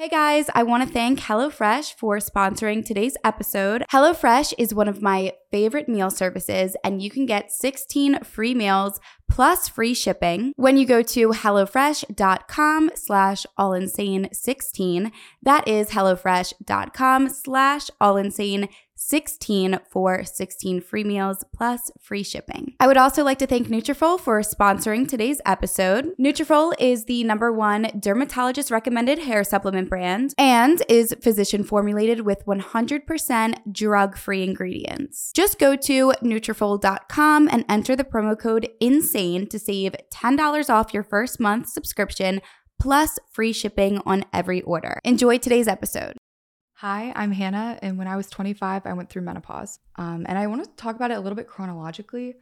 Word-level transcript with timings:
Hey 0.00 0.08
guys, 0.08 0.46
I 0.54 0.62
want 0.62 0.82
to 0.82 0.90
thank 0.90 1.20
HelloFresh 1.20 1.92
for 1.96 2.16
sponsoring 2.20 2.82
today's 2.82 3.18
episode. 3.22 3.84
HelloFresh 3.92 4.54
is 4.56 4.72
one 4.72 4.88
of 4.88 5.02
my 5.02 5.34
favorite 5.50 5.90
meal 5.90 6.08
services, 6.08 6.74
and 6.82 7.02
you 7.02 7.10
can 7.10 7.26
get 7.26 7.52
16 7.52 8.24
free 8.24 8.54
meals 8.54 8.98
plus 9.28 9.68
free 9.68 9.92
shipping 9.92 10.54
when 10.56 10.78
you 10.78 10.86
go 10.86 11.02
to 11.02 11.32
HelloFresh.com 11.32 12.92
slash 12.94 13.44
allinsane16. 13.58 15.12
That 15.42 15.68
is 15.68 15.90
HelloFresh.com 15.90 17.28
slash 17.28 17.90
allinsane16. 18.00 18.68
16 19.00 19.78
for 19.88 20.24
16 20.24 20.82
free 20.82 21.04
meals 21.04 21.42
plus 21.54 21.90
free 21.98 22.22
shipping. 22.22 22.74
I 22.78 22.86
would 22.86 22.98
also 22.98 23.24
like 23.24 23.38
to 23.38 23.46
thank 23.46 23.68
Nutrafol 23.68 24.20
for 24.20 24.40
sponsoring 24.42 25.08
today's 25.08 25.40
episode. 25.46 26.10
Nutrafol 26.20 26.74
is 26.78 27.06
the 27.06 27.24
number 27.24 27.50
one 27.50 27.90
dermatologist 27.98 28.70
recommended 28.70 29.20
hair 29.20 29.42
supplement 29.42 29.88
brand 29.88 30.34
and 30.36 30.82
is 30.86 31.14
physician 31.22 31.64
formulated 31.64 32.20
with 32.20 32.44
100% 32.44 33.72
drug-free 33.72 34.44
ingredients. 34.44 35.32
Just 35.34 35.58
go 35.58 35.76
to 35.76 36.12
Nutrafol.com 36.22 37.48
and 37.50 37.64
enter 37.70 37.96
the 37.96 38.04
promo 38.04 38.38
code 38.38 38.68
INSANE 38.80 39.46
to 39.48 39.58
save 39.58 39.94
$10 40.12 40.68
off 40.68 40.92
your 40.92 41.02
first 41.02 41.40
month 41.40 41.68
subscription 41.68 42.42
plus 42.78 43.18
free 43.30 43.52
shipping 43.52 44.02
on 44.04 44.24
every 44.32 44.60
order. 44.62 45.00
Enjoy 45.04 45.38
today's 45.38 45.68
episode. 45.68 46.16
Hi, 46.80 47.12
I'm 47.14 47.30
Hanna, 47.30 47.78
and 47.82 47.98
when 47.98 48.08
I 48.08 48.16
was 48.16 48.30
25, 48.30 48.86
I 48.86 48.94
went 48.94 49.10
through 49.10 49.20
menopause. 49.20 49.80
Um, 49.96 50.24
and 50.26 50.38
I 50.38 50.46
want 50.46 50.64
to 50.64 50.70
talk 50.82 50.96
about 50.96 51.10
it 51.10 51.18
a 51.18 51.20
little 51.20 51.36
bit 51.36 51.46
chronologically. 51.46 52.36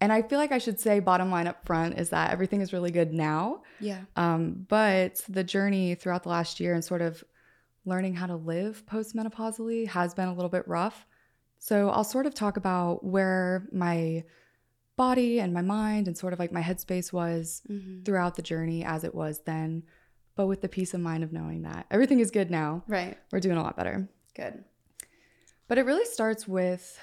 And 0.00 0.12
I 0.12 0.22
feel 0.22 0.38
like 0.38 0.52
I 0.52 0.58
should 0.58 0.78
say, 0.78 1.00
bottom 1.00 1.32
line 1.32 1.48
up 1.48 1.66
front, 1.66 1.98
is 1.98 2.10
that 2.10 2.30
everything 2.30 2.60
is 2.60 2.72
really 2.72 2.92
good 2.92 3.12
now. 3.12 3.62
Yeah. 3.80 4.02
Um, 4.14 4.66
but 4.68 5.24
the 5.28 5.42
journey 5.42 5.96
throughout 5.96 6.22
the 6.22 6.28
last 6.28 6.60
year 6.60 6.74
and 6.74 6.84
sort 6.84 7.02
of 7.02 7.24
learning 7.84 8.14
how 8.14 8.26
to 8.28 8.36
live 8.36 8.84
postmenopausally 8.86 9.88
has 9.88 10.14
been 10.14 10.28
a 10.28 10.34
little 10.34 10.48
bit 10.48 10.68
rough. 10.68 11.04
So 11.58 11.90
I'll 11.90 12.04
sort 12.04 12.26
of 12.26 12.34
talk 12.34 12.56
about 12.56 13.04
where 13.04 13.66
my 13.72 14.22
body 14.96 15.40
and 15.40 15.52
my 15.52 15.62
mind 15.62 16.06
and 16.06 16.16
sort 16.16 16.32
of 16.32 16.38
like 16.38 16.52
my 16.52 16.62
headspace 16.62 17.12
was 17.12 17.62
Mm-hmm. 17.68 18.04
throughout 18.04 18.36
the 18.36 18.42
journey 18.42 18.84
as 18.84 19.02
it 19.02 19.12
was 19.12 19.40
then, 19.40 19.82
but 20.40 20.46
with 20.46 20.62
the 20.62 20.70
peace 20.70 20.94
of 20.94 21.00
mind 21.02 21.22
of 21.22 21.34
knowing 21.34 21.60
that 21.64 21.84
everything 21.90 22.18
is 22.18 22.30
good 22.30 22.50
now. 22.50 22.82
Right. 22.88 23.18
We're 23.30 23.40
doing 23.40 23.58
a 23.58 23.62
lot 23.62 23.76
better. 23.76 24.08
Good. 24.34 24.64
But 25.68 25.76
it 25.76 25.84
really 25.84 26.06
starts 26.06 26.48
with 26.48 26.98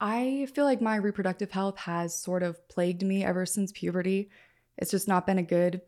I 0.00 0.46
feel 0.54 0.64
like 0.64 0.80
my 0.80 0.94
reproductive 0.94 1.50
health 1.50 1.76
has 1.78 2.16
sort 2.16 2.44
of 2.44 2.68
plagued 2.68 3.02
me 3.02 3.24
ever 3.24 3.46
since 3.46 3.72
puberty. 3.72 4.30
It's 4.76 4.92
just 4.92 5.08
not 5.08 5.26
been 5.26 5.38
a 5.38 5.42
good 5.42 5.80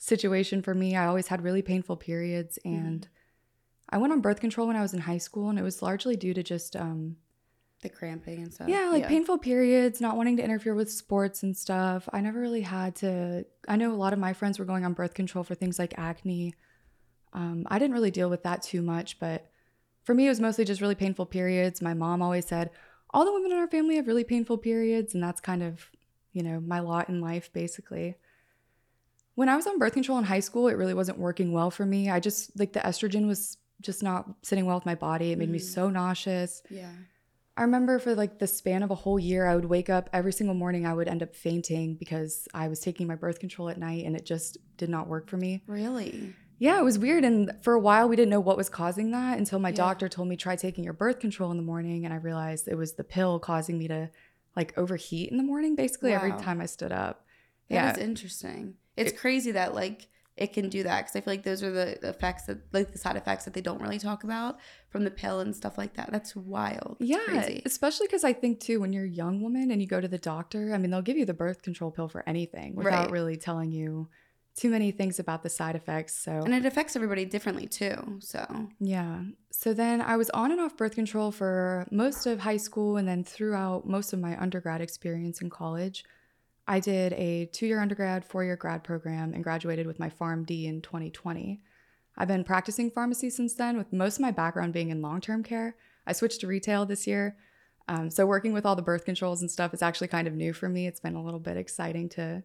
situation 0.00 0.60
for 0.60 0.74
me. 0.74 0.96
I 0.96 1.06
always 1.06 1.28
had 1.28 1.40
really 1.40 1.62
painful 1.62 1.98
periods 1.98 2.58
and 2.64 3.06
I 3.88 3.98
went 3.98 4.12
on 4.12 4.20
birth 4.20 4.40
control 4.40 4.66
when 4.66 4.74
I 4.74 4.82
was 4.82 4.92
in 4.92 5.02
high 5.02 5.18
school 5.18 5.50
and 5.50 5.56
it 5.56 5.62
was 5.62 5.82
largely 5.82 6.16
due 6.16 6.34
to 6.34 6.42
just 6.42 6.74
um 6.74 7.14
The 7.84 7.90
cramping 7.90 8.42
and 8.42 8.52
stuff. 8.52 8.68
yeah, 8.68 8.88
like 8.90 9.06
painful 9.06 9.38
periods, 9.38 10.00
not 10.00 10.16
wanting 10.16 10.36
to 10.38 10.42
interfere 10.42 10.74
with 10.74 10.90
sports 10.90 11.42
and 11.44 11.56
stuff. 11.56 12.08
I 12.12 12.20
never 12.20 12.40
really 12.40 12.62
had 12.62 12.96
to. 12.96 13.44
I 13.68 13.76
know 13.76 13.92
a 13.92 13.94
lot 13.94 14.12
of 14.12 14.18
my 14.18 14.32
friends 14.32 14.58
were 14.58 14.64
going 14.64 14.84
on 14.84 14.94
birth 14.94 15.14
control 15.14 15.44
for 15.44 15.54
things 15.54 15.78
like 15.78 15.94
acne. 15.98 16.54
Um, 17.34 17.66
I 17.70 17.78
didn't 17.78 17.94
really 17.94 18.10
deal 18.10 18.30
with 18.30 18.42
that 18.44 18.62
too 18.62 18.80
much, 18.82 19.18
but 19.20 19.50
for 20.02 20.14
me, 20.14 20.26
it 20.26 20.30
was 20.30 20.40
mostly 20.40 20.64
just 20.64 20.80
really 20.80 20.94
painful 20.94 21.26
periods. 21.26 21.82
My 21.82 21.94
mom 21.94 22.22
always 22.22 22.46
said, 22.46 22.70
all 23.10 23.24
the 23.24 23.32
women 23.32 23.52
in 23.52 23.58
our 23.58 23.68
family 23.68 23.96
have 23.96 24.06
really 24.06 24.24
painful 24.24 24.58
periods, 24.58 25.14
and 25.14 25.22
that's 25.22 25.40
kind 25.40 25.62
of, 25.62 25.88
you 26.32 26.42
know, 26.42 26.60
my 26.60 26.80
lot 26.80 27.08
in 27.08 27.20
life, 27.20 27.52
basically. 27.52 28.16
When 29.34 29.48
I 29.48 29.56
was 29.56 29.66
on 29.66 29.78
birth 29.78 29.92
control 29.94 30.18
in 30.18 30.24
high 30.24 30.40
school, 30.40 30.68
it 30.68 30.74
really 30.76 30.94
wasn't 30.94 31.18
working 31.18 31.52
well 31.52 31.70
for 31.70 31.84
me. 31.84 32.08
I 32.08 32.20
just, 32.20 32.58
like, 32.58 32.72
the 32.72 32.80
estrogen 32.80 33.26
was 33.26 33.58
just 33.80 34.02
not 34.02 34.26
sitting 34.42 34.64
well 34.64 34.76
with 34.76 34.86
my 34.86 34.94
body. 34.94 35.32
It 35.32 35.38
made 35.38 35.50
me 35.50 35.58
Mhm. 35.58 35.62
so 35.62 35.90
nauseous. 35.90 36.62
Yeah. 36.70 36.92
I 37.56 37.62
remember 37.62 37.98
for 38.00 38.14
like 38.14 38.38
the 38.40 38.46
span 38.48 38.82
of 38.82 38.90
a 38.90 38.94
whole 38.96 39.18
year, 39.18 39.46
I 39.46 39.54
would 39.54 39.66
wake 39.66 39.88
up 39.88 40.10
every 40.12 40.32
single 40.32 40.56
morning. 40.56 40.86
I 40.86 40.94
would 40.94 41.06
end 41.08 41.22
up 41.22 41.36
fainting 41.36 41.94
because 41.94 42.48
I 42.52 42.66
was 42.68 42.80
taking 42.80 43.06
my 43.06 43.14
birth 43.14 43.38
control 43.38 43.68
at 43.68 43.78
night 43.78 44.04
and 44.04 44.16
it 44.16 44.26
just 44.26 44.58
did 44.76 44.88
not 44.88 45.06
work 45.06 45.28
for 45.28 45.36
me. 45.36 45.62
Really? 45.66 46.34
Yeah, 46.58 46.78
it 46.80 46.82
was 46.84 46.98
weird. 46.98 47.24
And 47.24 47.52
for 47.62 47.74
a 47.74 47.78
while, 47.80 48.08
we 48.08 48.16
didn't 48.16 48.30
know 48.30 48.40
what 48.40 48.56
was 48.56 48.68
causing 48.68 49.12
that 49.12 49.38
until 49.38 49.58
my 49.60 49.68
Yeah. 49.68 49.76
doctor 49.76 50.08
told 50.08 50.28
me, 50.28 50.36
try 50.36 50.56
taking 50.56 50.82
your 50.82 50.92
birth 50.92 51.20
control 51.20 51.50
in 51.52 51.56
the 51.56 51.62
morning. 51.62 52.04
And 52.04 52.12
I 52.12 52.16
realized 52.16 52.66
it 52.66 52.76
was 52.76 52.94
the 52.94 53.04
pill 53.04 53.38
causing 53.38 53.78
me 53.78 53.86
to 53.88 54.10
like 54.56 54.76
overheat 54.76 55.30
in 55.30 55.36
the 55.36 55.42
morning, 55.44 55.74
basically, 55.76 56.12
every 56.12 56.32
time 56.32 56.60
I 56.60 56.66
stood 56.66 56.92
up. 56.92 57.24
That 57.68 57.74
yeah. 57.74 57.92
is 57.92 57.98
interesting. 57.98 58.74
It's 58.96 59.12
It- 59.12 59.18
crazy 59.18 59.52
that 59.52 59.74
like 59.74 60.08
it 60.36 60.52
can 60.52 60.68
do 60.68 60.82
that 60.82 61.02
because 61.02 61.14
I 61.16 61.20
feel 61.20 61.32
like 61.32 61.44
those 61.44 61.62
are 61.62 61.70
the 61.70 62.08
effects 62.08 62.46
that 62.46 62.58
like 62.72 62.90
the 62.92 62.98
side 62.98 63.16
effects 63.16 63.44
that 63.44 63.54
they 63.54 63.60
don't 63.60 63.80
really 63.80 63.98
talk 64.00 64.24
about 64.24 64.58
from 64.88 65.04
the 65.04 65.10
pill 65.10 65.40
and 65.40 65.54
stuff 65.54 65.78
like 65.78 65.94
that. 65.94 66.10
That's 66.10 66.34
wild. 66.34 66.96
It's 67.00 67.10
yeah, 67.10 67.24
crazy. 67.24 67.62
especially 67.64 68.06
because 68.08 68.24
I 68.24 68.32
think 68.32 68.58
too, 68.60 68.80
when 68.80 68.92
you're 68.92 69.04
a 69.04 69.08
young 69.08 69.40
woman 69.42 69.70
and 69.70 69.80
you 69.80 69.86
go 69.86 70.00
to 70.00 70.08
the 70.08 70.18
doctor, 70.18 70.74
I 70.74 70.78
mean, 70.78 70.90
they'll 70.90 71.02
give 71.02 71.16
you 71.16 71.24
the 71.24 71.34
birth 71.34 71.62
control 71.62 71.90
pill 71.92 72.08
for 72.08 72.28
anything 72.28 72.74
without 72.74 73.04
Right. 73.04 73.10
really 73.12 73.36
telling 73.36 73.70
you 73.70 74.08
too 74.56 74.70
many 74.70 74.90
things 74.92 75.18
about 75.18 75.42
the 75.42 75.48
side 75.50 75.74
effects. 75.76 76.16
So 76.16 76.32
and 76.32 76.54
it 76.54 76.64
affects 76.64 76.94
everybody 76.96 77.24
differently 77.24 77.66
too. 77.66 78.18
So 78.20 78.68
Yeah. 78.80 79.22
So 79.50 79.72
then 79.72 80.00
I 80.00 80.16
was 80.16 80.30
on 80.30 80.50
and 80.52 80.60
off 80.60 80.76
birth 80.76 80.94
control 80.96 81.30
for 81.32 81.86
most 81.90 82.26
of 82.26 82.40
high 82.40 82.56
school 82.56 82.96
and 82.96 83.06
then 83.06 83.22
throughout 83.24 83.86
most 83.86 84.12
of 84.12 84.18
my 84.20 84.40
undergrad 84.40 84.80
experience 84.80 85.40
in 85.40 85.50
college. 85.50 86.04
I 86.66 86.80
did 86.80 87.12
a 87.14 87.46
two 87.46 87.66
year 87.66 87.80
undergrad, 87.80 88.24
four 88.24 88.44
year 88.44 88.56
grad 88.56 88.84
program, 88.84 89.34
and 89.34 89.44
graduated 89.44 89.86
with 89.86 89.98
my 89.98 90.08
PharmD 90.08 90.64
in 90.64 90.80
2020. 90.80 91.60
I've 92.16 92.28
been 92.28 92.44
practicing 92.44 92.90
pharmacy 92.90 93.30
since 93.30 93.54
then, 93.54 93.76
with 93.76 93.92
most 93.92 94.16
of 94.16 94.20
my 94.20 94.30
background 94.30 94.72
being 94.72 94.90
in 94.90 95.02
long 95.02 95.20
term 95.20 95.42
care. 95.42 95.76
I 96.06 96.12
switched 96.12 96.40
to 96.40 96.46
retail 96.46 96.86
this 96.86 97.06
year. 97.06 97.36
Um, 97.88 98.10
so 98.10 98.24
working 98.24 98.52
with 98.52 98.64
all 98.64 98.76
the 98.76 98.82
birth 98.82 99.04
controls 99.04 99.42
and 99.42 99.50
stuff 99.50 99.74
is 99.74 99.82
actually 99.82 100.08
kind 100.08 100.26
of 100.26 100.34
new 100.34 100.52
for 100.52 100.68
me. 100.68 100.86
It's 100.86 101.00
been 101.00 101.16
a 101.16 101.22
little 101.22 101.40
bit 101.40 101.56
exciting 101.56 102.08
to 102.10 102.42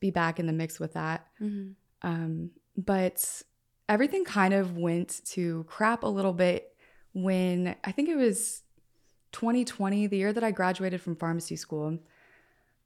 be 0.00 0.10
back 0.10 0.38
in 0.38 0.46
the 0.46 0.52
mix 0.52 0.78
with 0.78 0.92
that. 0.94 1.26
Um, 2.02 2.50
but 2.76 3.42
everything 3.88 4.24
kind 4.24 4.52
of 4.52 4.76
went 4.76 5.22
to 5.26 5.64
crap 5.68 6.02
a 6.02 6.08
little 6.08 6.32
bit 6.32 6.74
when 7.14 7.74
I 7.84 7.92
think 7.92 8.08
it 8.08 8.16
was 8.16 8.62
2020, 9.32 10.08
the 10.08 10.16
year 10.16 10.32
that 10.32 10.44
I 10.44 10.50
graduated 10.50 11.00
from 11.00 11.16
pharmacy 11.16 11.56
school. 11.56 11.98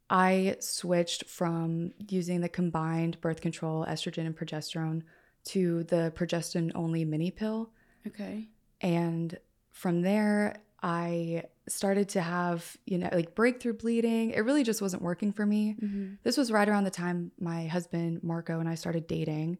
I 0.08 0.56
switched 0.60 1.24
from 1.24 1.92
using 2.08 2.40
the 2.40 2.48
combined 2.48 3.20
birth 3.20 3.40
control, 3.40 3.84
estrogen 3.84 4.26
and 4.26 4.36
progesterone, 4.36 5.02
to 5.46 5.84
the 5.84 6.12
progesterone 6.16 6.72
only 6.74 7.04
mini 7.04 7.30
pill. 7.30 7.70
okay. 8.06 8.48
And 8.80 9.38
from 9.72 10.02
there, 10.02 10.56
I 10.82 11.44
started 11.68 12.10
to 12.10 12.20
have, 12.20 12.76
you 12.84 12.98
know, 12.98 13.08
like 13.12 13.34
breakthrough 13.34 13.72
bleeding. 13.72 14.30
It 14.30 14.40
really 14.40 14.62
just 14.62 14.82
wasn't 14.82 15.02
working 15.02 15.32
for 15.32 15.44
me. 15.44 15.76
Mm-hmm. 15.80 16.14
This 16.22 16.36
was 16.36 16.52
right 16.52 16.68
around 16.68 16.84
the 16.84 16.90
time 16.90 17.32
my 17.40 17.66
husband 17.66 18.22
Marco 18.22 18.60
and 18.60 18.68
I 18.68 18.74
started 18.74 19.06
dating, 19.06 19.58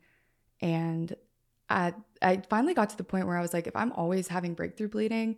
and 0.61 1.15
I 1.69 1.95
I 2.23 2.43
finally 2.49 2.75
got 2.75 2.91
to 2.91 2.97
the 2.97 3.05
point 3.05 3.27
where 3.27 3.37
I 3.37 3.43
was 3.43 3.53
like, 3.53 3.67
if 3.67 3.75
I'm 3.75 3.93
always 3.93 4.29
having 4.29 4.55
breakthrough 4.55 4.89
bleeding, 4.89 5.37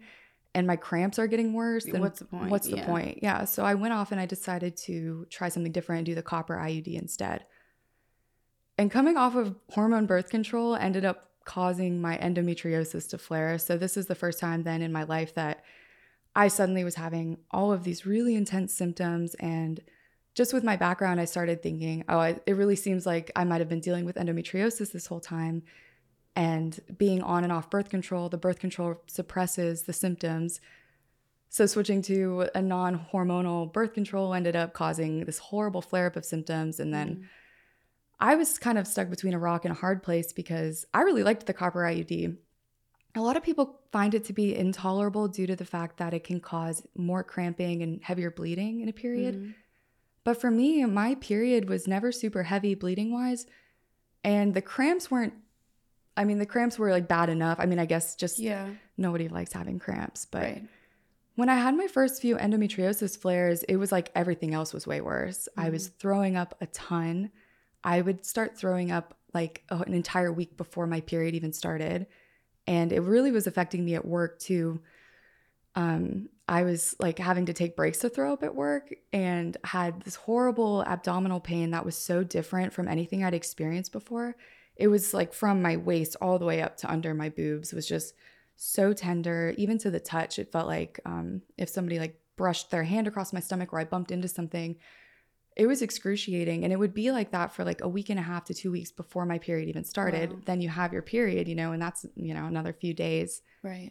and 0.55 0.67
my 0.67 0.77
cramps 0.77 1.19
are 1.19 1.27
getting 1.27 1.53
worse, 1.53 1.85
then 1.85 2.01
What's 2.01 2.21
the 2.21 2.25
point? 2.25 2.51
What's 2.51 2.69
the 2.69 2.77
Yeah. 2.77 2.87
point? 2.87 3.21
Yeah. 3.23 3.45
So 3.45 3.65
I 3.65 3.75
went 3.75 3.95
off 3.95 4.13
and 4.13 4.21
I 4.21 4.27
decided 4.27 4.77
to 4.79 5.27
try 5.31 5.49
something 5.49 5.73
different 5.73 6.01
and 6.01 6.07
do 6.07 6.15
the 6.15 6.23
copper 6.23 6.57
IUD 6.57 6.97
instead. 6.97 7.45
And 8.77 8.91
coming 8.91 9.17
off 9.17 9.35
of 9.35 9.57
hormone 9.71 10.07
birth 10.07 10.31
control 10.31 10.77
ended 10.77 11.05
up 11.05 11.31
causing 11.45 12.01
my 12.01 12.17
endometriosis 12.19 13.09
to 13.11 13.19
flare. 13.19 13.59
So 13.59 13.77
this 13.77 13.97
is 13.97 14.07
the 14.07 14.15
first 14.15 14.39
time 14.39 14.63
then 14.63 14.83
in 14.83 14.93
my 14.93 15.05
life 15.05 15.35
that 15.35 15.65
I 16.37 16.49
suddenly 16.49 16.85
was 16.85 16.95
having 16.95 17.39
all 17.51 17.73
of 17.73 17.85
these 17.85 18.07
really 18.07 18.35
intense 18.35 18.75
symptoms 18.75 19.35
and 19.37 19.81
just 20.35 20.53
with 20.53 20.63
my 20.63 20.77
background 20.77 21.21
I 21.21 21.25
started 21.25 21.63
thinking, 21.63 22.05
oh, 22.09 22.19
I, 22.19 22.39
it 22.47 22.53
really 22.53 22.77
seems 22.77 23.07
like 23.07 23.33
I 23.35 23.43
might 23.43 23.61
have 23.61 23.69
been 23.69 23.81
dealing 23.81 24.05
with 24.05 24.17
endometriosis 24.17 24.93
this 24.93 25.07
whole 25.07 25.21
time 25.21 25.65
and 26.39 26.79
being 26.97 27.21
on 27.21 27.43
and 27.43 27.53
off 27.53 27.69
birth 27.69 27.91
control, 27.91 28.29
the 28.29 28.39
birth 28.39 28.61
control 28.61 29.03
suppresses 29.09 29.83
the 29.83 29.93
symptoms. 29.93 30.61
So 31.49 31.67
switching 31.67 32.01
to 32.03 32.49
a 32.55 32.63
non-hormonal 32.63 33.73
birth 33.73 33.93
control 33.93 34.33
ended 34.33 34.55
up 34.55 34.73
causing 34.73 35.25
this 35.25 35.39
horrible 35.39 35.83
flare 35.83 36.07
up 36.07 36.17
of 36.17 36.25
symptoms 36.25 36.79
and 36.79 36.95
then 36.95 37.09
Mm-hmm. 37.09 37.23
I 38.21 38.35
was 38.35 38.59
kind 38.59 38.79
of 38.79 38.89
stuck 38.89 39.11
between 39.11 39.33
a 39.33 39.39
rock 39.39 39.65
and 39.65 39.71
a 39.71 39.79
hard 39.79 40.03
place 40.03 40.33
because 40.33 40.85
I 40.93 41.03
really 41.03 41.23
liked 41.23 41.47
the 41.47 41.53
copper 41.53 41.83
IUD. 41.83 42.37
A 43.15 43.21
lot 43.21 43.37
of 43.37 43.45
people 43.45 43.79
find 43.93 44.13
it 44.13 44.25
to 44.25 44.33
be 44.33 44.57
intolerable 44.57 45.29
due 45.29 45.47
to 45.47 45.55
the 45.55 45.65
fact 45.65 45.99
that 45.99 46.13
it 46.13 46.25
can 46.25 46.41
cause 46.41 46.85
more 46.97 47.23
cramping 47.23 47.81
and 47.81 48.03
heavier 48.03 48.33
bleeding 48.33 48.81
in 48.81 48.89
a 48.89 48.93
period. 48.93 49.37
Mhm. 49.37 49.55
But 50.25 50.41
for 50.41 50.51
me, 50.51 50.85
my 50.85 51.15
period 51.15 51.69
was 51.69 51.87
never 51.87 52.11
super 52.11 52.43
heavy 52.43 52.75
bleeding 52.75 53.13
wise. 53.13 53.47
And 54.25 54.53
the 54.53 54.63
cramps 54.63 55.13
weren't, 55.13 55.35
I 56.19 56.25
mean, 56.25 56.39
the 56.39 56.47
cramps 56.47 56.79
were 56.79 56.91
like 56.91 57.07
bad 57.09 57.31
enough. 57.31 57.59
I 57.61 57.67
mean, 57.67 57.79
I 57.79 57.87
guess 57.87 58.17
just 58.17 58.39
Yeah. 58.39 58.69
nobody 58.97 59.29
likes 59.29 59.53
having 59.53 59.79
cramps. 59.79 60.27
But 60.27 60.43
right. 60.43 60.65
when 61.37 61.49
I 61.49 61.55
had 61.55 61.77
my 61.77 61.87
first 61.87 62.21
few 62.21 62.37
endometriosis 62.37 63.17
flares, 63.17 63.63
it 63.63 63.77
was 63.77 63.93
like 63.93 64.11
everything 64.15 64.53
else 64.53 64.75
was 64.75 64.87
way 64.87 65.01
worse. 65.01 65.49
I 65.57 65.71
was 65.71 65.89
throwing 65.89 66.37
up 66.37 66.57
a 66.61 66.67
ton. 66.67 67.31
I 67.85 68.01
would 68.01 68.27
start 68.27 68.59
throwing 68.59 68.91
up 68.91 69.15
like 69.33 69.63
an 69.71 69.95
entire 69.95 70.33
week 70.33 70.57
before 70.57 70.87
my 70.89 71.01
period 71.01 71.35
even 71.37 71.53
started. 71.53 72.07
And 72.67 72.93
it 72.93 73.01
really 73.01 73.31
was 73.31 73.47
affecting 73.47 73.85
me 73.85 73.95
at 73.95 74.05
work 74.05 74.41
too. 74.41 74.81
Um, 75.75 76.29
I 76.49 76.65
was 76.65 76.97
like 76.99 77.19
having 77.19 77.47
to 77.47 77.53
take 77.53 77.77
breaks 77.77 77.99
to 77.99 78.09
throw 78.09 78.33
up 78.33 78.43
at 78.43 78.55
work 78.55 78.93
and 79.13 79.57
had 79.63 80.03
this 80.03 80.17
horrible 80.17 80.83
abdominal 80.83 81.41
pain 81.41 81.71
that 81.71 81.85
was 81.85 81.97
so 81.97 82.25
different 82.25 82.73
from 82.73 82.89
anything 82.89 83.23
I'd 83.23 83.35
experienced 83.35 83.93
before. 83.93 84.35
It 84.79 84.89
was 84.89 85.13
like 85.13 85.35
from 85.35 85.61
my 85.61 85.77
waist 85.77 86.17
all 86.21 86.39
the 86.39 86.47
way 86.47 86.63
up 86.63 86.77
to 86.79 86.91
under 86.91 87.13
my 87.13 87.29
boobs. 87.29 87.73
Was 87.73 87.87
just 87.87 88.15
so 88.57 88.93
tender, 88.93 89.55
even 89.59 89.77
to 89.79 89.91
the 89.91 90.01
touch. 90.01 90.39
It 90.39 90.51
felt 90.51 90.67
like 90.67 91.01
um, 91.05 91.43
if 91.57 91.69
somebody 91.69 91.99
like 91.99 92.19
brushed 92.37 92.71
their 92.71 92.85
hand 92.85 93.07
across 93.07 93.33
my 93.33 93.41
stomach 93.41 93.73
or 93.73 93.81
I 93.81 93.85
bumped 93.85 94.11
into 94.11 94.29
something, 94.29 94.77
it 95.57 95.67
was 95.67 95.83
excruciating. 95.83 96.63
And 96.65 96.73
it 96.73 96.79
would 96.79 96.95
be 96.95 97.11
like 97.11 97.33
that 97.33 97.53
for 97.53 97.65
like 97.65 97.83
a 97.83 97.89
week 97.89 98.11
and 98.11 98.19
a 98.19 98.23
half 98.23 98.45
to 98.45 98.55
two 98.55 98.71
weeks 98.71 98.93
before 98.93 99.27
my 99.27 99.39
period 99.39 99.69
even 99.69 99.85
started. 99.85 100.33
Wow. 100.33 100.39
Then 100.47 100.61
you 100.61 100.69
have 100.69 100.93
your 100.93 101.03
period, 101.03 101.49
you 101.49 101.57
know, 101.57 101.73
and 101.73 101.83
that's, 101.83 102.07
you 102.15 102.33
know, 102.33 102.47
another 102.47 102.73
few 102.73 102.95
days. 102.95 103.43
Right. 103.63 103.91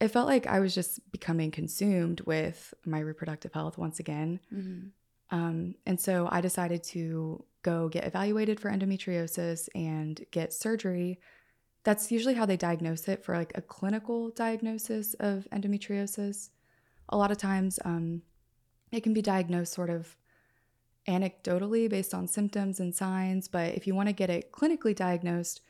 It 0.00 0.08
felt 0.08 0.26
like 0.26 0.48
I 0.48 0.58
was 0.58 0.74
just 0.74 1.12
becoming 1.12 1.52
consumed 1.52 2.20
with 2.22 2.74
my 2.84 2.98
reproductive 2.98 3.52
health 3.52 3.78
once 3.78 4.00
again. 4.00 4.40
Mm-hmm. 4.52 5.36
Um, 5.36 5.76
and 5.86 6.00
so 6.00 6.28
I 6.30 6.40
decided 6.40 6.82
to 6.84 7.44
go 7.64 7.88
get 7.88 8.04
evaluated 8.04 8.60
for 8.60 8.70
endometriosis 8.70 9.68
and 9.74 10.24
get 10.30 10.52
surgery 10.52 11.18
that's 11.84 12.10
usually 12.10 12.34
how 12.34 12.46
they 12.46 12.56
diagnose 12.56 13.06
it 13.08 13.22
for 13.22 13.36
like 13.36 13.52
a 13.54 13.60
clinical 13.60 14.30
diagnosis 14.30 15.14
of 15.20 15.46
endometriosis. 15.52 16.48
A 17.10 17.16
lot 17.16 17.30
of 17.30 17.36
times, 17.36 17.78
um, 17.84 18.22
it 18.90 19.02
can 19.02 19.12
be 19.12 19.22
diagnosed 19.22 19.74
sort 19.74 19.90
of 19.90 20.16
anecdotally 21.06 21.88
based 21.88 22.14
on 22.14 22.26
symptoms 22.26 22.80
and 22.80 22.94
signs. 22.94 23.48
But 23.48 23.74
if 23.74 23.86
you 23.86 23.94
want 23.94 24.08
to 24.08 24.14
get 24.14 24.30
it 24.30 24.50
clinically 24.50 24.96
diagnosed, 24.96 25.60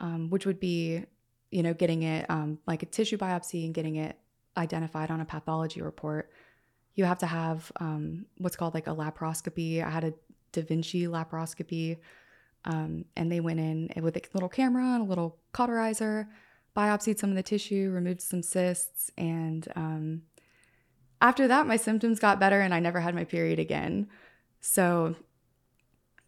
um, 0.00 0.30
which 0.30 0.46
would 0.46 0.58
be, 0.58 1.04
you 1.50 1.62
know, 1.62 1.74
getting 1.74 2.02
it 2.02 2.24
um, 2.30 2.58
like 2.66 2.82
a 2.82 2.86
tissue 2.86 3.18
biopsy 3.18 3.66
and 3.66 3.74
getting 3.74 3.96
it 3.96 4.18
identified 4.56 5.10
on 5.10 5.20
a 5.20 5.26
pathology 5.26 5.82
report, 5.82 6.30
you 6.94 7.04
have 7.04 7.18
to 7.18 7.26
have 7.26 7.70
um, 7.78 8.24
what's 8.38 8.56
called 8.56 8.72
like 8.72 8.86
a 8.86 8.94
laparoscopy. 8.94 9.84
I 9.84 9.90
had 9.90 10.04
a 10.04 10.14
Da 10.52 10.62
Vinci 10.62 11.06
laparoscopy 11.06 11.98
um, 12.64 13.04
and 13.16 13.30
they 13.30 13.40
went 13.40 13.60
in 13.60 13.90
with 14.02 14.16
a 14.16 14.22
little 14.34 14.48
camera 14.48 14.84
and 14.84 15.02
a 15.02 15.08
little 15.08 15.38
cauterizer, 15.54 16.26
biopsied 16.76 17.18
some 17.18 17.30
of 17.30 17.36
the 17.36 17.42
tissue, 17.42 17.90
removed 17.92 18.20
some 18.20 18.42
cysts, 18.42 19.10
and 19.16 19.66
um, 19.74 20.22
after 21.20 21.48
that, 21.48 21.66
my 21.66 21.76
symptoms 21.76 22.20
got 22.20 22.38
better 22.38 22.60
and 22.60 22.74
I 22.74 22.80
never 22.80 23.00
had 23.00 23.14
my 23.14 23.24
period 23.24 23.58
again. 23.58 24.08
So, 24.60 25.16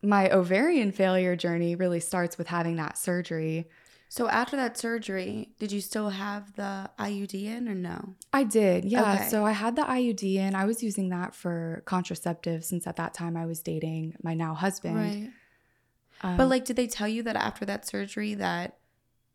my 0.03 0.31
ovarian 0.31 0.93
failure 0.93 1.37
journey 1.37 1.75
really 1.75 2.01
starts 2.01 2.39
with 2.39 2.47
having 2.47 2.77
that 2.77 2.97
surgery. 2.97 3.69
So, 4.13 4.29
after 4.29 4.57
that 4.57 4.77
surgery, 4.77 5.51
did 5.61 5.71
you 5.71 5.81
still 5.81 6.11
have 6.11 6.57
the 6.57 6.91
IUD 6.99 7.33
in 7.33 7.69
or 7.69 7.77
no? 7.77 8.17
I 8.33 8.43
did, 8.43 8.85
yeah. 8.85 9.15
Okay. 9.15 9.29
So, 9.29 9.47
I 9.47 9.53
had 9.53 9.77
the 9.77 9.83
IUD 9.83 10.35
in. 10.35 10.55
I 10.57 10.65
was 10.65 10.83
using 10.83 11.11
that 11.11 11.35
for 11.35 11.83
contraceptive 11.87 12.65
since 12.65 12.87
at 12.89 12.97
that 12.97 13.15
time 13.15 13.37
I 13.37 13.47
was 13.47 13.61
dating 13.61 14.17
my 14.23 14.35
now 14.35 14.55
husband. 14.55 14.97
Right. 14.97 15.31
Um, 16.23 16.37
but 16.37 16.49
like, 16.49 16.65
did 16.65 16.75
they 16.75 16.89
tell 16.89 17.09
you 17.09 17.23
that 17.23 17.37
after 17.37 17.65
that 17.67 17.87
surgery 17.87 18.35
that 18.35 18.79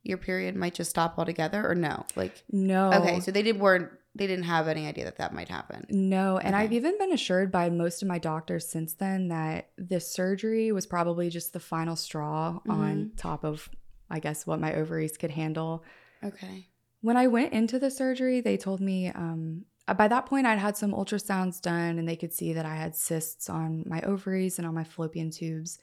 your 0.03 0.17
period 0.17 0.55
might 0.55 0.75
just 0.75 0.89
stop 0.89 1.17
altogether, 1.17 1.67
or 1.67 1.73
no? 1.73 2.05
Like, 2.15 2.43
no. 2.51 2.91
Okay, 2.91 3.21
so 3.21 3.31
they 3.31 3.41
did 3.41 3.59
weren't 3.59 3.89
they 4.15 4.27
didn't 4.27 4.45
have 4.45 4.67
any 4.67 4.87
idea 4.87 5.03
that 5.03 5.17
that 5.17 5.33
might 5.33 5.49
happen. 5.49 5.85
No, 5.89 6.37
and 6.37 6.55
okay. 6.55 6.63
I've 6.63 6.73
even 6.73 6.97
been 6.97 7.11
assured 7.11 7.51
by 7.51 7.69
most 7.69 8.01
of 8.01 8.07
my 8.07 8.17
doctors 8.17 8.67
since 8.67 8.93
then 8.93 9.27
that 9.27 9.69
this 9.77 10.09
surgery 10.09 10.71
was 10.71 10.85
probably 10.85 11.29
just 11.29 11.51
the 11.51 11.59
final 11.59 11.97
straw 11.97 12.59
mm-hmm. 12.59 12.71
on 12.71 13.11
top 13.17 13.43
of, 13.43 13.69
I 14.09 14.19
guess, 14.19 14.45
what 14.45 14.59
my 14.59 14.73
ovaries 14.75 15.17
could 15.17 15.31
handle. 15.31 15.83
Okay. 16.23 16.67
When 17.01 17.17
I 17.17 17.27
went 17.27 17.53
into 17.53 17.79
the 17.79 17.91
surgery, 17.91 18.41
they 18.41 18.57
told 18.57 18.81
me 18.81 19.09
um, 19.09 19.65
by 19.93 20.07
that 20.07 20.25
point 20.25 20.47
I'd 20.47 20.57
had 20.57 20.75
some 20.75 20.93
ultrasounds 20.93 21.61
done, 21.61 21.99
and 21.99 22.07
they 22.07 22.15
could 22.15 22.33
see 22.33 22.53
that 22.53 22.65
I 22.65 22.75
had 22.75 22.95
cysts 22.95 23.49
on 23.49 23.83
my 23.85 24.01
ovaries 24.01 24.57
and 24.57 24.67
on 24.67 24.73
my 24.73 24.83
fallopian 24.83 25.29
tubes. 25.29 25.79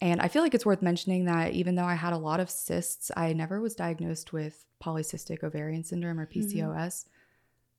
And 0.00 0.20
I 0.20 0.28
feel 0.28 0.42
like 0.42 0.54
it's 0.54 0.66
worth 0.66 0.82
mentioning 0.82 1.24
that 1.24 1.52
even 1.52 1.74
though 1.74 1.84
I 1.84 1.94
had 1.94 2.12
a 2.12 2.18
lot 2.18 2.40
of 2.40 2.50
cysts, 2.50 3.10
I 3.16 3.32
never 3.32 3.60
was 3.60 3.74
diagnosed 3.74 4.32
with 4.32 4.66
polycystic 4.82 5.42
ovarian 5.42 5.84
syndrome 5.84 6.20
or 6.20 6.26
PCOS. 6.26 6.54
Mm-hmm. 6.54 7.10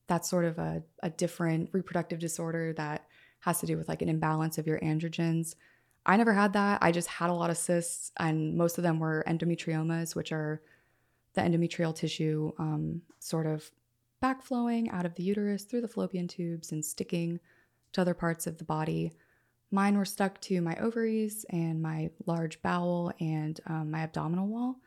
That's 0.08 0.30
sort 0.30 0.46
of 0.46 0.58
a, 0.58 0.82
a 1.04 1.12
different 1.12 1.70
reproductive 1.74 2.18
disorder 2.18 2.74
that 2.74 3.06
has 3.42 3.60
to 3.60 3.68
do 3.68 3.78
with 3.78 3.88
like 3.88 4.02
an 4.02 4.10
imbalance 4.10 4.58
of 4.58 4.66
your 4.66 4.80
androgens. 4.80 5.56
I 6.08 6.16
never 6.16 6.34
had 6.34 6.54
that. 6.54 6.80
I 6.82 6.94
just 6.94 7.10
had 7.10 7.30
a 7.30 7.34
lot 7.34 7.50
of 7.50 7.58
cysts, 7.58 8.14
and 8.18 8.58
most 8.58 8.78
of 8.78 8.84
them 8.84 8.98
were 8.98 9.26
endometriomas, 9.28 10.16
which 10.16 10.32
are 10.32 10.62
the 11.34 11.42
endometrial 11.42 11.94
tissue 11.94 12.54
um, 12.58 13.02
sort 13.20 13.46
of 13.46 13.70
backflowing 14.24 14.92
out 14.92 15.06
of 15.06 15.14
the 15.16 15.24
uterus 15.24 15.64
through 15.64 15.82
the 15.82 15.88
fallopian 15.88 16.28
tubes 16.28 16.72
and 16.72 16.84
sticking 16.84 17.40
to 17.92 18.02
other 18.02 18.14
parts 18.14 18.48
of 18.48 18.58
the 18.58 18.64
body. 18.64 19.12
Mine 19.70 19.98
were 19.98 20.06
stuck 20.06 20.40
to 20.42 20.62
my 20.62 20.76
ovaries 20.78 21.46
and 21.50 21.82
my 21.82 22.10
large 22.26 22.62
bowel 22.62 23.12
and 23.20 23.60
um, 23.68 23.92
my 23.92 24.00
abdominal 24.00 24.48
wall. 24.48 24.78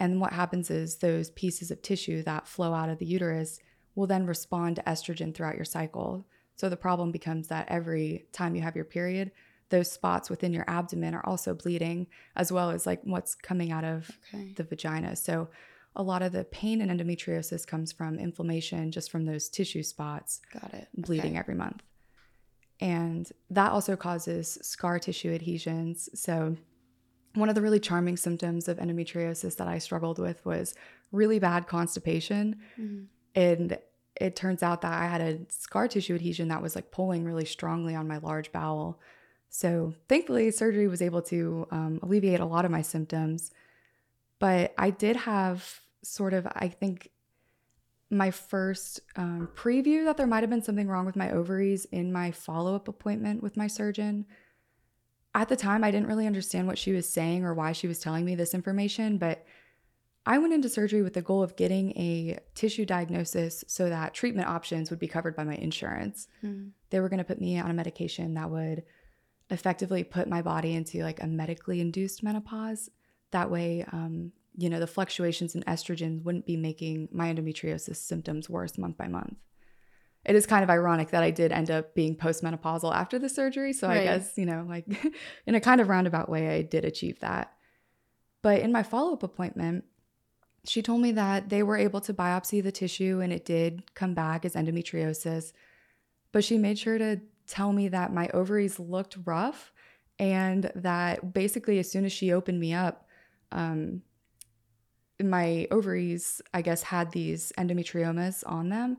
And 0.00 0.20
what 0.20 0.32
happens 0.32 0.68
is 0.68 0.96
those 0.96 1.30
pieces 1.30 1.70
of 1.70 1.80
tissue 1.80 2.24
that 2.24 2.48
flow 2.48 2.74
out 2.74 2.88
of 2.88 2.98
the 2.98 3.06
uterus 3.06 3.60
will 3.94 4.08
then 4.08 4.26
respond 4.26 4.76
to 4.76 4.82
estrogen 4.82 5.32
throughout 5.32 5.54
your 5.54 5.64
cycle. 5.64 6.26
So 6.56 6.68
the 6.68 6.76
problem 6.76 7.12
becomes 7.12 7.48
that 7.48 7.68
every 7.68 8.26
time 8.32 8.56
you 8.56 8.62
have 8.62 8.74
your 8.74 8.84
period, 8.84 9.30
those 9.74 9.90
spots 9.90 10.30
within 10.30 10.52
your 10.52 10.64
abdomen 10.68 11.16
are 11.16 11.26
also 11.26 11.52
bleeding, 11.52 12.06
as 12.36 12.52
well 12.52 12.70
as 12.70 12.86
like 12.86 13.00
what's 13.02 13.34
coming 13.34 13.72
out 13.72 13.82
of 13.82 14.08
okay. 14.32 14.52
the 14.56 14.62
vagina. 14.62 15.16
So 15.16 15.48
a 15.96 16.02
lot 16.02 16.22
of 16.22 16.30
the 16.30 16.44
pain 16.44 16.80
in 16.80 16.96
endometriosis 16.96 17.66
comes 17.66 17.90
from 17.90 18.20
inflammation 18.20 18.92
just 18.92 19.10
from 19.10 19.24
those 19.24 19.48
tissue 19.48 19.82
spots. 19.82 20.40
Got 20.52 20.74
it. 20.74 20.88
Bleeding 20.96 21.32
okay. 21.32 21.40
every 21.40 21.56
month. 21.56 21.82
And 22.80 23.28
that 23.50 23.72
also 23.72 23.96
causes 23.96 24.58
scar 24.62 25.00
tissue 25.00 25.34
adhesions. 25.34 26.08
So, 26.14 26.56
one 27.34 27.48
of 27.48 27.56
the 27.56 27.62
really 27.62 27.80
charming 27.80 28.16
symptoms 28.16 28.68
of 28.68 28.78
endometriosis 28.78 29.56
that 29.56 29.66
I 29.66 29.78
struggled 29.78 30.20
with 30.20 30.44
was 30.46 30.76
really 31.10 31.40
bad 31.40 31.66
constipation. 31.66 32.60
Mm-hmm. 32.78 33.04
And 33.34 33.78
it 34.20 34.36
turns 34.36 34.62
out 34.62 34.82
that 34.82 34.92
I 34.92 35.06
had 35.06 35.20
a 35.20 35.38
scar 35.48 35.88
tissue 35.88 36.14
adhesion 36.14 36.46
that 36.48 36.62
was 36.62 36.76
like 36.76 36.92
pulling 36.92 37.24
really 37.24 37.44
strongly 37.44 37.96
on 37.96 38.06
my 38.06 38.18
large 38.18 38.52
bowel. 38.52 39.00
So, 39.56 39.94
thankfully, 40.08 40.50
surgery 40.50 40.88
was 40.88 41.00
able 41.00 41.22
to 41.22 41.68
um, 41.70 42.00
alleviate 42.02 42.40
a 42.40 42.44
lot 42.44 42.64
of 42.64 42.72
my 42.72 42.82
symptoms. 42.82 43.52
But 44.40 44.74
I 44.76 44.90
did 44.90 45.14
have 45.14 45.80
sort 46.02 46.34
of, 46.34 46.48
I 46.56 46.66
think, 46.66 47.12
my 48.10 48.32
first 48.32 48.98
um, 49.14 49.48
preview 49.54 50.06
that 50.06 50.16
there 50.16 50.26
might 50.26 50.42
have 50.42 50.50
been 50.50 50.64
something 50.64 50.88
wrong 50.88 51.06
with 51.06 51.14
my 51.14 51.30
ovaries 51.30 51.84
in 51.92 52.12
my 52.12 52.32
follow 52.32 52.74
up 52.74 52.88
appointment 52.88 53.44
with 53.44 53.56
my 53.56 53.68
surgeon. 53.68 54.26
At 55.36 55.48
the 55.48 55.56
time, 55.56 55.84
I 55.84 55.92
didn't 55.92 56.08
really 56.08 56.26
understand 56.26 56.66
what 56.66 56.76
she 56.76 56.90
was 56.90 57.08
saying 57.08 57.44
or 57.44 57.54
why 57.54 57.70
she 57.70 57.86
was 57.86 58.00
telling 58.00 58.24
me 58.24 58.34
this 58.34 58.54
information, 58.54 59.18
but 59.18 59.46
I 60.26 60.38
went 60.38 60.52
into 60.52 60.68
surgery 60.68 61.02
with 61.02 61.14
the 61.14 61.22
goal 61.22 61.44
of 61.44 61.54
getting 61.54 61.92
a 61.92 62.40
tissue 62.56 62.86
diagnosis 62.86 63.62
so 63.68 63.88
that 63.88 64.14
treatment 64.14 64.48
options 64.48 64.90
would 64.90 64.98
be 64.98 65.06
covered 65.06 65.36
by 65.36 65.44
my 65.44 65.54
insurance. 65.54 66.26
Mm. 66.42 66.70
They 66.90 66.98
were 66.98 67.08
going 67.08 67.18
to 67.18 67.24
put 67.24 67.40
me 67.40 67.60
on 67.60 67.70
a 67.70 67.74
medication 67.74 68.34
that 68.34 68.50
would 68.50 68.82
effectively 69.50 70.04
put 70.04 70.28
my 70.28 70.42
body 70.42 70.74
into 70.74 71.02
like 71.02 71.22
a 71.22 71.26
medically 71.26 71.80
induced 71.80 72.22
menopause. 72.22 72.90
That 73.30 73.50
way, 73.50 73.84
um, 73.92 74.32
you 74.56 74.70
know, 74.70 74.80
the 74.80 74.86
fluctuations 74.86 75.54
in 75.54 75.62
estrogen 75.64 76.22
wouldn't 76.22 76.46
be 76.46 76.56
making 76.56 77.08
my 77.12 77.32
endometriosis 77.32 77.96
symptoms 77.96 78.48
worse 78.48 78.78
month 78.78 78.96
by 78.96 79.08
month. 79.08 79.36
It 80.24 80.36
is 80.36 80.46
kind 80.46 80.62
of 80.62 80.70
ironic 80.70 81.10
that 81.10 81.22
I 81.22 81.30
did 81.30 81.52
end 81.52 81.70
up 81.70 81.94
being 81.94 82.16
postmenopausal 82.16 82.94
after 82.94 83.18
the 83.18 83.28
surgery. 83.28 83.72
So 83.72 83.88
right. 83.88 84.00
I 84.00 84.04
guess, 84.04 84.38
you 84.38 84.46
know, 84.46 84.64
like 84.66 84.86
in 85.46 85.54
a 85.54 85.60
kind 85.60 85.80
of 85.80 85.88
roundabout 85.88 86.28
way, 86.28 86.48
I 86.48 86.62
did 86.62 86.84
achieve 86.84 87.20
that. 87.20 87.52
But 88.40 88.60
in 88.60 88.72
my 88.72 88.82
follow 88.82 89.14
up 89.14 89.22
appointment, 89.22 89.84
she 90.66 90.80
told 90.80 91.02
me 91.02 91.12
that 91.12 91.50
they 91.50 91.62
were 91.62 91.76
able 91.76 92.00
to 92.02 92.14
biopsy 92.14 92.62
the 92.62 92.72
tissue 92.72 93.20
and 93.22 93.32
it 93.32 93.44
did 93.44 93.94
come 93.94 94.14
back 94.14 94.44
as 94.44 94.54
endometriosis. 94.54 95.52
But 96.32 96.44
she 96.44 96.56
made 96.56 96.78
sure 96.78 96.96
to 96.96 97.20
tell 97.46 97.72
me 97.72 97.88
that 97.88 98.12
my 98.12 98.28
ovaries 98.28 98.78
looked 98.78 99.16
rough 99.24 99.72
and 100.18 100.70
that 100.74 101.32
basically, 101.32 101.78
as 101.78 101.90
soon 101.90 102.04
as 102.04 102.12
she 102.12 102.32
opened 102.32 102.60
me 102.60 102.72
up, 102.72 103.08
um, 103.52 104.02
my 105.22 105.66
ovaries, 105.70 106.40
I 106.52 106.62
guess, 106.62 106.82
had 106.82 107.12
these 107.12 107.52
endometriomas 107.58 108.42
on 108.46 108.68
them 108.68 108.98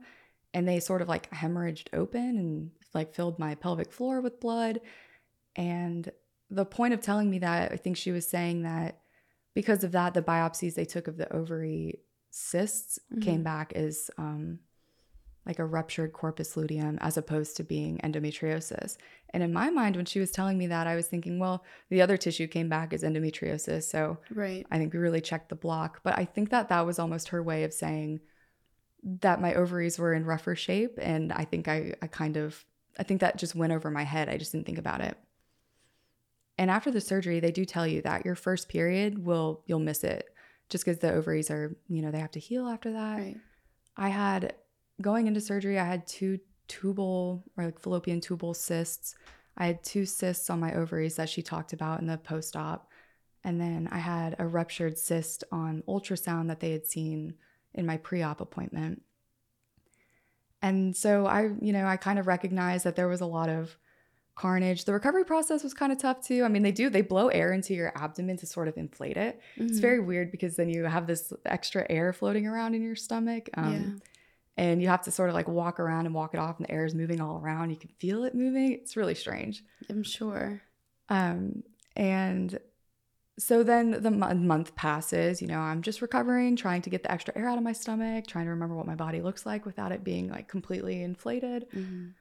and 0.54 0.68
they 0.68 0.80
sort 0.80 1.02
of 1.02 1.10
like 1.10 1.30
hemorrhaged 1.32 1.88
open 1.94 2.38
and 2.38 2.72
like 2.94 3.14
filled 3.14 3.38
my 3.40 3.56
pelvic 3.56 3.92
floor 3.92 4.22
with 4.22 4.40
blood. 4.40 4.80
And 5.56 6.10
the 6.50 6.66
point 6.66 6.94
of 6.94 7.02
telling 7.02 7.30
me 7.30 7.40
that, 7.40 7.72
I 7.72 7.76
think 7.76 7.98
she 7.98 8.12
was 8.12 8.28
saying 8.28 8.64
that 8.64 9.00
because 9.54 9.84
of 9.84 9.92
that, 9.92 10.14
the 10.14 10.22
biopsies 10.22 10.76
they 10.76 10.86
took 10.86 11.08
of 11.08 11.18
the 11.18 11.32
ovary 11.34 12.00
cysts 12.30 13.00
mm-hmm. 13.12 13.22
came 13.22 13.44
back 13.44 13.74
as 13.74 14.10
um, 14.18 14.60
like 15.46 15.60
a 15.60 15.66
ruptured 15.66 16.12
corpus 16.14 16.58
luteum 16.58 16.98
as 17.02 17.18
opposed 17.18 17.56
to 17.58 17.64
being 17.64 18.00
endometriosis. 18.00 18.98
And 19.30 19.44
in 19.44 19.54
my 19.54 19.70
mind, 19.70 19.96
when 19.96 20.06
she 20.06 20.20
was 20.20 20.32
telling 20.32 20.58
me 20.58 20.68
that, 20.68 20.88
I 20.88 20.96
was 20.96 21.08
thinking, 21.08 21.40
well, 21.40 21.64
the 21.90 22.02
other 22.02 22.18
tissue 22.18 22.48
came 22.48 22.70
back 22.70 22.94
as 22.94 23.04
endometriosis. 23.04 23.84
So 23.84 24.18
Right. 24.32 24.66
I 24.72 24.78
think 24.78 24.94
we 24.94 25.00
really 25.00 25.22
checked 25.22 25.50
the 25.50 25.56
block. 25.56 26.02
But 26.04 26.18
I 26.18 26.26
think 26.26 26.50
that 26.50 26.70
that 26.70 26.86
was 26.86 27.00
almost 27.00 27.30
her 27.30 27.44
way 27.44 27.64
of 27.64 27.74
saying 27.74 28.22
that 29.04 29.42
my 29.42 29.54
ovaries 29.54 30.00
were 30.00 30.14
in 30.14 30.26
rougher 30.26 30.56
shape. 30.56 30.98
And 31.02 31.32
I 31.32 31.46
think 31.46 31.68
I, 31.68 31.94
I 32.02 32.08
kind 32.08 32.38
of, 32.38 32.66
I 32.98 33.04
think 33.04 33.22
that 33.22 33.38
just 33.38 33.56
went 33.56 33.74
over 33.74 33.92
my 33.92 34.04
head. 34.04 34.30
I 34.30 34.38
just 34.38 34.52
didn't 34.52 34.66
think 34.66 34.80
about 34.80 35.02
it. 35.02 35.18
And 36.58 36.72
after 36.72 36.90
the 36.90 37.02
surgery, 37.02 37.40
they 37.40 37.52
do 37.52 37.66
tell 37.66 37.86
you 37.86 38.02
that 38.04 38.26
your 38.26 38.36
first 38.36 38.70
period 38.70 39.24
will, 39.24 39.64
you'll 39.68 39.80
miss 39.80 40.04
it 40.04 40.30
just 40.70 40.86
because 40.86 41.00
the 41.00 41.12
ovaries 41.12 41.52
are, 41.52 41.76
you 41.88 42.02
know, 42.02 42.12
they 42.12 42.20
have 42.20 42.32
to 42.32 42.40
heal 42.40 42.68
after 42.68 42.94
that. 42.94 43.18
Right. 43.18 43.38
I 43.98 44.10
had 44.10 44.56
going 45.02 45.28
into 45.28 45.42
surgery, 45.42 45.80
I 45.80 45.86
had 45.86 46.08
two 46.08 46.40
tubal 46.68 47.44
or 47.58 47.66
like 47.66 47.80
fallopian 47.80 48.22
tubal 48.22 48.54
cysts. 48.54 49.16
I 49.58 49.68
had 49.68 49.84
two 49.84 50.06
cysts 50.06 50.50
on 50.50 50.60
my 50.60 50.74
ovaries 50.74 51.16
that 51.16 51.30
she 51.30 51.42
talked 51.42 51.74
about 51.74 52.00
in 52.02 52.08
the 52.08 52.18
post 52.18 52.56
op. 52.56 52.90
And 53.44 53.62
then 53.62 53.88
I 53.92 54.00
had 54.00 54.36
a 54.40 54.48
ruptured 54.48 54.98
cyst 54.98 55.44
on 55.52 55.84
ultrasound 55.88 56.48
that 56.48 56.60
they 56.60 56.72
had 56.72 56.86
seen 56.88 57.36
in 57.74 57.86
my 57.86 57.98
pre 57.98 58.24
op 58.24 58.42
appointment. 58.42 59.02
And 60.62 60.96
so 60.96 61.28
I, 61.28 61.50
you 61.62 61.72
know, 61.74 61.86
I 61.86 61.98
kind 61.98 62.18
of 62.18 62.28
recognized 62.28 62.86
that 62.86 62.96
there 62.96 63.08
was 63.08 63.22
a 63.22 63.26
lot 63.26 63.50
of 63.50 63.78
carnage. 64.34 64.84
The 64.86 64.94
recovery 64.94 65.24
process 65.24 65.64
was 65.64 65.74
kind 65.74 65.92
of 65.92 66.00
tough 66.00 66.22
too. 66.26 66.44
I 66.44 66.48
mean, 66.48 66.64
they 66.64 66.72
do, 66.72 66.90
they 66.90 67.02
blow 67.02 67.28
air 67.28 67.54
into 67.54 67.74
your 67.74 67.96
abdomen 67.96 68.38
to 68.38 68.46
sort 68.46 68.68
of 68.68 68.76
inflate 68.78 69.16
it. 69.16 69.40
It's 69.56 69.78
Mhm. 69.78 69.82
very 69.82 70.00
weird 70.00 70.32
because 70.32 70.56
then 70.56 70.70
you 70.70 70.84
have 70.86 71.08
this 71.08 71.32
extra 71.46 71.86
air 71.90 72.12
floating 72.12 72.48
around 72.48 72.74
in 72.74 72.82
your 72.82 72.96
stomach. 72.96 73.50
Um, 73.54 73.72
Yeah. 73.72 73.90
And 74.58 74.82
you 74.82 74.88
have 74.88 75.02
to 75.04 75.12
sort 75.12 75.30
of 75.30 75.36
like 75.36 75.48
walk 75.50 75.80
around 75.80 76.06
and 76.06 76.16
walk 76.16 76.34
it 76.34 76.40
off, 76.40 76.58
and 76.58 76.66
the 76.68 76.72
air 76.72 76.86
is 76.86 76.96
moving 76.96 77.20
all 77.20 77.38
around. 77.40 77.72
You 77.72 77.76
can 77.76 77.90
feel 78.00 78.24
it 78.24 78.34
moving. 78.34 78.72
It's 78.72 78.96
really 78.96 79.16
strange. 79.16 79.64
I'm 79.90 80.02
sure. 80.04 80.62
Um, 81.10 81.64
and 81.96 82.58
so 83.38 83.64
then 83.64 83.92
the 84.02 84.12
mo- 84.12 84.34
month 84.34 84.74
passes, 84.76 85.42
you 85.42 85.48
know, 85.50 85.60
I'm 85.60 85.82
just 85.82 86.02
recovering, 86.02 86.56
trying 86.56 86.82
to 86.84 86.90
get 86.90 87.04
the 87.04 87.12
extra 87.12 87.34
air 87.38 87.50
out 87.50 87.58
of 87.58 87.66
my 87.66 87.74
stomach, 87.74 88.28
trying 88.28 88.46
to 88.46 88.52
remember 88.52 88.76
what 88.76 88.88
my 88.88 88.96
body 88.96 89.22
looks 89.22 89.46
like 89.46 89.66
without 89.66 89.92
it 89.92 90.06
being 90.06 90.30
like 90.30 90.48
completely 90.48 91.04
inflated. 91.04 91.68
Mhm. 91.74 92.14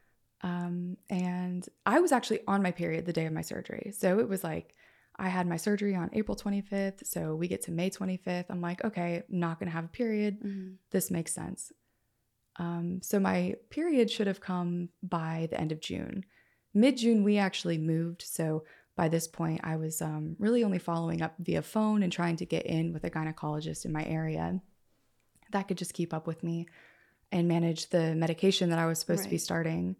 Um, 0.42 0.96
and 1.08 1.66
I 1.86 2.00
was 2.00 2.10
actually 2.12 2.40
on 2.48 2.62
my 2.62 2.72
period 2.72 3.06
the 3.06 3.12
day 3.12 3.26
of 3.26 3.32
my 3.32 3.42
surgery. 3.42 3.92
So 3.96 4.18
it 4.18 4.28
was 4.28 4.42
like 4.44 4.74
I 5.16 5.28
had 5.28 5.46
my 5.46 5.56
surgery 5.56 5.94
on 5.94 6.10
April 6.12 6.36
25th. 6.36 7.06
So 7.06 7.36
we 7.36 7.46
get 7.46 7.62
to 7.62 7.70
May 7.70 7.90
25th. 7.90 8.46
I'm 8.50 8.60
like, 8.60 8.84
okay, 8.84 9.22
not 9.28 9.60
going 9.60 9.68
to 9.68 9.72
have 9.72 9.84
a 9.84 9.88
period. 9.88 10.40
Mhm. 10.42 10.74
This 10.90 11.10
makes 11.12 11.32
sense. 11.32 11.72
Um, 12.56 13.00
so 13.02 13.18
my 13.18 13.56
period 13.70 14.10
should 14.10 14.26
have 14.26 14.40
come 14.40 14.90
by 15.02 15.48
the 15.50 15.60
end 15.60 15.72
of 15.72 15.80
June. 15.80 16.24
Mid 16.72 16.96
June, 16.98 17.24
we 17.24 17.38
actually 17.38 17.78
moved. 17.78 18.22
So 18.22 18.64
by 18.96 19.08
this 19.08 19.26
point, 19.26 19.60
I 19.64 19.76
was 19.76 20.00
um, 20.00 20.36
really 20.38 20.62
only 20.62 20.78
following 20.78 21.20
up 21.20 21.34
via 21.38 21.62
phone 21.62 22.02
and 22.02 22.12
trying 22.12 22.36
to 22.36 22.46
get 22.46 22.66
in 22.66 22.92
with 22.92 23.04
a 23.04 23.10
gynecologist 23.10 23.84
in 23.84 23.92
my 23.92 24.04
area 24.04 24.60
that 25.54 25.68
could 25.68 25.78
just 25.78 25.94
keep 25.94 26.12
up 26.12 26.26
with 26.26 26.42
me 26.42 26.66
and 27.32 27.48
manage 27.48 27.88
the 27.88 28.14
medication 28.14 28.70
that 28.70 28.78
I 28.78 28.86
was 28.86 28.98
supposed 28.98 29.24
to 29.24 29.30
be 29.30 29.38
starting. 29.38 29.96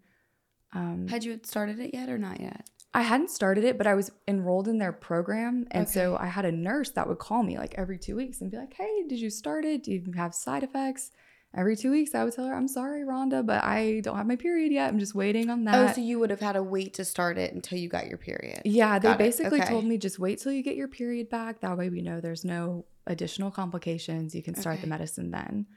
Um, 0.73 1.07
Had 1.07 1.23
you 1.23 1.39
started 1.43 1.79
it 1.79 1.93
yet 1.93 2.09
or 2.09 2.17
not 2.17 2.39
yet? 2.39 2.69
I 2.93 3.01
hadn't 3.01 3.29
started 3.29 3.65
it, 3.65 3.77
but 3.77 3.87
I 3.87 3.93
was 3.93 4.11
enrolled 4.27 4.69
in 4.69 4.77
their 4.77 4.93
program. 4.93 5.67
And 5.71 5.89
so 5.89 6.15
I 6.17 6.27
had 6.27 6.45
a 6.45 6.51
nurse 6.51 6.91
that 6.91 7.07
would 7.07 7.19
call 7.19 7.43
me 7.43 7.57
like 7.57 7.75
every 7.77 7.97
two 7.97 8.15
weeks 8.15 8.39
and 8.39 8.49
be 8.49 8.57
like, 8.57 8.73
hey, 8.73 9.03
did 9.07 9.19
you 9.19 9.29
start 9.29 9.65
it? 9.65 9.83
Do 9.83 9.91
you 9.91 10.13
have 10.15 10.33
side 10.33 10.63
effects? 10.63 11.11
Every 11.57 11.77
two 11.77 11.89
weeks, 11.91 12.13
I 12.13 12.23
would 12.25 12.33
tell 12.33 12.45
her, 12.47 12.53
I'm 12.53 12.67
sorry, 12.67 13.03
Rhonda, 13.03 13.45
but 13.45 13.63
I 13.63 14.01
don't 14.03 14.17
have 14.17 14.27
my 14.27 14.35
period 14.35 14.73
yet. 14.73 14.89
I'm 14.89 14.99
just 14.99 15.15
waiting 15.15 15.49
on 15.49 15.63
that. 15.63 15.75
Oh, 15.75 15.85
that. 15.85 15.95
so 15.95 16.01
you 16.01 16.19
would 16.19 16.29
have 16.29 16.41
had 16.41 16.53
to 16.53 16.63
wait 16.63 16.95
to 16.95 17.05
start 17.05 17.37
it 17.37 17.53
until 17.53 17.77
you 17.77 17.87
got 17.87 18.07
your 18.07 18.17
period. 18.17 18.61
yeah, 18.65 18.99
they 18.99 19.09
Got 19.09 19.17
basically 19.19 19.61
Okay. 19.61 19.69
told 19.69 19.85
me 19.85 19.97
just 19.97 20.19
wait 20.19 20.39
till 20.41 20.51
you 20.51 20.61
get 20.61 20.75
your 20.75 20.89
period 20.89 21.29
back. 21.29 21.61
That 21.61 21.77
way 21.77 21.89
we 21.89 22.01
know 22.01 22.19
there's 22.19 22.43
no 22.43 22.85
additional 23.07 23.51
complications. 23.51 24.35
You 24.35 24.43
can 24.43 24.55
start 24.55 24.81
the 24.81 24.87
medicine 24.87 25.31
then. 25.31 25.67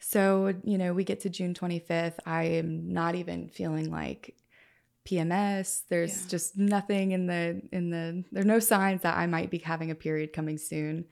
So, 0.00 0.54
you 0.64 0.78
know, 0.78 0.92
we 0.92 1.04
get 1.04 1.20
to 1.20 1.30
June 1.30 1.54
25th. 1.54 2.18
I 2.26 2.44
am 2.44 2.92
not 2.92 3.14
even 3.14 3.48
feeling 3.48 3.90
like 3.92 4.34
PMS. 5.06 5.82
There's 5.88 6.22
Yeah. 6.22 6.28
just 6.28 6.56
nothing 6.58 7.12
in 7.12 7.26
the 7.26 7.62
in 7.70 7.90
the 7.90 8.24
there 8.32 8.42
are 8.42 8.46
no 8.46 8.58
signs 8.58 9.02
that 9.02 9.16
I 9.16 9.26
might 9.26 9.50
be 9.50 9.58
having 9.58 9.90
a 9.90 9.94
period 9.94 10.32
coming 10.32 10.58
soon. 10.58 11.04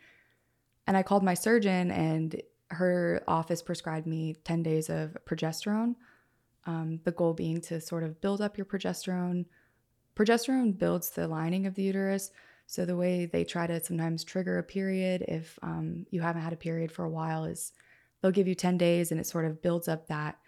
And 0.87 0.97
I 0.97 1.03
called 1.03 1.23
my 1.23 1.35
surgeon 1.35 1.91
and 1.91 2.41
her 2.71 3.23
office 3.27 3.63
prescribed 3.63 4.07
me 4.07 4.37
10 4.45 4.63
days 4.63 4.91
of 4.91 5.17
progesterone. 5.25 5.95
Um, 6.67 7.01
the 7.05 7.13
goal 7.13 7.33
being 7.33 7.61
to 7.63 7.81
sort 7.81 8.03
of 8.03 8.21
build 8.21 8.41
up 8.41 8.59
your 8.59 8.67
progesterone. 8.67 9.47
Progesterone 10.15 10.77
builds 10.77 11.11
the 11.11 11.27
lining 11.27 11.67
of 11.67 11.75
the 11.75 11.83
uterus. 11.83 12.31
So 12.67 12.85
the 12.85 12.97
way 12.97 13.25
they 13.25 13.45
try 13.45 13.67
to 13.67 13.83
sometimes 13.83 14.25
trigger 14.25 14.59
a 14.59 14.63
period 14.63 15.25
if 15.27 15.59
um, 15.63 16.05
you 16.11 16.21
haven't 16.21 16.43
had 16.43 16.53
a 16.53 16.57
period 16.57 16.93
for 16.93 17.05
a 17.05 17.11
while 17.11 17.45
is 17.45 17.73
they'll 18.21 18.31
give 18.31 18.49
you 18.49 18.55
10 18.55 18.77
days 18.77 19.11
and 19.11 19.19
it 19.19 19.27
sort 19.27 19.47
of 19.47 19.63
builds 19.63 19.89
up 19.89 20.07
that 20.09 20.39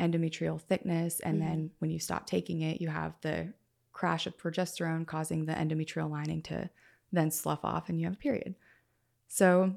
endometrial 0.00 0.60
thickness. 0.60 1.20
And 1.20 1.40
then 1.40 1.70
when 1.78 1.90
you 1.90 2.00
stop 2.00 2.26
taking 2.26 2.62
it, 2.62 2.80
you 2.80 2.88
have 2.88 3.14
the 3.20 3.52
crash 3.92 4.26
of 4.26 4.36
progesterone 4.36 5.06
causing 5.06 5.44
the 5.44 5.52
endometrial 5.52 6.10
lining 6.10 6.42
to 6.42 6.68
then 7.12 7.30
slough 7.30 7.64
off 7.64 7.88
and 7.88 8.00
you 8.00 8.06
have 8.06 8.14
a 8.14 8.18
period. 8.18 8.56
So 9.28 9.76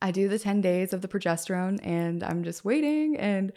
I 0.00 0.10
do 0.10 0.28
the 0.28 0.38
10 0.38 0.60
days 0.60 0.92
of 0.92 1.02
the 1.02 1.08
progesterone 1.08 1.80
and 1.82 2.22
I'm 2.22 2.44
just 2.44 2.64
waiting. 2.64 3.16
And 3.16 3.52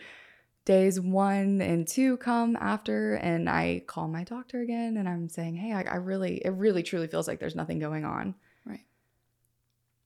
days 0.66 1.00
one 1.00 1.62
and 1.62 1.88
two 1.88 2.18
come 2.18 2.56
after, 2.60 3.16
and 3.16 3.50
I 3.50 3.84
call 3.88 4.08
my 4.08 4.24
doctor 4.24 4.62
again 4.62 4.98
and 4.98 5.08
I'm 5.08 5.28
saying, 5.30 5.56
hey, 5.56 5.74
I, 5.74 5.82
I 5.84 5.96
really, 5.96 6.38
it 6.44 6.52
really 6.52 6.84
truly 6.84 7.08
feels 7.08 7.28
like 7.28 7.40
there's 7.40 7.56
nothing 7.56 7.80
going 7.80 8.06
on. 8.06 8.36
Right. 8.66 8.86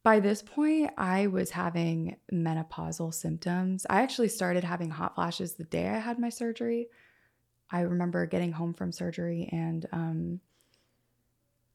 By 0.04 0.20
this 0.20 0.42
point, 0.42 0.92
I 0.98 1.28
was 1.28 1.52
having 1.52 2.18
menopausal 2.32 3.14
symptoms. 3.14 3.86
I 3.90 4.02
actually 4.02 4.30
started 4.30 4.64
having 4.64 4.90
hot 4.90 5.16
flashes 5.16 5.54
the 5.54 5.64
day 5.66 5.88
I 5.88 6.00
had 6.00 6.20
my 6.20 6.30
surgery. 6.30 6.88
I 7.72 7.82
remember 7.82 8.26
getting 8.26 8.52
home 8.52 8.74
from 8.74 8.92
surgery 8.92 9.50
and 9.52 9.86
um, 9.92 10.40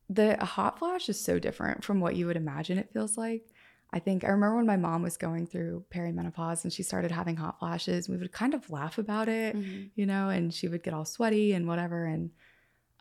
the 0.09 0.37
hot 0.45 0.79
flash 0.79 1.09
is 1.09 1.21
so 1.23 1.39
different 1.39 1.85
from 1.85 2.01
what 2.01 2.17
you 2.17 2.27
would 2.27 2.37
imagine 2.37 2.79
it 2.79 2.93
feels 2.93 3.17
like. 3.19 3.45
I 3.93 3.99
think 3.99 4.23
I 4.25 4.29
remember 4.29 4.57
when 4.57 4.67
my 4.67 4.77
mom 4.77 5.03
was 5.03 5.17
going 5.17 5.47
through 5.47 5.85
perimenopause 5.93 6.63
and 6.65 6.73
she 6.73 6.83
started 6.83 7.11
having 7.11 7.37
hot 7.37 7.59
flashes, 7.59 8.09
we 8.09 8.17
would 8.17 8.31
kind 8.33 8.55
of 8.55 8.71
laugh 8.71 8.99
about 8.99 9.29
it, 9.29 9.57
Mhm. 9.57 9.91
you 9.95 10.07
know, 10.07 10.29
and 10.29 10.55
she 10.55 10.69
would 10.69 10.83
get 10.83 10.95
all 10.95 11.05
sweaty 11.05 11.53
and 11.53 11.67
whatever. 11.67 12.07
And 12.07 12.31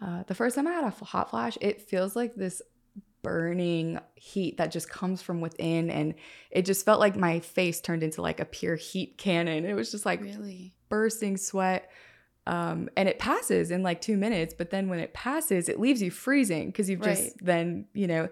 uh, 0.02 0.24
the 0.24 0.34
first 0.36 0.56
time 0.56 0.66
I 0.68 0.72
had 0.72 0.84
a 0.86 0.90
hot 0.90 1.30
flash, 1.30 1.58
it 1.62 1.82
feels 1.82 2.16
like 2.16 2.34
this 2.36 2.62
burning 3.22 4.00
heat 4.16 4.58
that 4.58 4.72
just 4.72 4.90
comes 4.90 5.22
from 5.22 5.42
within. 5.42 5.90
And 5.90 6.16
it 6.52 6.66
just 6.66 6.86
felt 6.86 7.00
like 7.00 7.16
my 7.16 7.40
face 7.40 7.82
turned 7.82 8.02
into 8.02 8.22
like 8.22 8.40
a 8.40 8.46
pure 8.46 8.76
heat 8.76 9.18
cannon. 9.18 9.66
It 9.66 9.74
was 9.74 9.92
just 9.92 10.06
like 10.06 10.22
Really? 10.22 10.74
bursting 10.88 11.38
sweat. 11.38 11.90
Um, 12.48 12.90
and 12.98 13.08
it 13.08 13.20
passes 13.20 13.70
in 13.70 13.84
like 13.84 14.02
two 14.02 14.18
minutes, 14.18 14.56
but 14.58 14.70
then 14.72 14.90
when 14.90 15.00
it 15.00 15.14
passes, 15.14 15.70
it 15.70 15.80
leaves 15.80 16.02
you 16.02 16.10
freezing 16.10 16.68
because 16.68 16.90
you've 16.90 17.02
just 17.02 17.34
then, 17.46 17.86
you 17.94 18.08
know, 18.08 18.30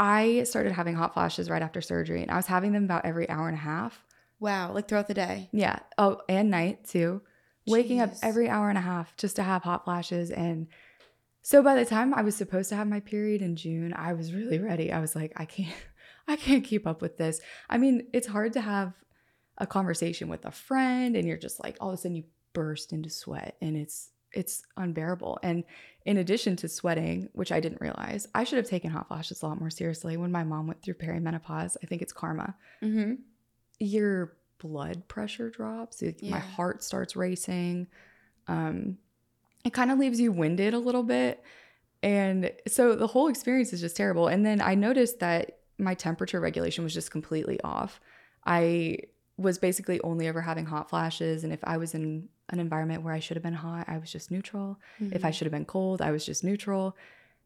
I 0.00 0.44
started 0.44 0.72
having 0.72 0.94
hot 0.94 1.12
flashes 1.12 1.50
right 1.50 1.60
after 1.60 1.82
surgery 1.82 2.22
and 2.22 2.30
I 2.30 2.36
was 2.36 2.46
having 2.46 2.72
them 2.72 2.84
about 2.84 3.04
every 3.04 3.28
hour 3.28 3.48
and 3.48 3.56
a 3.56 3.60
half. 3.60 4.02
Wow. 4.40 4.72
Like 4.72 4.88
throughout 4.88 5.08
the 5.08 5.14
day. 5.14 5.50
Yeah. 5.52 5.80
Oh, 5.98 6.22
and 6.26 6.50
night 6.50 6.88
too. 6.88 7.20
Waking 7.66 8.00
up 8.00 8.14
every 8.22 8.48
hour 8.48 8.70
and 8.70 8.78
a 8.78 8.80
half 8.80 9.14
just 9.18 9.36
to 9.36 9.42
have 9.42 9.62
hot 9.62 9.84
flashes. 9.84 10.30
And 10.30 10.68
so 11.42 11.62
by 11.62 11.74
the 11.74 11.84
time 11.84 12.14
I 12.14 12.22
was 12.22 12.34
supposed 12.34 12.70
to 12.70 12.76
have 12.76 12.88
my 12.88 13.00
period 13.00 13.42
in 13.42 13.56
June, 13.56 13.92
I 13.94 14.14
was 14.14 14.32
really 14.32 14.58
ready. 14.58 14.90
I 14.90 15.00
was 15.00 15.14
like, 15.14 15.34
I 15.36 15.44
can't, 15.44 15.76
I 16.26 16.36
can't 16.36 16.64
keep 16.64 16.86
up 16.86 17.02
with 17.02 17.18
this. 17.18 17.38
I 17.68 17.76
mean, 17.76 18.06
it's 18.14 18.26
hard 18.26 18.54
to 18.54 18.62
have 18.62 18.94
a 19.58 19.66
conversation 19.66 20.28
with 20.28 20.46
a 20.46 20.50
friend 20.50 21.14
and 21.14 21.28
you're 21.28 21.36
just 21.36 21.62
like, 21.62 21.76
all 21.78 21.90
of 21.90 21.94
a 21.94 21.96
sudden 21.98 22.16
you 22.16 22.24
burst 22.54 22.94
into 22.94 23.10
sweat 23.10 23.56
and 23.60 23.76
it's, 23.76 24.08
it's 24.32 24.62
unbearable. 24.76 25.38
And 25.42 25.64
in 26.06 26.16
addition 26.18 26.56
to 26.56 26.68
sweating, 26.68 27.28
which 27.32 27.52
I 27.52 27.60
didn't 27.60 27.80
realize, 27.80 28.26
I 28.34 28.44
should 28.44 28.56
have 28.58 28.66
taken 28.68 28.90
hot 28.90 29.08
flashes 29.08 29.42
a 29.42 29.46
lot 29.46 29.60
more 29.60 29.70
seriously 29.70 30.16
when 30.16 30.32
my 30.32 30.44
mom 30.44 30.66
went 30.66 30.82
through 30.82 30.94
perimenopause. 30.94 31.76
I 31.82 31.86
think 31.86 32.02
it's 32.02 32.12
karma 32.12 32.54
Mm-hmm. 32.82 33.14
your 33.78 34.36
blood 34.58 35.08
pressure 35.08 35.50
drops. 35.50 36.02
It- 36.02 36.22
Yeah. 36.22 36.32
My 36.32 36.38
heart 36.38 36.82
starts 36.84 37.16
racing. 37.16 37.86
Um, 38.46 38.98
it 39.64 39.72
kind 39.72 39.90
of 39.90 39.98
leaves 39.98 40.20
you 40.20 40.32
winded 40.32 40.74
a 40.74 40.78
little 40.78 41.02
bit. 41.02 41.42
And 42.02 42.50
so 42.66 42.94
the 42.94 43.06
whole 43.06 43.28
experience 43.28 43.72
is 43.72 43.80
just 43.80 43.96
terrible. 43.96 44.28
And 44.28 44.44
then 44.44 44.60
I 44.60 44.74
noticed 44.74 45.20
that 45.20 45.58
my 45.78 45.94
temperature 45.94 46.40
regulation 46.40 46.84
was 46.84 46.94
just 46.94 47.10
completely 47.10 47.60
off. 47.62 48.00
I 48.46 48.98
was 49.36 49.58
basically 49.58 50.00
only 50.02 50.26
ever 50.26 50.40
having 50.42 50.66
hot 50.66 50.88
flashes. 50.90 51.44
And 51.44 51.52
if 51.52 51.60
I 51.64 51.76
was 51.78 51.94
in 51.94 52.28
an 52.52 52.60
environment 52.60 53.02
where 53.02 53.14
I 53.14 53.20
should 53.20 53.36
have 53.36 53.42
been 53.42 53.54
hot, 53.54 53.86
I 53.88 53.98
was 53.98 54.10
just 54.10 54.30
neutral. 54.30 54.78
If 55.00 55.24
I 55.24 55.30
should 55.30 55.46
have 55.46 55.52
been 55.52 55.64
cold, 55.64 56.00
I 56.02 56.10
was 56.10 56.24
just 56.26 56.44
neutral. 56.44 56.96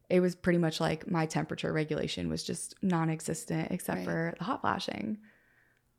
It 0.09 0.19
was 0.19 0.35
pretty 0.35 0.59
much 0.59 0.79
like 0.79 1.09
my 1.09 1.25
temperature 1.25 1.71
regulation 1.73 2.29
was 2.29 2.43
just 2.43 2.75
non 2.81 3.09
existent 3.09 3.71
except 3.71 3.97
Right. 3.99 4.05
for 4.05 4.33
the 4.37 4.43
hot 4.43 4.61
flashing. 4.61 5.17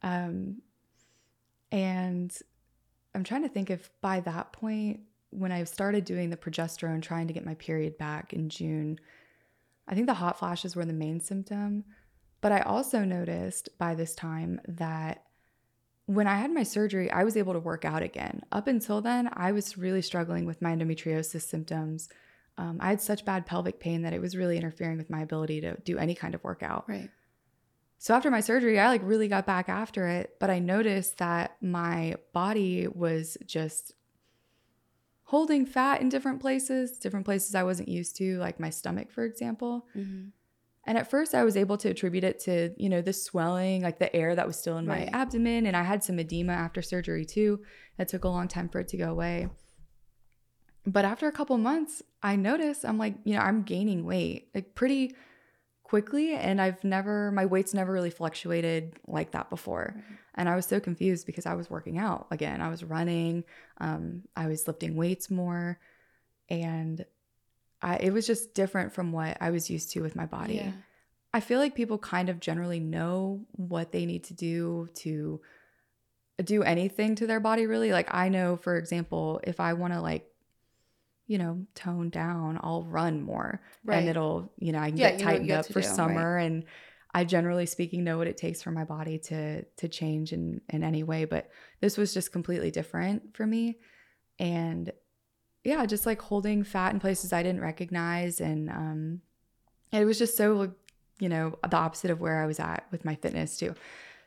Um, 0.03 0.63
And 1.73 2.37
I'm 3.15 3.25
trying 3.25 3.43
to 3.43 3.49
think 3.49 3.71
if 3.71 3.91
by 4.01 4.21
that 4.21 4.53
point, 4.53 5.01
when 5.31 5.51
I 5.51 5.65
started 5.65 6.05
doing 6.05 6.31
the 6.31 6.37
progesterone, 6.37 7.03
trying 7.03 7.27
to 7.27 7.33
get 7.33 7.45
my 7.45 7.55
period 7.55 7.99
back 7.99 8.33
in 8.33 8.49
June, 8.49 8.99
I 9.89 9.95
think 9.95 10.07
the 10.07 10.15
hot 10.15 10.39
flashes 10.39 10.77
were 10.77 10.85
the 10.85 10.93
main 10.93 11.21
symptom. 11.21 11.85
But 12.41 12.53
I 12.53 12.61
also 12.61 13.05
noticed 13.05 13.69
by 13.79 13.95
this 13.97 14.15
time 14.15 14.61
that 14.69 15.25
when 16.07 16.27
I 16.27 16.37
had 16.37 16.53
my 16.53 16.63
surgery, 16.63 17.11
I 17.11 17.25
was 17.25 17.37
able 17.37 17.53
to 17.53 17.59
work 17.59 17.85
out 17.85 18.03
again. 18.03 18.43
Up 18.53 18.69
until 18.69 19.01
then, 19.01 19.29
I 19.33 19.53
was 19.53 19.77
really 19.77 20.03
struggling 20.03 20.47
with 20.47 20.63
my 20.63 20.75
endometriosis 20.75 21.43
symptoms. 21.43 22.09
Um, 22.59 22.79
I 22.81 22.91
had 22.91 23.01
such 23.01 23.25
bad 23.25 23.45
pelvic 23.45 23.81
pain 23.81 24.03
that 24.03 24.13
it 24.13 24.21
was 24.21 24.37
really 24.37 24.57
interfering 24.57 24.99
with 24.99 25.11
my 25.11 25.21
ability 25.21 25.61
to 25.63 25.77
do 25.81 25.99
any 25.99 26.15
kind 26.15 26.35
of 26.35 26.43
workout. 26.45 26.89
Right. 26.89 27.11
So 27.99 28.15
after 28.15 28.31
my 28.31 28.41
surgery, 28.41 28.79
I 28.79 28.89
like 28.89 29.03
really 29.05 29.27
got 29.27 29.47
back 29.47 29.69
after 29.69 30.07
it, 30.07 30.37
but 30.39 30.49
I 30.49 30.59
noticed 30.59 31.19
that 31.19 31.57
my 31.61 32.17
body 32.33 32.87
was 32.87 33.37
just 33.45 33.93
holding 35.25 35.67
fat 35.67 36.01
in 36.01 36.09
different 36.09 36.41
places, 36.41 36.99
different 36.99 37.27
places 37.27 37.55
I 37.55 37.65
wasn't 37.65 37.89
used 37.89 38.17
to, 38.17 38.39
like 38.39 38.61
my 38.61 38.71
stomach, 38.71 39.11
for 39.11 39.25
example. 39.25 39.87
Mm-hmm. 39.97 40.29
And 40.87 40.97
at 40.97 41.11
first, 41.11 41.35
I 41.35 41.43
was 41.43 41.57
able 41.57 41.77
to 41.79 41.91
attribute 41.91 42.23
it 42.23 42.39
to, 42.41 42.73
you 42.77 42.89
know, 42.89 43.03
the 43.03 43.13
swelling, 43.13 43.83
like 43.83 43.99
the 43.99 44.15
air 44.15 44.35
that 44.37 44.47
was 44.47 44.57
still 44.57 44.79
in 44.79 44.87
Right. 44.87 45.13
my 45.13 45.19
abdomen. 45.19 45.67
And 45.67 45.77
I 45.77 45.83
had 45.83 46.05
some 46.05 46.19
edema 46.21 46.53
after 46.53 46.81
surgery 46.81 47.25
too. 47.25 47.61
That 47.99 48.09
took 48.09 48.25
a 48.25 48.29
long 48.29 48.47
time 48.47 48.69
for 48.69 48.79
it 48.81 48.89
to 48.89 48.97
go 48.97 49.11
away. 49.11 49.49
But 50.87 51.05
after 51.05 51.27
a 51.27 51.33
couple 51.33 51.59
months, 51.59 52.03
I 52.23 52.37
noticed 52.37 52.85
I'm 52.85 52.99
like, 52.99 53.17
you 53.25 53.35
know, 53.35 53.41
I'm 53.41 53.63
gaining 53.63 54.05
weight 54.05 54.51
like 54.55 54.77
pretty 54.77 55.17
quickly. 55.83 56.35
And 56.35 56.61
I've 56.61 56.83
never, 56.85 57.33
my 57.33 57.47
weight's 57.47 57.75
never 57.75 57.93
really 57.93 58.11
fluctuated 58.11 58.95
like 59.09 59.33
that 59.33 59.51
before. 59.51 59.93
Right. 59.97 60.05
And 60.37 60.49
I 60.49 60.55
was 60.55 60.67
so 60.67 60.79
confused 60.79 61.27
because 61.27 61.47
I 61.47 61.55
was 61.55 61.69
working 61.69 61.99
out 61.99 62.29
again. 62.31 62.61
I 62.61 62.69
was 62.69 62.85
running, 62.85 63.43
um, 63.79 64.23
I 64.37 64.47
was 64.47 64.69
lifting 64.69 64.95
weights 64.95 65.31
more. 65.31 65.81
And 66.49 67.05
I, 67.87 67.97
it 67.99 68.13
was 68.13 68.27
just 68.27 68.53
different 68.53 68.93
from 68.93 69.13
what 69.13 69.37
I 69.41 69.51
was 69.51 69.71
used 69.71 69.93
to 69.93 70.01
with 70.01 70.17
my 70.17 70.27
body. 70.27 70.55
Yeah. 70.57 70.73
I 71.33 71.39
feel 71.39 71.61
like 71.61 71.77
people 71.77 71.99
kind 71.99 72.29
of 72.29 72.41
generally 72.41 72.81
know 72.81 73.47
what 73.53 73.93
they 73.93 74.07
need 74.07 74.25
to 74.25 74.35
do 74.35 74.89
to 74.95 75.41
do 76.43 76.65
anything 76.65 77.15
to 77.15 77.27
their 77.29 77.39
body, 77.39 77.67
really. 77.67 77.93
Like, 77.93 78.13
I 78.13 78.29
know, 78.29 78.57
for 78.57 78.77
example, 78.77 79.41
if 79.45 79.61
I 79.61 79.75
want 79.75 79.93
to, 79.93 80.01
like, 80.01 80.27
you 81.29 81.39
know, 81.39 81.65
tone 81.77 82.11
down, 82.11 82.59
I'll 82.61 82.83
run 82.83 83.23
more 83.23 83.61
Right. 83.85 83.99
and 83.99 84.09
it'll, 84.09 84.53
you 84.59 84.73
know, 84.73 84.81
I 84.81 84.91
can 84.91 84.99
Yeah, 84.99 85.11
get 85.11 85.21
you 85.21 85.25
know 85.25 85.31
what 85.31 85.33
tightened 85.33 85.51
up 85.53 85.67
for 85.67 85.81
do, 85.81 85.87
right. 85.87 85.97
summer. 85.97 86.37
And 86.39 86.65
I 87.15 87.25
generally 87.25 87.67
speaking 87.67 88.03
know 88.03 88.19
what 88.19 88.27
it 88.27 88.37
takes 88.37 88.63
for 88.63 88.73
my 88.73 88.85
body 88.85 89.19
to 89.31 89.63
to 89.63 89.89
change 89.89 90.33
in 90.33 90.61
in 90.69 90.83
any 90.83 91.03
way. 91.03 91.25
But 91.25 91.51
this 91.81 91.97
was 91.97 92.13
just 92.13 92.33
completely 92.33 92.71
different 92.71 93.37
for 93.37 93.47
me. 93.47 93.79
And 94.39 94.93
yeah, 95.67 95.85
just 95.85 96.07
like 96.07 96.23
holding 96.23 96.63
fat 96.65 96.93
in 96.93 97.01
places 97.01 97.33
I 97.33 97.43
didn't 97.43 97.61
recognize. 97.61 98.41
And 98.41 98.71
um 98.71 99.21
it 99.93 100.05
was 100.05 100.19
just 100.19 100.37
so, 100.37 100.73
you 101.19 101.29
know, 101.29 101.59
the 101.69 101.77
opposite 101.77 102.11
of 102.11 102.21
where 102.21 102.43
I 102.43 102.47
was 102.47 102.61
at 102.61 102.87
with 102.91 103.05
my 103.05 103.15
fitness 103.15 103.57
too. 103.57 103.75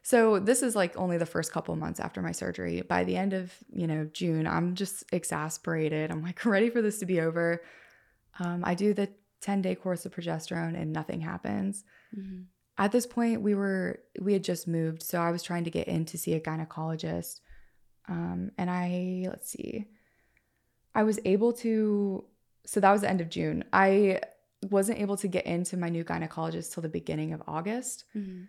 So 0.02 0.40
this 0.40 0.64
is 0.64 0.76
like 0.76 0.98
only 0.98 1.18
the 1.18 1.26
first 1.26 1.52
couple 1.52 1.76
months 1.76 2.00
after 2.00 2.22
my 2.22 2.32
surgery. 2.32 2.82
By 2.82 3.04
the 3.04 3.18
end 3.18 3.34
of, 3.34 3.54
you 3.72 3.86
know, 3.86 4.06
June, 4.12 4.48
I'm 4.48 4.74
just 4.76 5.04
exasperated. 5.12 6.12
I'm 6.12 6.24
like 6.24 6.44
ready 6.56 6.70
for 6.70 6.82
this 6.82 7.00
to 7.00 7.06
be 7.06 7.20
over. 7.22 7.62
Um, 8.40 8.62
I 8.64 8.74
do 8.76 8.94
the 8.94 9.10
10 9.42 9.62
day 9.62 9.76
course 9.76 10.06
of 10.06 10.14
progesterone 10.14 10.80
and 10.80 10.92
nothing 10.92 11.22
happens. 11.22 11.84
Mhm. 12.18 12.46
At 12.78 12.94
this 12.94 13.06
point, 13.06 13.42
we 13.42 13.56
were, 13.56 14.00
we 14.22 14.32
had 14.34 14.44
just 14.44 14.66
moved. 14.68 15.04
So 15.04 15.20
I 15.22 15.32
was 15.32 15.44
trying 15.44 15.66
to 15.66 15.70
get 15.70 15.88
in 15.90 16.06
to 16.06 16.18
see 16.18 16.34
a 16.34 16.40
gynecologist. 16.40 17.42
Um, 18.08 18.52
and 18.58 18.70
I, 18.70 19.26
let's 19.28 19.50
see, 19.52 19.86
I 20.96 21.04
was 21.04 21.20
able 21.26 21.54
to, 21.54 22.24
so 22.66 22.80
that 22.80 22.92
was 22.92 23.02
the 23.02 23.10
end 23.10 23.22
of 23.22 23.30
June. 23.30 23.64
I 23.74 24.22
wasn't 24.70 25.00
able 25.00 25.18
to 25.18 25.28
get 25.28 25.46
into 25.46 25.78
my 25.78 25.90
new 25.90 26.04
gynecologist 26.04 26.74
till 26.74 26.82
the 26.82 26.90
beginning 26.90 27.34
of 27.34 27.42
August. 27.48 28.06
Mhm. 28.16 28.48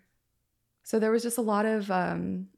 So 0.82 0.99
there 0.99 1.11
was 1.11 1.23
just 1.23 1.38
a 1.38 1.42
lot 1.42 1.66
of, 1.66 1.90
um, 1.90 2.49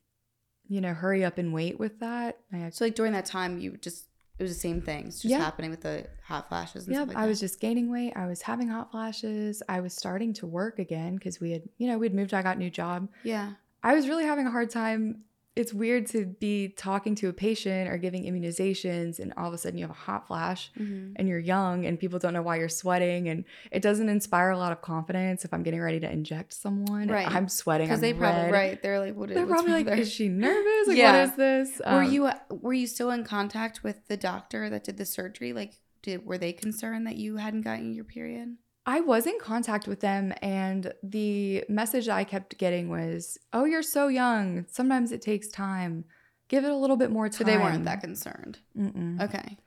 you 0.68 0.80
know, 0.80 0.94
hurry 0.94 1.24
up 1.24 1.36
and 1.38 1.52
wait 1.52 1.78
with 1.78 1.98
that. 2.00 2.38
I 2.52 2.70
So 2.70 2.84
like 2.84 2.94
during 2.94 3.12
that 3.12 3.26
time, 3.26 3.58
you 3.58 3.76
just 3.76 4.06
it 4.38 4.42
was 4.44 4.54
the 4.54 4.58
same 4.60 4.80
things 4.80 5.20
just 5.20 5.30
Yeah. 5.30 5.38
happening 5.38 5.70
with 5.70 5.82
the 5.82 6.06
hot 6.24 6.48
flashes. 6.48 6.88
yeah, 6.88 7.02
like 7.02 7.16
I 7.16 7.26
was 7.26 7.38
just 7.38 7.60
gaining 7.60 7.90
weight. 7.90 8.14
I 8.16 8.26
was 8.26 8.42
having 8.42 8.68
hot 8.68 8.90
flashes. 8.90 9.62
I 9.68 9.80
was 9.80 9.92
starting 9.92 10.32
to 10.34 10.46
work 10.46 10.78
again 10.78 11.14
because 11.16 11.38
we 11.38 11.50
had, 11.52 11.62
you 11.76 11.86
know, 11.86 11.98
we'd 11.98 12.14
moved. 12.14 12.32
I 12.32 12.42
got 12.42 12.56
a 12.56 12.58
new 12.58 12.70
job. 12.70 13.08
yeah. 13.22 13.52
I 13.84 13.94
was 13.94 14.08
really 14.08 14.24
having 14.24 14.46
a 14.46 14.50
hard 14.50 14.70
time. 14.70 15.24
It's 15.54 15.74
weird 15.74 16.06
to 16.08 16.24
be 16.24 16.68
talking 16.68 17.14
to 17.16 17.28
a 17.28 17.32
patient 17.34 17.90
or 17.90 17.98
giving 17.98 18.24
immunizations, 18.24 19.18
and 19.18 19.34
all 19.36 19.48
of 19.48 19.52
a 19.52 19.58
sudden 19.58 19.76
you 19.78 19.84
have 19.84 19.90
a 19.90 19.92
hot 20.00 20.26
flash 20.26 20.72
Mhm. 20.78 21.12
and 21.16 21.28
you're 21.28 21.38
young 21.38 21.84
and 21.84 21.98
people 22.00 22.18
don't 22.18 22.32
know 22.32 22.40
why 22.40 22.56
you're 22.56 22.70
sweating. 22.70 23.28
And 23.28 23.44
it 23.70 23.82
doesn't 23.82 24.08
inspire 24.08 24.48
a 24.48 24.56
lot 24.56 24.72
of 24.72 24.80
confidence 24.80 25.44
if 25.44 25.52
I'm 25.52 25.62
getting 25.62 25.80
ready 25.82 26.00
to 26.00 26.10
inject 26.10 26.54
someone. 26.54 27.08
Right. 27.08 27.30
I'm 27.30 27.48
sweating. 27.48 27.86
Because 27.86 28.00
they 28.00 28.14
probably 28.14 28.50
right. 28.50 28.80
They're 28.82 28.98
like, 28.98 29.14
what 29.14 29.30
is 29.30 29.34
They're 29.36 29.44
probably 29.46 29.72
like, 29.72 29.86
there? 29.86 29.98
is 29.98 30.10
she 30.10 30.28
nervous? 30.28 30.88
Like, 30.88 30.96
Yeah. 30.96 31.12
what 31.26 31.30
is 31.30 31.36
this? 31.36 31.78
were 31.80 32.02
Um, 32.02 32.10
you 32.12 32.30
were 32.50 32.72
you 32.72 32.86
still 32.86 33.10
in 33.10 33.22
contact 33.22 33.82
with 33.84 34.06
the 34.08 34.16
doctor 34.16 34.70
that 34.70 34.84
did 34.84 34.96
the 34.96 35.04
surgery? 35.04 35.52
Like, 35.52 35.74
did 36.00 36.24
were 36.24 36.38
they 36.38 36.54
concerned 36.54 37.06
that 37.06 37.16
you 37.16 37.36
hadn't 37.36 37.60
gotten 37.62 37.92
your 37.92 38.04
period? 38.04 38.56
I 38.84 39.00
was 39.00 39.26
in 39.26 39.38
contact 39.40 39.86
with 39.86 40.00
them, 40.00 40.32
and 40.42 40.92
the 41.02 41.64
message 41.68 42.08
I 42.08 42.24
kept 42.24 42.58
getting 42.58 42.88
was, 42.88 43.38
"Oh, 43.52 43.64
you're 43.64 43.82
so 43.82 44.08
young. 44.08 44.66
Sometimes 44.68 45.12
it 45.12 45.22
takes 45.22 45.48
time. 45.48 46.04
Give 46.48 46.64
it 46.64 46.70
a 46.70 46.76
little 46.76 46.96
bit 46.96 47.10
more 47.10 47.28
time." 47.28 47.38
So 47.38 47.44
they 47.44 47.58
weren't 47.58 47.84
that 47.84 48.00
concerned. 48.00 48.58
Mm-mm. 48.76 49.20
Okay. 49.22 49.58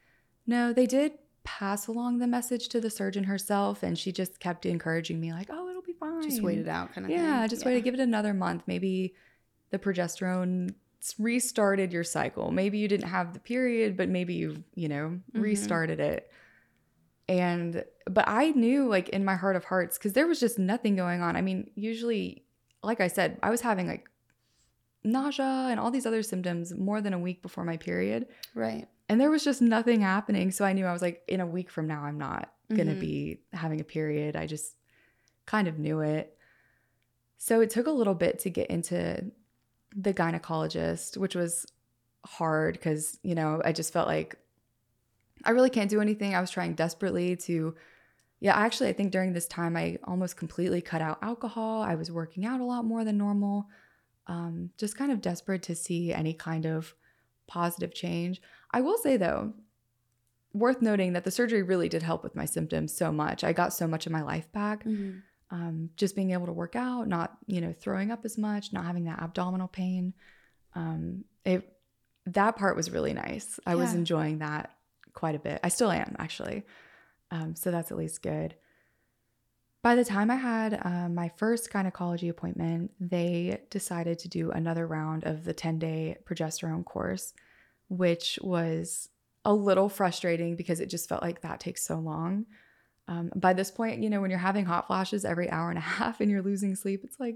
No, 0.45 0.73
they 0.73 0.85
did 0.85 1.13
pass 1.43 1.87
along 1.87 2.17
the 2.17 2.27
message 2.27 2.67
to 2.69 2.81
the 2.81 2.89
surgeon 2.89 3.23
herself, 3.23 3.83
and 3.83 3.97
she 3.97 4.11
just 4.11 4.39
kept 4.39 4.65
encouraging 4.65 5.19
me, 5.21 5.31
like, 5.31 5.47
"Oh, 5.49 5.69
it'll 5.69 5.81
be 5.81 5.93
fine. 5.93 6.21
Just 6.23 6.43
wait 6.43 6.59
it 6.59 6.67
out, 6.67 6.91
kind 6.93 7.05
of. 7.05 7.11
Yeah, 7.11 7.41
thing. 7.41 7.49
just 7.49 7.65
wait. 7.65 7.83
Give 7.83 7.93
it 7.93 7.99
another 7.99 8.33
month. 8.33 8.63
Maybe 8.67 9.13
the 9.69 9.79
progesterone 9.79 10.75
restarted 11.19 11.93
your 11.93 12.03
cycle. 12.03 12.51
Maybe 12.51 12.79
you 12.79 12.87
didn't 12.87 13.07
have 13.07 13.33
the 13.33 13.39
period, 13.39 13.95
but 13.95 14.09
maybe 14.09 14.33
you've, 14.33 14.63
you 14.73 14.89
know, 14.89 15.19
Mhm. 15.33 15.41
restarted 15.41 15.99
it. 15.99 16.31
And 17.27 17.83
but 18.09 18.25
I 18.27 18.51
knew 18.51 18.87
like 18.87 19.09
in 19.09 19.25
my 19.25 19.35
heart 19.35 19.55
of 19.55 19.65
hearts 19.65 19.97
cuz 19.97 20.13
there 20.13 20.27
was 20.27 20.39
just 20.39 20.59
nothing 20.59 20.95
going 20.95 21.21
on. 21.21 21.35
I 21.35 21.41
mean, 21.41 21.71
usually 21.75 22.45
like 22.83 23.01
I 23.01 23.07
said, 23.07 23.39
I 23.41 23.49
was 23.49 23.61
having 23.61 23.87
like 23.87 24.07
nausea 25.03 25.67
and 25.69 25.79
all 25.79 25.91
these 25.91 26.05
other 26.05 26.23
symptoms 26.23 26.73
more 26.73 27.01
than 27.01 27.13
a 27.13 27.19
week 27.19 27.41
before 27.41 27.63
my 27.63 27.77
period, 27.77 28.27
Right. 28.53 28.87
and 29.09 29.19
there 29.21 29.29
was 29.29 29.43
just 29.43 29.61
nothing 29.61 30.01
happening. 30.01 30.51
So 30.51 30.65
I 30.65 30.73
knew 30.73 30.85
I 30.85 30.93
was 30.93 31.01
like 31.01 31.23
in 31.27 31.39
a 31.41 31.45
week 31.47 31.69
from 31.69 31.87
now 31.87 32.03
I'm 32.03 32.17
not 32.17 32.51
going 32.69 32.87
to 32.87 32.95
Mhm. 32.95 32.99
be 32.99 33.41
having 33.53 33.79
a 33.79 33.83
period. 33.83 34.35
I 34.35 34.47
just 34.47 34.75
kind 35.45 35.67
of 35.67 35.77
knew 35.77 35.99
it. 36.01 36.35
So 37.37 37.61
it 37.61 37.69
took 37.69 37.85
a 37.85 37.91
little 37.91 38.15
bit 38.15 38.39
to 38.39 38.49
get 38.49 38.67
into 38.71 39.31
the 39.95 40.13
gynecologist, 40.13 41.17
which 41.17 41.35
was 41.35 41.67
hard 42.25 42.73
because, 42.73 43.19
you 43.21 43.35
know, 43.35 43.61
I 43.63 43.71
just 43.71 43.93
felt 43.93 44.07
like 44.07 44.35
I 45.43 45.51
really 45.51 45.69
can't 45.69 45.89
do 45.89 46.01
anything. 46.01 46.33
I 46.33 46.41
was 46.41 46.51
trying 46.51 46.73
desperately 46.75 47.35
to, 47.37 47.75
yeah, 48.39 48.55
actually, 48.55 48.89
I 48.89 48.93
think 48.93 49.11
during 49.11 49.33
this 49.33 49.47
time, 49.47 49.75
I 49.75 49.97
almost 50.03 50.37
completely 50.37 50.81
cut 50.81 51.01
out 51.01 51.19
alcohol. 51.21 51.81
I 51.81 51.95
was 51.95 52.11
working 52.11 52.45
out 52.45 52.61
a 52.61 52.65
lot 52.65 52.85
more 52.85 53.03
than 53.03 53.17
normal, 53.17 53.67
um, 54.27 54.71
just 54.77 54.97
kind 54.97 55.11
of 55.11 55.21
desperate 55.21 55.63
to 55.63 55.75
see 55.75 56.13
any 56.13 56.33
kind 56.33 56.65
of 56.65 56.95
positive 57.47 57.93
change. 57.93 58.41
I 58.71 58.81
will 58.81 58.97
say, 58.97 59.17
though, 59.17 59.53
worth 60.53 60.81
noting 60.81 61.13
that 61.13 61.25
the 61.25 61.31
surgery 61.31 61.61
really 61.63 61.89
did 61.89 62.01
help 62.01 62.23
with 62.23 62.35
my 62.35 62.45
symptoms 62.45 62.95
so 62.95 63.11
much. 63.11 63.43
I 63.43 63.51
got 63.53 63.73
so 63.73 63.87
much 63.87 64.05
of 64.05 64.11
my 64.11 64.21
life 64.21 64.49
back 64.51 64.83
Mhm. 64.85 65.21
um, 65.51 65.89
just 65.95 66.15
being 66.15 66.31
able 66.31 66.45
to 66.47 66.53
work 66.53 66.75
out, 66.75 67.07
not 67.07 67.37
you 67.45 67.61
know 67.61 67.71
throwing 67.73 68.09
up 68.09 68.25
as 68.25 68.37
much, 68.37 68.73
not 68.73 68.85
having 68.85 69.03
that 69.03 69.19
abdominal 69.19 69.67
pain. 69.67 70.13
Um, 70.73 71.25
it 71.43 71.77
that 72.25 72.55
part 72.55 72.75
was 72.75 72.89
really 72.89 73.13
nice. 73.13 73.59
I 73.65 73.75
was 73.75 73.91
enjoying 73.99 74.39
that 74.39 74.75
quite 75.15 75.35
a 75.35 75.39
bit. 75.39 75.59
I 75.63 75.69
still 75.69 75.91
am 75.91 76.15
actually, 76.19 76.63
um, 77.31 77.55
so 77.55 77.71
that's 77.71 77.91
at 77.91 77.97
least 77.97 78.21
good. 78.21 78.55
By 79.81 79.95
the 79.95 80.05
time 80.05 80.31
I 80.31 80.35
had 80.35 80.79
uh, 80.83 81.09
my 81.09 81.29
first 81.37 81.71
gynecology 81.71 82.27
appointment, 82.27 82.91
they 82.99 83.61
decided 83.69 84.17
to 84.19 84.27
do 84.27 84.51
another 84.51 84.87
round 84.87 85.23
of 85.25 85.43
the 85.43 85.53
10 85.53 85.77
day 85.79 86.17
progesterone 86.25 86.83
course, 86.83 87.33
which 87.87 88.39
was 88.41 89.09
a 89.43 89.53
little 89.53 89.89
frustrating 89.89 90.55
because 90.55 90.79
it 90.79 90.89
just 90.89 91.07
felt 91.07 91.21
like 91.21 91.41
that 91.41 91.59
takes 91.59 91.83
so 91.83 91.99
long. 91.99 92.47
Um, 93.07 93.31
by 93.35 93.53
this 93.53 93.69
point, 93.69 94.01
you 94.01 94.09
know, 94.09 94.21
when 94.21 94.31
you're 94.31 94.39
having 94.39 94.65
hot 94.65 94.87
flashes 94.87 95.23
every 95.23 95.49
hour 95.51 95.69
and 95.69 95.77
a 95.77 95.81
half 95.99 96.19
and 96.19 96.31
you're 96.31 96.41
losing 96.41 96.75
sleep, 96.75 97.01
it's 97.03 97.19
like, 97.19 97.35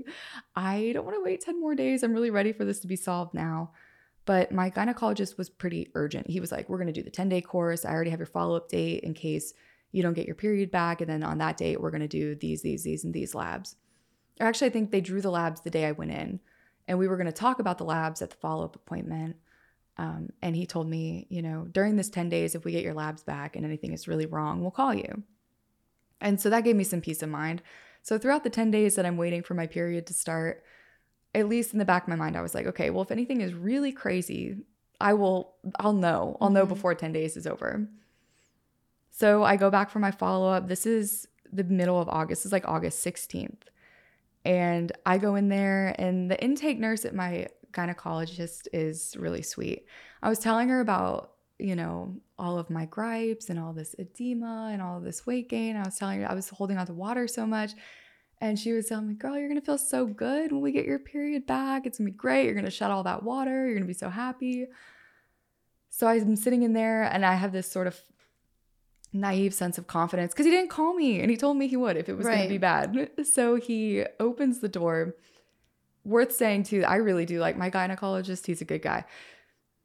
I 0.56 0.92
don't 0.94 1.06
want 1.06 1.18
to 1.18 1.24
wait 1.24 1.42
10 1.42 1.60
more 1.60 1.76
days. 1.76 2.02
I'm 2.02 2.14
really 2.14 2.32
ready 2.32 2.52
for 2.52 2.66
this 2.66 2.80
to 2.80 2.88
be 2.88 2.96
solved 2.96 3.36
now. 3.36 3.74
But 4.30 4.52
my 4.52 4.70
gynecologist 4.70 5.40
was 5.40 5.50
pretty 5.50 5.90
urgent. 5.96 6.30
He 6.30 6.40
was 6.40 6.52
like, 6.52 6.70
We're 6.70 6.78
going 6.78 6.86
to 6.86 6.94
do 6.94 7.02
the 7.02 7.10
10 7.10 7.30
day 7.30 7.42
course. 7.42 7.84
I 7.84 7.90
already 7.90 8.12
have 8.12 8.20
your 8.20 8.28
follow 8.28 8.56
up 8.56 8.70
date 8.70 9.04
in 9.04 9.16
case 9.16 9.56
you 9.92 10.04
don't 10.04 10.14
get 10.14 10.28
your 10.28 10.36
period 10.36 10.70
back. 10.70 11.02
And 11.02 11.10
then 11.10 11.24
on 11.24 11.40
that 11.40 11.58
date, 11.58 11.82
we're 11.82 11.90
going 11.90 12.02
to 12.02 12.08
do 12.08 12.36
these, 12.36 12.62
these, 12.62 12.84
these, 12.84 13.04
and 13.04 13.12
these 13.12 13.34
labs. 13.34 13.76
Or 14.40 14.46
actually, 14.46 14.68
I 14.68 14.70
think 14.70 14.92
they 14.92 15.02
drew 15.02 15.20
the 15.20 15.32
labs 15.32 15.62
the 15.62 15.72
day 15.72 15.88
I 15.88 15.94
went 15.94 16.12
in. 16.12 16.42
And 16.88 17.00
we 17.00 17.08
were 17.08 17.18
going 17.18 17.26
to 17.26 17.32
talk 17.32 17.58
about 17.58 17.80
the 17.80 17.86
labs 17.86 18.22
at 18.22 18.30
the 18.30 18.36
follow 18.36 18.66
up 18.66 18.76
appointment. 18.76 19.36
Um, 19.98 20.30
and 20.44 20.56
he 20.56 20.68
told 20.68 20.88
me, 20.88 21.26
you 21.32 21.42
know, 21.42 21.66
during 21.72 21.96
this 21.96 22.12
10 22.12 22.30
days, 22.30 22.54
if 22.54 22.64
we 22.64 22.72
get 22.72 22.84
your 22.84 22.94
labs 22.94 23.24
back 23.24 23.56
and 23.56 23.66
anything 23.66 23.94
is 23.94 24.08
really 24.08 24.28
wrong, 24.28 24.62
we'll 24.62 24.70
call 24.70 24.94
you. 24.94 25.24
And 26.22 26.40
so 26.40 26.52
that 26.52 26.64
gave 26.64 26.76
me 26.76 26.84
some 26.84 27.02
peace 27.02 27.24
of 27.24 27.30
mind. 27.30 27.64
So 28.04 28.20
throughout 28.20 28.44
the 28.44 28.52
10 28.52 28.70
days 28.70 28.94
that 28.94 29.08
I'm 29.08 29.18
waiting 29.18 29.42
for 29.42 29.56
my 29.56 29.66
period 29.66 30.06
to 30.06 30.14
start, 30.14 30.64
at 31.36 31.48
least 31.48 31.74
in 31.74 31.80
the 31.80 31.86
back 31.86 32.04
of 32.04 32.10
my 32.10 32.16
mind, 32.16 32.36
I 32.36 32.42
was 32.42 32.56
like, 32.56 32.66
okay, 32.68 32.90
well, 32.90 33.04
if 33.04 33.12
anything 33.12 33.42
is 33.42 33.54
really 33.54 33.92
crazy, 33.92 34.58
I 35.00 35.14
will, 35.14 35.54
I'll 35.80 35.94
know. 35.94 36.38
I'll 36.42 36.50
know 36.50 36.66
Mhm. 36.66 36.70
before 36.70 36.96
10 36.96 37.12
days 37.14 37.38
is 37.38 37.48
over. 37.48 37.88
So 39.12 39.44
I 39.44 39.56
go 39.56 39.70
back 39.70 39.90
for 39.90 40.00
my 40.00 40.12
follow 40.12 40.50
up. 40.52 40.68
This 40.68 40.86
is 40.86 41.28
the 41.52 41.64
middle 41.64 42.00
of 42.00 42.08
August, 42.10 42.46
it's 42.46 42.52
like 42.52 42.68
August 42.68 43.00
16th. 43.04 43.64
And 44.46 44.92
I 45.06 45.18
go 45.18 45.36
in 45.36 45.50
there, 45.50 45.96
and 46.00 46.32
the 46.32 46.42
intake 46.42 46.80
nurse 46.80 47.06
at 47.06 47.14
my 47.14 47.48
gynecologist 47.72 48.68
is 48.74 49.16
really 49.20 49.42
sweet. 49.42 49.86
I 50.24 50.30
was 50.30 50.40
telling 50.40 50.70
her 50.70 50.80
about, 50.80 51.34
you 51.60 51.76
know, 51.76 52.16
all 52.38 52.58
of 52.58 52.70
my 52.70 52.86
gripes 52.86 53.50
and 53.50 53.60
all 53.60 53.74
this 53.74 53.96
edema 54.00 54.70
and 54.72 54.82
all 54.82 55.00
this 55.02 55.28
weight 55.28 55.50
gain. 55.50 55.76
I 55.76 55.84
was 55.84 55.98
telling 55.98 56.22
her 56.22 56.32
I 56.32 56.34
was 56.34 56.50
holding 56.50 56.78
on 56.78 56.88
to 56.88 56.94
water 56.94 57.28
so 57.28 57.46
much. 57.46 57.74
And 58.42 58.58
she 58.58 58.72
was 58.72 58.86
telling 58.86 59.08
me, 59.08 59.16
girl, 59.16 59.38
you're 59.38 59.50
going 59.50 59.60
to 59.60 59.66
feel 59.66 59.78
so 59.78 60.06
good 60.06 60.52
when 60.52 60.62
we 60.62 60.72
get 60.72 60.86
your 60.86 61.00
period 61.00 61.46
back. 61.46 61.86
It's 61.86 61.98
going 61.98 62.08
to 62.08 62.12
be 62.14 62.18
great. 62.18 62.46
You're 62.46 62.54
going 62.54 62.66
to 62.66 62.72
shed 62.72 62.90
all 62.90 63.04
that 63.04 63.24
water. 63.24 63.66
You're 63.66 63.76
going 63.76 63.84
to 63.84 63.88
be 63.88 63.94
so 63.94 64.10
happy. 64.10 64.68
So 65.90 66.08
I'm 66.08 66.38
sitting 66.38 66.64
in 66.64 66.74
there 66.74 67.04
and 67.04 67.26
I 67.26 67.34
have 67.36 67.52
this 67.52 67.70
sort 67.70 67.88
of 67.88 68.00
naive 69.12 69.54
sense 69.54 69.78
of 69.78 69.88
confidence 69.88 70.32
because 70.32 70.46
he 70.46 70.52
didn't 70.52 70.70
call 70.70 70.94
me 70.94 71.20
and 71.20 71.32
he 71.32 71.36
told 71.36 71.58
me 71.58 71.68
he 71.68 71.76
would 71.76 71.98
if 71.98 72.08
it 72.08 72.16
was 72.16 72.26
going 72.26 72.44
to 72.44 72.50
be 72.50 72.58
bad. 72.58 73.10
So 73.26 73.56
he 73.56 74.06
opens 74.20 74.60
the 74.60 74.70
door. 74.70 75.16
Worth 76.06 76.34
saying 76.34 76.64
too, 76.64 76.86
I 76.86 76.96
really 76.96 77.26
do 77.26 77.40
like 77.40 77.58
my 77.58 77.70
gynecologist. 77.70 78.46
He's 78.46 78.62
a 78.62 78.66
good 78.66 78.82
guy. 78.82 79.04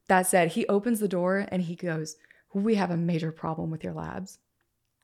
That 0.07 0.27
said, 0.27 0.53
he 0.53 0.67
opens 0.69 1.01
the 1.01 1.09
door 1.09 1.47
and 1.49 1.63
he 1.63 1.75
goes, 1.75 2.17
We 2.53 2.77
have 2.77 2.91
a 2.91 2.97
major 2.97 3.33
problem 3.33 3.71
with 3.71 3.83
your 3.83 3.95
labs. 3.95 4.39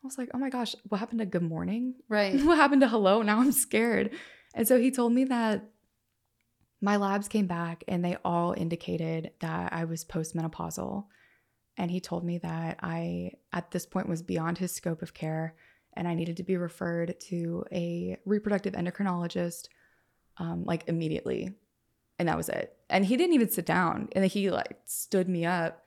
I 0.02 0.06
was 0.06 0.16
like, 0.18 0.30
Oh 0.34 0.38
my 0.38 0.50
gosh, 0.50 0.74
what 0.88 0.98
happened 0.98 1.20
to 1.20 1.26
good 1.26 1.42
morning? 1.42 1.94
Right. 2.08 2.42
what 2.44 2.56
happened 2.56 2.80
to 2.82 2.88
hello? 2.88 3.22
Now 3.22 3.40
I'm 3.40 3.52
scared. 3.52 4.10
And 4.54 4.66
so 4.66 4.78
he 4.80 4.90
told 4.90 5.12
me 5.12 5.24
that 5.24 5.64
my 6.80 6.96
labs 6.96 7.28
came 7.28 7.46
back 7.46 7.84
and 7.86 8.04
they 8.04 8.16
all 8.24 8.54
indicated 8.56 9.32
that 9.40 9.72
I 9.72 9.84
was 9.84 10.04
postmenopausal. 10.04 11.04
And 11.76 11.90
he 11.90 12.00
told 12.00 12.24
me 12.24 12.38
that 12.38 12.78
I, 12.82 13.32
at 13.52 13.70
this 13.70 13.86
point, 13.86 14.08
was 14.08 14.22
beyond 14.22 14.58
his 14.58 14.72
scope 14.72 15.02
of 15.02 15.14
care 15.14 15.54
and 15.94 16.08
I 16.08 16.14
needed 16.14 16.36
to 16.38 16.42
be 16.42 16.56
referred 16.56 17.18
to 17.28 17.64
a 17.72 18.16
reproductive 18.24 18.74
endocrinologist 18.74 19.68
um, 20.38 20.64
like 20.64 20.84
immediately. 20.88 21.54
And 22.18 22.28
that 22.28 22.36
was 22.36 22.48
it. 22.48 22.76
And 22.88 23.04
he 23.04 23.16
didn't 23.16 23.34
even 23.34 23.50
sit 23.50 23.66
down. 23.66 24.08
And 24.12 24.24
he 24.24 24.50
like 24.50 24.78
stood 24.84 25.28
me 25.28 25.44
up 25.46 25.84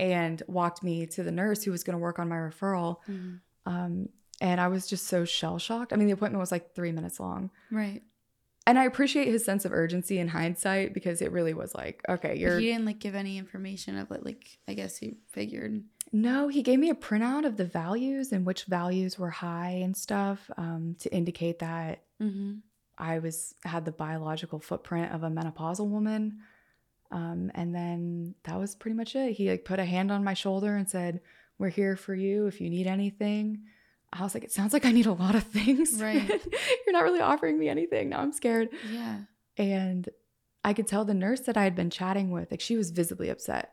and 0.00 0.42
walked 0.48 0.82
me 0.82 1.06
to 1.06 1.22
the 1.22 1.32
nurse 1.32 1.62
who 1.62 1.70
was 1.70 1.84
going 1.84 1.94
to 1.96 2.02
work 2.02 2.18
on 2.18 2.28
my 2.28 2.36
referral. 2.36 2.96
Mhm. 3.08 3.40
Um, 3.66 4.08
and 4.40 4.60
I 4.60 4.68
was 4.68 4.86
just 4.86 5.06
so 5.06 5.24
shell 5.24 5.58
shocked. 5.58 5.92
I 5.92 5.96
mean, 5.96 6.08
the 6.08 6.14
appointment 6.14 6.40
was 6.40 6.50
like 6.52 6.74
three 6.74 6.92
minutes 6.92 7.20
long. 7.20 7.50
Right. 7.70 8.02
And 8.66 8.78
I 8.78 8.84
appreciate 8.84 9.26
his 9.26 9.44
sense 9.44 9.64
of 9.64 9.72
urgency 9.72 10.18
in 10.18 10.28
hindsight 10.28 10.94
because 10.94 11.20
it 11.20 11.32
really 11.32 11.52
was 11.52 11.74
like, 11.74 12.00
okay, 12.08 12.36
you're. 12.36 12.58
he 12.60 12.66
didn't 12.66 12.84
like 12.86 13.00
give 13.00 13.14
any 13.16 13.36
information 13.38 13.98
of 13.98 14.10
it. 14.12 14.24
Like, 14.24 14.58
I 14.68 14.74
guess 14.74 14.96
he 14.98 15.16
figured. 15.30 15.82
No, 16.12 16.48
he 16.48 16.62
gave 16.62 16.78
me 16.78 16.90
a 16.90 16.94
printout 16.94 17.44
of 17.44 17.56
the 17.56 17.64
values 17.64 18.30
and 18.32 18.46
which 18.46 18.64
values 18.64 19.18
were 19.18 19.30
high 19.30 19.80
and 19.82 19.96
stuff 19.96 20.48
um, 20.56 20.96
to 21.00 21.12
indicate 21.12 21.58
that 21.60 22.02
Mm-hmm. 22.22 22.52
I 22.98 23.18
was 23.18 23.54
had 23.64 23.84
the 23.84 23.90
biological 23.90 24.60
footprint 24.60 25.12
of 25.12 25.24
a 25.24 25.28
menopausal 25.28 25.88
woman. 25.88 26.38
Um, 27.10 27.50
and 27.54 27.74
then 27.74 28.36
that 28.44 28.58
was 28.60 28.76
pretty 28.76 28.96
much 28.96 29.16
it. 29.16 29.32
He 29.32 29.50
like 29.50 29.64
put 29.64 29.80
a 29.80 29.84
hand 29.84 30.12
on 30.12 30.22
my 30.22 30.34
shoulder 30.34 30.76
and 30.76 30.88
said, 30.88 31.20
"We're 31.62 31.70
here 31.70 31.96
for 31.96 32.14
you 32.14 32.46
if 32.46 32.60
you 32.60 32.68
need 32.68 32.86
anything." 32.86 33.62
I 34.12 34.22
was 34.22 34.34
like, 34.34 34.44
"It 34.44 34.52
sounds 34.52 34.72
like 34.72 34.84
I 34.84 34.92
need 34.92 35.06
a 35.06 35.12
lot 35.12 35.34
of 35.34 35.42
things. 35.58 36.02
Right. 36.02 36.28
You're 36.86 36.92
not 36.92 37.04
really 37.04 37.20
offering 37.20 37.58
me 37.58 37.68
anything. 37.68 38.08
Now 38.08 38.20
I'm 38.20 38.32
scared." 38.32 38.68
Yeah. 38.90 39.20
And 39.56 40.08
I 40.64 40.72
could 40.72 40.88
tell 40.88 41.04
the 41.04 41.14
nurse 41.14 41.40
that 41.40 41.56
I 41.56 41.64
had 41.64 41.76
been 41.76 41.90
chatting 41.90 42.30
with, 42.30 42.50
like 42.50 42.60
she 42.60 42.76
was 42.76 42.90
visibly 42.90 43.28
upset. 43.28 43.72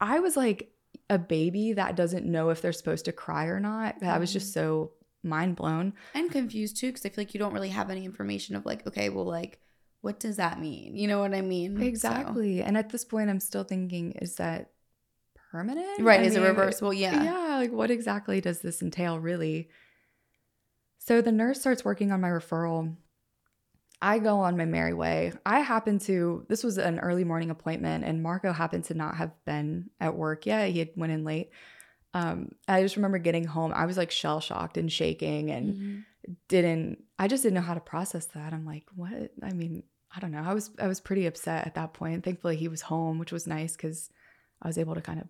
I 0.00 0.20
was 0.20 0.36
like 0.36 0.72
a 1.08 1.18
baby 1.18 1.72
that 1.72 1.96
doesn't 1.96 2.26
know 2.26 2.50
if 2.50 2.62
they're 2.62 2.72
supposed 2.72 3.06
to 3.06 3.12
cry 3.12 3.46
or 3.46 3.60
not. 3.60 4.02
I 4.02 4.18
was 4.18 4.32
just 4.32 4.54
mm-hmm. 4.54 4.60
so 4.60 4.92
mind 5.22 5.56
blown. 5.56 5.92
And 6.14 6.30
confused 6.30 6.78
too, 6.78 6.88
because 6.88 7.04
I 7.04 7.10
feel 7.10 7.24
like 7.24 7.34
you 7.34 7.40
don't 7.40 7.52
really 7.52 7.68
have 7.68 7.90
any 7.90 8.04
information 8.04 8.56
of 8.56 8.64
like, 8.66 8.86
okay, 8.86 9.08
well, 9.08 9.26
like, 9.26 9.60
what 10.00 10.18
does 10.18 10.36
that 10.36 10.60
mean? 10.60 10.96
You 10.96 11.08
know 11.08 11.20
what 11.20 11.34
I 11.34 11.42
mean? 11.42 11.76
So- 11.76 11.84
Exactly. 11.84 12.62
And 12.62 12.76
at 12.76 12.90
this 12.90 13.04
point, 13.04 13.28
I'm 13.28 13.40
still 13.40 13.64
thinking, 13.64 14.12
is 14.12 14.36
that 14.36 14.70
permanent? 15.50 16.00
Right. 16.00 16.20
I 16.20 16.24
is 16.24 16.36
it 16.36 16.40
reversible? 16.40 16.92
Yeah. 16.92 17.22
Yeah. 17.22 17.56
Like, 17.58 17.72
what 17.72 17.90
exactly 17.90 18.40
does 18.40 18.60
this 18.60 18.82
entail, 18.82 19.18
really? 19.18 19.68
So 20.98 21.20
the 21.22 21.32
nurse 21.32 21.60
starts 21.60 21.84
working 21.84 22.12
on 22.12 22.20
my 22.20 22.28
referral. 22.28 22.96
I 24.02 24.18
go 24.18 24.40
on 24.40 24.56
my 24.56 24.64
merry 24.64 24.94
way. 24.94 25.32
I 25.44 25.60
happen 25.60 25.98
to, 26.00 26.46
this 26.48 26.64
was 26.64 26.78
an 26.78 27.00
early 27.00 27.24
morning 27.24 27.50
appointment, 27.50 28.04
and 28.04 28.22
Marco 28.22 28.52
happened 28.52 28.84
to 28.84 28.94
not 28.94 29.16
have 29.16 29.32
been 29.44 29.90
at 30.00 30.14
work 30.16 30.46
yet. 30.46 30.70
He 30.70 30.78
had 30.78 30.90
went 30.96 31.12
in 31.12 31.24
late. 31.24 31.50
Um, 32.14 32.52
I 32.66 32.82
just 32.82 32.96
remember 32.96 33.18
getting 33.18 33.44
home. 33.44 33.72
I 33.74 33.86
was 33.86 33.96
like 33.96 34.10
shell 34.10 34.40
shocked 34.40 34.76
and 34.78 34.90
shaking 34.90 35.50
and 35.50 35.74
Mhm. 35.76 36.04
didn't 36.48 37.04
I 37.18 37.28
just 37.28 37.42
didn't 37.44 37.54
know 37.54 37.60
how 37.60 37.74
to 37.74 37.80
process 37.80 38.26
that. 38.34 38.52
I'm 38.52 38.64
like, 38.66 38.84
what? 38.96 39.30
I 39.42 39.52
mean, 39.52 39.84
I 40.14 40.18
don't 40.18 40.32
know. 40.32 40.42
I 40.42 40.52
was 40.54 40.70
I 40.80 40.88
was 40.88 40.98
pretty 41.00 41.26
upset 41.26 41.66
at 41.68 41.74
that 41.76 41.92
point. 41.92 42.24
Thankfully, 42.24 42.56
he 42.56 42.66
was 42.66 42.80
home, 42.80 43.18
which 43.20 43.30
was 43.30 43.46
nice 43.46 43.76
because 43.76 44.10
I 44.60 44.66
was 44.66 44.76
able 44.76 44.96
to 44.96 45.00
kind 45.00 45.20
of 45.20 45.28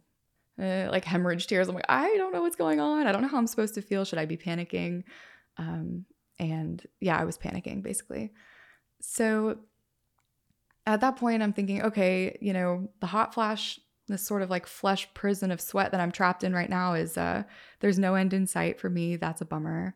uh, 0.60 0.88
like 0.90 1.04
hemorrhage 1.04 1.46
tears. 1.46 1.68
I'm 1.68 1.74
like, 1.74 1.84
I 1.88 2.14
don't 2.16 2.32
know 2.32 2.42
what's 2.42 2.56
going 2.56 2.80
on. 2.80 3.06
I 3.06 3.12
don't 3.12 3.22
know 3.22 3.28
how 3.28 3.38
I'm 3.38 3.46
supposed 3.46 3.74
to 3.74 3.82
feel. 3.82 4.04
Should 4.04 4.18
I 4.18 4.26
be 4.26 4.36
panicking? 4.36 5.04
Um, 5.56 6.04
and 6.38 6.84
yeah, 7.00 7.18
I 7.18 7.24
was 7.24 7.38
panicking 7.38 7.82
basically. 7.82 8.32
So 9.00 9.58
at 10.86 11.00
that 11.00 11.16
point, 11.16 11.42
I'm 11.42 11.52
thinking, 11.52 11.82
okay, 11.82 12.36
you 12.40 12.52
know, 12.52 12.88
the 13.00 13.06
hot 13.06 13.34
flash, 13.34 13.78
this 14.08 14.26
sort 14.26 14.42
of 14.42 14.50
like 14.50 14.66
flesh 14.66 15.08
prison 15.14 15.50
of 15.50 15.60
sweat 15.60 15.92
that 15.92 16.00
I'm 16.00 16.10
trapped 16.12 16.42
in 16.42 16.52
right 16.52 16.70
now 16.70 16.94
is 16.94 17.16
uh, 17.16 17.44
there's 17.80 17.98
no 17.98 18.14
end 18.14 18.32
in 18.32 18.46
sight 18.46 18.80
for 18.80 18.90
me. 18.90 19.16
That's 19.16 19.40
a 19.40 19.44
bummer. 19.44 19.94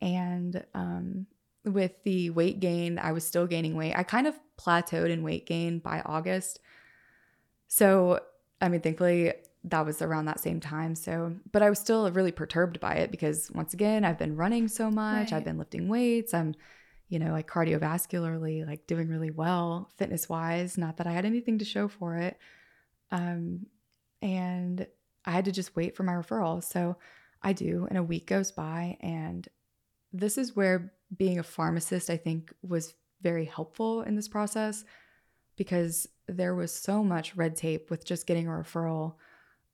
And 0.00 0.64
um, 0.74 1.26
with 1.64 1.92
the 2.04 2.30
weight 2.30 2.60
gain, 2.60 2.98
I 2.98 3.12
was 3.12 3.26
still 3.26 3.46
gaining 3.46 3.74
weight. 3.74 3.94
I 3.96 4.02
kind 4.02 4.26
of 4.26 4.38
plateaued 4.58 5.10
in 5.10 5.22
weight 5.22 5.46
gain 5.46 5.78
by 5.78 6.02
August. 6.04 6.60
So, 7.68 8.20
I 8.60 8.68
mean, 8.68 8.82
thankfully, 8.82 9.32
that 9.64 9.86
was 9.86 10.02
around 10.02 10.26
that 10.26 10.40
same 10.40 10.60
time. 10.60 10.94
So, 10.94 11.34
but 11.52 11.62
I 11.62 11.70
was 11.70 11.78
still 11.78 12.10
really 12.12 12.32
perturbed 12.32 12.80
by 12.80 12.94
it 12.94 13.10
because 13.10 13.50
once 13.52 13.72
again, 13.72 14.04
I've 14.04 14.18
been 14.18 14.36
running 14.36 14.68
so 14.68 14.90
much, 14.90 15.30
Right. 15.30 15.32
I've 15.32 15.44
been 15.44 15.58
lifting 15.58 15.88
weights, 15.88 16.34
I'm, 16.34 16.54
you 17.08 17.18
know, 17.18 17.32
like 17.32 17.48
cardiovascularly, 17.48 18.66
like 18.66 18.86
doing 18.86 19.08
really 19.08 19.30
well 19.30 19.90
fitness 19.96 20.28
wise. 20.28 20.76
Not 20.76 20.98
that 20.98 21.06
I 21.06 21.12
had 21.12 21.24
anything 21.24 21.58
to 21.58 21.64
show 21.64 21.88
for 21.88 22.16
it. 22.16 22.36
Um, 23.10 23.66
and 24.20 24.86
I 25.24 25.30
had 25.30 25.46
to 25.46 25.52
just 25.52 25.76
wait 25.76 25.96
for 25.96 26.02
my 26.02 26.12
referral. 26.12 26.62
So 26.62 26.96
I 27.42 27.52
do, 27.52 27.86
and 27.88 27.98
a 27.98 28.02
week 28.02 28.26
goes 28.26 28.52
by, 28.52 28.96
and 29.00 29.46
this 30.12 30.38
is 30.38 30.56
where 30.56 30.92
being 31.16 31.38
a 31.38 31.42
pharmacist, 31.42 32.10
I 32.10 32.16
think, 32.16 32.52
was 32.62 32.94
very 33.22 33.44
helpful 33.44 34.02
in 34.02 34.16
this 34.16 34.28
process 34.28 34.84
because 35.56 36.08
there 36.26 36.54
was 36.54 36.72
so 36.72 37.04
much 37.04 37.36
red 37.36 37.56
tape 37.56 37.90
with 37.90 38.04
just 38.04 38.26
getting 38.26 38.46
a 38.46 38.50
referral. 38.50 39.14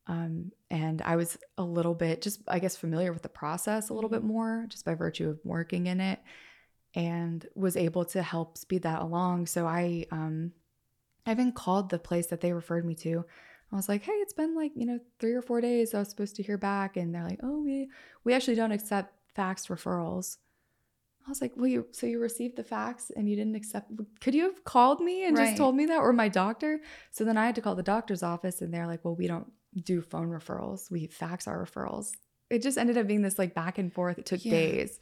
Um, 0.06 0.50
and 0.70 1.02
I 1.02 1.16
was 1.16 1.38
a 1.56 1.62
little 1.62 1.94
bit 1.94 2.22
just, 2.22 2.40
I 2.48 2.58
guess, 2.58 2.76
familiar 2.76 3.12
with 3.12 3.22
the 3.22 3.28
process 3.28 3.90
a 3.90 3.94
little 3.94 4.10
bit 4.10 4.24
more 4.24 4.66
just 4.68 4.84
by 4.84 4.94
virtue 4.94 5.28
of 5.28 5.38
working 5.44 5.86
in 5.86 6.00
it 6.00 6.18
and 6.94 7.46
was 7.54 7.76
able 7.76 8.04
to 8.06 8.22
help 8.22 8.58
speed 8.58 8.82
that 8.82 9.02
along. 9.02 9.46
So 9.46 9.66
I, 9.66 10.06
um, 10.10 10.52
I 11.26 11.30
even 11.32 11.52
called 11.52 11.90
the 11.90 11.98
place 11.98 12.26
that 12.28 12.40
they 12.40 12.52
referred 12.52 12.84
me 12.84 12.94
to. 12.96 13.24
I 13.72 13.76
was 13.76 13.88
like, 13.88 14.02
hey, 14.02 14.12
it's 14.14 14.32
been 14.32 14.56
like, 14.56 14.72
you 14.74 14.84
know, 14.86 14.98
three 15.20 15.34
or 15.34 15.42
four 15.42 15.60
days. 15.60 15.94
I 15.94 16.00
was 16.00 16.08
supposed 16.08 16.34
to 16.36 16.42
hear 16.42 16.58
back. 16.58 16.96
And 16.96 17.14
they're 17.14 17.22
like, 17.22 17.38
oh, 17.44 17.62
we, 17.62 17.88
we 18.24 18.34
actually 18.34 18.56
don't 18.56 18.72
accept 18.72 19.14
fax 19.36 19.68
referrals. 19.68 20.38
I 21.24 21.28
was 21.28 21.40
like, 21.40 21.52
well, 21.54 21.68
you, 21.68 21.86
so 21.92 22.06
you 22.06 22.18
received 22.18 22.56
the 22.56 22.64
fax 22.64 23.12
and 23.14 23.28
you 23.30 23.36
didn't 23.36 23.54
accept, 23.54 23.92
could 24.20 24.34
you 24.34 24.44
have 24.44 24.64
called 24.64 25.00
me 25.00 25.24
and 25.24 25.36
Right. 25.36 25.44
just 25.44 25.58
told 25.58 25.76
me 25.76 25.86
that 25.86 25.98
or 25.98 26.12
my 26.12 26.28
doctor? 26.28 26.80
So 27.12 27.24
then 27.24 27.36
I 27.36 27.46
had 27.46 27.54
to 27.56 27.60
call 27.60 27.76
the 27.76 27.82
doctor's 27.84 28.24
office 28.24 28.60
and 28.60 28.74
they're 28.74 28.88
like, 28.88 29.04
well, 29.04 29.14
we 29.14 29.28
don't 29.28 29.46
do 29.76 30.00
phone 30.02 30.28
referrals. 30.30 30.90
We 30.90 31.06
fax 31.06 31.46
our 31.46 31.64
referrals. 31.64 32.12
It 32.48 32.62
just 32.62 32.78
ended 32.78 32.98
up 32.98 33.06
being 33.06 33.22
this 33.22 33.38
like 33.38 33.54
back 33.54 33.78
and 33.78 33.92
forth. 33.92 34.18
It 34.18 34.26
took 34.26 34.44
Yeah. 34.44 34.50
days. 34.52 34.98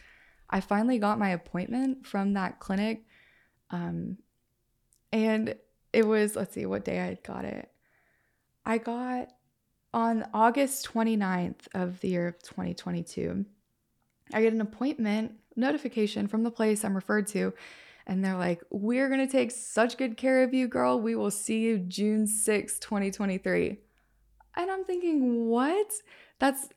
I 0.50 0.61
finally 0.61 0.98
got 0.98 1.18
my 1.18 1.31
appointment 1.31 2.07
from 2.07 2.35
that 2.35 2.59
clinic. 2.61 3.04
Um, 3.70 4.18
and 5.12 5.54
it 5.92 6.07
was, 6.07 6.37
let's 6.37 6.54
see 6.54 6.66
what 6.66 6.85
day 6.85 7.00
I 7.00 7.14
got 7.22 7.44
it. 7.44 7.70
I 8.64 8.78
got 8.78 9.28
on 9.94 10.26
August 10.35 10.87
29th 10.92 11.66
of 11.74 12.00
the 12.00 12.09
year 12.09 12.28
of 12.28 12.38
2022. 12.42 13.46
I 14.35 14.42
get 14.42 14.52
an 14.52 14.61
appointment 14.61 15.33
notification 15.57 16.28
from 16.28 16.42
the 16.42 16.50
place 16.50 16.85
I'm 16.85 16.94
referred 16.94 17.26
to, 17.28 17.54
And 18.07 18.24
they're 18.24 18.37
like, 18.37 18.62
We're 18.70 19.09
going 19.09 19.26
to 19.26 19.31
take 19.31 19.50
such 19.50 19.96
good 19.98 20.16
care 20.16 20.42
of 20.42 20.54
you, 20.54 20.66
girl. 20.68 21.00
We 21.00 21.14
will 21.14 21.31
see 21.31 21.61
you 21.61 21.78
June 21.78 22.26
6, 22.26 22.78
2023. 22.78 23.78
And 24.59 24.71
I'm 24.71 24.85
thinking, 24.85 25.49
What? 25.49 25.90
That's 26.38 26.68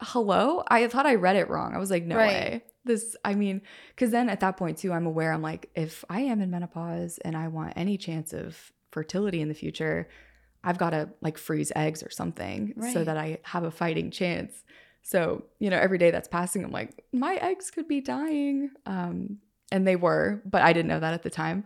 hello? 0.00 0.64
I 0.68 0.86
thought 0.88 1.06
I 1.06 1.14
read 1.14 1.36
it 1.36 1.48
wrong. 1.48 1.74
I 1.74 1.78
was 1.78 1.90
like, 1.90 2.04
No 2.04 2.16
Right. 2.16 2.26
way. 2.26 2.64
This, 2.84 3.16
I 3.24 3.34
mean, 3.34 3.60
because 3.90 4.10
then 4.10 4.30
at 4.30 4.40
that 4.40 4.56
point, 4.56 4.78
too, 4.78 4.92
I'm 4.92 5.06
aware, 5.06 5.32
I'm 5.32 5.42
like, 5.42 5.68
if 5.74 6.04
I 6.08 6.22
am 6.22 6.40
in 6.40 6.50
menopause 6.50 7.18
and 7.18 7.36
I 7.36 7.48
want 7.48 7.74
any 7.76 7.98
chance 7.98 8.32
of 8.32 8.72
fertility 8.90 9.42
in 9.42 9.48
the 9.48 9.54
future, 9.54 10.08
I've 10.64 10.78
got 10.78 10.90
to 10.90 11.10
like 11.20 11.36
freeze 11.36 11.70
eggs 11.76 12.02
or 12.02 12.10
something 12.10 12.74
so 12.92 13.04
that 13.04 13.16
I 13.18 13.38
have 13.42 13.64
a 13.64 13.70
fighting 13.70 14.10
chance. 14.10 14.64
So, 15.02 15.44
you 15.58 15.68
know, 15.70 15.78
every 15.78 15.98
day 15.98 16.10
that's 16.10 16.28
passing, 16.28 16.64
I'm 16.64 16.72
like, 16.72 17.04
my 17.12 17.34
eggs 17.36 17.70
could 17.70 17.86
be 17.88 18.00
dying. 18.00 18.70
Um, 18.86 19.38
and 19.70 19.86
they 19.86 19.96
were, 19.96 20.42
but 20.46 20.62
I 20.62 20.72
didn't 20.72 20.88
know 20.88 21.00
that 21.00 21.14
at 21.14 21.22
the 21.22 21.30
time. 21.30 21.64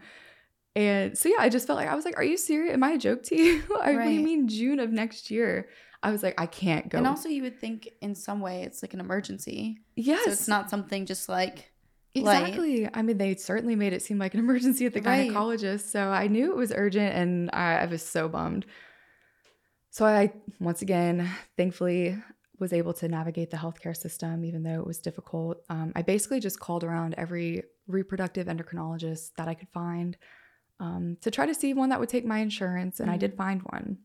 And 0.75 1.17
so, 1.19 1.29
yeah, 1.29 1.37
I 1.41 1.49
just 1.49 1.67
felt 1.67 1.77
like, 1.77 1.89
I 1.89 1.95
was 1.95 2.05
like, 2.05 2.17
are 2.17 2.25
you 2.25 2.37
serious? 2.37 2.73
Am 2.73 2.83
I 2.83 2.93
a 2.93 2.99
joke 2.99 3.23
to 3.25 3.37
you? 3.37 3.63
I- 3.71 3.75
What 3.75 3.85
do 3.85 3.93
you 3.93 3.99
Right. 3.99 4.25
mean 4.25 4.49
June 4.49 4.81
of 4.81 4.91
next 4.91 5.31
year? 5.31 5.69
I 6.03 6.11
was 6.11 6.23
like, 6.23 6.35
I 6.41 6.47
can't 6.47 6.89
go. 6.89 6.99
And 6.99 7.07
also, 7.07 7.29
you 7.29 7.43
would 7.43 7.61
think 7.61 7.89
in 8.01 8.15
some 8.15 8.41
way 8.41 8.63
it's 8.65 8.83
like 8.83 8.93
an 8.95 9.01
emergency. 9.01 9.79
yes. 9.95 10.25
So 10.25 10.31
it's 10.33 10.49
not 10.49 10.69
something 10.71 11.07
just 11.07 11.29
like, 11.29 11.71
light. 12.17 12.49
Exactly. 12.49 12.89
I 12.93 13.03
mean, 13.03 13.19
they 13.19 13.35
certainly 13.37 13.77
made 13.77 13.93
it 13.93 14.03
seem 14.03 14.19
like 14.19 14.35
an 14.35 14.41
emergency 14.47 14.87
at 14.87 14.95
the 14.95 15.01
Right. 15.01 15.31
gynecologist. 15.31 15.91
So 15.91 16.09
I 16.09 16.27
knew 16.27 16.51
it 16.51 16.57
was 16.57 16.73
urgent 16.75 17.15
and 17.15 17.51
I, 17.53 17.75
I 17.77 17.85
was 17.87 18.03
so 18.05 18.29
bummed. 18.29 18.67
So 19.91 20.07
I, 20.07 20.33
once 20.59 20.83
again, 20.83 21.29
thankfully 21.57 22.17
was 22.59 22.73
able 22.73 22.95
to 22.95 23.09
navigate 23.09 23.51
the 23.51 23.57
healthcare 23.57 23.97
system, 23.97 24.45
even 24.45 24.63
though 24.63 24.81
it 24.81 24.87
was 24.87 24.99
difficult. 24.99 25.59
Um, 25.69 25.93
I 25.95 26.03
basically 26.03 26.41
just 26.41 26.59
called 26.61 26.83
around 26.83 27.15
every 27.19 27.65
reproductive 27.87 28.47
endocrinologist 28.47 29.33
that 29.37 29.49
I 29.49 29.55
could 29.55 29.69
find 29.69 30.17
um, 30.83 31.17
to 31.21 31.31
try 31.31 31.47
to 31.47 31.55
see 31.55 31.73
one 31.75 31.91
that 31.91 32.01
would 32.01 32.09
take 32.09 32.25
my 32.25 32.39
insurance. 32.39 32.99
And 32.99 33.09
I 33.09 33.17
did 33.17 33.37
find 33.37 33.63
one. 33.63 33.99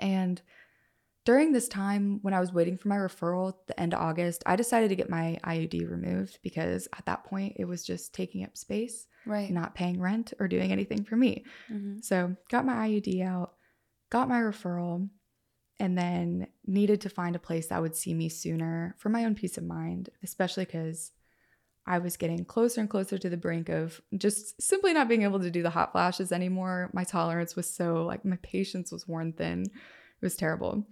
And 0.00 0.42
during 1.24 1.52
this 1.52 1.68
time, 1.68 2.18
when 2.22 2.34
I 2.34 2.40
was 2.40 2.52
waiting 2.52 2.76
for 2.76 2.88
my 2.88 2.96
referral 2.96 3.50
at 3.50 3.66
the 3.68 3.80
end 3.80 3.94
of 3.94 4.00
August, 4.00 4.42
I 4.46 4.56
decided 4.56 4.88
to 4.88 4.96
get 4.96 5.08
my 5.08 5.38
IUD 5.44 5.88
removed 5.88 6.40
because 6.42 6.88
at 6.98 7.06
that 7.06 7.24
point 7.24 7.54
it 7.56 7.66
was 7.66 7.84
just 7.84 8.12
taking 8.12 8.42
up 8.44 8.56
space, 8.56 9.06
right. 9.26 9.48
not 9.48 9.76
paying 9.76 10.00
rent 10.00 10.34
or 10.40 10.48
doing 10.48 10.72
anything 10.72 11.04
for 11.04 11.16
me. 11.16 11.44
Mhm. 11.70 12.04
So, 12.04 12.34
got 12.50 12.66
my 12.66 12.88
IUD 12.88 13.22
out, 13.22 13.54
got 14.10 14.28
my 14.28 14.40
referral, 14.40 15.08
and 15.78 15.96
then 15.96 16.48
needed 16.66 17.00
to 17.02 17.08
find 17.08 17.36
a 17.36 17.40
place 17.40 17.68
that 17.68 17.80
would 17.80 17.94
see 17.94 18.12
me 18.12 18.28
sooner 18.28 18.96
for 18.98 19.08
my 19.08 19.24
own 19.24 19.36
peace 19.36 19.56
of 19.56 19.64
mind, 19.64 20.10
especially 20.24 20.64
because 20.64 21.12
I 21.86 21.98
was 21.98 22.16
getting 22.16 22.44
closer 22.44 22.80
and 22.80 22.90
closer 22.90 23.16
to 23.16 23.30
the 23.30 23.36
brink 23.36 23.68
of 23.68 24.00
just 24.16 24.60
simply 24.60 24.92
not 24.92 25.08
being 25.08 25.22
able 25.22 25.40
to 25.40 25.50
do 25.50 25.62
the 25.62 25.70
hot 25.70 25.92
flashes 25.92 26.32
anymore. 26.32 26.90
My 26.92 27.04
tolerance 27.04 27.54
was 27.54 27.72
so, 27.72 28.04
like, 28.04 28.24
my 28.24 28.38
patience 28.42 28.90
was 28.90 29.06
worn 29.06 29.32
thin. 29.32 29.62
It 29.62 30.24
was 30.24 30.36
terrible. 30.36 30.86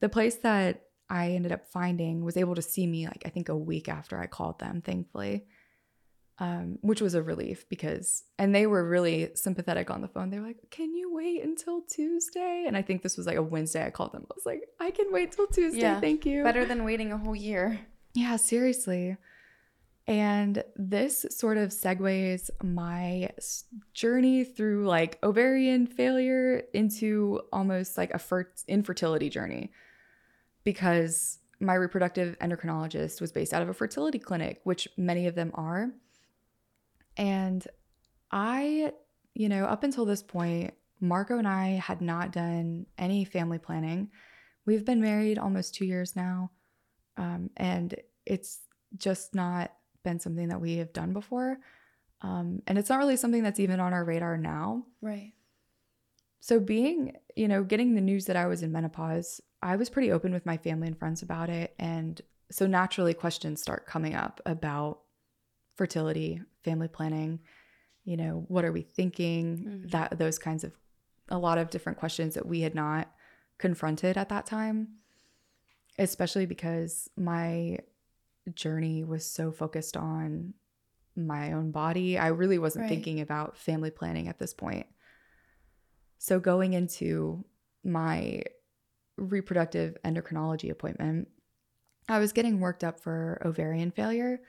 The 0.00 0.08
place 0.08 0.36
that 0.36 0.86
I 1.08 1.30
ended 1.30 1.52
up 1.52 1.70
finding 1.70 2.24
was 2.24 2.36
able 2.36 2.56
to 2.56 2.62
see 2.62 2.86
me, 2.86 3.06
like, 3.06 3.22
I 3.24 3.28
think 3.28 3.48
a 3.48 3.56
week 3.56 3.88
after 3.88 4.18
I 4.18 4.26
called 4.26 4.58
them, 4.58 4.82
thankfully 4.82 5.44
um, 6.40 6.78
which 6.82 7.00
was 7.00 7.14
a 7.14 7.22
relief 7.22 7.68
because, 7.68 8.24
and 8.38 8.54
they 8.54 8.66
were 8.66 8.88
really 8.88 9.30
sympathetic 9.34 9.90
on 9.90 10.02
the 10.02 10.08
phone. 10.08 10.30
They 10.30 10.38
were 10.38 10.46
like, 10.46 10.70
"Can 10.70 10.94
you 10.94 11.12
wait 11.12 11.42
until 11.42 11.82
Tuesday?" 11.82 12.64
And 12.66 12.76
I 12.76 12.82
think 12.82 13.02
this 13.02 13.16
was 13.16 13.26
like 13.26 13.36
a 13.36 13.42
Wednesday. 13.42 13.84
I 13.84 13.90
called 13.90 14.12
them. 14.12 14.26
I 14.30 14.34
was 14.34 14.46
like, 14.46 14.68
"I 14.78 14.90
can 14.90 15.06
wait 15.10 15.32
till 15.32 15.48
Tuesday. 15.48 15.80
Yeah. 15.80 16.00
Thank 16.00 16.24
you." 16.24 16.44
Better 16.44 16.64
than 16.64 16.84
waiting 16.84 17.12
a 17.12 17.18
whole 17.18 17.34
year. 17.34 17.80
Yeah, 18.14 18.36
seriously. 18.36 19.16
And 20.08 20.64
this 20.74 21.26
sort 21.28 21.58
of 21.58 21.68
segues 21.68 22.48
my 22.62 23.28
journey 23.92 24.42
through 24.42 24.86
like 24.86 25.18
ovarian 25.22 25.86
failure 25.86 26.62
into 26.72 27.42
almost 27.52 27.98
like 27.98 28.14
a 28.14 28.18
fer- 28.18 28.50
infertility 28.66 29.28
journey 29.28 29.70
because 30.64 31.40
my 31.60 31.74
reproductive 31.74 32.38
endocrinologist 32.38 33.20
was 33.20 33.32
based 33.32 33.52
out 33.52 33.60
of 33.60 33.68
a 33.68 33.74
fertility 33.74 34.18
clinic, 34.18 34.60
which 34.64 34.88
many 34.96 35.26
of 35.26 35.34
them 35.34 35.50
are. 35.52 35.90
And 37.18 37.68
I, 38.32 38.92
you 39.34 39.50
know, 39.50 39.66
up 39.66 39.84
until 39.84 40.06
this 40.06 40.22
point, 40.22 40.72
Marco 41.00 41.36
and 41.36 41.46
I 41.46 41.72
had 41.72 42.00
not 42.00 42.32
done 42.32 42.86
any 42.96 43.26
family 43.26 43.58
planning. 43.58 44.08
We've 44.64 44.86
been 44.86 45.02
married 45.02 45.38
almost 45.38 45.74
two 45.74 45.84
years 45.84 46.16
now. 46.16 46.50
Um, 47.18 47.50
and 47.58 47.94
it's 48.24 48.60
just 48.96 49.34
not 49.34 49.72
been 50.04 50.20
something 50.20 50.48
that 50.48 50.60
we 50.60 50.76
have 50.76 50.92
done 50.92 51.12
before. 51.12 51.58
Um, 52.20 52.62
and 52.66 52.78
it's 52.78 52.88
not 52.88 52.98
really 52.98 53.16
something 53.16 53.42
that's 53.42 53.60
even 53.60 53.80
on 53.80 53.92
our 53.92 54.04
radar 54.04 54.36
now. 54.36 54.84
Right. 55.00 55.32
So, 56.40 56.60
being, 56.60 57.16
you 57.36 57.48
know, 57.48 57.62
getting 57.64 57.94
the 57.94 58.00
news 58.00 58.26
that 58.26 58.36
I 58.36 58.46
was 58.46 58.62
in 58.62 58.72
menopause, 58.72 59.40
I 59.62 59.76
was 59.76 59.90
pretty 59.90 60.12
open 60.12 60.32
with 60.32 60.46
my 60.46 60.56
family 60.56 60.86
and 60.86 60.98
friends 60.98 61.22
about 61.22 61.50
it. 61.50 61.74
And 61.78 62.20
so, 62.50 62.66
naturally, 62.66 63.14
questions 63.14 63.60
start 63.60 63.86
coming 63.86 64.14
up 64.14 64.40
about 64.46 65.00
fertility, 65.74 66.40
family 66.64 66.88
planning, 66.88 67.40
you 68.04 68.16
know, 68.16 68.44
what 68.48 68.64
are 68.64 68.72
we 68.72 68.82
thinking? 68.82 69.82
Mhm. 69.84 69.90
That, 69.90 70.18
those 70.18 70.38
kinds 70.38 70.64
of, 70.64 70.72
a 71.28 71.38
lot 71.38 71.58
of 71.58 71.70
different 71.70 71.98
questions 71.98 72.34
that 72.34 72.46
we 72.46 72.60
had 72.60 72.74
not 72.74 73.12
confronted 73.58 74.16
at 74.16 74.30
that 74.30 74.46
time, 74.46 74.88
especially 75.98 76.46
because 76.46 77.10
my 77.16 77.78
journey 78.48 79.04
was 79.04 79.24
so 79.26 79.52
focused 79.52 79.96
on 79.96 80.54
my 81.16 81.52
own 81.52 81.70
body. 81.70 82.18
I 82.18 82.28
really 82.28 82.58
wasn't 82.58 82.84
Right. 82.84 82.88
thinking 82.90 83.20
about 83.20 83.56
family 83.56 83.90
planning 83.90 84.28
at 84.28 84.38
this 84.38 84.54
point. 84.54 84.86
So 86.18 86.40
going 86.40 86.74
into 86.74 87.44
my 87.84 88.42
reproductive 89.16 89.96
endocrinology 90.04 90.70
appointment, 90.70 91.28
I 92.08 92.18
was 92.18 92.32
getting 92.32 92.60
worked 92.60 92.84
up 92.84 93.00
for 93.00 93.40
ovarian 93.44 93.90
failure. 93.90 94.40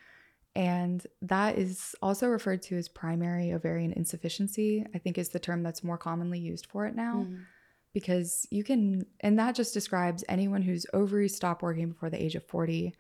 And 0.56 1.06
that 1.22 1.58
is 1.58 1.96
also 2.02 2.28
referred 2.28 2.62
to 2.64 2.78
as 2.78 2.90
primary 2.90 3.54
ovarian 3.54 3.94
insufficiency, 3.94 4.86
I 4.94 4.98
think 4.98 5.18
is 5.18 5.30
the 5.30 5.40
term 5.40 5.64
that's 5.64 5.84
more 5.84 5.98
commonly 5.98 6.40
used 6.40 6.66
for 6.66 6.86
it 6.86 6.96
now. 6.96 7.28
Mhm. 7.30 7.46
Because 7.94 8.48
you 8.52 8.64
can, 8.64 9.06
and 9.22 9.38
that 9.40 9.56
just 9.56 9.74
describes 9.74 10.24
anyone 10.30 10.62
whose 10.62 10.86
ovaries 10.94 11.36
stop 11.36 11.62
working 11.62 11.90
before 11.90 12.10
the 12.10 12.22
age 12.22 12.36
of 12.36 12.44
40. 12.46 12.96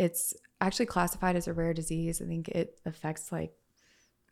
It's 0.00 0.34
actually 0.62 0.86
classified 0.86 1.36
as 1.36 1.46
a 1.46 1.52
rare 1.52 1.74
disease. 1.74 2.22
I 2.22 2.24
think 2.24 2.48
it 2.48 2.78
affects 2.86 3.30
like, 3.30 3.52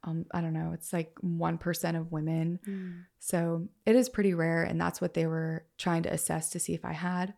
um, 0.02 0.24
I 0.30 0.40
don't 0.40 0.54
know, 0.54 0.72
it's 0.72 0.94
like 0.94 1.14
1% 1.22 2.00
of 2.00 2.10
women. 2.10 2.58
Mm. 2.66 3.04
So 3.18 3.68
it 3.84 3.94
is 3.94 4.08
pretty 4.08 4.32
rare, 4.32 4.62
and 4.62 4.80
that's 4.80 5.00
what 5.00 5.12
they 5.12 5.26
were 5.26 5.66
trying 5.76 6.04
to 6.04 6.12
assess 6.12 6.48
to 6.50 6.58
see 6.58 6.72
if 6.72 6.84
I 6.86 6.92
had. 6.92 7.34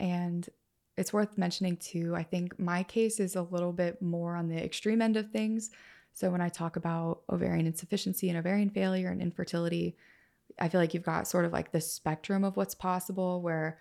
And 0.00 0.48
it's 0.96 1.12
worth 1.12 1.38
mentioning 1.38 1.76
too, 1.76 2.16
I 2.16 2.24
think 2.24 2.58
my 2.58 2.82
case 2.82 3.20
is 3.20 3.36
a 3.36 3.42
little 3.42 3.72
bit 3.72 4.02
more 4.02 4.34
on 4.34 4.48
the 4.48 4.62
extreme 4.62 5.00
end 5.00 5.16
of 5.16 5.30
things. 5.30 5.70
So 6.12 6.30
when 6.30 6.40
I 6.40 6.48
talk 6.48 6.74
about 6.74 7.20
ovarian 7.30 7.66
insufficiency 7.66 8.28
and 8.28 8.36
ovarian 8.36 8.70
failure 8.70 9.10
and 9.10 9.22
infertility, 9.22 9.96
I 10.58 10.68
feel 10.68 10.80
like 10.80 10.92
you've 10.92 11.04
got 11.04 11.28
sort 11.28 11.44
of 11.44 11.52
like 11.52 11.70
the 11.70 11.80
spectrum 11.80 12.42
of 12.42 12.56
what's 12.56 12.74
possible 12.74 13.40
where 13.40 13.78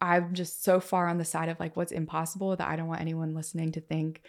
I'm 0.00 0.34
just 0.34 0.64
so 0.64 0.80
far 0.80 1.08
on 1.08 1.18
the 1.18 1.24
side 1.24 1.48
of 1.48 1.60
like 1.60 1.76
what's 1.76 1.92
impossible 1.92 2.56
that 2.56 2.68
I 2.68 2.76
don't 2.76 2.88
want 2.88 3.00
anyone 3.00 3.34
listening 3.34 3.72
to 3.72 3.80
think, 3.80 4.22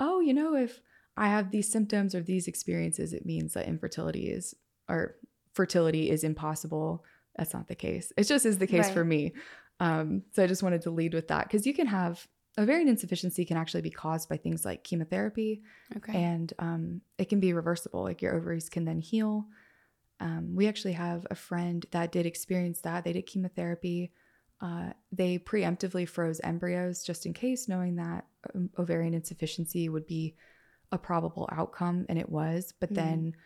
oh, 0.00 0.20
you 0.20 0.34
know, 0.34 0.54
if 0.54 0.80
I 1.16 1.28
have 1.28 1.50
these 1.50 1.70
symptoms 1.70 2.14
or 2.14 2.20
these 2.20 2.46
experiences, 2.46 3.12
it 3.12 3.26
means 3.26 3.54
that 3.54 3.66
infertility 3.66 4.28
is 4.28 4.54
or 4.88 5.16
fertility 5.54 6.10
is 6.10 6.24
impossible. 6.24 7.04
That's 7.36 7.54
not 7.54 7.68
the 7.68 7.74
case. 7.74 8.12
It 8.16 8.24
just 8.24 8.46
is 8.46 8.58
the 8.58 8.66
case 8.66 8.90
for 8.90 9.04
me. 9.04 9.32
Um, 9.80 10.22
so 10.32 10.42
I 10.42 10.46
just 10.46 10.62
wanted 10.62 10.82
to 10.82 10.90
lead 10.90 11.14
with 11.14 11.28
that 11.28 11.44
because 11.44 11.66
you 11.66 11.72
can 11.72 11.86
have 11.86 12.26
ovarian 12.58 12.88
insufficiency 12.88 13.44
can 13.44 13.56
actually 13.56 13.82
be 13.82 13.90
caused 13.90 14.28
by 14.28 14.36
things 14.36 14.64
like 14.64 14.82
chemotherapy 14.82 15.62
Okay. 15.96 16.12
and 16.12 16.52
um, 16.58 17.00
it 17.16 17.28
can 17.28 17.38
be 17.40 17.52
reversible. 17.52 18.02
Like 18.02 18.20
your 18.20 18.34
ovaries 18.34 18.68
can 18.68 18.84
then 18.84 18.98
heal. 18.98 19.46
Um, 20.20 20.56
we 20.56 20.66
actually 20.66 20.94
have 20.94 21.26
a 21.30 21.36
friend 21.36 21.86
that 21.92 22.10
did 22.10 22.26
experience 22.26 22.80
that. 22.80 23.04
They 23.04 23.12
did 23.12 23.26
chemotherapy. 23.26 24.10
Uh, 24.60 24.90
they 25.12 25.38
preemptively 25.38 26.08
froze 26.08 26.40
embryos 26.42 27.02
just 27.04 27.26
in 27.26 27.32
case, 27.32 27.68
knowing 27.68 27.96
that 27.96 28.26
um, 28.54 28.70
ovarian 28.78 29.14
insufficiency 29.14 29.88
would 29.88 30.06
be 30.06 30.34
a 30.90 30.98
probable 30.98 31.48
outcome, 31.52 32.06
and 32.08 32.18
it 32.18 32.28
was. 32.28 32.72
But 32.80 32.90
Mhm. 32.90 32.94
then 32.94 33.36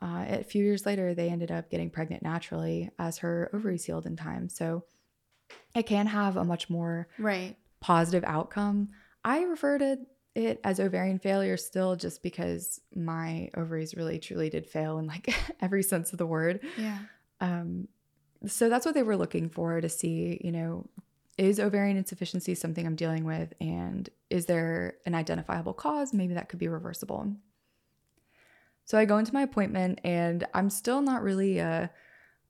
uh, 0.00 0.24
a 0.28 0.44
few 0.44 0.62
years 0.62 0.86
later, 0.86 1.14
they 1.14 1.28
ended 1.28 1.50
up 1.50 1.70
getting 1.70 1.90
pregnant 1.90 2.22
naturally 2.22 2.90
as 2.98 3.18
her 3.18 3.50
ovaries 3.52 3.84
healed 3.84 4.06
in 4.06 4.14
time. 4.14 4.48
So 4.48 4.84
it 5.74 5.84
can 5.86 6.06
have 6.06 6.36
a 6.36 6.44
much 6.44 6.70
more 6.70 7.08
right. 7.18 7.56
positive 7.80 8.24
outcome. 8.24 8.90
I 9.24 9.42
refer 9.42 9.78
to 9.78 9.98
it 10.34 10.60
as 10.62 10.78
ovarian 10.78 11.18
failure 11.18 11.56
still 11.56 11.96
just 11.96 12.22
because 12.22 12.80
my 12.94 13.50
ovaries 13.56 13.94
really 13.96 14.20
truly 14.20 14.50
did 14.50 14.66
fail 14.66 14.98
in 14.98 15.06
like 15.06 15.34
every 15.60 15.82
sense 15.82 16.12
of 16.12 16.18
the 16.18 16.26
word. 16.26 16.60
Yeah. 16.76 16.98
Um, 17.40 17.88
so 18.46 18.68
that's 18.68 18.86
what 18.86 18.94
they 18.94 19.02
were 19.02 19.16
looking 19.16 19.48
for 19.48 19.80
to 19.80 19.88
see, 19.88 20.40
you 20.44 20.52
know, 20.52 20.86
is 21.36 21.60
ovarian 21.60 21.96
insufficiency 21.96 22.54
something 22.54 22.86
I'm 22.86 22.96
dealing 22.96 23.24
with? 23.24 23.52
And 23.60 24.08
is 24.30 24.46
there 24.46 24.96
an 25.06 25.14
identifiable 25.14 25.72
cause? 25.72 26.12
Maybe 26.12 26.34
that 26.34 26.48
could 26.48 26.58
be 26.58 26.68
reversible. 26.68 27.32
So 28.84 28.98
I 28.98 29.04
go 29.04 29.18
into 29.18 29.34
my 29.34 29.42
appointment 29.42 30.00
and 30.02 30.46
I'm 30.54 30.70
still 30.70 31.00
not 31.02 31.22
really, 31.22 31.60
uh, 31.60 31.88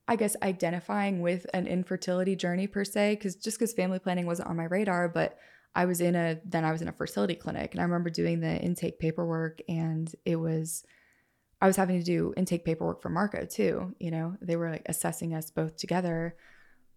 I 0.06 0.16
guess, 0.16 0.36
identifying 0.42 1.20
with 1.20 1.46
an 1.52 1.66
infertility 1.66 2.34
journey 2.36 2.66
per 2.66 2.84
se, 2.84 3.16
because 3.16 3.36
just 3.36 3.58
because 3.58 3.74
family 3.74 3.98
planning 3.98 4.24
wasn't 4.24 4.48
on 4.48 4.56
my 4.56 4.64
radar, 4.64 5.08
but 5.08 5.38
I 5.74 5.84
was 5.84 6.00
in 6.00 6.14
a, 6.14 6.38
then 6.44 6.64
I 6.64 6.72
was 6.72 6.80
in 6.80 6.88
a 6.88 6.92
fertility 6.92 7.34
clinic. 7.34 7.72
And 7.72 7.80
I 7.80 7.84
remember 7.84 8.08
doing 8.08 8.40
the 8.40 8.56
intake 8.56 8.98
paperwork 8.98 9.60
and 9.68 10.14
it 10.24 10.36
was, 10.36 10.84
I 11.60 11.66
was 11.66 11.76
having 11.76 11.98
to 11.98 12.04
do 12.04 12.32
intake 12.36 12.64
paperwork 12.64 13.02
for 13.02 13.08
Marco 13.08 13.44
too. 13.44 13.94
You 13.98 14.10
know, 14.10 14.36
they 14.40 14.56
were 14.56 14.70
like 14.70 14.86
assessing 14.86 15.34
us 15.34 15.50
both 15.50 15.76
together. 15.76 16.36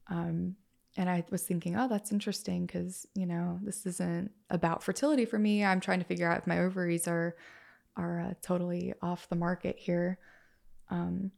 Um, 0.08 0.56
and 0.98 1.10
I 1.10 1.24
was 1.32 1.44
thinking, 1.44 1.78
oh, 1.78 1.88
that's 1.88 2.12
interesting 2.12 2.66
because, 2.66 3.08
you 3.16 3.26
know, 3.26 3.60
this 3.64 3.86
isn't 3.86 4.32
about 4.50 4.84
fertility 4.84 5.26
for 5.26 5.40
me. 5.40 5.64
I'm 5.64 5.80
trying 5.80 6.00
to 6.00 6.06
figure 6.06 6.30
out 6.30 6.40
if 6.40 6.48
my 6.48 6.60
ovaries 6.60 7.08
are 7.08 7.36
are 7.98 8.22
uh, 8.22 8.34
totally 8.42 8.94
off 9.02 9.28
the 9.30 9.36
market 9.36 9.78
here. 9.78 10.18
Um, 10.90 11.32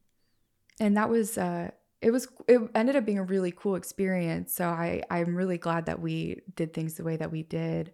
and 0.79 0.97
that 0.97 1.09
was 1.09 1.38
uh, 1.38 1.71
it 2.01 2.12
was 2.12 2.27
it 2.47 2.62
ended 2.75 2.95
up 2.95 3.05
being 3.05 3.19
a 3.19 3.23
really 3.23 3.51
cool 3.51 3.75
experience. 3.75 4.53
So 4.53 4.67
I 4.67 5.03
I'm 5.09 5.36
really 5.36 5.57
glad 5.57 5.86
that 5.86 6.01
we 6.01 6.41
did 6.55 6.73
things 6.73 6.95
the 6.95 7.03
way 7.03 7.15
that 7.17 7.31
we 7.31 7.43
did 7.43 7.93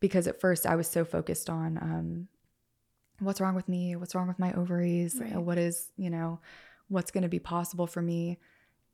because 0.00 0.26
at 0.26 0.40
first 0.40 0.66
I 0.66 0.76
was 0.76 0.88
so 0.88 1.04
focused 1.04 1.50
on 1.50 1.78
um, 1.78 2.28
what's 3.20 3.40
wrong 3.40 3.54
with 3.54 3.68
me, 3.68 3.96
what's 3.96 4.14
wrong 4.14 4.28
with 4.28 4.38
my 4.38 4.52
ovaries, 4.54 5.16
right. 5.20 5.36
what 5.36 5.58
is 5.58 5.90
you 5.96 6.10
know 6.10 6.40
what's 6.88 7.10
going 7.10 7.22
to 7.22 7.28
be 7.28 7.38
possible 7.38 7.86
for 7.86 8.02
me. 8.02 8.38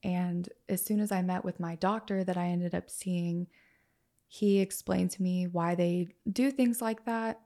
And 0.03 0.49
as 0.69 0.85
soon 0.85 1.01
as 1.01 1.11
I 1.11 1.23
met 1.23 1.45
with 1.45 1.59
my 1.59 1.77
doctor 1.77 2.23
that 2.25 2.37
I 2.37 2.49
ended 2.49 2.75
up 2.75 2.91
seeing, 2.91 3.47
he 4.29 4.61
explained 4.61 5.11
to 5.13 5.23
me 5.23 5.47
why 5.47 5.75
they 5.75 6.09
do 6.31 6.51
things 6.51 6.83
like 6.83 7.07
that 7.07 7.41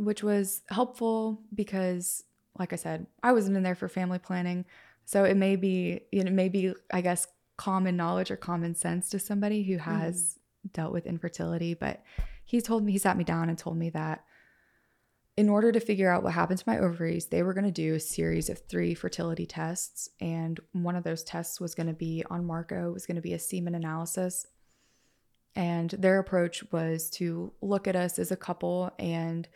which 0.00 0.22
was 0.22 0.62
helpful 0.70 1.42
because, 1.54 2.24
like 2.58 2.72
I 2.72 2.76
said, 2.76 3.06
I 3.22 3.32
wasn't 3.32 3.56
in 3.56 3.62
there 3.62 3.74
for 3.74 3.88
family 3.88 4.18
planning. 4.18 4.64
So 5.04 5.24
it 5.24 5.36
may 5.36 5.56
be, 5.56 6.00
you 6.10 6.24
know, 6.24 6.30
maybe, 6.30 6.72
I 6.90 7.02
guess, 7.02 7.26
common 7.58 7.96
knowledge 7.96 8.30
or 8.30 8.36
common 8.36 8.74
sense 8.74 9.10
to 9.10 9.18
somebody 9.18 9.62
who 9.62 9.76
has 9.76 10.38
mm. 10.66 10.72
dealt 10.72 10.92
with 10.92 11.06
infertility. 11.06 11.74
But 11.74 12.02
he 12.44 12.62
told 12.62 12.82
me, 12.82 12.92
he 12.92 12.98
sat 12.98 13.18
me 13.18 13.24
down 13.24 13.50
and 13.50 13.58
told 13.58 13.76
me 13.76 13.90
that 13.90 14.24
in 15.36 15.48
order 15.48 15.72
to 15.72 15.80
figure 15.80 16.10
out 16.10 16.22
what 16.22 16.32
happened 16.32 16.58
to 16.58 16.68
my 16.68 16.78
ovaries, 16.78 17.26
they 17.26 17.42
were 17.42 17.54
going 17.54 17.64
to 17.64 17.70
do 17.70 17.94
a 17.94 18.00
series 18.00 18.48
of 18.48 18.58
three 18.58 18.94
fertility 18.94 19.46
tests. 19.46 20.08
And 20.20 20.60
one 20.72 20.96
of 20.96 21.04
those 21.04 21.22
tests 21.22 21.60
was 21.60 21.74
going 21.74 21.86
to 21.86 21.92
be 21.92 22.24
on 22.28 22.44
Marco, 22.44 22.90
it 22.90 22.92
was 22.92 23.06
going 23.06 23.16
to 23.16 23.22
be 23.22 23.32
a 23.32 23.38
semen 23.38 23.74
analysis. 23.74 24.46
And 25.56 25.90
their 25.90 26.18
approach 26.18 26.62
was 26.72 27.10
to 27.10 27.52
look 27.60 27.88
at 27.88 27.96
us 27.96 28.18
as 28.18 28.30
a 28.30 28.36
couple 28.36 28.92
and 28.98 29.48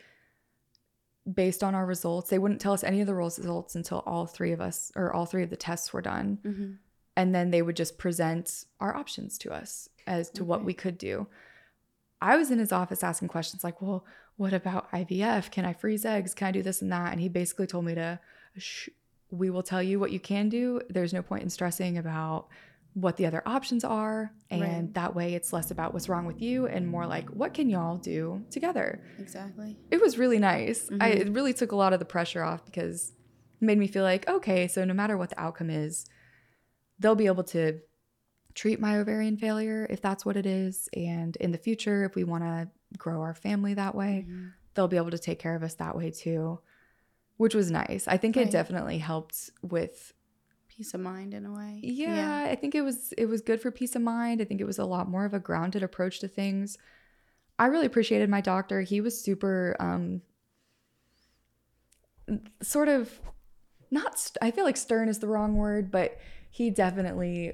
based 1.31 1.63
on 1.63 1.73
our 1.73 1.85
results. 1.85 2.29
They 2.29 2.39
wouldn't 2.39 2.61
tell 2.61 2.73
us 2.73 2.83
any 2.83 3.01
of 3.01 3.07
the 3.07 3.15
results 3.15 3.75
until 3.75 4.03
all 4.05 4.25
three 4.25 4.51
of 4.51 4.61
us 4.61 4.91
or 4.95 5.13
all 5.13 5.25
three 5.25 5.43
of 5.43 5.49
the 5.49 5.55
tests 5.55 5.93
were 5.93 6.01
done. 6.01 6.39
Mm-hmm. 6.45 6.71
And 7.17 7.33
then 7.33 7.51
they 7.51 7.61
would 7.61 7.77
just 7.77 7.97
present 7.97 8.65
our 8.79 8.95
options 8.95 9.37
to 9.39 9.53
us 9.53 9.89
as 10.05 10.29
to 10.31 10.41
okay. 10.41 10.47
what 10.47 10.65
we 10.65 10.73
could 10.73 10.97
do. 10.97 11.27
I 12.21 12.35
was 12.37 12.51
in 12.51 12.59
his 12.59 12.71
office 12.71 13.03
asking 13.03 13.29
questions 13.29 13.63
like, 13.63 13.81
well, 13.81 14.05
what 14.37 14.53
about 14.53 14.91
IVF? 14.91 15.51
Can 15.51 15.65
I 15.65 15.73
freeze 15.73 16.05
eggs? 16.05 16.33
Can 16.33 16.47
I 16.47 16.51
do 16.51 16.61
this 16.61 16.81
and 16.81 16.91
that? 16.91 17.11
And 17.11 17.21
he 17.21 17.29
basically 17.29 17.67
told 17.67 17.85
me 17.85 17.95
to, 17.95 18.19
we 19.31 19.49
will 19.49 19.63
tell 19.63 19.81
you 19.81 19.99
what 19.99 20.11
you 20.11 20.19
can 20.19 20.49
do. 20.49 20.81
There's 20.89 21.13
no 21.13 21.21
point 21.21 21.43
in 21.43 21.49
stressing 21.49 21.97
about 21.97 22.47
what 22.95 23.17
the 23.17 23.25
other 23.25 23.43
options 23.45 23.83
are 23.83 24.31
and 24.49 24.61
right. 24.61 24.93
that 24.93 25.13
way 25.13 25.33
it's 25.33 25.51
less 25.51 25.69
about 25.69 25.93
what's 25.93 26.07
wrong 26.07 26.25
with 26.25 26.41
you 26.41 26.65
and 26.65 26.87
more 26.87 27.05
like 27.05 27.29
what 27.29 27.53
can 27.53 27.69
y'all 27.69 27.97
do 27.97 28.41
together 28.49 29.01
exactly 29.19 29.75
it 29.91 29.99
was 29.99 30.17
really 30.17 30.39
nice 30.39 30.85
mm-hmm. 30.85 31.01
I, 31.01 31.09
it 31.09 31.33
really 31.33 31.53
took 31.53 31.73
a 31.73 31.75
lot 31.75 31.91
of 31.91 31.99
the 31.99 32.05
pressure 32.05 32.41
off 32.41 32.63
because 32.63 33.11
it 33.61 33.65
made 33.65 33.77
me 33.77 33.87
feel 33.87 34.03
like 34.03 34.27
okay 34.29 34.69
so 34.69 34.85
no 34.85 34.93
matter 34.93 35.17
what 35.17 35.29
the 35.29 35.39
outcome 35.39 35.69
is 35.69 36.05
they'll 36.97 37.15
be 37.15 37.27
able 37.27 37.43
to 37.43 37.81
treat 38.53 38.79
my 38.79 38.97
ovarian 38.97 39.35
failure 39.35 39.85
if 39.89 40.01
that's 40.01 40.25
what 40.25 40.37
it 40.37 40.45
is 40.45 40.87
and 40.95 41.35
in 41.35 41.51
the 41.51 41.57
future 41.57 42.05
if 42.05 42.15
we 42.15 42.23
want 42.23 42.45
to 42.45 42.69
grow 42.97 43.21
our 43.21 43.33
family 43.33 43.73
that 43.73 43.95
way 43.95 44.25
mm-hmm. 44.27 44.47
they'll 44.73 44.87
be 44.87 44.97
able 44.97 45.11
to 45.11 45.19
take 45.19 45.39
care 45.39 45.55
of 45.55 45.63
us 45.63 45.75
that 45.75 45.95
way 45.95 46.11
too 46.11 46.59
which 47.37 47.55
was 47.55 47.69
nice 47.71 48.07
i 48.07 48.17
think 48.17 48.35
right. 48.35 48.47
it 48.47 48.51
definitely 48.51 48.97
helped 48.97 49.49
with 49.61 50.13
peace 50.75 50.93
of 50.93 50.99
mind 50.99 51.33
in 51.33 51.45
a 51.45 51.51
way. 51.51 51.79
Yeah, 51.81 52.15
yeah, 52.15 52.51
I 52.51 52.55
think 52.55 52.75
it 52.75 52.81
was 52.81 53.13
it 53.17 53.27
was 53.27 53.41
good 53.41 53.61
for 53.61 53.71
peace 53.71 53.95
of 53.95 54.01
mind. 54.01 54.41
I 54.41 54.45
think 54.45 54.61
it 54.61 54.65
was 54.65 54.79
a 54.79 54.85
lot 54.85 55.07
more 55.07 55.25
of 55.25 55.33
a 55.33 55.39
grounded 55.39 55.83
approach 55.83 56.19
to 56.19 56.27
things. 56.27 56.77
I 57.57 57.67
really 57.67 57.85
appreciated 57.85 58.29
my 58.29 58.41
doctor. 58.41 58.81
He 58.81 59.01
was 59.01 59.19
super 59.19 59.75
um 59.79 60.21
sort 62.61 62.89
of 62.89 63.19
not 63.91 64.19
st- 64.19 64.37
I 64.41 64.51
feel 64.51 64.65
like 64.65 64.77
stern 64.77 65.07
is 65.07 65.19
the 65.19 65.27
wrong 65.27 65.55
word, 65.55 65.91
but 65.91 66.17
he 66.49 66.69
definitely 66.69 67.53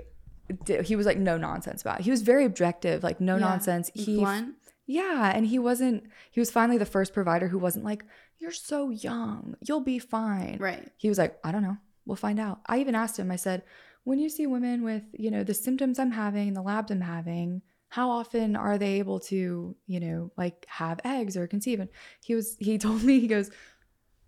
did, 0.65 0.85
he 0.85 0.95
was 0.95 1.05
like 1.05 1.17
no 1.17 1.37
nonsense 1.37 1.81
about 1.81 1.99
it. 1.99 2.03
He 2.03 2.11
was 2.11 2.21
very 2.21 2.45
objective, 2.45 3.03
like 3.03 3.21
no 3.21 3.35
yeah. 3.35 3.41
nonsense. 3.41 3.91
He 3.93 4.17
Blunt. 4.17 4.55
Yeah, 4.91 5.31
and 5.33 5.45
he 5.45 5.59
wasn't 5.59 6.03
he 6.31 6.39
was 6.39 6.51
finally 6.51 6.77
the 6.77 6.85
first 6.85 7.13
provider 7.13 7.47
who 7.47 7.57
wasn't 7.57 7.85
like 7.85 8.03
you're 8.39 8.51
so 8.51 8.89
young, 8.89 9.55
you'll 9.61 9.81
be 9.81 9.99
fine. 9.99 10.57
Right. 10.59 10.91
He 10.97 11.09
was 11.09 11.17
like, 11.17 11.37
I 11.43 11.51
don't 11.51 11.63
know 11.63 11.77
we'll 12.05 12.15
find 12.15 12.39
out. 12.39 12.61
I 12.65 12.79
even 12.79 12.95
asked 12.95 13.17
him, 13.17 13.31
I 13.31 13.35
said, 13.35 13.63
when 14.03 14.19
you 14.19 14.29
see 14.29 14.47
women 14.47 14.83
with, 14.83 15.03
you 15.13 15.29
know, 15.29 15.43
the 15.43 15.53
symptoms 15.53 15.99
I'm 15.99 16.11
having, 16.11 16.53
the 16.53 16.61
labs 16.61 16.91
I'm 16.91 17.01
having, 17.01 17.61
how 17.89 18.09
often 18.09 18.55
are 18.55 18.77
they 18.77 18.99
able 18.99 19.19
to, 19.21 19.75
you 19.85 19.99
know, 19.99 20.31
like 20.37 20.65
have 20.67 20.99
eggs 21.03 21.37
or 21.37 21.47
conceive? 21.47 21.79
And 21.79 21.89
he 22.23 22.35
was, 22.35 22.57
he 22.59 22.77
told 22.77 23.03
me, 23.03 23.19
he 23.19 23.27
goes, 23.27 23.51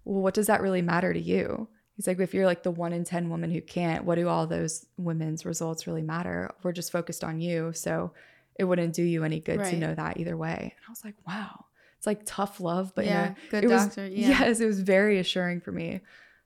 well, 0.05 0.21
what 0.21 0.33
does 0.33 0.47
that 0.47 0.61
really 0.61 0.81
matter 0.81 1.13
to 1.13 1.19
you? 1.19 1.67
He's 1.95 2.07
like, 2.07 2.19
if 2.19 2.33
you're 2.33 2.45
like 2.45 2.63
the 2.63 2.71
one 2.71 2.93
in 2.93 3.03
10 3.03 3.29
woman 3.29 3.51
who 3.51 3.61
can't, 3.61 4.03
what 4.03 4.15
do 4.15 4.27
all 4.27 4.47
those 4.47 4.85
women's 4.97 5.45
results 5.45 5.85
really 5.87 6.01
matter? 6.01 6.53
We're 6.63 6.71
just 6.71 6.91
focused 6.91 7.23
on 7.23 7.39
you. 7.39 7.71
So 7.73 8.13
it 8.55 8.65
wouldn't 8.65 8.93
do 8.93 9.03
you 9.03 9.23
any 9.23 9.39
good 9.39 9.59
right. 9.59 9.71
to 9.71 9.77
know 9.77 9.95
that 9.95 10.19
either 10.19 10.37
way. 10.37 10.73
And 10.75 10.85
I 10.87 10.91
was 10.91 11.03
like, 11.03 11.15
wow, 11.27 11.65
it's 11.97 12.07
like 12.07 12.21
tough 12.25 12.59
love, 12.59 12.93
but 12.95 13.05
yeah, 13.05 13.33
good 13.49 13.63
it 13.63 13.67
doctor. 13.67 14.03
Was, 14.03 14.11
yeah. 14.13 14.27
Yes, 14.27 14.59
it 14.59 14.65
was 14.65 14.81
very 14.81 15.19
assuring 15.19 15.61
for 15.61 15.71
me. 15.71 16.01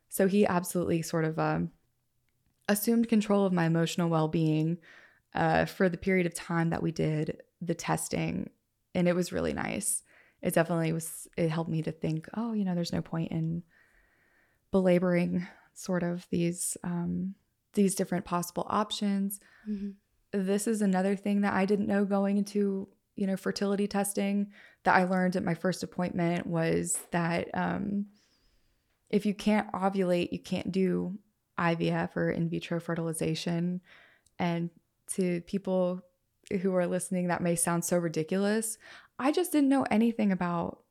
So 0.10 0.28
he 0.28 0.46
absolutely 0.46 1.02
sort 1.02 1.26
of 1.26 1.38
um, 1.38 1.72
assumed 2.70 3.10
control 3.10 3.46
of 3.46 3.54
my 3.54 3.66
emotional 3.66 4.10
well 4.10 4.28
being 4.28 4.78
uh, 5.36 5.66
for 5.66 5.90
the 5.90 5.98
period 5.98 6.26
of 6.26 6.34
time 6.34 6.70
that 6.70 6.82
we 6.82 6.92
did 6.92 7.42
the 7.62 7.76
testing. 7.76 8.50
And 8.96 9.08
it 9.08 9.16
was 9.16 9.34
really 9.34 9.54
nice. 9.54 10.04
It 10.42 10.54
definitely 10.54 10.94
was, 10.94 11.28
it 11.36 11.50
helped 11.50 11.70
me 11.70 11.82
to 11.82 11.92
think, 11.92 12.30
oh, 12.36 12.54
you 12.54 12.64
know, 12.64 12.76
there's 12.76 12.94
no 12.94 13.02
point 13.02 13.32
in 13.32 13.64
belaboring 14.72 15.48
sort 15.74 16.04
of 16.04 16.28
these 16.30 16.78
um, 16.84 17.36
these 17.74 17.96
different 17.96 18.26
possible 18.26 18.66
options. 18.70 19.40
Mm-hmm. 19.70 19.90
This 20.34 20.68
is 20.68 20.82
another 20.82 21.16
thing 21.16 21.42
that 21.42 21.54
I 21.54 21.66
didn't 21.66 21.88
know 21.88 22.06
going 22.06 22.38
into 22.38 22.90
you 23.16 23.26
know 23.28 23.38
fertility 23.38 23.88
testing 23.88 24.52
that 24.84 24.96
I 24.96 25.04
learned 25.06 25.36
at 25.36 25.44
my 25.44 25.56
first 25.56 25.84
appointment 25.84 26.46
was 26.46 26.98
that 27.12 27.50
um, 27.54 28.06
if 29.10 29.26
you 29.26 29.34
can't 29.34 29.72
ovulate, 29.72 30.32
you 30.32 30.40
can't 30.40 30.72
do 30.72 31.18
IVF 31.60 32.16
or 32.16 32.30
in 32.30 32.50
vitro 32.50 32.80
fertilization. 32.80 33.82
And 34.40 34.70
to 35.14 35.42
people 35.42 36.02
who 36.62 36.76
are 36.76 36.88
listening, 36.88 37.28
that 37.28 37.42
may 37.42 37.56
sound 37.56 37.84
so 37.84 37.98
ridiculous. 37.98 38.78
I 39.20 39.32
just 39.32 39.52
didn't 39.52 39.70
know 39.70 39.86
anything 39.90 40.32
about 40.32 40.84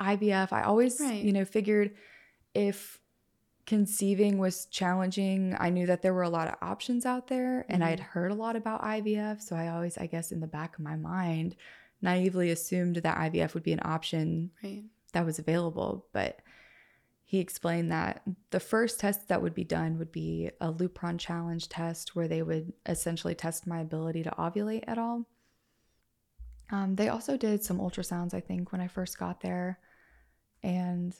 IVF. 0.00 0.52
I 0.52 0.62
always, 0.62 1.00
right. 1.00 1.22
you 1.22 1.32
know, 1.32 1.44
figured 1.44 1.94
if 2.54 2.98
conceiving 3.68 4.38
was 4.38 4.64
challenging, 4.64 5.54
I 5.60 5.68
knew 5.68 5.84
that 5.88 6.00
there 6.00 6.14
were 6.14 6.22
a 6.22 6.30
lot 6.30 6.48
of 6.48 6.54
options 6.62 7.04
out 7.04 7.28
there 7.28 7.66
and 7.68 7.82
mm-hmm. 7.82 7.86
I 7.86 7.90
had 7.90 8.00
heard 8.00 8.30
a 8.30 8.34
lot 8.34 8.56
about 8.56 8.82
IVF. 8.82 9.42
So 9.42 9.54
I 9.54 9.68
always, 9.68 9.98
I 9.98 10.06
guess, 10.06 10.32
in 10.32 10.40
the 10.40 10.46
back 10.46 10.78
of 10.78 10.84
my 10.84 10.96
mind, 10.96 11.54
naively 12.00 12.50
assumed 12.50 12.96
that 12.96 13.18
IVF 13.18 13.52
would 13.52 13.62
be 13.62 13.74
an 13.74 13.82
option 13.84 14.52
right. 14.64 14.84
that 15.12 15.26
was 15.26 15.38
available. 15.38 16.06
But 16.14 16.40
he 17.26 17.40
explained 17.40 17.92
that 17.92 18.22
the 18.52 18.58
first 18.58 19.00
test 19.00 19.28
that 19.28 19.42
would 19.42 19.54
be 19.54 19.64
done 19.64 19.98
would 19.98 20.12
be 20.12 20.48
a 20.62 20.72
Lupron 20.72 21.18
challenge 21.18 21.68
test 21.68 22.16
where 22.16 22.26
they 22.26 22.40
would 22.40 22.72
essentially 22.86 23.34
test 23.34 23.66
my 23.66 23.80
ability 23.80 24.22
to 24.22 24.30
ovulate 24.30 24.84
at 24.86 24.96
all. 24.96 25.26
Um, 26.70 26.96
they 26.96 27.10
also 27.10 27.36
did 27.36 27.62
some 27.62 27.80
ultrasounds, 27.80 28.32
I 28.32 28.40
think, 28.40 28.72
when 28.72 28.80
I 28.80 28.88
first 28.88 29.18
got 29.18 29.42
there. 29.42 29.78
And 30.62 31.14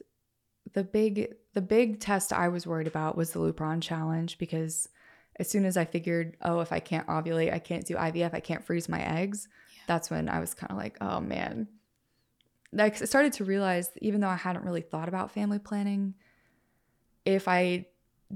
the 0.72 0.84
big 0.84 1.34
the 1.54 1.60
big 1.60 2.00
test 2.00 2.32
I 2.32 2.48
was 2.48 2.66
worried 2.66 2.86
about 2.86 3.16
was 3.16 3.32
the 3.32 3.40
Lupron 3.40 3.82
challenge 3.82 4.38
because 4.38 4.88
as 5.36 5.48
soon 5.48 5.64
as 5.64 5.76
I 5.76 5.84
figured, 5.84 6.36
oh, 6.42 6.60
if 6.60 6.72
I 6.72 6.80
can't 6.80 7.06
ovulate, 7.06 7.52
I 7.52 7.58
can't 7.60 7.86
do 7.86 7.94
IVF, 7.94 8.34
I 8.34 8.40
can't 8.40 8.64
freeze 8.64 8.88
my 8.88 9.00
eggs, 9.00 9.48
yeah. 9.74 9.82
that's 9.86 10.10
when 10.10 10.28
I 10.28 10.40
was 10.40 10.52
kind 10.52 10.72
of 10.72 10.76
like, 10.76 10.96
oh 11.00 11.20
man, 11.20 11.68
I 12.76 12.90
started 12.90 13.32
to 13.34 13.44
realize, 13.44 13.90
even 14.02 14.20
though 14.20 14.28
I 14.28 14.36
hadn't 14.36 14.64
really 14.64 14.80
thought 14.80 15.08
about 15.08 15.30
family 15.30 15.58
planning, 15.58 16.14
if 17.24 17.48
I 17.48 17.86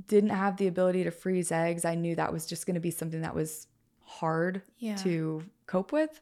didn't 0.07 0.31
have 0.31 0.57
the 0.57 0.69
ability 0.69 1.05
to 1.05 1.11
freeze 1.11 1.53
eggs, 1.53 1.85
I 1.85 1.95
knew 1.97 2.15
that 2.17 2.33
was 2.33 2.47
just 2.47 2.67
going 2.67 2.75
to 2.75 2.81
be 2.81 2.91
something 2.91 3.23
that 3.23 3.35
was 3.35 3.67
hard 4.05 4.63
yeah. 4.79 4.97
to 4.97 5.45
cope 5.67 5.93
with. 5.93 6.21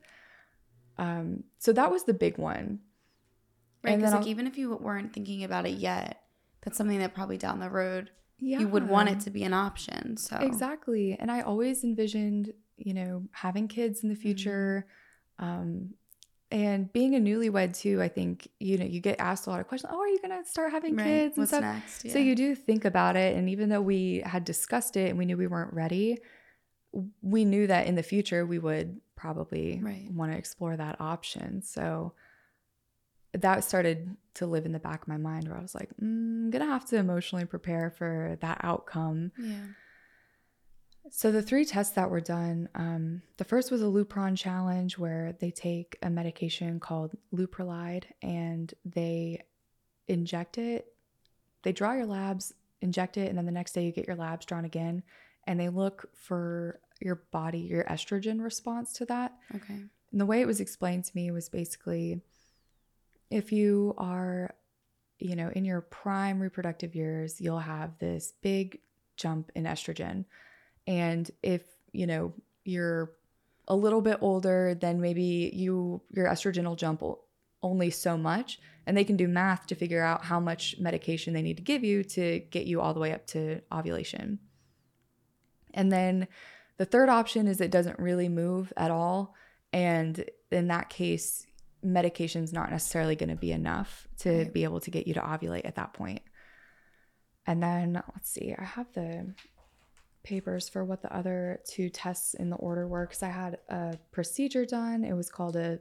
Um, 0.99 1.45
so 1.59 1.73
that 1.73 1.91
was 1.91 2.05
the 2.05 2.15
big 2.15 2.37
one. 2.37 2.81
Right, 3.83 3.97
because 3.97 4.13
like 4.13 4.27
even 4.27 4.47
if 4.47 4.59
you 4.59 4.75
weren't 4.77 5.13
thinking 5.13 5.45
about 5.45 5.67
it 5.67 5.75
yet, 5.79 6.23
that's 6.63 6.77
something 6.77 6.99
that 6.99 7.15
probably 7.15 7.39
down 7.39 7.61
the 7.61 7.71
road 7.71 8.11
yeah. 8.39 8.59
you 8.59 8.69
would 8.69 8.89
want 8.89 9.09
it 9.09 9.21
to 9.21 9.31
be 9.31 9.43
an 9.45 9.53
option. 9.55 10.17
So 10.17 10.37
Exactly. 10.41 11.17
And 11.19 11.31
I 11.31 11.41
always 11.43 11.85
envisioned, 11.85 12.53
you 12.77 12.95
know, 12.95 13.25
having 13.33 13.69
kids 13.69 14.03
in 14.03 14.09
the 14.09 14.15
Mm-hmm. 14.15 14.23
future. 14.23 14.87
Um, 15.39 15.95
and 16.51 16.93
being 16.93 17.15
a 17.15 17.19
newlywed 17.21 17.79
too, 17.79 18.03
I 18.03 18.09
think, 18.09 18.49
you 18.59 18.77
know, 18.77 18.85
you 18.85 19.01
get 19.01 19.21
asked 19.21 19.47
a 19.47 19.51
lot 19.51 19.61
of 19.61 19.69
questions. 19.69 19.93
Oh, 19.95 20.01
are 20.01 20.09
you 20.09 20.19
going 20.21 20.43
to 20.43 20.49
start 20.49 20.73
having 20.73 20.97
Right. 20.97 21.05
kids 21.05 21.37
and 21.37 21.43
What's 21.43 21.51
stuff? 21.51 21.63
next? 21.63 22.11
So 22.11 22.19
you 22.19 22.35
do 22.35 22.55
think 22.55 22.85
about 22.85 23.17
it. 23.17 23.37
And 23.37 23.49
even 23.49 23.69
though 23.69 23.81
we 23.81 24.23
had 24.27 24.45
discussed 24.45 24.97
it 24.97 25.11
and 25.11 25.19
we 25.19 25.27
knew 25.27 25.37
we 25.37 25.47
weren't 25.47 25.73
ready, 25.73 26.19
we 27.23 27.45
knew 27.45 27.67
that 27.69 27.87
in 27.87 27.95
the 27.95 28.03
future 28.03 28.45
we 28.45 28.59
would 28.59 29.01
probably 29.15 29.81
Right. 29.83 30.09
want 30.13 30.33
to 30.33 30.39
explore 30.39 30.77
that 30.77 31.01
option. 31.01 31.63
So 31.63 32.15
that 33.33 33.65
started 33.65 34.17
to 34.35 34.47
live 34.47 34.67
in 34.67 34.73
the 34.73 34.79
back 34.79 35.03
of 35.03 35.09
my 35.09 35.17
mind 35.17 35.49
where 35.49 35.57
I 35.57 35.63
was 35.63 35.75
like, 35.75 35.91
mm, 36.03 36.45
I'm 36.45 36.51
to 36.51 36.65
have 36.65 36.85
to 36.87 36.97
emotionally 36.97 37.45
prepare 37.45 37.91
for 37.91 38.37
that 38.41 38.61
outcome. 38.63 39.33
yeah. 39.39 39.67
So 41.13 41.33
the 41.33 41.43
three 41.43 41.65
tests 41.65 41.95
that 41.95 42.11
were 42.11 42.21
done, 42.21 42.69
um, 42.75 43.23
the 43.39 43.45
first 43.45 43.71
was 43.71 43.83
a 43.83 43.87
Lupron 43.87 44.37
challenge 44.37 44.99
where 44.99 45.35
they 45.41 45.51
take 45.51 45.97
a 46.03 46.11
medication 46.11 46.79
called 46.79 47.17
Leuprolide 47.35 48.05
and 48.23 48.73
they 48.85 49.43
inject 50.07 50.59
it. 50.59 50.87
They 51.63 51.73
draw 51.73 51.95
your 51.95 52.07
labs, 52.07 52.53
inject 52.81 53.17
it, 53.17 53.29
and 53.29 53.37
then 53.37 53.47
the 53.47 53.53
next 53.53 53.73
day 53.73 53.85
you 53.85 53.93
get 53.93 54.07
your 54.07 54.17
labs 54.17 54.47
drawn 54.47 54.65
again, 54.65 55.03
and 55.47 55.59
they 55.59 55.69
look 55.69 56.11
for 56.15 56.81
your 57.01 57.23
body, 57.33 57.61
your 57.61 57.85
estrogen 57.85 58.41
response 58.41 58.93
to 58.95 59.05
that. 59.07 59.37
Okay. 59.55 59.83
And 60.13 60.21
the 60.21 60.27
way 60.27 60.41
it 60.41 60.47
was 60.47 60.61
explained 60.61 61.05
to 61.05 61.13
me 61.15 61.31
was 61.31 61.49
basically 61.49 62.21
if 63.31 63.53
you 63.53 63.95
are, 63.97 64.55
you 65.19 65.37
know, 65.37 65.51
in 65.55 65.65
your 65.65 65.81
prime 65.81 66.41
reproductive 66.41 66.95
years, 66.95 67.41
you'll 67.41 67.59
have 67.59 67.99
this 67.99 68.33
big 68.43 68.81
jump 69.17 69.51
in 69.55 69.65
estrogen. 69.65 70.25
And 70.87 71.31
if, 71.43 71.63
you 71.93 72.07
know, 72.07 72.35
you're 72.65 73.13
a 73.69 73.77
little 73.77 74.01
bit 74.01 74.19
older, 74.21 74.75
then 74.75 75.01
maybe 75.01 75.51
you 75.55 76.03
your 76.11 76.27
estrogen 76.27 76.65
will 76.65 76.77
jump 76.77 77.03
only 77.63 77.91
so 77.91 78.17
much 78.17 78.59
and 78.87 78.97
they 78.97 79.05
can 79.05 79.17
do 79.17 79.29
math 79.29 79.67
to 79.67 79.75
figure 79.75 80.03
out 80.03 80.25
how 80.25 80.41
much 80.41 80.77
medication 80.81 81.35
they 81.35 81.43
need 81.43 81.59
to 81.59 81.63
give 81.63 81.85
you 81.85 82.03
to 82.03 82.41
get 82.51 82.67
you 82.67 82.81
all 82.81 82.95
the 82.95 83.01
way 83.01 83.13
up 83.13 83.27
to 83.29 83.61
ovulation. 83.71 84.39
And 85.73 85.93
then 85.93 86.27
the 86.79 86.85
third 86.85 87.09
option 87.09 87.47
is 87.47 87.61
it 87.61 87.71
doesn't 87.71 87.99
really 87.99 88.29
move 88.29 88.73
at 88.77 88.91
all. 88.91 89.35
And 89.73 90.25
in 90.51 90.69
that 90.69 90.89
case, 90.89 91.47
medication's 91.83 92.53
not 92.53 92.71
necessarily 92.71 93.17
going 93.17 93.29
to 93.31 93.37
be 93.37 93.53
enough 93.53 94.07
to 94.19 94.31
Right. 94.31 94.53
be 94.53 94.65
able 94.65 94.81
to 94.81 94.91
get 94.91 95.07
you 95.07 95.15
to 95.15 95.21
ovulate 95.21 95.65
at 95.65 95.77
that 95.77 95.93
point. 95.93 96.21
And 97.47 97.63
then 97.63 97.95
let's 98.15 98.31
see, 98.31 98.55
I 98.57 98.65
have 98.65 98.93
the 98.93 99.35
papers 100.23 100.69
for 100.69 100.85
what 100.85 101.01
the 101.03 101.15
other 101.15 101.61
two 101.67 101.89
tests 101.89 102.35
in 102.35 102.51
the 102.51 102.57
order 102.57 102.87
were 102.87 103.07
because 103.07 103.23
I 103.23 103.31
had 103.31 103.59
a 103.69 103.99
procedure 104.13 104.67
done. 104.67 105.05
It 105.05 105.15
was 105.15 105.31
called 105.31 105.57
a 105.57 105.81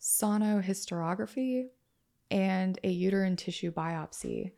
sonohysterography 0.00 1.66
and 2.30 2.78
a 2.84 2.88
uterine 2.90 3.36
tissue 3.36 3.72
biopsy. 3.72 4.52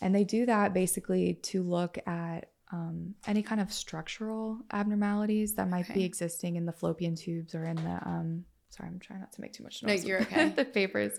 And 0.00 0.14
they 0.14 0.24
do 0.24 0.46
that 0.46 0.74
basically 0.74 1.34
to 1.44 1.62
look 1.62 1.98
at 2.06 2.50
um, 2.72 3.14
any 3.26 3.42
kind 3.42 3.60
of 3.60 3.72
structural 3.72 4.58
abnormalities 4.72 5.54
that 5.54 5.68
might 5.68 5.84
Okay. 5.86 5.94
be 5.94 6.04
existing 6.04 6.56
in 6.56 6.66
the 6.66 6.72
fallopian 6.72 7.14
tubes 7.14 7.54
or 7.54 7.64
in 7.64 7.76
the. 7.76 7.98
Um, 8.06 8.44
sorry, 8.74 8.88
I'm 8.88 8.98
trying 8.98 9.20
not 9.20 9.32
to 9.32 9.40
make 9.40 9.52
too 9.52 9.62
much 9.62 9.82
noise. 9.82 10.00
with 10.00 10.08
you're 10.08 10.20
okay. 10.22 10.48
the 10.48 10.64
papers. 10.64 11.18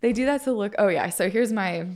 They 0.00 0.12
do 0.12 0.26
that 0.26 0.44
to 0.44 0.52
look. 0.52 0.74
Oh 0.78 0.88
yeah. 0.88 1.08
So 1.10 1.30
here's 1.30 1.52
my 1.52 1.86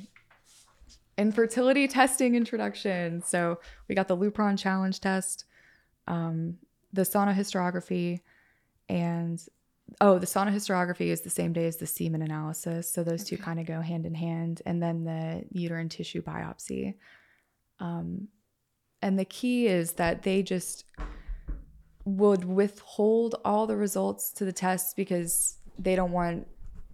infertility 1.16 1.88
testing 1.88 2.34
introduction. 2.34 3.22
So 3.22 3.60
we 3.88 3.94
got 3.94 4.08
the 4.08 4.16
Lupron 4.16 4.58
challenge 4.58 5.00
test, 5.00 5.44
um, 6.06 6.56
the 6.92 7.02
sonohysterography, 7.02 8.20
and 8.88 9.42
oh, 10.00 10.18
the 10.18 10.26
sonohysterography 10.26 11.08
is 11.08 11.22
the 11.22 11.30
same 11.30 11.52
day 11.52 11.66
as 11.66 11.76
the 11.76 11.86
semen 11.86 12.22
analysis. 12.22 12.90
So 12.90 13.02
those 13.02 13.24
two 13.24 13.36
kind 13.36 13.58
of 13.58 13.66
go 13.66 13.80
hand 13.80 14.06
in 14.06 14.14
hand, 14.14 14.62
and 14.64 14.82
then 14.82 15.04
the 15.04 15.44
uterine 15.50 15.88
tissue 15.88 16.22
biopsy. 16.22 16.94
Um, 17.80 18.28
and 19.02 19.18
the 19.18 19.24
key 19.24 19.66
is 19.66 19.92
that 19.92 20.22
they 20.22 20.42
just 20.42 20.84
would 22.16 22.44
withhold 22.44 23.36
all 23.44 23.66
the 23.66 23.76
results 23.76 24.30
to 24.32 24.44
the 24.44 24.52
tests 24.52 24.94
because 24.94 25.58
they 25.78 25.94
don't 25.96 26.12
want 26.12 26.46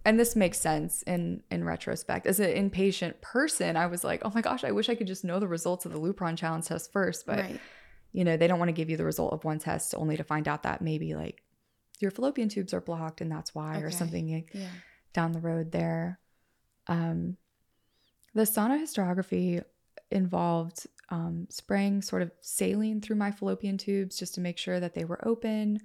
and 0.03 0.19
this 0.19 0.35
makes 0.35 0.59
sense 0.59 1.01
in 1.03 1.41
in 1.49 1.63
retrospect 1.63 2.27
as 2.27 2.39
an 2.39 2.69
inpatient 2.69 3.19
person 3.21 3.75
i 3.75 3.85
was 3.85 4.03
like 4.03 4.21
oh 4.25 4.31
my 4.35 4.41
gosh 4.41 4.63
i 4.63 4.71
wish 4.71 4.89
i 4.89 4.95
could 4.95 5.07
just 5.07 5.23
know 5.23 5.39
the 5.39 5.47
results 5.47 5.85
of 5.85 5.91
the 5.91 5.99
lupron 5.99 6.37
challenge 6.37 6.65
test 6.65 6.91
first 6.91 7.25
but 7.25 7.39
right. 7.39 7.59
you 8.11 8.23
know 8.23 8.37
they 8.37 8.47
don't 8.47 8.59
want 8.59 8.69
to 8.69 8.73
give 8.73 8.89
you 8.89 8.97
the 8.97 9.05
result 9.05 9.33
of 9.33 9.43
one 9.43 9.57
test 9.59 9.95
only 9.95 10.17
to 10.17 10.23
find 10.23 10.47
out 10.47 10.63
that 10.63 10.81
maybe 10.81 11.15
like 11.15 11.41
your 11.99 12.11
fallopian 12.11 12.49
tubes 12.49 12.73
are 12.73 12.81
blocked 12.81 13.21
and 13.21 13.31
that's 13.31 13.53
why 13.55 13.77
or 13.79 13.91
something 13.91 14.33
like, 14.33 14.49
Yeah. 14.53 14.67
down 15.13 15.31
the 15.31 15.39
road 15.39 15.71
there. 15.71 16.19
Um, 16.87 17.37
the 18.33 18.43
sonohysterography 18.43 19.63
involved 20.11 20.87
um, 21.09 21.47
spraying 21.49 22.01
sort 22.01 22.21
of 22.21 22.31
saline 22.41 23.01
through 23.01 23.15
my 23.17 23.31
fallopian 23.31 23.77
tubes 23.77 24.17
just 24.17 24.35
to 24.35 24.41
make 24.41 24.57
sure 24.57 24.79
that 24.79 24.93
they 24.93 25.05
were 25.05 25.25
open. 25.27 25.79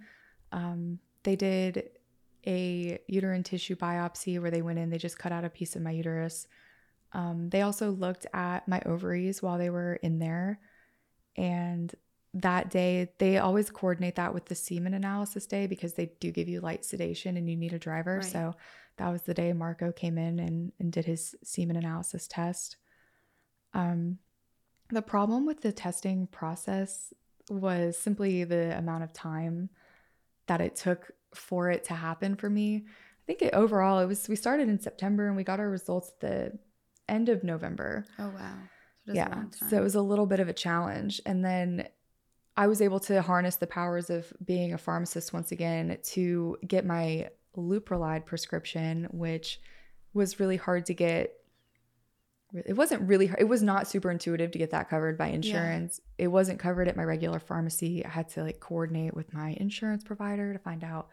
Um, 0.52 0.98
they 1.22 1.36
did 1.36 1.90
a 2.46 2.98
uterine 3.06 3.42
tissue 3.42 3.76
biopsy 3.76 4.40
where 4.40 4.50
they 4.50 4.62
went 4.62 4.78
in, 4.78 4.90
they 4.90 4.98
just 4.98 5.18
cut 5.18 5.32
out 5.32 5.44
a 5.44 5.50
piece 5.50 5.76
of 5.76 5.82
my 5.82 5.90
uterus. 5.90 6.46
Um, 7.12 7.50
they 7.50 7.62
also 7.62 7.90
looked 7.90 8.26
at 8.32 8.66
my 8.68 8.80
ovaries 8.86 9.42
while 9.42 9.58
they 9.58 9.70
were 9.70 9.94
in 9.94 10.18
there. 10.18 10.60
And 11.36 11.94
that 12.34 12.70
day, 12.70 13.10
they 13.18 13.38
always 13.38 13.70
coordinate 13.70 14.14
that 14.16 14.32
with 14.32 14.46
the 14.46 14.54
semen 14.54 14.94
analysis 14.94 15.46
day 15.46 15.66
because 15.66 15.94
they 15.94 16.12
do 16.20 16.30
give 16.30 16.48
you 16.48 16.60
light 16.60 16.84
sedation 16.84 17.36
and 17.36 17.50
you 17.50 17.56
need 17.56 17.72
a 17.72 17.78
driver. 17.78 18.16
Right. 18.16 18.24
So 18.24 18.54
that 18.96 19.10
was 19.10 19.22
the 19.22 19.34
day 19.34 19.52
Marco 19.52 19.92
came 19.92 20.16
in 20.16 20.38
and, 20.38 20.72
and 20.78 20.92
did 20.92 21.04
his 21.04 21.34
semen 21.42 21.76
analysis 21.76 22.28
test. 22.28 22.76
Um, 23.74 24.18
the 24.90 25.02
problem 25.02 25.46
with 25.46 25.60
the 25.60 25.72
testing 25.72 26.26
process 26.26 27.12
was 27.48 27.98
simply 27.98 28.44
the 28.44 28.76
amount 28.78 29.02
of 29.02 29.12
time 29.12 29.70
that 30.46 30.60
it 30.60 30.76
took 30.76 31.12
for 31.34 31.70
it 31.70 31.84
to 31.84 31.94
happen 31.94 32.36
for 32.36 32.50
me. 32.50 32.84
I 32.86 33.26
think 33.26 33.42
it 33.42 33.54
overall 33.54 34.00
it 34.00 34.06
was 34.06 34.28
we 34.28 34.36
started 34.36 34.68
in 34.68 34.80
September 34.80 35.28
and 35.28 35.36
we 35.36 35.44
got 35.44 35.60
our 35.60 35.70
results 35.70 36.10
at 36.10 36.20
the 36.20 36.58
end 37.08 37.28
of 37.28 37.44
November. 37.44 38.04
Oh 38.18 38.30
wow. 38.30 38.54
So 39.06 39.12
it 39.12 39.16
is 39.16 39.16
a 39.16 39.16
yeah. 39.16 39.44
So 39.68 39.76
it 39.76 39.82
was 39.82 39.94
a 39.94 40.02
little 40.02 40.26
bit 40.26 40.40
of 40.40 40.48
a 40.48 40.52
challenge. 40.52 41.20
And 41.26 41.44
then 41.44 41.88
I 42.56 42.66
was 42.66 42.82
able 42.82 43.00
to 43.00 43.22
harness 43.22 43.56
the 43.56 43.66
powers 43.66 44.10
of 44.10 44.32
being 44.44 44.72
a 44.72 44.78
pharmacist 44.78 45.32
once 45.32 45.52
again 45.52 45.98
to 46.02 46.56
get 46.66 46.84
my 46.84 47.30
Leuprolide 47.56 48.26
prescription, 48.26 49.08
which 49.10 49.60
was 50.14 50.40
really 50.40 50.56
hard 50.56 50.86
to 50.86 50.94
get. 50.94 51.34
It 52.54 52.74
wasn't 52.76 53.02
really 53.02 53.26
hard. 53.28 53.40
It 53.40 53.48
was 53.48 53.62
not 53.62 53.86
super 53.86 54.10
intuitive 54.10 54.50
to 54.52 54.58
get 54.58 54.70
that 54.72 54.88
covered 54.90 55.16
by 55.16 55.28
insurance. 55.28 56.00
It 56.18 56.28
wasn't 56.28 56.58
covered 56.58 56.88
at 56.88 56.96
my 56.96 57.04
regular 57.04 57.38
pharmacy. 57.38 58.04
I 58.04 58.08
had 58.08 58.28
to 58.30 58.42
like 58.42 58.60
coordinate 58.60 59.14
with 59.14 59.32
my 59.32 59.50
insurance 59.58 60.02
provider 60.04 60.52
to 60.52 60.58
find 60.58 60.82
out 60.82 61.08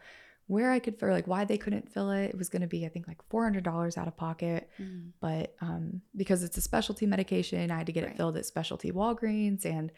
where 0.48 0.70
I 0.72 0.78
could 0.78 0.98
fill, 0.98 1.10
like 1.10 1.26
why 1.26 1.44
they 1.44 1.58
couldn't 1.58 1.92
fill 1.92 2.10
it. 2.10 2.30
It 2.30 2.38
was 2.38 2.48
going 2.48 2.62
to 2.62 2.68
be, 2.68 2.86
I 2.86 2.88
think, 2.88 3.06
like 3.06 3.18
$400 3.28 3.98
out 3.98 4.08
of 4.08 4.16
pocket 4.16 4.70
Mm. 4.80 5.10
but 5.20 5.54
um, 5.60 6.00
because 6.16 6.42
it's 6.42 6.56
a 6.56 6.60
specialty 6.62 7.04
medication, 7.06 7.70
I 7.70 7.76
had 7.78 7.86
to 7.86 7.92
get 7.92 8.04
Right. 8.04 8.12
it 8.14 8.16
filled 8.16 8.36
at 8.36 8.46
specialty 8.46 8.90
Walgreens, 8.90 9.64
and 9.66 9.92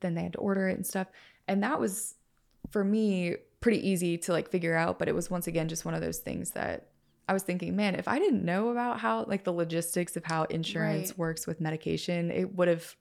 then 0.00 0.14
they 0.14 0.22
had 0.22 0.34
to 0.34 0.38
order 0.38 0.68
it 0.68 0.76
and 0.76 0.86
stuff. 0.86 1.08
And 1.48 1.62
that 1.64 1.80
was 1.80 2.14
for 2.70 2.84
me 2.84 3.36
pretty 3.60 3.86
easy 3.86 4.16
to 4.18 4.32
like 4.32 4.48
figure 4.50 4.74
out. 4.76 4.98
But 5.00 5.08
it 5.08 5.14
was 5.14 5.30
once 5.30 5.46
again 5.48 5.68
just 5.68 5.84
one 5.84 5.94
of 5.94 6.00
those 6.00 6.18
things 6.18 6.52
that 6.52 6.88
I 7.28 7.32
was 7.32 7.42
thinking, 7.42 7.76
man, 7.76 7.94
if 7.94 8.08
I 8.08 8.18
didn't 8.18 8.44
know 8.44 8.70
about 8.70 9.00
how 9.00 9.24
like 9.24 9.44
the 9.44 9.52
logistics 9.52 10.16
of 10.16 10.24
how 10.24 10.44
insurance 10.44 11.10
Right. 11.10 11.18
works 11.18 11.46
with 11.46 11.60
medication, 11.60 12.30
it 12.30 12.54
would 12.54 12.68
have. 12.68 12.96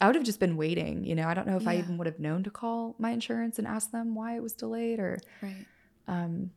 I 0.00 0.06
would 0.06 0.16
have 0.16 0.24
just 0.24 0.40
been 0.40 0.56
waiting, 0.56 1.04
you 1.04 1.14
know. 1.14 1.28
I 1.28 1.34
don't 1.34 1.46
know 1.46 1.56
if 1.58 1.68
I 1.68 1.76
even 1.76 1.96
would 1.98 2.06
have 2.08 2.18
known 2.18 2.42
to 2.42 2.50
call 2.50 2.96
my 2.98 3.10
insurance 3.10 3.58
and 3.58 3.68
ask 3.68 3.92
them 3.92 4.14
why 4.16 4.34
it 4.34 4.42
was 4.42 4.54
delayed 4.54 4.98
or 4.98 5.18
Right. 5.40 5.66
um, 6.08 6.50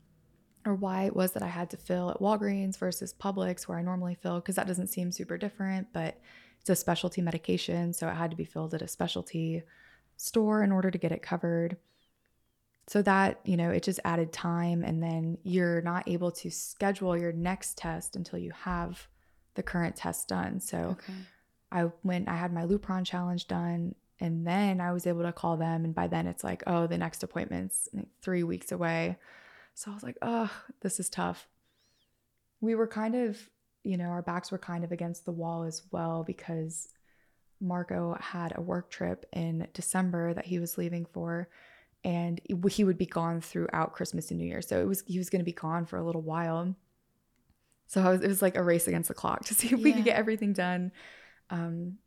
or 0.65 0.73
why 0.73 1.03
it 1.03 1.15
was 1.15 1.33
that 1.33 1.43
I 1.43 1.47
had 1.47 1.69
to 1.71 1.77
fill 1.77 2.09
at 2.09 2.19
Walgreens 2.19 2.77
versus 2.77 3.13
Publix 3.13 3.67
where 3.67 3.77
I 3.77 3.83
normally 3.83 4.15
fill 4.15 4.39
because 4.39 4.55
that 4.55 4.65
doesn't 4.65 4.87
seem 4.87 5.11
super 5.11 5.37
different, 5.37 5.89
but 5.93 6.19
it's 6.59 6.69
a 6.71 6.75
specialty 6.75 7.21
medication, 7.21 7.93
so 7.93 8.07
it 8.07 8.15
had 8.15 8.31
to 8.31 8.37
be 8.37 8.45
filled 8.45 8.73
at 8.73 8.81
a 8.81 8.87
specialty 8.87 9.61
store 10.17 10.63
in 10.63 10.71
order 10.71 10.89
to 10.89 10.97
get 10.97 11.11
it 11.11 11.21
covered. 11.21 11.77
So 12.87 13.01
that, 13.01 13.39
you 13.45 13.57
know, 13.57 13.71
it 13.71 13.83
just 13.83 13.99
added 14.05 14.31
time 14.31 14.83
and 14.83 15.01
then 15.01 15.37
you're 15.43 15.81
not 15.81 16.07
able 16.07 16.31
to 16.31 16.51
schedule 16.51 17.17
your 17.17 17.31
next 17.31 17.77
test 17.77 18.15
until 18.15 18.37
you 18.37 18.51
have 18.51 19.07
the 19.55 19.63
current 19.63 19.95
test 19.95 20.27
done. 20.27 20.59
So 20.59 20.77
Okay. 20.77 21.13
I 21.71 21.91
went, 22.03 22.29
I 22.29 22.35
had 22.35 22.53
my 22.53 22.63
Lupron 22.63 23.05
challenge 23.05 23.47
done, 23.47 23.95
and 24.19 24.45
then 24.47 24.79
I 24.79 24.93
was 24.93 25.07
able 25.07 25.23
to 25.23 25.33
call 25.33 25.57
them. 25.57 25.83
And 25.83 25.95
by 25.95 26.07
then 26.07 26.27
it's 26.27 26.43
like, 26.43 26.63
oh, 26.67 26.87
the 26.87 26.97
next 26.97 27.23
appointment's 27.23 27.89
like 27.91 28.07
three 28.21 28.43
weeks 28.43 28.71
away. 28.71 29.17
So 29.73 29.91
I 29.91 29.93
was 29.93 30.03
like, 30.03 30.17
oh, 30.21 30.49
this 30.81 30.99
is 30.99 31.09
tough. 31.09 31.47
We 32.61 32.75
were 32.75 32.87
kind 32.87 33.15
of 33.15 33.49
you 33.85 33.97
know, 33.97 34.05
our 34.05 34.23
backs 34.23 34.51
were 34.51 34.57
kind 34.57 34.83
of 34.83 34.91
against 34.91 35.25
the 35.25 35.31
wall 35.31 35.63
as 35.63 35.83
well 35.91 36.23
because 36.25 36.89
Marco 37.61 38.17
had 38.19 38.51
a 38.57 38.61
work 38.61 38.89
trip 38.89 39.25
in 39.31 39.67
December 39.73 40.33
that 40.33 40.45
he 40.45 40.59
was 40.59 40.77
leaving 40.77 41.05
for 41.05 41.47
and 42.05 42.39
he 42.69 42.83
would 42.83 42.99
be 42.99 43.07
gone 43.07 43.41
throughout 43.41 43.93
Christmas 43.93 44.29
and 44.29 44.39
New 44.39 44.45
Year. 44.45 44.61
So 44.61 44.79
it 44.79 44.87
was 44.87 45.03
he 45.07 45.17
was 45.17 45.31
going 45.31 45.39
to 45.39 45.45
be 45.45 45.51
gone 45.51 45.85
for 45.87 45.97
a 45.97 46.03
little 46.03 46.21
while. 46.21 46.75
So 47.87 48.01
was, 48.03 48.21
it 48.21 48.27
was 48.27 48.43
like 48.43 48.55
a 48.55 48.63
race 48.63 48.87
against 48.87 49.07
the 49.07 49.15
clock 49.15 49.43
to 49.45 49.55
see 49.55 49.67
if 49.67 49.79
yeah. 49.79 49.83
we 49.83 49.91
could 49.91 50.05
get 50.05 50.15
everything 50.15 50.53
done. 50.53 50.91
Um, 51.49 51.97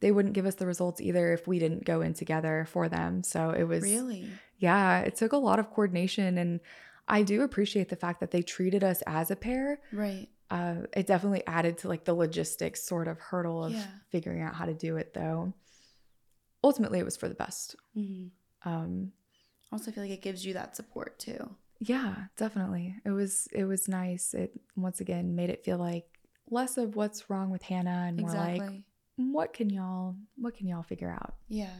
they 0.00 0.12
wouldn't 0.12 0.34
give 0.34 0.44
us 0.44 0.56
the 0.56 0.66
results 0.66 1.00
either 1.00 1.32
if 1.32 1.48
we 1.48 1.58
didn't 1.58 1.84
go 1.84 2.02
in 2.02 2.12
together 2.12 2.66
for 2.70 2.88
them. 2.90 3.22
So 3.22 3.50
it 3.50 3.64
was 3.64 3.82
really, 3.82 4.28
yeah, 4.58 5.00
it 5.00 5.16
took 5.16 5.32
a 5.32 5.38
lot 5.38 5.58
of 5.58 5.70
coordination. 5.70 6.36
And 6.36 6.60
I 7.08 7.22
do 7.22 7.42
appreciate 7.42 7.88
the 7.88 7.96
fact 7.96 8.20
that 8.20 8.30
they 8.30 8.42
treated 8.42 8.84
us 8.84 9.02
as 9.06 9.30
a 9.30 9.36
pair. 9.36 9.80
Right. 9.90 10.28
Uh, 10.50 10.82
it 10.94 11.06
definitely 11.06 11.42
added 11.46 11.78
to 11.78 11.88
like 11.88 12.04
the 12.04 12.14
logistics 12.14 12.82
sort 12.82 13.08
of 13.08 13.18
hurdle 13.18 13.64
of 13.64 13.72
yeah. 13.72 13.86
figuring 14.10 14.42
out 14.42 14.54
how 14.54 14.66
to 14.66 14.74
do 14.74 14.98
it 14.98 15.14
though. 15.14 15.54
Ultimately, 16.62 16.98
it 16.98 17.04
was 17.04 17.16
for 17.16 17.28
the 17.28 17.34
best. 17.34 17.76
Mm-hmm. 17.96 18.68
Um, 18.68 19.12
also, 19.72 19.90
feel 19.90 20.04
like 20.04 20.12
it 20.12 20.22
gives 20.22 20.44
you 20.44 20.54
that 20.54 20.76
support 20.76 21.18
too. 21.18 21.50
Yeah, 21.80 22.14
definitely. 22.36 22.94
It 23.04 23.10
was 23.10 23.48
it 23.52 23.64
was 23.64 23.88
nice. 23.88 24.32
It 24.34 24.52
once 24.76 25.00
again 25.00 25.34
made 25.34 25.50
it 25.50 25.64
feel 25.64 25.78
like 25.78 26.06
less 26.50 26.78
of 26.78 26.96
what's 26.96 27.28
wrong 27.28 27.50
with 27.50 27.62
Hanna 27.62 28.04
and 28.08 28.20
more 28.20 28.30
exactly. 28.30 28.58
like 28.60 28.82
what 29.16 29.52
can 29.52 29.70
y'all 29.70 30.14
what 30.36 30.54
can 30.54 30.66
y'all 30.66 30.82
figure 30.82 31.10
out? 31.10 31.34
Yeah. 31.48 31.74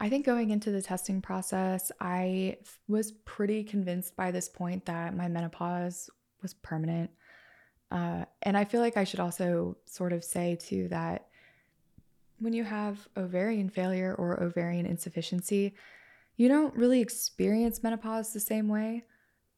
I 0.00 0.08
think 0.08 0.26
going 0.26 0.50
into 0.50 0.70
the 0.70 0.82
testing 0.82 1.22
process, 1.22 1.90
I 2.00 2.58
was 2.88 3.12
pretty 3.12 3.64
convinced 3.64 4.16
by 4.16 4.30
this 4.30 4.48
point 4.48 4.84
that 4.86 5.16
my 5.16 5.28
menopause 5.28 6.10
was 6.42 6.52
permanent. 6.54 7.10
Uh, 7.90 8.24
and 8.42 8.56
I 8.56 8.64
feel 8.64 8.80
like 8.80 8.96
I 8.96 9.04
should 9.04 9.20
also 9.20 9.76
sort 9.86 10.12
of 10.12 10.24
say 10.24 10.56
too 10.56 10.88
that 10.88 11.28
when 12.38 12.52
you 12.52 12.64
have 12.64 13.06
ovarian 13.16 13.70
failure 13.70 14.14
or 14.18 14.42
ovarian 14.42 14.84
insufficiency, 14.84 15.74
you 16.36 16.48
don't 16.48 16.74
really 16.74 17.00
experience 17.00 17.82
menopause 17.82 18.32
the 18.32 18.40
same 18.40 18.68
way. 18.68 19.04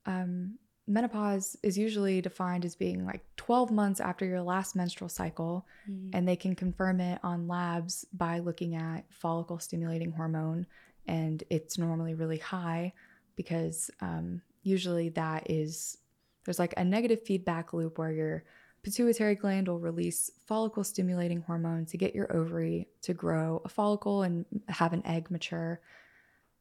Um, 0.04 0.58
menopause 0.86 1.56
is 1.62 1.76
usually 1.76 2.20
defined 2.20 2.64
as 2.64 2.76
being 2.76 3.04
like 3.04 3.24
12 3.36 3.70
months 3.70 4.00
after 4.00 4.24
your 4.24 4.42
last 4.42 4.76
menstrual 4.76 5.08
cycle, 5.08 5.66
mm-hmm. 5.90 6.10
and 6.12 6.28
they 6.28 6.36
can 6.36 6.54
confirm 6.54 7.00
it 7.00 7.18
on 7.22 7.48
labs 7.48 8.04
by 8.12 8.38
looking 8.38 8.76
at 8.76 9.04
follicle 9.10 9.58
stimulating 9.58 10.12
hormone, 10.12 10.66
and 11.06 11.42
it's 11.50 11.78
normally 11.78 12.14
really 12.14 12.38
high 12.38 12.92
because 13.36 13.90
um, 14.00 14.40
usually 14.62 15.10
that 15.10 15.50
is 15.50 15.98
there's 16.44 16.58
like 16.58 16.74
a 16.76 16.84
negative 16.84 17.22
feedback 17.22 17.72
loop 17.72 17.98
where 17.98 18.12
your 18.12 18.44
pituitary 18.82 19.34
gland 19.34 19.66
will 19.66 19.80
release 19.80 20.30
follicle 20.46 20.84
stimulating 20.84 21.40
hormone 21.42 21.84
to 21.84 21.96
get 21.96 22.14
your 22.14 22.34
ovary 22.34 22.86
to 23.02 23.12
grow 23.12 23.60
a 23.64 23.68
follicle 23.68 24.22
and 24.22 24.44
have 24.68 24.92
an 24.92 25.04
egg 25.04 25.28
mature. 25.30 25.80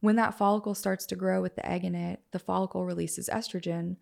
When 0.05 0.17
that 0.17 0.37
follicle 0.37 0.75
starts 0.75 1.07
to 1.07 1.15
grow 1.15 1.41
with 1.41 1.55
the 1.55 1.67
egg 1.67 1.83
in 1.83 1.95
it, 1.95 2.19
the 2.31 2.37
follicle 2.37 2.85
releases 2.85 3.27
estrogen, 3.27 3.95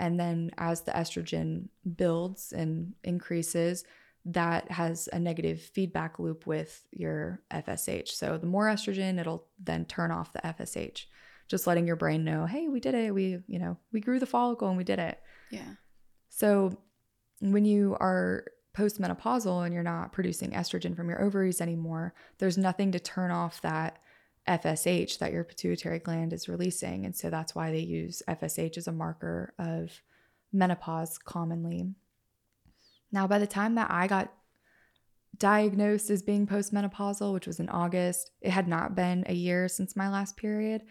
and 0.00 0.18
then 0.18 0.50
as 0.58 0.80
the 0.80 0.90
estrogen 0.90 1.68
builds 1.96 2.52
and 2.52 2.94
increases, 3.04 3.84
that 4.24 4.68
has 4.72 5.08
a 5.12 5.20
negative 5.20 5.60
feedback 5.62 6.18
loop 6.18 6.44
with 6.44 6.84
your 6.90 7.40
FSH. 7.52 8.08
So 8.08 8.36
the 8.36 8.48
more 8.48 8.66
estrogen, 8.66 9.20
it'll 9.20 9.46
then 9.62 9.84
turn 9.84 10.10
off 10.10 10.32
the 10.32 10.40
FSH, 10.40 11.04
just 11.46 11.68
letting 11.68 11.86
your 11.86 11.94
brain 11.94 12.24
know, 12.24 12.46
hey, 12.46 12.66
we 12.66 12.80
did 12.80 12.96
it. 12.96 13.14
We, 13.14 13.38
you 13.46 13.60
know, 13.60 13.76
we 13.92 14.00
grew 14.00 14.18
the 14.18 14.26
follicle 14.26 14.66
and 14.66 14.76
we 14.76 14.82
did 14.82 14.98
it. 14.98 15.20
Yeah. 15.52 15.74
So 16.30 16.76
when 17.38 17.64
you 17.64 17.96
are 18.00 18.46
postmenopausal 18.76 19.64
and 19.64 19.72
you're 19.72 19.84
not 19.84 20.12
producing 20.12 20.50
estrogen 20.50 20.96
from 20.96 21.08
your 21.08 21.22
ovaries 21.22 21.60
anymore, 21.60 22.12
there's 22.38 22.58
nothing 22.58 22.90
to 22.90 22.98
turn 22.98 23.30
off 23.30 23.62
that 23.62 24.00
FSH 24.48 25.18
that 25.18 25.32
your 25.32 25.44
pituitary 25.44 25.98
gland 25.98 26.32
is 26.32 26.48
releasing. 26.48 27.04
And 27.04 27.16
so 27.16 27.30
that's 27.30 27.54
why 27.54 27.70
they 27.70 27.80
use 27.80 28.22
FSH 28.28 28.76
as 28.76 28.86
a 28.86 28.92
marker 28.92 29.54
of 29.58 30.02
menopause 30.52 31.18
commonly. 31.18 31.94
Now, 33.10 33.26
by 33.26 33.38
the 33.38 33.46
time 33.46 33.76
that 33.76 33.90
I 33.90 34.06
got 34.06 34.32
diagnosed 35.38 36.10
as 36.10 36.22
being 36.22 36.46
postmenopausal, 36.46 37.32
which 37.32 37.46
was 37.46 37.60
in 37.60 37.68
August, 37.68 38.30
it 38.40 38.50
had 38.50 38.68
not 38.68 38.94
been 38.94 39.24
a 39.28 39.34
year 39.34 39.68
since 39.68 39.96
my 39.96 40.10
last 40.10 40.36
period, 40.36 40.82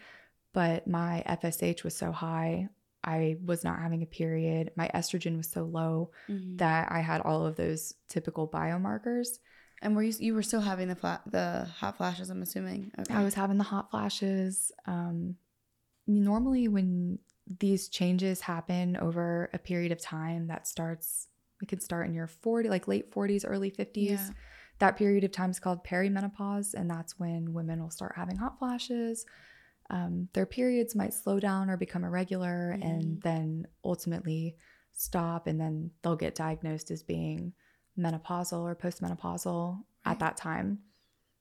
but 0.52 0.86
my 0.86 1.22
FSH 1.26 1.84
was 1.84 1.94
so 1.94 2.12
high. 2.12 2.68
I 3.02 3.36
was 3.44 3.64
not 3.64 3.78
having 3.78 4.02
a 4.02 4.06
period. 4.06 4.70
My 4.76 4.90
estrogen 4.94 5.36
was 5.36 5.48
so 5.48 5.64
low 5.64 6.10
mm-hmm. 6.28 6.56
that 6.56 6.90
I 6.90 7.00
had 7.00 7.20
all 7.20 7.46
of 7.46 7.56
those 7.56 7.94
typical 8.08 8.48
biomarkers. 8.48 9.38
And 9.84 9.94
were 9.94 10.02
you 10.02 10.14
you 10.18 10.34
were 10.34 10.42
still 10.42 10.62
having 10.62 10.88
the 10.88 10.96
flat 10.96 11.20
the 11.30 11.68
hot 11.78 11.98
flashes? 11.98 12.30
I'm 12.30 12.42
assuming. 12.42 12.90
Okay. 12.98 13.12
I 13.14 13.22
was 13.22 13.34
having 13.34 13.58
the 13.58 13.64
hot 13.64 13.90
flashes. 13.90 14.72
Um, 14.86 15.36
normally, 16.06 16.68
when 16.68 17.18
these 17.60 17.88
changes 17.88 18.40
happen 18.40 18.96
over 18.96 19.50
a 19.52 19.58
period 19.58 19.92
of 19.92 20.00
time, 20.00 20.48
that 20.48 20.66
starts. 20.66 21.28
It 21.62 21.68
can 21.68 21.80
start 21.80 22.06
in 22.06 22.14
your 22.14 22.26
40, 22.26 22.68
like 22.68 22.88
late 22.88 23.12
40s, 23.12 23.44
early 23.46 23.70
50s. 23.70 23.94
Yeah. 23.94 24.28
That 24.80 24.96
period 24.96 25.22
of 25.22 25.30
time 25.30 25.50
is 25.50 25.60
called 25.60 25.84
perimenopause, 25.84 26.74
and 26.74 26.90
that's 26.90 27.18
when 27.18 27.52
women 27.52 27.80
will 27.80 27.90
start 27.90 28.14
having 28.16 28.36
hot 28.36 28.58
flashes. 28.58 29.24
Um, 29.90 30.28
their 30.32 30.46
periods 30.46 30.96
might 30.96 31.14
slow 31.14 31.38
down 31.38 31.70
or 31.70 31.76
become 31.76 32.04
irregular, 32.04 32.74
mm. 32.76 32.84
and 32.84 33.22
then 33.22 33.66
ultimately 33.84 34.56
stop, 34.94 35.46
and 35.46 35.60
then 35.60 35.90
they'll 36.02 36.16
get 36.16 36.34
diagnosed 36.34 36.90
as 36.90 37.02
being 37.02 37.52
menopausal 37.98 38.62
or 38.62 38.74
postmenopausal 38.74 39.76
right. 39.76 40.12
at 40.12 40.18
that 40.20 40.36
time. 40.36 40.80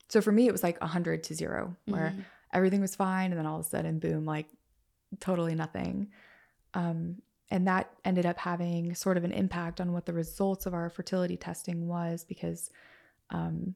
So 0.09 0.21
for 0.21 0.31
me, 0.31 0.47
it 0.47 0.51
was 0.51 0.63
like 0.63 0.79
100 0.81 1.23
to 1.23 1.35
0, 1.35 1.75
where 1.85 2.09
mm-hmm. 2.09 2.21
everything 2.53 2.81
was 2.81 2.95
fine. 2.95 3.31
And 3.31 3.39
then 3.39 3.45
all 3.45 3.59
of 3.59 3.65
a 3.65 3.69
sudden, 3.69 3.99
boom, 3.99 4.25
like 4.25 4.47
totally 5.19 5.55
nothing. 5.55 6.09
Um, 6.73 7.17
and 7.49 7.67
that 7.67 7.91
ended 8.03 8.25
up 8.25 8.37
having 8.37 8.95
sort 8.95 9.17
of 9.17 9.23
an 9.23 9.31
impact 9.31 9.79
on 9.79 9.93
what 9.93 10.05
the 10.05 10.13
results 10.13 10.65
of 10.65 10.73
our 10.73 10.89
fertility 10.89 11.37
testing 11.37 11.87
was 11.87 12.23
because 12.23 12.69
um, 13.29 13.75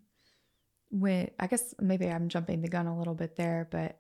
when 0.90 1.30
I 1.40 1.48
guess 1.48 1.76
maybe 1.80 2.08
I'm 2.08 2.30
jumping 2.30 2.62
the 2.62 2.70
gun 2.70 2.88
a 2.88 2.98
little 2.98 3.14
bit 3.14 3.36
there, 3.36 3.68
but 3.70 4.00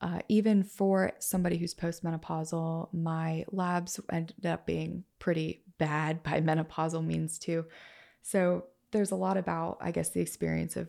uh, 0.00 0.20
even 0.28 0.62
for 0.62 1.12
somebody 1.18 1.56
who's 1.56 1.74
postmenopausal, 1.74 2.92
my 2.92 3.44
labs 3.50 3.98
ended 4.12 4.44
up 4.44 4.66
being 4.66 5.04
pretty 5.18 5.62
bad 5.78 6.22
by 6.22 6.40
menopausal 6.40 7.04
means 7.04 7.38
too. 7.38 7.64
So 8.26 8.64
there's 8.90 9.12
a 9.12 9.16
lot 9.16 9.36
about, 9.36 9.78
I 9.80 9.92
guess, 9.92 10.08
the 10.08 10.20
experience 10.20 10.74
of 10.74 10.88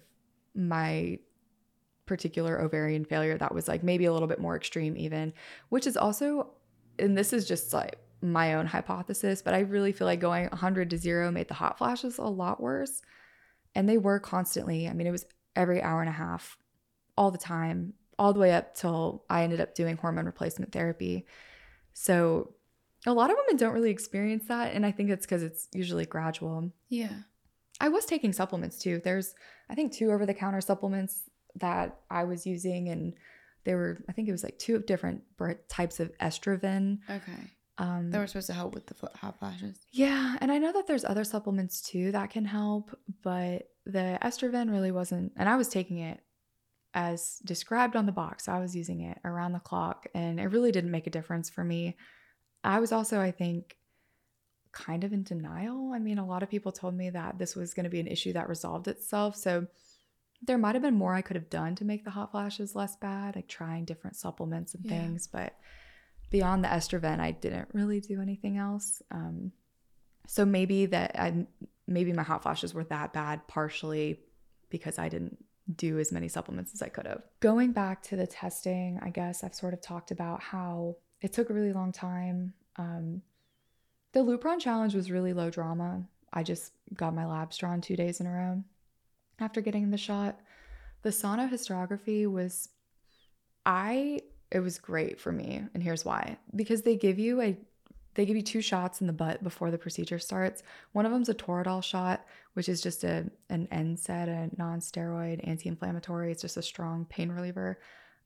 my 0.56 1.20
particular 2.08 2.60
ovarian 2.60 3.06
failure 3.06 3.38
that 3.38 3.54
was 3.54 3.68
like 3.68 3.84
maybe 3.84 4.06
a 4.06 4.12
little 4.14 4.28
bit 4.28 4.40
more 4.40 4.56
extreme, 4.56 4.98
even, 4.98 5.34
which 5.70 5.86
is 5.86 5.96
also, 5.96 6.50
and 6.98 7.16
this 7.16 7.34
is 7.34 7.48
just 7.48 7.74
like 7.74 8.00
my 8.24 8.56
own 8.56 8.66
hypothesis, 8.66 9.44
but 9.44 9.54
I 9.54 9.60
really 9.60 9.92
feel 9.92 10.08
like 10.08 10.20
going 10.20 10.48
100 10.48 10.90
to 10.90 10.98
zero 10.98 11.30
made 11.30 11.48
the 11.48 11.54
hot 11.54 11.78
flashes 11.78 12.18
a 12.18 12.24
lot 12.24 12.60
worse. 12.60 13.04
And 13.76 13.88
they 13.88 14.00
were 14.00 14.20
constantly, 14.20 14.90
I 14.90 14.94
mean, 14.94 15.06
it 15.06 15.12
was 15.12 15.28
every 15.56 15.80
hour 15.80 16.02
and 16.02 16.10
a 16.10 16.14
half, 16.14 16.58
all 17.16 17.30
the 17.30 17.38
time, 17.38 17.94
all 18.18 18.34
the 18.34 18.40
way 18.40 18.52
up 18.52 18.74
till 18.74 19.26
I 19.30 19.44
ended 19.44 19.62
up 19.62 19.76
doing 19.76 19.96
hormone 19.96 20.26
replacement 20.26 20.72
therapy. 20.72 21.28
So 21.94 22.56
a 23.06 23.14
lot 23.14 23.30
of 23.30 23.38
women 23.38 23.58
don't 23.58 23.76
really 23.76 23.92
experience 23.92 24.46
that. 24.48 24.74
And 24.74 24.88
I 24.88 24.92
think 24.92 25.12
it's 25.12 25.26
because 25.28 25.44
it's 25.44 25.68
usually 25.72 26.08
gradual. 26.08 26.72
Yeah. 26.90 27.14
I 27.80 27.90
was 27.90 28.06
taking 28.06 28.34
supplements 28.34 28.80
too. 28.80 29.02
There's, 29.04 29.36
I 29.70 29.76
think, 29.76 29.92
two 29.92 30.12
over 30.12 30.26
the 30.26 30.34
counter 30.34 30.62
supplements 30.62 31.24
that 31.56 31.98
I 32.10 32.24
was 32.24 32.46
using. 32.46 32.90
And 32.90 33.14
they 33.66 33.76
were, 33.76 34.04
I 34.08 34.14
think 34.14 34.28
it 34.28 34.32
was 34.32 34.44
like 34.44 34.58
two 34.58 34.80
different 34.80 35.24
types 35.68 36.00
of 36.00 36.18
estroven. 36.20 37.00
Okay. 37.10 37.52
Um, 37.80 38.10
they 38.10 38.18
were 38.18 38.28
supposed 38.28 38.48
to 38.48 38.54
help 38.54 38.74
with 38.74 38.88
the 38.88 38.96
hot 39.16 39.38
flashes. 39.38 39.78
Yeah. 39.92 40.36
And 40.42 40.52
I 40.52 40.58
know 40.58 40.74
that 40.74 40.88
there's 40.88 41.06
other 41.06 41.24
supplements 41.24 41.82
too 41.82 42.12
that 42.12 42.32
can 42.32 42.46
help, 42.46 42.98
but 43.22 43.70
the 43.86 44.18
estroven 44.24 44.72
really 44.72 44.92
wasn't, 44.92 45.34
and 45.38 45.48
I 45.48 45.58
was 45.58 45.68
taking 45.68 46.00
it 46.00 46.20
as 46.94 47.38
described 47.46 47.96
on 47.96 48.08
the 48.08 48.12
box. 48.12 48.48
I 48.48 48.60
was 48.60 48.76
using 48.76 49.02
it 49.02 49.20
around 49.24 49.52
the 49.52 49.60
clock 49.60 50.08
and 50.16 50.40
it 50.40 50.48
really 50.48 50.72
didn't 50.72 50.90
make 50.90 51.06
a 51.06 51.12
difference 51.12 51.50
for 51.50 51.64
me. 51.64 51.96
I 52.64 52.80
was 52.80 52.92
also, 52.92 53.22
I 53.22 53.30
think, 53.30 53.78
kind 54.72 55.04
of 55.04 55.14
in 55.14 55.24
denial. 55.24 55.92
I 55.94 56.00
mean, 56.00 56.18
a 56.18 56.26
lot 56.26 56.44
of 56.44 56.50
people 56.50 56.72
told 56.72 56.96
me 56.96 57.10
that 57.10 57.38
this 57.38 57.56
was 57.56 57.74
going 57.74 57.86
to 57.86 57.90
be 57.90 58.00
an 58.00 58.08
issue 58.08 58.34
that 58.34 58.50
resolved 58.50 58.88
itself. 58.88 59.36
So 59.36 59.68
there 60.42 60.58
might 60.58 60.76
have 60.76 60.82
been 60.82 60.96
more 60.96 61.14
I 61.14 61.22
could 61.22 61.36
have 61.36 61.50
done 61.50 61.76
to 61.76 61.86
make 61.86 62.04
the 62.04 62.12
hot 62.12 62.32
flashes 62.32 62.76
less 62.76 62.96
bad, 62.96 63.36
like 63.36 63.48
trying 63.48 63.86
different 63.86 64.16
supplements 64.16 64.74
and 64.76 64.86
yeah. 64.86 64.92
things. 64.92 65.28
But 65.28 65.56
beyond 66.30 66.64
the 66.64 66.68
estroven, 66.68 67.20
I 67.20 67.32
didn't 67.32 67.70
really 67.74 68.00
do 68.00 68.22
anything 68.22 68.58
else. 68.58 69.02
Um, 69.12 69.52
so 70.28 70.46
maybe 70.46 70.86
that 70.88 71.18
I 71.18 71.46
maybe 71.88 72.14
my 72.14 72.24
hot 72.24 72.44
flashes 72.44 72.74
were 72.74 72.84
that 72.86 73.14
bad 73.14 73.48
partially 73.48 74.20
because 74.70 75.00
I 75.00 75.10
didn't 75.10 75.38
do 75.74 76.00
as 76.00 76.12
many 76.12 76.28
supplements 76.28 76.74
as 76.74 76.82
I 76.82 76.90
could 76.90 77.08
have. 77.08 77.24
Going 77.40 77.72
back 77.72 78.02
to 78.04 78.16
the 78.16 78.28
testing, 78.28 79.00
I 79.02 79.10
guess 79.10 79.44
I've 79.44 79.56
sort 79.56 79.74
of 79.74 79.82
talked 79.82 80.12
about 80.12 80.42
how 80.42 80.98
it 81.22 81.34
took 81.34 81.50
a 81.50 81.54
really 81.54 81.74
long 81.74 81.92
time. 81.92 82.54
Um, 82.78 83.22
The 84.18 84.24
Lupron 84.24 84.60
challenge 84.60 84.96
was 84.96 85.12
really 85.12 85.32
low 85.32 85.52
drama. 85.52 86.02
I 86.34 86.42
just 86.42 86.74
got 86.96 87.14
my 87.14 87.28
labs 87.28 87.56
drawn 87.56 87.82
two 87.82 87.96
days 87.96 88.20
in 88.20 88.26
a 88.26 88.32
row 88.32 88.64
after 89.38 89.62
getting 89.62 89.92
the 89.92 89.98
shot. 90.00 90.40
The 91.04 91.12
sonohysterography 91.12 92.26
was, 92.26 92.70
I, 93.64 94.22
it 94.50 94.62
was 94.62 94.80
great 94.80 95.22
for 95.22 95.32
me. 95.32 95.62
And 95.72 95.84
here's 95.84 96.04
why 96.04 96.40
because 96.56 96.82
they 96.82 96.96
give 96.96 97.20
you 97.20 97.42
a, 97.42 97.56
they 98.16 98.26
give 98.26 98.36
you 98.36 98.42
two 98.42 98.60
shots 98.60 99.02
in 99.02 99.06
the 99.06 99.14
butt 99.14 99.44
before 99.44 99.70
the 99.70 99.78
procedure 99.78 100.18
starts. 100.18 100.64
One 100.94 101.06
of 101.06 101.12
them's 101.12 101.30
a 101.30 101.36
Toradol 101.36 101.84
shot, 101.84 102.26
which 102.54 102.70
is 102.70 102.82
just 102.82 103.04
a 103.04 103.30
an 103.52 103.68
NSAID, 103.72 104.30
a 104.30 104.50
non-steroid 104.58 105.48
anti-inflammatory. 105.48 106.32
It's 106.32 106.42
just 106.42 106.58
a 106.58 106.64
strong 106.64 107.06
pain 107.06 107.30
reliever. 107.32 107.78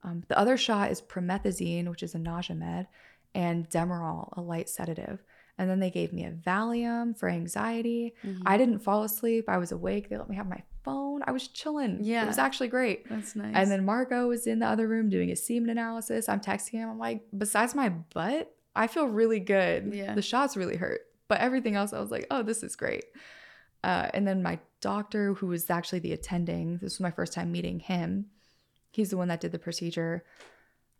Um, 0.04 0.24
the 0.30 0.40
other 0.40 0.56
shot 0.56 0.90
is 0.90 1.02
promethazine, 1.02 1.90
which 1.90 2.02
is 2.02 2.16
a 2.16 2.20
nausea 2.20 2.56
med, 2.56 2.88
and 3.36 3.70
Demerol, 3.70 4.30
a 4.38 4.42
light 4.42 4.70
sedative. 4.70 5.22
And 5.58 5.70
then 5.70 5.80
they 5.80 5.92
gave 5.92 6.12
me 6.14 6.26
a 6.26 6.32
Valium 6.32 7.18
for 7.18 7.30
anxiety. 7.30 8.16
Mm-hmm. 8.26 8.44
I 8.46 8.58
didn't 8.58 8.80
fall 8.80 9.04
asleep. 9.04 9.46
I 9.48 9.58
was 9.58 9.72
awake. 9.72 10.10
They 10.10 10.18
let 10.18 10.30
me 10.30 10.36
have 10.36 10.48
my 10.48 10.64
phone. 10.84 11.22
I 11.28 11.32
was 11.32 11.48
chilling. 11.48 12.00
Yeah. 12.02 12.24
It 12.24 12.28
was 12.28 12.38
actually 12.38 12.70
great. 12.70 13.08
That's 13.10 13.36
nice. 13.36 13.54
And 13.56 13.70
then 13.70 13.86
Marco 13.86 14.28
was 14.28 14.48
in 14.48 14.60
the 14.60 14.68
other 14.68 14.88
room 14.88 15.10
doing 15.10 15.30
a 15.32 15.36
semen 15.36 15.70
analysis. 15.70 16.28
I'm 16.28 16.40
texting 16.40 16.72
him. 16.72 16.90
I'm 16.90 17.00
like, 17.00 17.22
besides 17.38 17.76
my 17.76 17.90
butt, 17.90 18.52
I 18.76 18.88
feel 18.88 19.06
really 19.06 19.40
good. 19.40 19.94
Yeah. 19.94 20.16
The 20.16 20.22
shots 20.22 20.58
really 20.58 20.78
hurt. 20.78 21.02
But 21.28 21.42
everything 21.42 21.76
else, 21.76 21.94
I 21.94 22.00
was 22.00 22.12
like, 22.12 22.28
oh, 22.32 22.44
this 22.44 22.64
is 22.64 22.76
great. 22.76 23.06
Uh, 23.84 24.10
and 24.14 24.28
then 24.28 24.44
my 24.44 24.60
doctor, 24.80 25.34
who 25.36 25.48
was 25.48 25.70
actually 25.70 26.00
the 26.00 26.14
attending, 26.14 26.78
this 26.78 26.94
was 26.94 27.00
my 27.00 27.12
first 27.12 27.34
time 27.34 27.52
meeting 27.52 27.80
him. 27.80 28.28
He's 28.92 29.12
the 29.12 29.18
one 29.18 29.28
that 29.30 29.42
did 29.42 29.52
the 29.52 29.60
procedure. 29.60 30.24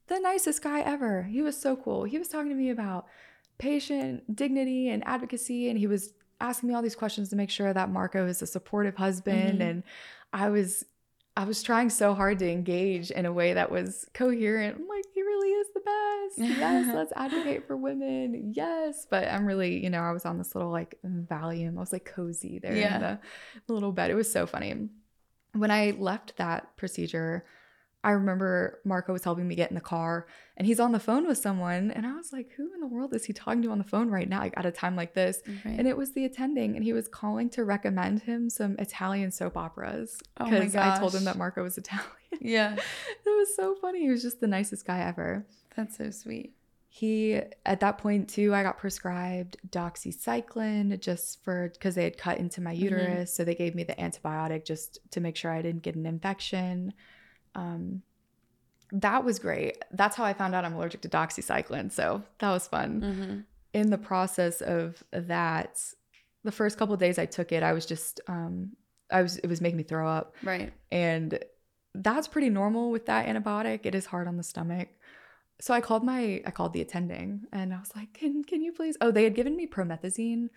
The 0.08 0.20
nicest 0.20 0.62
guy 0.62 0.82
ever. 0.82 1.24
He 1.24 1.42
was 1.42 1.58
so 1.58 1.76
cool. 1.76 2.04
He 2.04 2.18
was 2.18 2.28
talking 2.28 2.50
to 2.50 2.56
me 2.56 2.70
about 2.70 3.08
patient 3.62 4.36
dignity 4.36 4.90
and 4.90 5.08
advocacy, 5.08 5.70
and 5.70 5.78
he 5.78 5.88
was 5.88 6.14
asking 6.42 6.68
me 6.70 6.76
all 6.76 6.82
these 6.82 6.96
questions 6.96 7.30
to 7.30 7.36
make 7.36 7.52
sure 7.52 7.72
that 7.72 7.90
Marco 7.90 8.26
is 8.26 8.42
a 8.42 8.48
supportive 8.48 8.96
husband. 8.96 9.60
Mm-hmm. 9.60 9.62
And 9.62 9.84
I 10.34 10.50
was 10.50 10.84
I 11.38 11.46
was 11.46 11.64
trying 11.64 11.90
so 11.90 12.14
hard 12.14 12.40
to 12.40 12.52
engage 12.52 13.12
in 13.12 13.26
a 13.26 13.32
way 13.32 13.54
that 13.54 13.72
was 13.72 14.06
coherent. 14.14 14.78
I'm 14.78 14.88
like, 14.88 15.06
he 15.14 15.22
really 15.22 15.50
is 15.50 15.68
the 15.74 15.80
best. 15.80 16.60
Yes, 16.60 16.92
let's 16.96 17.14
advocate 17.16 17.68
for 17.68 17.78
women. 17.78 18.52
Yes. 18.54 19.08
But 19.10 19.28
I'm 19.30 19.46
really, 19.46 19.82
you 19.82 19.90
know, 19.90 20.02
I 20.02 20.12
was 20.12 20.26
on 20.26 20.38
this 20.38 20.56
little 20.56 20.72
like 20.72 20.98
Valium. 21.06 21.78
I 21.78 21.80
was 21.80 21.94
like 21.94 22.04
cozy 22.04 22.60
there 22.60 22.76
yeah. 22.76 22.96
in 22.96 23.02
the 23.02 23.74
little 23.74 23.94
bed. 23.94 24.12
It 24.12 24.16
was 24.16 24.32
so 24.32 24.46
funny. 24.46 24.90
When 25.54 25.72
I 25.72 25.92
left 25.98 26.36
that 26.38 26.76
procedure, 26.76 27.46
I 28.04 28.12
remember 28.12 28.80
Marco 28.84 29.14
was 29.14 29.24
helping 29.24 29.48
me 29.48 29.56
get 29.56 29.70
in 29.70 29.76
the 29.76 29.82
car 29.82 30.26
and 30.58 30.66
he's 30.66 30.80
on 30.80 30.92
the 30.92 31.00
phone 31.00 31.28
with 31.28 31.38
someone. 31.38 31.92
And 31.92 32.06
I 32.06 32.16
was 32.16 32.34
like, 32.34 32.52
who 32.58 32.74
in 32.74 32.80
the 32.80 32.88
world 32.88 33.14
is 33.14 33.26
he 33.26 33.34
talking 33.34 33.62
to 33.62 33.72
on 33.72 33.78
the 33.78 33.84
phone 33.84 34.10
right 34.10 34.28
now? 34.28 34.40
Like 34.40 34.56
at 34.58 34.66
a 34.66 34.72
time 34.72 34.96
like 34.96 35.14
this. 35.14 35.42
Right. 35.64 35.78
And 35.78 35.88
it 35.88 35.96
was 35.96 36.14
the 36.14 36.26
attending 36.26 36.76
and 36.76 36.84
he 36.84 36.94
was 36.94 37.08
calling 37.08 37.50
to 37.52 37.64
recommend 37.64 38.24
him 38.24 38.50
some 38.50 38.76
Italian 38.80 39.32
soap 39.32 39.56
operas. 39.56 40.18
Because 40.38 40.76
oh 40.76 40.80
I 40.80 40.98
told 40.98 41.14
him 41.14 41.26
that 41.26 41.38
Marco 41.38 41.64
was 41.64 41.78
Italian. 41.78 42.08
Yeah. 42.40 42.76
it 42.76 42.80
was 43.26 43.54
so 43.58 43.76
funny. 43.76 44.04
He 44.04 44.10
was 44.10 44.22
just 44.22 44.40
the 44.40 44.48
nicest 44.48 44.88
guy 44.88 45.02
ever. 45.02 45.46
That's 45.76 45.98
so 45.98 46.12
sweet. 46.12 46.54
He, 46.88 47.40
at 47.66 47.82
that 47.82 47.98
point 47.98 48.30
too, 48.30 48.56
I 48.56 48.64
got 48.64 48.78
prescribed 48.78 49.58
doxycycline 49.70 50.98
just 51.02 51.44
for, 51.44 51.70
because 51.74 51.96
they 51.96 52.06
had 52.06 52.18
cut 52.18 52.38
into 52.38 52.62
my 52.62 52.74
mm-hmm. 52.74 52.84
uterus. 52.84 53.08
Mm-hmm. 53.08 53.26
So 53.26 53.44
they 53.44 53.54
gave 53.54 53.76
me 53.76 53.84
the 53.84 53.96
antibiotic 53.96 54.66
just 54.66 55.00
to 55.12 55.20
make 55.20 55.36
sure 55.36 55.52
I 55.52 55.62
didn't 55.62 55.84
get 55.84 55.96
an 55.96 56.06
infection 56.06 56.94
um, 57.56 58.02
that 58.92 59.24
was 59.24 59.40
great. 59.40 59.78
That's 59.92 60.16
how 60.16 60.24
I 60.24 60.34
found 60.34 60.54
out 60.54 60.66
I'm 60.66 60.74
allergic 60.74 61.02
to 61.02 61.10
doxycycline. 61.10 61.92
So 61.92 62.24
that 62.40 62.52
was 62.52 62.68
fun. 62.68 63.02
Mm-hmm. 63.02 63.40
In 63.74 63.90
the 63.90 63.98
process 63.98 64.62
of 64.62 65.02
that, 65.12 65.82
the 66.44 66.52
first 66.52 66.78
couple 66.78 66.96
days 66.98 67.18
I 67.18 67.26
took 67.26 67.52
it, 67.52 67.64
I 67.64 67.72
was 67.74 67.86
just, 67.86 68.20
um, 68.28 68.72
I 69.10 69.22
was, 69.22 69.38
it 69.38 69.48
was 69.48 69.62
making 69.62 69.78
me 69.78 69.84
throw 69.84 70.10
up. 70.10 70.36
Right. 70.44 70.74
And 70.92 71.40
that's 71.96 72.28
pretty 72.28 72.50
normal 72.50 72.92
with 72.92 73.06
that 73.06 73.28
antibiotic. 73.28 73.82
It 73.84 73.96
is 73.96 74.06
hard 74.06 74.28
on 74.28 74.38
the 74.38 74.44
stomach. 74.44 74.90
So 75.62 75.74
I 75.74 75.80
called 75.80 76.04
my, 76.04 76.42
I 76.46 76.52
called 76.52 76.74
the 76.74 76.82
attending 76.82 77.44
and 77.54 77.74
I 77.74 77.80
was 77.80 77.96
like, 77.96 78.14
can, 78.14 78.44
can 78.44 78.62
you 78.62 78.74
please? 78.74 78.98
Oh, 79.00 79.12
they 79.12 79.24
had 79.24 79.36
given 79.36 79.56
me 79.56 79.68
promethazine, 79.68 80.50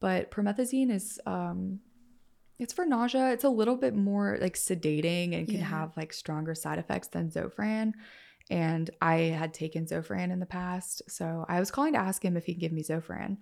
but 0.00 0.30
promethazine 0.30 0.90
is, 0.90 1.20
um, 1.24 1.80
it's 2.62 2.72
for 2.72 2.86
nausea. 2.86 3.32
It's 3.32 3.44
a 3.44 3.48
little 3.48 3.76
bit 3.76 3.94
more 3.94 4.38
like 4.40 4.54
sedating 4.54 5.34
and 5.34 5.46
can 5.46 5.58
yeah. 5.58 5.64
have 5.64 5.96
like 5.96 6.12
stronger 6.12 6.54
side 6.54 6.78
effects 6.78 7.08
than 7.08 7.30
Zofran. 7.30 7.92
And 8.50 8.90
I 9.00 9.14
had 9.14 9.52
taken 9.52 9.86
Zofran 9.86 10.30
in 10.30 10.40
the 10.40 10.46
past. 10.46 11.02
So 11.08 11.44
I 11.48 11.60
was 11.60 11.70
calling 11.70 11.94
to 11.94 11.98
ask 11.98 12.24
him 12.24 12.36
if 12.36 12.44
he 12.44 12.54
could 12.54 12.60
give 12.60 12.72
me 12.72 12.82
Zofran. 12.82 13.38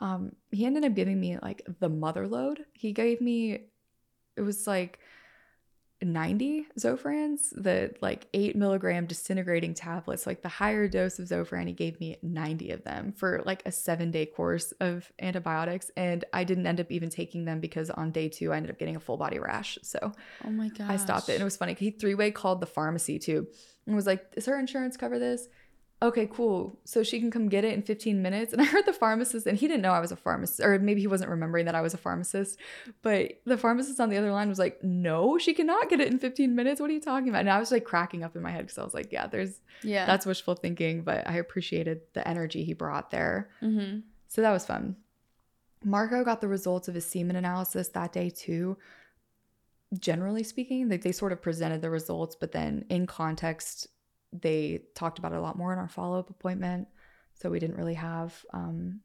Um, 0.00 0.32
he 0.50 0.66
ended 0.66 0.84
up 0.84 0.94
giving 0.94 1.18
me 1.18 1.38
like 1.38 1.62
the 1.80 1.88
mother 1.88 2.28
load. 2.28 2.64
He 2.72 2.92
gave 2.92 3.20
me, 3.20 3.66
it 4.36 4.42
was 4.42 4.66
like 4.66 5.00
90 6.00 6.66
Zofrans, 6.78 7.50
the 7.52 7.94
like 8.00 8.26
eight 8.32 8.54
milligram 8.54 9.06
disintegrating 9.06 9.74
tablets, 9.74 10.26
like 10.26 10.42
the 10.42 10.48
higher 10.48 10.86
dose 10.88 11.18
of 11.18 11.28
Zofran, 11.28 11.66
he 11.66 11.72
gave 11.72 11.98
me 12.00 12.16
90 12.22 12.70
of 12.70 12.84
them 12.84 13.12
for 13.16 13.42
like 13.44 13.62
a 13.66 13.72
seven 13.72 14.10
day 14.10 14.26
course 14.26 14.72
of 14.80 15.10
antibiotics. 15.20 15.90
And 15.96 16.24
I 16.32 16.44
didn't 16.44 16.66
end 16.66 16.80
up 16.80 16.90
even 16.90 17.10
taking 17.10 17.44
them 17.44 17.60
because 17.60 17.90
on 17.90 18.12
day 18.12 18.28
two, 18.28 18.52
I 18.52 18.56
ended 18.56 18.70
up 18.70 18.78
getting 18.78 18.96
a 18.96 19.00
full 19.00 19.16
body 19.16 19.38
rash. 19.38 19.78
So 19.82 20.12
oh 20.44 20.50
my 20.50 20.68
god, 20.68 20.90
I 20.90 20.96
stopped 20.96 21.28
it. 21.28 21.34
And 21.34 21.42
it 21.42 21.44
was 21.44 21.56
funny. 21.56 21.74
He 21.78 21.90
three 21.90 22.14
way 22.14 22.30
called 22.30 22.60
the 22.60 22.66
pharmacy 22.66 23.18
too 23.18 23.48
and 23.86 23.96
was 23.96 24.06
like, 24.06 24.34
Does 24.34 24.46
her 24.46 24.58
insurance 24.58 24.96
cover 24.96 25.18
this? 25.18 25.48
Okay, 26.00 26.28
cool. 26.32 26.78
So 26.84 27.02
she 27.02 27.18
can 27.18 27.30
come 27.30 27.48
get 27.48 27.64
it 27.64 27.74
in 27.74 27.82
15 27.82 28.22
minutes. 28.22 28.52
And 28.52 28.62
I 28.62 28.64
heard 28.64 28.86
the 28.86 28.92
pharmacist, 28.92 29.46
and 29.46 29.58
he 29.58 29.66
didn't 29.66 29.82
know 29.82 29.92
I 29.92 30.00
was 30.00 30.12
a 30.12 30.16
pharmacist, 30.16 30.60
or 30.60 30.78
maybe 30.78 31.00
he 31.00 31.06
wasn't 31.06 31.30
remembering 31.30 31.66
that 31.66 31.74
I 31.74 31.80
was 31.80 31.94
a 31.94 31.98
pharmacist. 31.98 32.58
But 33.02 33.40
the 33.44 33.58
pharmacist 33.58 33.98
on 33.98 34.08
the 34.08 34.16
other 34.16 34.30
line 34.30 34.48
was 34.48 34.58
like, 34.58 34.82
no, 34.82 35.38
she 35.38 35.54
cannot 35.54 35.88
get 35.88 36.00
it 36.00 36.08
in 36.08 36.18
15 36.18 36.54
minutes. 36.54 36.80
What 36.80 36.90
are 36.90 36.94
you 36.94 37.00
talking 37.00 37.28
about? 37.28 37.40
And 37.40 37.50
I 37.50 37.58
was 37.58 37.72
like 37.72 37.84
cracking 37.84 38.22
up 38.22 38.36
in 38.36 38.42
my 38.42 38.50
head 38.50 38.66
because 38.66 38.78
I 38.78 38.84
was 38.84 38.94
like, 38.94 39.12
yeah, 39.12 39.26
there's, 39.26 39.60
yeah, 39.82 40.06
that's 40.06 40.26
wishful 40.26 40.54
thinking. 40.54 41.02
But 41.02 41.28
I 41.28 41.36
appreciated 41.36 42.02
the 42.12 42.26
energy 42.26 42.64
he 42.64 42.74
brought 42.74 43.10
there. 43.10 43.50
Mm-hmm. 43.62 44.00
So 44.28 44.42
that 44.42 44.52
was 44.52 44.66
fun. 44.66 44.96
Marco 45.84 46.24
got 46.24 46.40
the 46.40 46.48
results 46.48 46.88
of 46.88 46.94
his 46.94 47.06
semen 47.06 47.36
analysis 47.36 47.88
that 47.88 48.12
day 48.12 48.30
too. 48.30 48.76
Generally 49.98 50.42
speaking, 50.42 50.88
they, 50.88 50.96
they 50.96 51.12
sort 51.12 51.32
of 51.32 51.40
presented 51.40 51.82
the 51.82 51.90
results, 51.90 52.36
but 52.36 52.52
then 52.52 52.84
in 52.90 53.06
context, 53.06 53.88
they 54.32 54.82
talked 54.94 55.18
about 55.18 55.32
it 55.32 55.38
a 55.38 55.40
lot 55.40 55.56
more 55.56 55.72
in 55.72 55.78
our 55.78 55.88
follow 55.88 56.18
up 56.18 56.30
appointment. 56.30 56.88
So 57.34 57.50
we 57.50 57.58
didn't 57.58 57.76
really 57.76 57.94
have 57.94 58.34
um, 58.52 59.00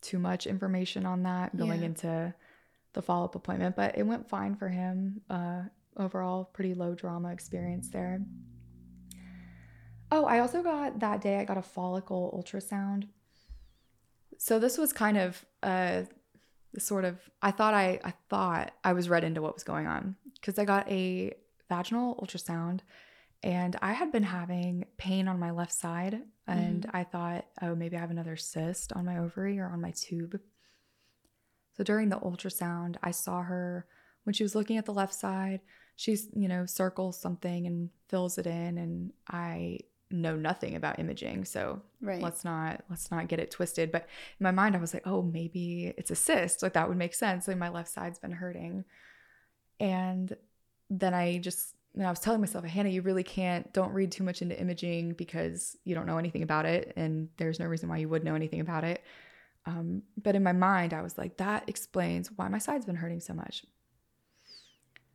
too 0.00 0.18
much 0.18 0.46
information 0.46 1.06
on 1.06 1.22
that 1.24 1.56
going 1.56 1.80
yeah. 1.80 1.86
into 1.86 2.34
the 2.92 3.02
follow 3.02 3.26
up 3.26 3.34
appointment, 3.34 3.76
but 3.76 3.96
it 3.96 4.04
went 4.04 4.28
fine 4.28 4.56
for 4.56 4.68
him. 4.68 5.20
Uh, 5.28 5.62
overall, 5.96 6.44
pretty 6.44 6.74
low 6.74 6.94
drama 6.94 7.30
experience 7.32 7.88
there. 7.90 8.20
Oh, 10.10 10.24
I 10.24 10.40
also 10.40 10.62
got 10.62 10.98
that 11.00 11.20
day, 11.20 11.38
I 11.38 11.44
got 11.44 11.58
a 11.58 11.62
follicle 11.62 12.34
ultrasound. 12.36 13.08
So 14.38 14.58
this 14.58 14.76
was 14.76 14.92
kind 14.92 15.16
of 15.16 15.44
a 15.62 16.06
sort 16.78 17.04
of 17.04 17.18
I 17.42 17.50
thought 17.50 17.74
I 17.74 18.00
I 18.04 18.14
thought 18.28 18.72
I 18.82 18.92
was 18.92 19.08
read 19.08 19.24
into 19.24 19.42
what 19.42 19.54
was 19.54 19.64
going 19.64 19.86
on 19.86 20.16
because 20.34 20.58
I 20.58 20.64
got 20.64 20.90
a 20.90 21.34
vaginal 21.68 22.16
ultrasound 22.16 22.80
and 23.42 23.76
I 23.80 23.92
had 23.92 24.12
been 24.12 24.22
having 24.22 24.84
pain 24.98 25.28
on 25.28 25.38
my 25.38 25.50
left 25.50 25.72
side, 25.72 26.20
and 26.46 26.82
mm-hmm. 26.82 26.96
I 26.96 27.04
thought, 27.04 27.46
oh, 27.62 27.74
maybe 27.74 27.96
I 27.96 28.00
have 28.00 28.10
another 28.10 28.36
cyst 28.36 28.92
on 28.92 29.06
my 29.06 29.18
ovary 29.18 29.58
or 29.58 29.66
on 29.66 29.80
my 29.80 29.92
tube. 29.92 30.38
So 31.76 31.84
during 31.84 32.10
the 32.10 32.18
ultrasound, 32.18 32.96
I 33.02 33.12
saw 33.12 33.42
her 33.42 33.86
when 34.24 34.34
she 34.34 34.42
was 34.42 34.54
looking 34.54 34.76
at 34.76 34.84
the 34.84 34.92
left 34.92 35.14
side. 35.14 35.60
She's, 35.96 36.28
you 36.34 36.48
know, 36.48 36.66
circles 36.66 37.18
something 37.18 37.66
and 37.66 37.90
fills 38.08 38.36
it 38.36 38.46
in, 38.46 38.76
and 38.76 39.12
I 39.28 39.80
know 40.10 40.34
nothing 40.34 40.74
about 40.74 40.98
imaging 40.98 41.44
so 41.44 41.80
right. 42.00 42.20
let's 42.20 42.44
not 42.44 42.82
let's 42.90 43.10
not 43.12 43.28
get 43.28 43.38
it 43.38 43.50
twisted 43.50 43.92
but 43.92 44.08
in 44.40 44.44
my 44.44 44.50
mind 44.50 44.74
i 44.74 44.78
was 44.78 44.92
like 44.92 45.06
oh 45.06 45.22
maybe 45.22 45.94
it's 45.96 46.10
a 46.10 46.16
cyst 46.16 46.62
like 46.62 46.72
that 46.72 46.88
would 46.88 46.98
make 46.98 47.14
sense 47.14 47.46
like 47.46 47.56
my 47.56 47.68
left 47.68 47.88
side's 47.88 48.18
been 48.18 48.32
hurting 48.32 48.84
and 49.78 50.36
then 50.90 51.14
i 51.14 51.38
just 51.38 51.76
and 51.94 52.06
I 52.06 52.10
was 52.10 52.20
telling 52.20 52.40
myself, 52.40 52.64
Hanna, 52.64 52.88
you 52.88 53.02
really 53.02 53.24
can't, 53.24 53.72
don't 53.72 53.92
read 53.92 54.12
too 54.12 54.22
much 54.22 54.42
into 54.42 54.58
imaging 54.58 55.14
because 55.14 55.76
you 55.84 55.94
don't 55.94 56.06
know 56.06 56.18
anything 56.18 56.42
about 56.42 56.64
it. 56.64 56.92
And 56.96 57.28
there's 57.36 57.58
no 57.58 57.66
reason 57.66 57.88
why 57.88 57.96
you 57.98 58.08
would 58.08 58.22
know 58.22 58.36
anything 58.36 58.60
about 58.60 58.84
it. 58.84 59.02
Um, 59.66 60.02
but 60.22 60.36
in 60.36 60.42
my 60.42 60.52
mind, 60.52 60.94
I 60.94 61.02
was 61.02 61.18
like, 61.18 61.36
that 61.38 61.68
explains 61.68 62.30
why 62.36 62.48
my 62.48 62.58
side's 62.58 62.86
been 62.86 62.96
hurting 62.96 63.20
so 63.20 63.34
much. 63.34 63.64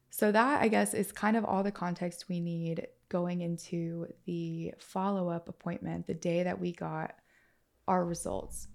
So, 0.09 0.31
that 0.31 0.61
I 0.61 0.69
guess 0.69 0.93
is 0.93 1.11
kind 1.11 1.35
of 1.35 1.43
all 1.43 1.61
the 1.61 1.71
context 1.71 2.29
we 2.29 2.39
need 2.39 2.87
going 3.09 3.41
into 3.41 4.07
the 4.25 4.73
follow 4.79 5.29
up 5.29 5.49
appointment, 5.49 6.07
the 6.07 6.13
day 6.13 6.43
that 6.43 6.59
we 6.59 6.71
got 6.71 7.15
our 7.87 8.05
results. 8.05 8.67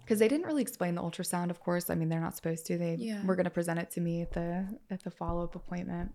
Because 0.00 0.18
they 0.18 0.28
didn't 0.28 0.46
really 0.46 0.62
explain 0.62 0.94
the 0.94 1.02
ultrasound, 1.02 1.50
of 1.50 1.60
course. 1.60 1.90
I 1.90 1.94
mean, 1.94 2.08
they're 2.08 2.20
not 2.20 2.36
supposed 2.36 2.66
to. 2.66 2.78
They 2.78 2.96
yeah. 2.98 3.24
were 3.24 3.34
going 3.34 3.44
to 3.44 3.50
present 3.50 3.78
it 3.78 3.90
to 3.92 4.00
me 4.00 4.22
at 4.22 4.32
the 4.32 4.66
at 4.90 5.02
the 5.02 5.10
follow 5.10 5.44
up 5.44 5.54
appointment. 5.56 6.12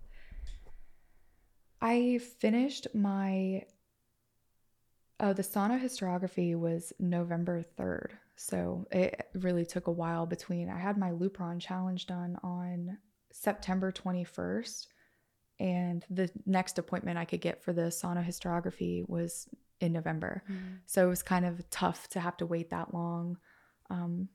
I 1.82 2.20
finished 2.40 2.88
my 2.94 3.66
Oh, 5.20 5.32
the 5.32 5.44
sauna 5.44 5.82
sonohysterography 5.82 6.56
was 6.58 6.92
November 7.00 7.64
3rd. 7.78 8.12
So 8.36 8.86
it 8.92 9.30
really 9.34 9.66
took 9.66 9.88
a 9.88 9.92
while 9.92 10.26
between. 10.26 10.70
I 10.70 10.78
had 10.78 10.98
my 10.98 11.12
Lupron 11.12 11.60
challenge 11.60 12.06
done 12.06 12.38
on 12.44 12.98
September 13.32 13.94
21st, 13.94 14.88
and 15.60 16.06
the 16.10 16.30
next 16.46 16.78
appointment 16.78 17.18
I 17.18 17.24
could 17.24 17.40
get 17.40 17.64
for 17.64 17.72
the 17.72 17.84
sauna 17.84 18.26
sonohysterography 18.26 19.08
was 19.08 19.48
in 19.80 19.94
November. 19.94 20.44
Mm. 20.52 20.80
So 20.86 21.06
it 21.06 21.10
was 21.10 21.24
kind 21.24 21.46
of 21.46 21.70
tough 21.70 22.10
to 22.10 22.20
have 22.20 22.36
to 22.38 22.46
wait 22.46 22.72
that 22.72 22.94
long. 22.94 23.38
Um, 23.90 24.28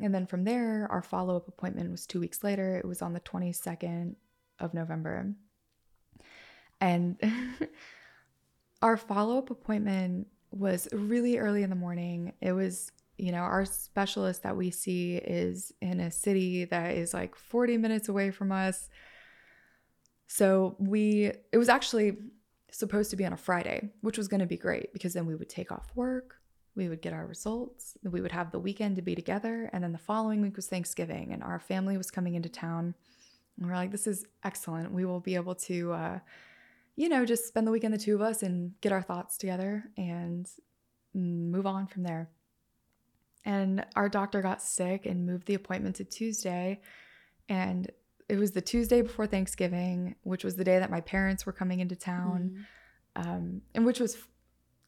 and 0.00 0.14
then 0.14 0.26
from 0.26 0.44
there, 0.44 0.86
our 0.90 1.02
follow 1.02 1.36
up 1.36 1.48
appointment 1.48 1.90
was 1.90 2.06
two 2.06 2.20
weeks 2.20 2.44
later. 2.44 2.76
It 2.76 2.86
was 2.86 3.02
on 3.02 3.14
the 3.14 3.20
22nd 3.20 4.14
of 4.60 4.74
November. 4.74 5.34
And 6.84 7.16
our 8.82 8.98
follow 8.98 9.38
up 9.38 9.48
appointment 9.48 10.26
was 10.50 10.86
really 10.92 11.38
early 11.38 11.62
in 11.62 11.70
the 11.70 11.76
morning. 11.76 12.34
It 12.42 12.52
was, 12.52 12.92
you 13.16 13.32
know, 13.32 13.38
our 13.38 13.64
specialist 13.64 14.42
that 14.42 14.54
we 14.54 14.70
see 14.70 15.16
is 15.16 15.72
in 15.80 15.98
a 15.98 16.10
city 16.10 16.66
that 16.66 16.94
is 16.94 17.14
like 17.14 17.36
40 17.36 17.78
minutes 17.78 18.10
away 18.10 18.30
from 18.30 18.52
us. 18.52 18.90
So 20.26 20.76
we, 20.78 21.32
it 21.52 21.56
was 21.56 21.70
actually 21.70 22.18
supposed 22.70 23.08
to 23.10 23.16
be 23.16 23.24
on 23.24 23.32
a 23.32 23.38
Friday, 23.38 23.88
which 24.02 24.18
was 24.18 24.28
going 24.28 24.40
to 24.40 24.46
be 24.46 24.58
great 24.58 24.92
because 24.92 25.14
then 25.14 25.24
we 25.24 25.36
would 25.36 25.48
take 25.48 25.72
off 25.72 25.90
work, 25.94 26.36
we 26.76 26.90
would 26.90 27.00
get 27.00 27.14
our 27.14 27.24
results, 27.24 27.96
we 28.02 28.20
would 28.20 28.32
have 28.32 28.50
the 28.50 28.58
weekend 28.58 28.96
to 28.96 29.02
be 29.02 29.14
together. 29.14 29.70
And 29.72 29.82
then 29.82 29.92
the 29.92 29.98
following 29.98 30.42
week 30.42 30.56
was 30.56 30.66
Thanksgiving, 30.66 31.32
and 31.32 31.42
our 31.42 31.60
family 31.60 31.96
was 31.96 32.10
coming 32.10 32.34
into 32.34 32.50
town. 32.50 32.94
And 33.56 33.66
we're 33.66 33.76
like, 33.76 33.92
this 33.92 34.06
is 34.06 34.26
excellent. 34.42 34.92
We 34.92 35.06
will 35.06 35.20
be 35.20 35.36
able 35.36 35.54
to, 35.54 35.92
uh, 35.92 36.18
you 36.96 37.08
know, 37.08 37.24
just 37.24 37.46
spend 37.46 37.66
the 37.66 37.72
weekend, 37.72 37.94
the 37.94 37.98
two 37.98 38.14
of 38.14 38.20
us, 38.20 38.42
and 38.42 38.72
get 38.80 38.92
our 38.92 39.02
thoughts 39.02 39.36
together 39.36 39.90
and 39.96 40.48
move 41.12 41.66
on 41.66 41.86
from 41.86 42.02
there. 42.02 42.30
And 43.44 43.84
our 43.94 44.08
doctor 44.08 44.40
got 44.40 44.62
sick 44.62 45.04
and 45.06 45.26
moved 45.26 45.46
the 45.46 45.54
appointment 45.54 45.96
to 45.96 46.04
Tuesday. 46.04 46.80
And 47.48 47.90
it 48.28 48.38
was 48.38 48.52
the 48.52 48.60
Tuesday 48.60 49.02
before 49.02 49.26
Thanksgiving, 49.26 50.16
which 50.22 50.44
was 50.44 50.56
the 50.56 50.64
day 50.64 50.78
that 50.78 50.90
my 50.90 51.00
parents 51.00 51.44
were 51.44 51.52
coming 51.52 51.80
into 51.80 51.96
town, 51.96 52.66
mm. 53.16 53.26
um, 53.26 53.62
and 53.74 53.84
which 53.84 54.00
was 54.00 54.16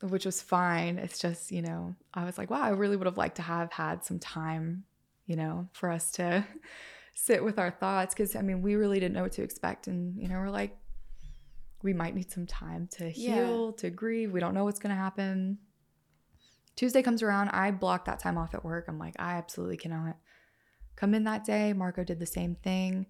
which 0.03 0.27
was 0.27 0.41
fine. 0.43 0.99
It's 0.99 1.19
just 1.19 1.53
you 1.53 1.63
know 1.63 1.95
I 2.15 2.25
was 2.25 2.39
like, 2.39 2.51
wow, 2.51 2.63
I 2.63 2.71
really 2.71 2.97
would 2.97 3.07
have 3.07 3.19
liked 3.19 3.37
to 3.37 3.43
have 3.43 3.73
had 3.73 4.05
some 4.05 4.19
time, 4.19 4.85
you 5.27 5.37
know, 5.37 5.69
for 5.73 5.91
us 5.91 6.11
to 6.13 6.47
sit 7.15 7.45
with 7.45 7.59
our 7.59 7.71
thoughts 7.71 8.15
because 8.15 8.37
I 8.37 8.43
mean 8.43 8.63
we 8.63 8.75
really 8.75 9.01
didn't 9.01 9.15
know 9.15 9.23
what 9.23 9.33
to 9.33 9.43
expect, 9.43 9.87
and 9.87 10.17
you 10.21 10.29
know 10.29 10.37
we're 10.37 10.51
like, 10.51 10.79
we 11.87 11.93
might 11.93 12.16
need 12.16 12.32
some 12.32 12.47
time 12.47 12.89
to 12.91 13.09
heal, 13.09 13.66
yeah. 13.66 13.80
to 13.80 13.91
grieve. 13.91 14.32
We 14.32 14.41
don't 14.41 14.55
know 14.55 14.64
what's 14.64 14.80
gonna 14.80 14.97
happen. 14.97 15.59
Tuesday 16.74 17.01
comes 17.01 17.22
around, 17.22 17.51
I 17.51 17.70
block 17.70 18.07
that 18.07 18.18
time 18.18 18.37
off 18.37 18.55
at 18.55 18.64
work. 18.64 18.87
I'm 18.89 18.99
like, 18.99 19.14
I 19.20 19.34
absolutely 19.34 19.76
cannot 19.76 20.16
come 20.97 21.14
in 21.14 21.22
that 21.24 21.45
day. 21.45 21.72
Marco 21.72 22.03
did 22.03 22.18
the 22.18 22.26
same 22.26 22.57
thing. 22.57 23.07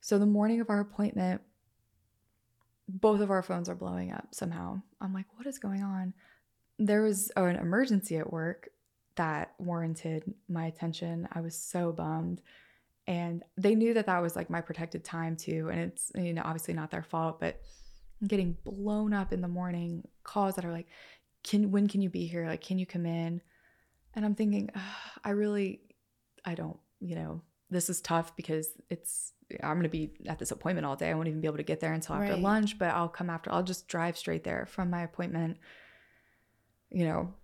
So 0.00 0.18
the 0.18 0.26
morning 0.26 0.60
of 0.60 0.68
our 0.68 0.80
appointment, 0.80 1.42
both 2.88 3.20
of 3.20 3.30
our 3.30 3.42
phones 3.42 3.68
are 3.68 3.76
blowing 3.76 4.12
up 4.12 4.28
somehow. 4.32 4.82
I'm 5.00 5.14
like, 5.14 5.26
what 5.36 5.46
is 5.46 5.58
going 5.58 5.84
on? 5.84 6.12
There 6.80 7.02
was 7.02 7.30
an 7.36 7.54
emergency 7.56 8.16
at 8.16 8.32
work 8.32 8.68
that 9.14 9.54
warranted 9.58 10.34
my 10.48 10.66
attention. 10.66 11.28
I 11.30 11.40
was 11.40 11.56
so 11.56 11.92
bummed. 11.92 12.42
And 13.06 13.44
they 13.56 13.74
knew 13.74 13.94
that 13.94 14.06
that 14.06 14.20
was 14.20 14.34
like 14.34 14.50
my 14.50 14.60
protected 14.60 15.04
time 15.04 15.36
too. 15.36 15.68
And 15.70 15.80
it's, 15.80 16.10
you 16.14 16.32
know, 16.32 16.42
obviously 16.44 16.74
not 16.74 16.90
their 16.90 17.04
fault, 17.04 17.38
but 17.40 17.60
I'm 18.20 18.26
getting 18.26 18.56
blown 18.64 19.12
up 19.12 19.32
in 19.32 19.40
the 19.40 19.48
morning 19.48 20.06
calls 20.24 20.56
that 20.56 20.64
are 20.64 20.72
like, 20.72 20.88
can, 21.44 21.70
when 21.70 21.86
can 21.86 22.02
you 22.02 22.10
be 22.10 22.26
here? 22.26 22.46
Like, 22.46 22.62
can 22.62 22.78
you 22.78 22.86
come 22.86 23.06
in? 23.06 23.40
And 24.14 24.24
I'm 24.24 24.34
thinking, 24.34 24.70
I 25.24 25.30
really, 25.30 25.80
I 26.44 26.54
don't, 26.54 26.78
you 27.00 27.14
know, 27.14 27.42
this 27.70 27.88
is 27.90 28.00
tough 28.00 28.34
because 28.36 28.68
it's 28.90 29.32
I'm 29.62 29.74
going 29.74 29.82
to 29.84 29.88
be 29.88 30.12
at 30.26 30.38
this 30.38 30.50
appointment 30.50 30.86
all 30.86 30.96
day. 30.96 31.10
I 31.10 31.14
won't 31.14 31.28
even 31.28 31.40
be 31.40 31.46
able 31.46 31.58
to 31.58 31.62
get 31.62 31.80
there 31.80 31.92
until 31.92 32.16
after 32.16 32.32
right. 32.32 32.40
lunch, 32.40 32.78
but 32.78 32.90
I'll 32.90 33.08
come 33.08 33.30
after. 33.30 33.52
I'll 33.52 33.62
just 33.62 33.86
drive 33.88 34.16
straight 34.16 34.44
there 34.44 34.66
from 34.66 34.90
my 34.90 35.02
appointment. 35.02 35.58
You 36.90 37.04
know, 37.04 37.34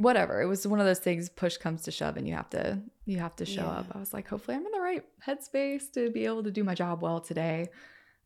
whatever. 0.00 0.40
It 0.40 0.46
was 0.46 0.66
one 0.66 0.80
of 0.80 0.86
those 0.86 0.98
things 0.98 1.28
push 1.28 1.58
comes 1.58 1.82
to 1.82 1.90
shove 1.90 2.16
and 2.16 2.26
you 2.26 2.34
have 2.34 2.48
to 2.50 2.80
you 3.04 3.18
have 3.18 3.36
to 3.36 3.44
show 3.44 3.62
yeah. 3.62 3.70
up. 3.70 3.86
I 3.92 3.98
was 3.98 4.14
like, 4.14 4.26
hopefully 4.26 4.56
I'm 4.56 4.64
in 4.64 4.72
the 4.72 4.80
right 4.80 5.04
headspace 5.26 5.92
to 5.92 6.10
be 6.10 6.24
able 6.24 6.42
to 6.44 6.50
do 6.50 6.64
my 6.64 6.74
job 6.74 7.02
well 7.02 7.20
today. 7.20 7.68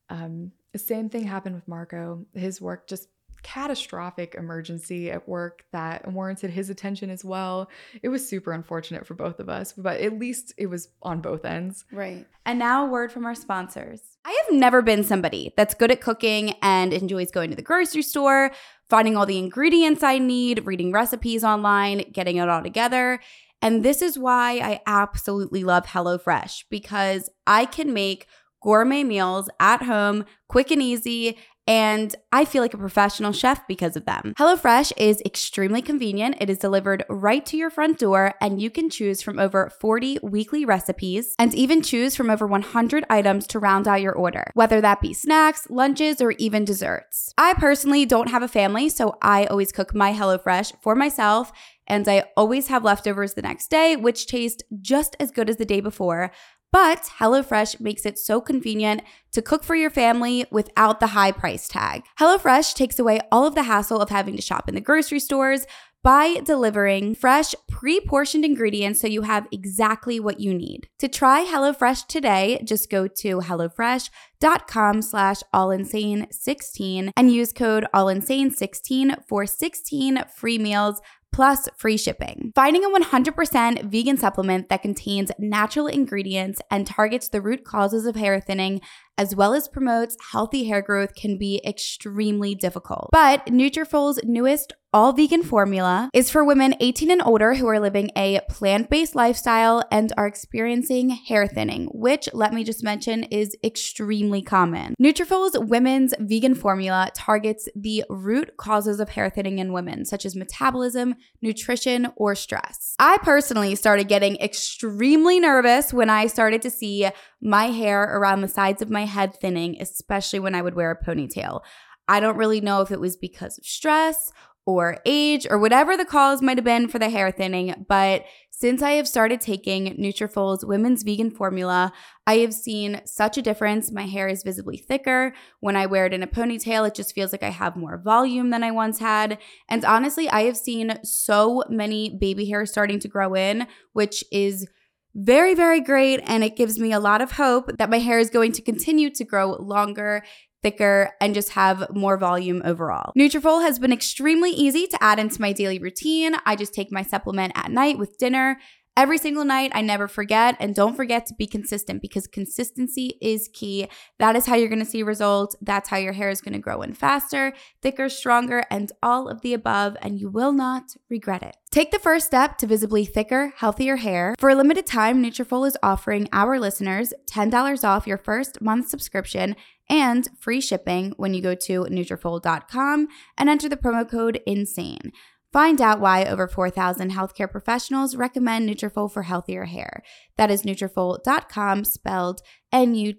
Um, 0.09 0.53
the 0.73 0.79
same 0.79 1.09
thing 1.09 1.25
happened 1.25 1.57
with 1.57 1.67
Marco. 1.67 2.27
His 2.35 2.61
work 2.61 2.87
just 2.87 3.09
catastrophic 3.43 4.35
emergency 4.37 5.11
at 5.11 5.29
work 5.29 5.65
that 5.71 6.11
warranted 6.11 6.51
his 6.51 6.71
attention 6.71 7.11
as 7.11 7.25
well. 7.25 7.69
It 8.03 8.09
was 8.09 8.27
super 8.27 8.53
unfortunate 8.53 9.07
for 9.07 9.15
both 9.15 9.39
of 9.39 9.49
us, 9.49 9.73
but 9.73 10.01
at 10.01 10.19
least 10.19 10.55
it 10.57 10.67
was 10.67 10.89
on 11.03 11.21
both 11.21 11.45
ends. 11.45 11.85
Right. 11.93 12.27
And 12.47 12.59
now, 12.59 12.87
a 12.87 12.91
word 12.91 13.13
from 13.13 13.27
our 13.27 13.35
sponsors. 13.35 14.01
I 14.25 14.43
have 14.45 14.59
never 14.59 14.83
been 14.83 15.05
somebody 15.05 15.53
that's 15.57 15.75
good 15.75 15.91
at 15.91 16.01
cooking 16.01 16.55
and 16.63 16.93
enjoys 16.93 17.31
going 17.31 17.51
to 17.51 17.57
the 17.57 17.63
grocery 17.63 18.03
store, 18.03 18.51
finding 18.89 19.17
all 19.17 19.27
the 19.27 19.39
ingredients 19.39 20.03
I 20.03 20.19
need, 20.19 20.67
reading 20.67 20.93
recipes 20.93 21.45
online, 21.45 22.11
getting 22.13 22.37
it 22.37 22.49
all 22.49 22.63
together. 22.63 23.21
And 23.63 23.83
this 23.83 24.03
is 24.03 24.19
why 24.19 24.59
I 24.59 24.81
absolutely 24.87 25.65
love 25.65 25.87
HelloFresh 25.87 26.65
because 26.71 27.31
I 27.47 27.65
can 27.65 27.95
make 27.95 28.27
gourmet 28.63 29.05
meals 29.05 29.49
at 29.61 29.83
home, 29.83 30.25
quick 30.49 30.71
and 30.71 30.83
easy, 30.83 31.39
and 31.67 32.15
I 32.33 32.45
feel 32.45 32.63
like 32.63 32.75
a 32.75 32.79
professional 32.79 33.33
chef 33.33 33.67
because 33.67 33.97
of 33.97 34.05
them. 34.05 34.35
HelloFresh 34.39 34.93
is 34.97 35.23
extremely 35.25 35.83
convenient. 35.83 36.37
It 36.41 36.51
is 36.51 36.59
delivered 36.59 37.05
right 37.09 37.45
to 37.47 37.57
your 37.57 37.71
front 37.71 37.99
door, 37.99 38.35
and 38.41 38.61
you 38.61 38.71
can 38.71 38.91
choose 38.91 39.23
from 39.23 39.39
over 39.39 39.71
40 39.81 40.19
weekly 40.23 40.65
recipes 40.65 41.35
and 41.39 41.55
even 41.55 41.83
choose 41.83 42.17
from 42.17 42.31
over 42.31 42.47
100 42.47 43.05
items 43.09 43.47
to 43.49 43.59
round 43.59 43.89
out 43.89 44.03
your 44.03 44.15
order, 44.15 44.51
whether 44.55 44.81
that 44.81 45.01
be 45.01 45.15
snacks, 45.15 45.69
lunches, 45.71 46.21
or 46.21 46.33
even 46.33 46.65
desserts. 46.65 47.33
I 47.39 47.55
personally 47.55 48.05
don't 48.05 48.31
have 48.31 48.43
a 48.43 48.49
family, 48.49 48.89
so 48.89 49.17
I 49.23 49.47
always 49.47 49.73
cook 49.73 49.95
my 49.95 50.13
HelloFresh 50.13 50.75
for 50.83 50.95
myself 50.95 51.53
and 51.87 52.09
I 52.09 52.25
always 52.37 52.69
have 52.69 52.85
leftovers 52.85 53.35
the 53.35 53.43
next 53.43 53.69
day, 53.69 53.97
which 53.97 54.27
taste 54.27 54.63
just 54.81 55.17
as 55.21 55.31
good 55.31 55.51
as 55.51 55.57
the 55.57 55.65
day 55.65 55.81
before. 55.81 56.31
But 56.75 57.09
HelloFresh 57.21 57.79
makes 57.79 58.05
it 58.05 58.19
so 58.19 58.41
convenient 58.41 59.03
to 59.31 59.41
cook 59.41 59.63
for 59.63 59.77
your 59.77 59.91
family 59.91 60.45
without 60.51 60.99
the 60.99 61.07
high 61.07 61.31
price 61.31 61.69
tag. 61.69 62.03
HelloFresh 62.19 62.75
takes 62.75 62.99
away 62.99 63.21
all 63.31 63.47
of 63.47 63.55
the 63.55 63.63
hassle 63.63 64.01
of 64.01 64.11
having 64.11 64.35
to 64.35 64.43
shop 64.43 64.69
in 64.69 64.75
the 64.75 64.81
grocery 64.81 65.21
stores 65.21 65.67
by 66.03 66.41
delivering 66.45 67.15
fresh, 67.15 67.55
pre-portioned 67.69 68.45
ingredients 68.45 69.01
so 69.01 69.07
you 69.07 69.23
have 69.23 69.47
exactly 69.53 70.19
what 70.19 70.41
you 70.41 70.53
need. 70.53 70.89
To 70.99 71.07
try 71.07 71.45
HelloFresh 71.45 72.09
today, 72.09 72.61
just 72.65 72.91
go 72.91 73.07
to 73.07 73.39
HelloFresh.com 73.39 75.01
slash 75.03 75.43
allinsane16 75.55 77.11
and 77.17 77.33
use 77.33 77.53
code 77.53 77.87
allinsane16 77.95 79.25
for 79.29 79.47
16 79.47 80.25
free 80.37 80.59
meals 80.59 81.01
plus 81.35 81.69
free 81.77 81.97
shipping. 81.97 82.53
Finding 82.55 82.85
a 82.85 82.89
100% 82.89 83.91
vegan 83.91 84.17
supplement 84.17 84.69
that 84.69 84.83
contains 84.83 85.33
natural 85.37 85.89
ingredients 85.89 86.61
and 86.71 86.87
targets 86.87 87.29
the 87.29 87.41
root 87.41 87.65
causes 87.65 88.07
of 88.07 88.15
hair 88.15 88.39
thinning 88.39 88.81
as 89.17 89.35
well 89.35 89.55
as 89.55 89.69
promotes 89.69 90.17
healthy 90.33 90.65
hair 90.65 90.83
growth 90.83 91.15
can 91.15 91.39
be 91.39 91.61
extremely 91.65 92.55
difficult. 92.55 93.11
But 93.13 93.47
Nutrafol's 93.47 94.21
newest 94.25 94.73
all 94.95 95.13
vegan 95.13 95.43
formula 95.43 96.09
is 96.15 96.31
for 96.31 96.45
women 96.45 96.77
18 96.79 97.11
and 97.11 97.21
older 97.21 97.55
who 97.55 97.67
are 97.67 97.81
living 97.81 98.13
a 98.15 98.41
plant 98.49 98.89
based 98.89 99.17
lifestyle 99.17 99.83
and 99.91 100.13
are 100.17 100.29
experiencing 100.29 101.11
hair 101.11 101.49
thinning, 101.49 101.89
which, 101.93 102.29
let 102.33 102.55
me 102.55 102.63
just 102.63 102.85
mention, 102.85 103.25
is 103.25 103.57
extremely 103.65 104.41
common. 104.41 104.95
Nutrafol's 105.03 105.59
women's 105.59 106.15
vegan 106.21 106.55
formula 106.55 107.11
targets 107.13 107.69
the 107.75 108.05
root 108.09 108.57
causes 108.57 109.01
of 109.01 109.09
hair 109.09 109.29
thinning 109.29 109.59
in 109.59 109.73
women, 109.73 110.05
such 110.05 110.25
as 110.25 110.37
metabolism, 110.37 111.17
nutrition, 111.43 112.07
or 112.15 112.37
stress. 112.37 112.95
I 113.01 113.19
personally 113.19 113.75
started 113.75 114.07
getting 114.07 114.37
extremely 114.37 115.41
nervous 115.41 115.93
when 115.93 116.09
I 116.09 116.29
started 116.29 116.63
to 116.63 116.71
see 116.71 117.09
my 117.45 117.67
hair 117.67 118.03
around 118.03 118.41
the 118.41 118.49
sides 118.49 118.83
of 118.83 118.91
my 118.91 119.05
head 119.05 119.35
thinning, 119.35 119.77
especially 119.79 120.41
when 120.41 120.55
I 120.55 120.63
would 120.63 120.75
wear 120.75 120.91
a 120.91 121.05
ponytail. 121.05 121.61
I 122.09 122.19
don't 122.19 122.37
really 122.37 122.61
know 122.61 122.81
if 122.81 122.91
it 122.91 123.01
was 123.01 123.17
because 123.17 123.59
of 123.59 123.65
stress 123.65 124.33
or 124.67 124.99
age 125.05 125.47
or 125.49 125.59
whatever 125.59 125.97
the 125.97 126.07
cause 126.07 126.41
might 126.41 126.57
have 126.57 126.65
been 126.65 126.89
for 126.89 126.99
the 126.99 127.11
hair 127.11 127.31
thinning, 127.31 127.85
but 127.87 128.25
since 128.51 128.83
I 128.83 128.93
have 128.93 129.09
started 129.09 129.41
taking 129.41 129.97
Nutrafol's 129.97 130.65
women's 130.65 131.03
vegan 131.03 131.31
formula, 131.31 131.93
I 132.27 132.37
have 132.39 132.55
seen 132.55 133.03
such 133.05 133.37
a 133.37 133.43
difference. 133.43 133.93
My 133.93 134.07
hair 134.07 134.29
is 134.29 134.43
visibly 134.43 134.79
thicker. 134.79 135.35
When 135.61 135.77
I 135.77 135.87
wear 135.87 136.07
it 136.07 136.15
in 136.15 136.23
a 136.23 136.29
ponytail, 136.29 136.87
it 136.87 136.95
just 136.95 137.15
feels 137.15 137.33
like 137.33 137.43
I 137.43 137.51
have 137.51 137.77
more 137.77 137.99
volume 137.99 138.51
than 138.51 138.63
I 138.63 138.71
once 138.71 139.01
had. 139.01 139.39
And 139.69 139.85
honestly, 139.85 140.31
I 140.31 140.43
have 140.43 140.57
seen 140.57 140.99
so 141.03 141.65
many 141.69 142.17
baby 142.17 142.47
hairs 142.47 142.71
starting 142.71 143.01
to 143.01 143.09
grow 143.09 143.35
in, 143.35 143.67
which 143.93 144.25
is 144.31 144.67
very, 145.15 145.55
very 145.55 145.81
great. 145.81 146.21
And 146.25 146.43
it 146.45 146.57
gives 146.57 146.79
me 146.79 146.93
a 146.93 147.01
lot 147.01 147.21
of 147.21 147.33
hope 147.33 147.71
that 147.79 147.91
my 147.91 147.99
hair 147.99 148.19
is 148.19 148.31
going 148.31 148.53
to 148.53 148.63
continue 148.63 149.11
to 149.11 149.25
grow 149.25 149.53
longer 149.53 150.23
thicker, 150.65 151.13
and 151.21 151.35
just 151.35 151.51
have 151.51 151.87
more 151.95 152.17
volume 152.17 152.63
overall. 152.65 153.13
Nutrafol 153.19 153.61
has 153.61 153.79
been 153.79 153.93
extremely 153.93 154.51
easy 154.51 154.87
to 154.87 155.05
add 155.05 155.19
into 155.19 155.39
my 155.39 155.53
daily 155.53 155.79
routine. 155.79 156.33
I 156.47 156.57
just 156.57 156.73
take 156.73 156.91
my 156.91 157.03
supplement 157.03 157.53
at 157.55 157.71
night 157.71 157.99
with 157.99 158.17
dinner 158.17 158.59
every 158.97 159.19
single 159.19 159.45
night. 159.45 159.73
I 159.75 159.81
never 159.81 160.09
forget. 160.09 160.57
And 160.61 160.75
don't 160.75 160.97
forget 160.97 161.27
to 161.27 161.35
be 161.35 161.47
consistent 161.47 162.01
because 162.03 162.27
consistency 162.27 163.19
is 163.21 163.49
key. 163.53 163.89
That 164.19 164.37
is 164.37 164.47
how 164.47 164.55
you're 164.55 164.69
going 164.69 164.79
to 164.79 164.85
see 164.85 165.03
results. 165.03 165.57
That's 165.61 165.89
how 165.89 165.97
your 165.97 166.13
hair 166.13 166.31
is 166.31 166.41
going 166.41 166.55
to 166.55 166.59
grow 166.59 166.83
in 166.83 166.95
faster, 166.95 167.53
thicker, 167.83 168.09
stronger, 168.09 168.65
and 168.71 168.93
all 169.03 169.29
of 169.29 169.41
the 169.41 169.55
above. 169.55 169.97
And 170.01 170.19
you 170.19 170.29
will 170.29 170.53
not 170.53 170.95
regret 171.11 171.43
it. 171.43 171.57
Take 171.71 171.91
the 171.91 171.99
first 171.99 172.27
step 172.27 172.57
to 172.59 172.69
visibly 172.69 173.05
thicker, 173.05 173.53
healthier 173.57 173.97
hair. 173.97 174.37
For 174.39 174.51
a 174.51 174.55
limited 174.55 174.87
time, 174.87 175.23
Nutrafol 175.23 175.67
is 175.67 175.77
offering 175.83 176.29
our 176.33 176.61
listeners 176.61 177.13
$10 177.29 177.85
off 177.85 178.07
your 178.07 178.19
first 178.19 178.61
month 178.61 178.89
subscription 178.89 179.57
and 179.91 180.29
free 180.39 180.61
shipping 180.61 181.15
when 181.17 181.35
you 181.35 181.43
go 181.43 181.55
to 181.55 181.85
Nutrafol.com 181.85 183.09
and 183.37 183.49
enter 183.49 183.69
the 183.69 183.77
promo 183.77 184.09
code 184.09 184.41
INSANE. 184.47 185.13
Find 185.55 185.81
out 185.81 186.01
why 186.01 186.25
over 186.25 186.49
4,000 186.49 187.13
healthcare 187.13 187.49
professionals 187.49 188.17
recommend 188.17 188.69
Nutrafol 188.69 189.09
for 189.09 189.23
healthier 189.23 189.67
hair. 189.67 190.03
That 190.37 190.51
is 190.51 190.65
Nutrafol.com, 190.65 191.85
spelled 191.85 192.41
N-U-T-R-A-F-O-L 192.73 193.17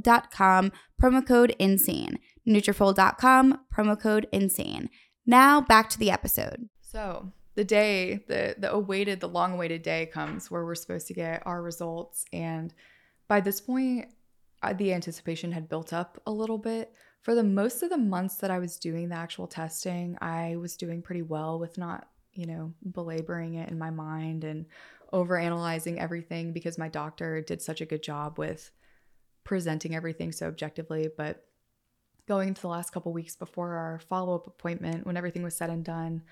dot 0.00 0.30
com, 0.30 0.70
promo 1.02 1.26
code 1.26 1.56
INSANE. 1.58 2.20
Nutrafol.com, 2.48 3.62
promo 3.76 4.00
code 4.00 4.28
INSANE. 4.30 4.88
Now 5.26 5.60
back 5.60 5.90
to 5.90 5.98
the 5.98 6.12
episode. 6.12 6.68
So 6.80 7.32
the 7.56 7.64
day, 7.64 8.24
the 8.28 8.54
the 8.56 8.72
awaited, 8.72 9.18
the 9.18 9.28
long-awaited 9.28 9.82
day 9.82 10.06
comes 10.06 10.52
where 10.52 10.64
we're 10.64 10.76
supposed 10.76 11.08
to 11.08 11.14
get 11.14 11.42
our 11.46 11.60
results, 11.60 12.24
and 12.32 12.72
by 13.26 13.40
this 13.40 13.60
point, 13.60 14.06
uh, 14.62 14.72
the 14.72 14.92
anticipation 14.92 15.50
had 15.50 15.68
built 15.68 15.92
up 15.92 16.22
a 16.28 16.30
little 16.30 16.58
bit 16.58 16.92
for 17.22 17.36
the 17.36 17.44
most 17.44 17.82
of 17.82 17.90
the 17.90 17.96
months 17.96 18.36
that 18.36 18.50
I 18.50 18.58
was 18.58 18.78
doing 18.78 19.08
the 19.08 19.16
actual 19.16 19.46
testing, 19.46 20.18
I 20.20 20.56
was 20.56 20.76
doing 20.76 21.02
pretty 21.02 21.22
well 21.22 21.58
with 21.58 21.78
not, 21.78 22.08
you 22.34 22.46
know, 22.46 22.74
belaboring 22.90 23.54
it 23.54 23.70
in 23.70 23.78
my 23.78 23.90
mind 23.90 24.42
and 24.42 24.66
over 25.12 25.38
analyzing 25.38 26.00
everything 26.00 26.52
because 26.52 26.78
my 26.78 26.88
doctor 26.88 27.40
did 27.40 27.62
such 27.62 27.80
a 27.80 27.86
good 27.86 28.02
job 28.02 28.38
with 28.38 28.72
presenting 29.44 29.94
everything 29.94 30.32
so 30.32 30.48
objectively. 30.48 31.08
But 31.16 31.44
going 32.26 32.48
into 32.48 32.62
the 32.62 32.68
last 32.68 32.92
couple 32.92 33.12
weeks 33.12 33.36
before 33.36 33.74
our 33.74 34.00
follow 34.08 34.34
up 34.34 34.48
appointment, 34.48 35.06
when 35.06 35.16
everything 35.16 35.44
was 35.44 35.54
said 35.54 35.70
and 35.70 35.84
done, 35.84 36.22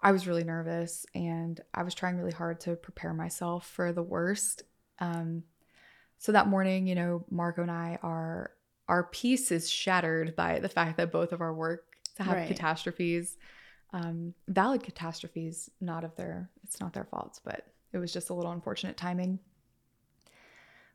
I 0.00 0.12
was 0.12 0.28
really 0.28 0.44
nervous 0.44 1.04
and 1.16 1.60
I 1.74 1.82
was 1.82 1.94
trying 1.94 2.16
really 2.16 2.30
hard 2.30 2.60
to 2.60 2.76
prepare 2.76 3.12
myself 3.12 3.66
for 3.66 3.92
the 3.92 4.04
worst. 4.04 4.62
Um, 5.00 5.42
so 6.18 6.30
that 6.30 6.46
morning, 6.46 6.86
you 6.86 6.94
know, 6.94 7.24
Marco 7.28 7.62
and 7.62 7.70
I 7.70 7.98
are 8.04 8.52
our 8.88 9.04
peace 9.04 9.50
is 9.52 9.70
shattered 9.70 10.34
by 10.34 10.58
the 10.58 10.68
fact 10.68 10.96
that 10.96 11.12
both 11.12 11.32
of 11.32 11.40
our 11.40 11.52
work 11.52 11.84
to 12.16 12.22
have 12.22 12.36
right. 12.36 12.48
catastrophes, 12.48 13.36
um, 13.92 14.34
valid 14.48 14.82
catastrophes, 14.82 15.70
not 15.80 16.04
of 16.04 16.14
their, 16.16 16.50
it's 16.64 16.80
not 16.80 16.92
their 16.92 17.04
faults, 17.04 17.40
but 17.44 17.66
it 17.92 17.98
was 17.98 18.12
just 18.12 18.30
a 18.30 18.34
little 18.34 18.52
unfortunate 18.52 18.96
timing. 18.96 19.38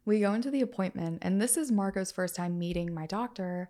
We 0.05 0.19
go 0.19 0.33
into 0.33 0.51
the 0.51 0.61
appointment, 0.61 1.19
and 1.21 1.41
this 1.41 1.55
is 1.55 1.71
Marco's 1.71 2.11
first 2.11 2.35
time 2.35 2.59
meeting 2.59 2.93
my 2.93 3.05
doctor. 3.05 3.69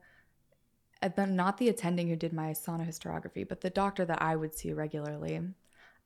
Then 1.15 1.36
not 1.36 1.57
the 1.57 1.69
attending 1.69 2.07
who 2.07 2.15
did 2.15 2.34
my 2.34 2.51
sonohysterography, 2.51 3.47
but 3.47 3.61
the 3.61 3.69
doctor 3.69 4.05
that 4.05 4.21
I 4.21 4.36
would 4.36 4.55
see 4.55 4.74
regularly. 4.74 5.39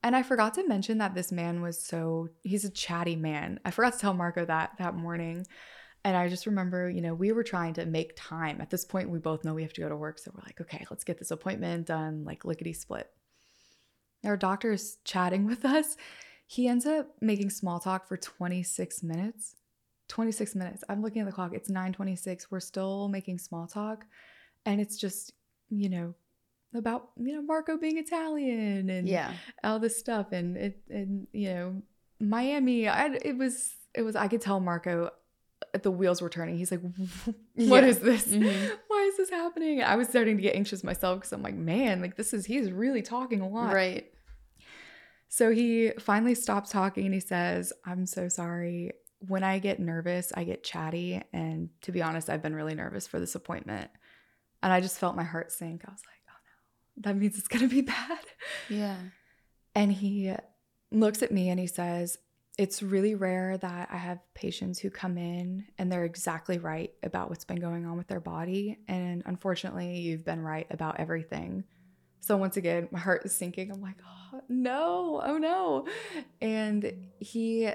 And 0.02 0.16
I 0.16 0.22
forgot 0.22 0.54
to 0.54 0.66
mention 0.66 0.98
that 0.98 1.14
this 1.14 1.32
man 1.32 1.62
was 1.62 1.80
so 1.80 2.28
he's 2.42 2.64
a 2.64 2.70
chatty 2.70 3.16
man. 3.16 3.60
I 3.64 3.70
forgot 3.70 3.94
to 3.94 3.98
tell 3.98 4.14
Marco 4.14 4.44
that 4.44 4.72
that 4.78 4.94
morning. 4.94 5.46
And 6.08 6.16
I 6.16 6.26
just 6.30 6.46
remember, 6.46 6.88
you 6.88 7.02
know, 7.02 7.12
we 7.12 7.32
were 7.32 7.42
trying 7.42 7.74
to 7.74 7.84
make 7.84 8.14
time. 8.16 8.62
At 8.62 8.70
this 8.70 8.86
point, 8.86 9.10
we 9.10 9.18
both 9.18 9.44
know 9.44 9.52
we 9.52 9.60
have 9.60 9.74
to 9.74 9.82
go 9.82 9.90
to 9.90 9.94
work. 9.94 10.18
So 10.18 10.30
we're 10.34 10.42
like, 10.42 10.58
okay, 10.58 10.86
let's 10.88 11.04
get 11.04 11.18
this 11.18 11.30
appointment 11.30 11.86
done, 11.86 12.24
like 12.24 12.46
lickety 12.46 12.72
split. 12.72 13.10
Our 14.24 14.38
doctor 14.38 14.72
is 14.72 14.96
chatting 15.04 15.44
with 15.46 15.66
us. 15.66 15.98
He 16.46 16.66
ends 16.66 16.86
up 16.86 17.08
making 17.20 17.50
small 17.50 17.78
talk 17.78 18.08
for 18.08 18.16
26 18.16 19.02
minutes. 19.02 19.56
26 20.08 20.54
minutes. 20.54 20.82
I'm 20.88 21.02
looking 21.02 21.20
at 21.20 21.26
the 21.26 21.32
clock. 21.32 21.52
It's 21.52 21.70
9:26. 21.70 22.46
We're 22.50 22.60
still 22.60 23.08
making 23.08 23.36
small 23.36 23.66
talk. 23.66 24.06
And 24.64 24.80
it's 24.80 24.96
just, 24.96 25.34
you 25.68 25.90
know, 25.90 26.14
about, 26.74 27.10
you 27.18 27.34
know, 27.34 27.42
Marco 27.42 27.76
being 27.76 27.98
Italian 27.98 28.88
and 28.88 29.06
yeah. 29.06 29.34
all 29.62 29.78
this 29.78 29.98
stuff 29.98 30.32
and 30.32 30.56
it 30.56 30.78
and 30.88 31.26
you 31.34 31.52
know, 31.52 31.82
Miami. 32.18 32.88
I, 32.88 33.08
it 33.22 33.36
was 33.36 33.74
it 33.92 34.00
was 34.00 34.16
I 34.16 34.26
could 34.28 34.40
tell 34.40 34.58
Marco 34.58 35.10
the 35.72 35.90
wheels 35.90 36.22
were 36.22 36.28
turning. 36.28 36.56
He's 36.56 36.70
like, 36.70 36.80
"What 37.54 37.82
yeah. 37.82 37.86
is 37.86 37.98
this? 38.00 38.28
Mm-hmm. 38.28 38.74
Why 38.88 39.02
is 39.02 39.16
this 39.16 39.30
happening?" 39.30 39.82
I 39.82 39.96
was 39.96 40.08
starting 40.08 40.36
to 40.36 40.42
get 40.42 40.54
anxious 40.54 40.84
myself 40.84 41.20
because 41.20 41.32
I'm 41.32 41.42
like, 41.42 41.54
"Man, 41.54 42.00
like 42.00 42.16
this 42.16 42.32
is 42.32 42.46
he's 42.46 42.70
really 42.70 43.02
talking 43.02 43.40
a 43.40 43.48
lot." 43.48 43.74
Right. 43.74 44.10
So 45.28 45.50
he 45.50 45.92
finally 45.98 46.34
stops 46.34 46.70
talking 46.70 47.04
and 47.04 47.14
he 47.14 47.20
says, 47.20 47.72
"I'm 47.84 48.06
so 48.06 48.28
sorry. 48.28 48.92
When 49.26 49.42
I 49.42 49.58
get 49.58 49.80
nervous, 49.80 50.32
I 50.34 50.44
get 50.44 50.62
chatty, 50.62 51.22
and 51.32 51.70
to 51.82 51.92
be 51.92 52.02
honest, 52.02 52.30
I've 52.30 52.42
been 52.42 52.54
really 52.54 52.74
nervous 52.74 53.06
for 53.06 53.20
this 53.20 53.34
appointment." 53.34 53.90
And 54.62 54.72
I 54.72 54.80
just 54.80 54.98
felt 54.98 55.16
my 55.16 55.24
heart 55.24 55.52
sink. 55.52 55.82
I 55.86 55.92
was 55.92 56.02
like, 56.06 56.22
"Oh 56.28 56.38
no, 56.96 57.02
that 57.12 57.16
means 57.18 57.38
it's 57.38 57.48
gonna 57.48 57.68
be 57.68 57.80
bad." 57.82 58.24
Yeah. 58.68 58.96
And 59.74 59.92
he 59.92 60.34
looks 60.90 61.22
at 61.22 61.30
me 61.30 61.50
and 61.50 61.60
he 61.60 61.66
says, 61.66 62.18
it's 62.58 62.82
really 62.82 63.14
rare 63.14 63.56
that 63.56 63.88
I 63.90 63.96
have 63.96 64.18
patients 64.34 64.80
who 64.80 64.90
come 64.90 65.16
in 65.16 65.64
and 65.78 65.90
they're 65.90 66.04
exactly 66.04 66.58
right 66.58 66.92
about 67.04 67.30
what's 67.30 67.44
been 67.44 67.60
going 67.60 67.86
on 67.86 67.96
with 67.96 68.08
their 68.08 68.20
body. 68.20 68.78
And 68.88 69.22
unfortunately, 69.26 70.00
you've 70.00 70.24
been 70.24 70.42
right 70.42 70.66
about 70.70 70.98
everything. 70.98 71.62
So 72.18 72.36
once 72.36 72.56
again, 72.56 72.88
my 72.90 72.98
heart 72.98 73.24
is 73.24 73.32
sinking. 73.32 73.70
I'm 73.70 73.80
like, 73.80 73.94
oh 74.04 74.40
no, 74.48 75.22
oh 75.24 75.38
no. 75.38 75.86
And 76.40 77.06
he 77.20 77.70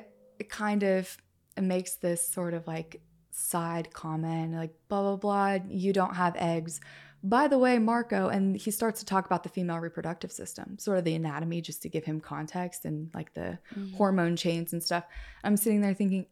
kind 0.50 0.84
of 0.84 1.18
makes 1.60 1.96
this 1.96 2.28
sort 2.28 2.54
of 2.54 2.68
like 2.68 3.02
side 3.32 3.94
comment, 3.94 4.54
like, 4.54 4.76
blah, 4.90 5.02
blah, 5.02 5.16
blah, 5.16 5.66
you 5.70 5.94
don't 5.94 6.16
have 6.16 6.36
eggs 6.36 6.82
by 7.24 7.48
the 7.48 7.58
way, 7.58 7.80
Marco, 7.80 8.28
and 8.28 8.58
he 8.58 8.70
starts 8.70 9.00
to 9.00 9.06
talk 9.06 9.26
about 9.26 9.44
the 9.44 9.50
female 9.50 9.80
reproductive 9.80 10.32
system, 10.32 10.78
sort 10.78 10.98
of 10.98 11.06
the 11.06 11.16
anatomy, 11.16 11.62
just 11.62 11.82
to 11.84 11.90
give 11.90 12.04
him 12.04 12.20
context 12.20 12.84
and 12.84 13.10
like 13.14 13.34
the 13.34 13.58
mm-hmm. 13.74 13.94
hormone 13.96 14.36
chains 14.36 14.74
and 14.74 14.84
stuff. 14.84 15.06
I'm 15.44 15.56
sitting 15.56 15.80
there 15.80 15.94
thinking, 15.94 16.26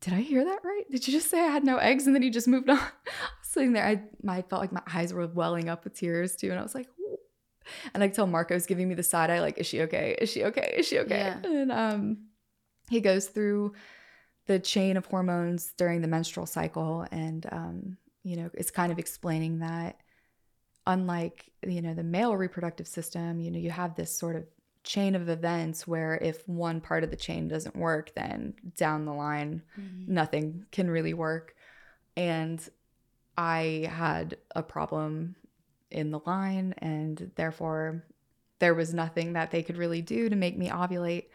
did 0.00 0.14
I 0.14 0.20
hear 0.22 0.44
that 0.44 0.60
right? 0.64 0.90
Did 0.90 1.06
you 1.06 1.12
just 1.12 1.30
say 1.30 1.40
I 1.40 1.48
had 1.48 1.62
no 1.62 1.76
eggs 1.76 2.06
and 2.06 2.14
then 2.14 2.22
he 2.22 2.30
just 2.30 2.48
moved 2.48 2.68
on? 2.68 2.78
I 2.78 2.80
was 2.80 3.48
sitting 3.48 3.72
there, 3.72 3.86
I, 3.86 4.02
I 4.26 4.42
felt 4.42 4.60
like 4.60 4.72
my 4.72 4.82
eyes 4.92 5.12
were 5.12 5.26
welling 5.26 5.68
up 5.68 5.84
with 5.84 5.94
tears 5.94 6.34
too. 6.34 6.50
And 6.50 6.58
I 6.58 6.62
was 6.62 6.74
like, 6.74 6.88
Ooh. 6.98 7.18
and 7.94 8.02
I 8.02 8.08
tell 8.08 8.26
Marco's 8.26 8.66
giving 8.66 8.88
me 8.88 8.94
the 8.94 9.02
side 9.02 9.30
eye, 9.30 9.40
like, 9.40 9.58
is 9.58 9.66
she 9.66 9.82
okay? 9.82 10.16
Is 10.18 10.30
she 10.30 10.44
okay? 10.44 10.74
Is 10.76 10.88
she 10.88 10.98
okay? 11.00 11.34
Yeah. 11.44 11.50
And 11.50 11.70
um, 11.70 12.18
he 12.88 13.00
goes 13.00 13.26
through 13.26 13.74
the 14.46 14.58
chain 14.58 14.96
of 14.96 15.06
hormones 15.06 15.74
during 15.76 16.00
the 16.00 16.08
menstrual 16.08 16.46
cycle 16.46 17.06
and 17.12 17.46
um, 17.52 17.96
you 18.22 18.36
know, 18.36 18.50
it's 18.54 18.70
kind 18.70 18.92
of 18.92 18.98
explaining 18.98 19.60
that 19.60 20.00
unlike, 20.86 21.50
you 21.66 21.82
know, 21.82 21.94
the 21.94 22.02
male 22.02 22.36
reproductive 22.36 22.86
system, 22.86 23.40
you 23.40 23.50
know, 23.50 23.58
you 23.58 23.70
have 23.70 23.94
this 23.94 24.16
sort 24.16 24.36
of 24.36 24.44
chain 24.82 25.14
of 25.14 25.28
events 25.28 25.86
where 25.86 26.16
if 26.16 26.46
one 26.48 26.80
part 26.80 27.04
of 27.04 27.10
the 27.10 27.16
chain 27.16 27.48
doesn't 27.48 27.76
work, 27.76 28.14
then 28.14 28.54
down 28.76 29.04
the 29.04 29.12
line, 29.12 29.62
mm-hmm. 29.78 30.12
nothing 30.12 30.66
can 30.72 30.90
really 30.90 31.14
work. 31.14 31.54
And 32.16 32.66
I 33.36 33.88
had 33.90 34.36
a 34.54 34.62
problem 34.62 35.36
in 35.90 36.10
the 36.10 36.20
line, 36.26 36.74
and 36.78 37.30
therefore, 37.36 38.04
there 38.58 38.74
was 38.74 38.92
nothing 38.92 39.32
that 39.32 39.50
they 39.50 39.62
could 39.62 39.76
really 39.76 40.02
do 40.02 40.28
to 40.28 40.36
make 40.36 40.56
me 40.56 40.68
ovulate. 40.68 41.26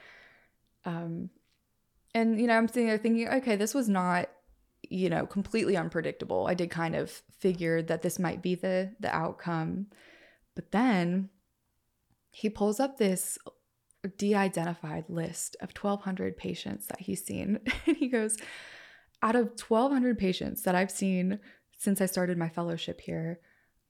Um, 0.86 1.30
and 2.14 2.40
you 2.40 2.48
know, 2.48 2.56
I'm 2.56 2.68
sitting 2.68 2.88
there 2.88 2.98
thinking, 2.98 3.28
okay, 3.28 3.56
this 3.56 3.74
was 3.74 3.90
not 3.90 4.30
you 4.90 5.10
know, 5.10 5.26
completely 5.26 5.78
unpredictable. 5.78 6.48
I 6.48 6.54
did 6.54 6.70
kind 6.70 6.96
of 6.96 7.12
figure 7.40 7.82
that 7.84 8.02
this 8.02 8.20
might 8.20 8.42
be 8.42 8.56
the 8.56 8.94
the 9.00 9.14
outcome. 9.14 9.88
But 10.56 10.72
then 10.72 11.30
he 12.32 12.50
pulls 12.50 12.80
up 12.80 12.98
this 12.98 13.38
de-identified 14.18 15.06
list 15.10 15.56
of 15.62 15.72
1200 15.72 16.38
patients 16.38 16.86
that 16.88 17.02
he's 17.02 17.26
seen 17.26 17.60
and 17.88 17.98
he 17.98 18.08
goes 18.08 18.38
out 19.24 19.36
of 19.36 19.60
1200 19.60 20.18
patients 20.18 20.62
that 20.64 20.76
I've 20.76 20.92
seen 20.92 21.40
since 21.78 22.02
I 22.02 22.06
started 22.06 22.38
my 22.38 22.50
fellowship 22.50 23.02
here, 23.02 23.40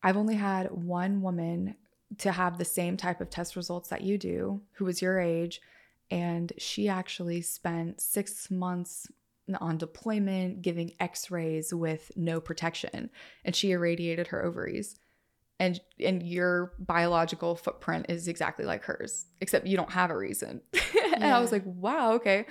I've 0.02 0.18
only 0.18 0.36
had 0.36 0.72
one 0.72 1.22
woman 1.22 1.76
to 2.20 2.32
have 2.32 2.58
the 2.58 2.66
same 2.66 2.98
type 2.98 3.22
of 3.22 3.30
test 3.30 3.56
results 3.56 3.90
that 3.90 4.02
you 4.02 4.18
do, 4.18 4.62
who 4.74 4.86
was 4.86 5.02
your 5.02 5.20
age, 5.20 5.62
and 6.10 6.54
she 6.58 6.88
actually 6.88 7.42
spent 7.42 8.00
6 8.00 8.52
months 8.52 9.08
on 9.60 9.78
deployment, 9.78 10.62
giving 10.62 10.94
x 11.00 11.30
rays 11.30 11.74
with 11.74 12.12
no 12.16 12.40
protection. 12.40 13.10
And 13.44 13.56
she 13.56 13.72
irradiated 13.72 14.28
her 14.28 14.44
ovaries. 14.44 14.98
And, 15.60 15.80
and 16.00 16.22
your 16.24 16.74
biological 16.80 17.56
footprint 17.56 18.08
is 18.10 18.28
exactly 18.28 18.66
like 18.66 18.84
hers, 18.84 19.26
except 19.40 19.68
you 19.68 19.78
don't 19.78 19.92
have 19.92 20.10
a 20.10 20.18
reason. 20.18 20.62
and 20.74 21.22
yeah. 21.22 21.38
I 21.38 21.40
was 21.40 21.52
like, 21.52 21.64
wow, 21.66 22.14
okay. 22.14 22.46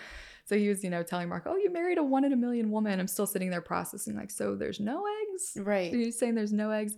So 0.47 0.59
he 0.59 0.69
was, 0.69 0.85
you 0.85 0.91
know, 0.91 1.03
telling 1.03 1.29
Mark, 1.29 1.45
"Oh, 1.47 1.57
you 1.57 1.73
married 1.73 1.99
a 1.99 2.03
one 2.03 2.25
in 2.25 2.33
a 2.33 2.37
million 2.37 2.71
woman." 2.71 3.01
I'm 3.01 3.09
still 3.09 3.27
sitting 3.27 3.51
there 3.51 3.63
processing, 3.63 4.15
like, 4.15 4.31
so 4.31 4.55
there's 4.55 4.79
no 4.79 5.05
eggs. 5.07 5.57
Right. 5.57 5.93
He's 5.93 6.19
saying 6.19 6.35
there's 6.35 6.53
no 6.53 6.71
eggs. 6.71 6.97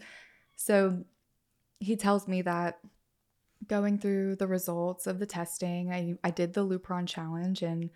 So 0.57 1.05
he 1.79 1.97
tells 1.97 2.27
me 2.27 2.43
that 2.43 2.79
going 3.67 3.99
through 3.99 4.37
the 4.37 4.47
results 4.47 5.07
of 5.07 5.19
the 5.19 5.27
testing, 5.27 5.93
I 5.93 6.15
I 6.25 6.31
did 6.31 6.55
the 6.55 6.67
Lupron 6.67 7.07
challenge, 7.07 7.63
and 7.63 7.91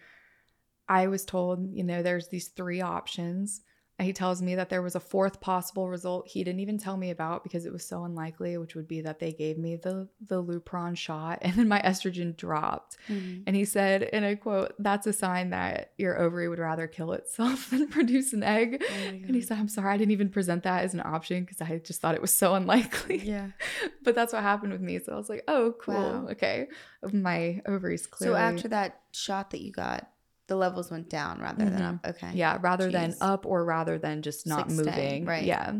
I 0.91 1.07
was 1.07 1.25
told, 1.25 1.73
you 1.73 1.85
know, 1.85 2.03
there's 2.03 2.29
these 2.29 2.49
three 2.49 2.83
options 2.83 3.63
he 4.03 4.13
tells 4.13 4.41
me 4.41 4.55
that 4.55 4.71
there 4.71 4.83
was 4.83 4.95
a 4.95 5.01
fourth 5.01 5.41
possible 5.41 5.89
result 5.89 6.29
he 6.29 6.43
didn't 6.43 6.61
even 6.61 6.79
tell 6.79 6.97
me 6.97 7.11
about 7.11 7.43
because 7.43 7.67
it 7.67 7.73
was 7.73 7.85
so 7.85 8.05
unlikely, 8.05 8.57
which 8.57 8.75
would 8.75 8.89
be 8.89 9.03
that 9.03 9.19
they 9.19 9.33
gave 9.33 9.59
me 9.59 9.77
the 9.77 10.09
the 10.27 10.43
Lupron 10.43 10.97
shot 10.97 11.39
and 11.43 11.55
then 11.55 11.69
my 11.69 11.81
estrogen 11.83 12.37
dropped. 12.37 12.97
Mm-hmm. 13.09 13.43
And 13.47 13.57
he 13.57 13.65
said, 13.65 14.03
in 14.03 14.25
a 14.25 14.37
quote, 14.37 14.75
that's 14.79 15.07
a 15.07 15.13
sign 15.13 15.51
that 15.51 15.93
your 15.99 16.19
ovary 16.19 16.49
would 16.49 16.59
rather 16.59 16.87
kill 16.87 17.13
itself 17.13 17.71
than 17.71 17.89
produce 17.89 18.33
an 18.33 18.43
egg. 18.43 18.83
Oh 18.83 19.09
and 19.09 19.35
he 19.35 19.41
said, 19.41 19.59
I'm 19.59 19.69
sorry, 19.69 19.93
I 19.93 19.97
didn't 19.97 20.13
even 20.13 20.31
present 20.31 20.63
that 20.65 20.85
as 20.85 20.95
an 20.95 21.03
option 21.05 21.45
because 21.45 21.61
I 21.61 21.79
just 21.79 22.01
thought 22.01 22.15
it 22.15 22.23
was 22.23 22.37
so 22.37 22.55
unlikely. 22.55 23.19
Yeah. 23.19 23.49
but 24.03 24.15
that's 24.15 24.33
what 24.33 24.43
happened 24.43 24.73
with 24.73 24.81
me. 24.81 24.99
So 24.99 25.13
I 25.13 25.17
was 25.17 25.29
like, 25.29 25.45
oh, 25.49 25.75
cool. 25.81 25.95
Wow. 25.95 26.29
Okay. 26.31 26.69
My 27.13 27.61
ovaries 27.67 28.07
clearly. 28.07 28.35
So 28.35 28.39
after 28.39 28.69
that 28.69 29.01
shot 29.13 29.51
that 29.51 29.61
you 29.61 29.73
got, 29.73 30.09
the 30.51 30.57
levels 30.57 30.91
went 30.91 31.09
down 31.09 31.41
rather 31.41 31.65
mm-hmm. 31.65 31.75
than 31.77 31.83
up. 31.83 32.07
Okay. 32.09 32.33
Yeah, 32.35 32.59
rather 32.61 32.89
Jeez. 32.89 32.93
than 32.93 33.15
up 33.21 33.47
or 33.47 33.65
rather 33.65 33.99
than 33.99 34.21
just 34.21 34.49
not 34.49 34.69
Six 34.69 34.85
moving. 34.85 35.25
right. 35.25 35.45
Yeah. 35.45 35.75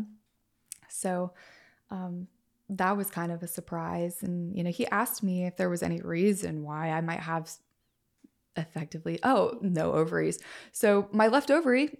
So 0.87 1.33
um 1.89 2.27
that 2.69 2.95
was 2.95 3.09
kind 3.09 3.33
of 3.33 3.43
a 3.43 3.47
surprise 3.47 4.23
and 4.23 4.55
you 4.55 4.63
know, 4.63 4.71
he 4.71 4.87
asked 4.87 5.23
me 5.23 5.45
if 5.45 5.57
there 5.57 5.69
was 5.69 5.83
any 5.83 5.99
reason 5.99 6.63
why 6.63 6.91
I 6.91 7.01
might 7.01 7.19
have 7.19 7.51
effectively 8.55 9.19
oh, 9.23 9.59
no 9.61 9.91
ovaries. 9.91 10.39
So 10.71 11.09
my 11.11 11.27
left 11.27 11.51
ovary 11.51 11.99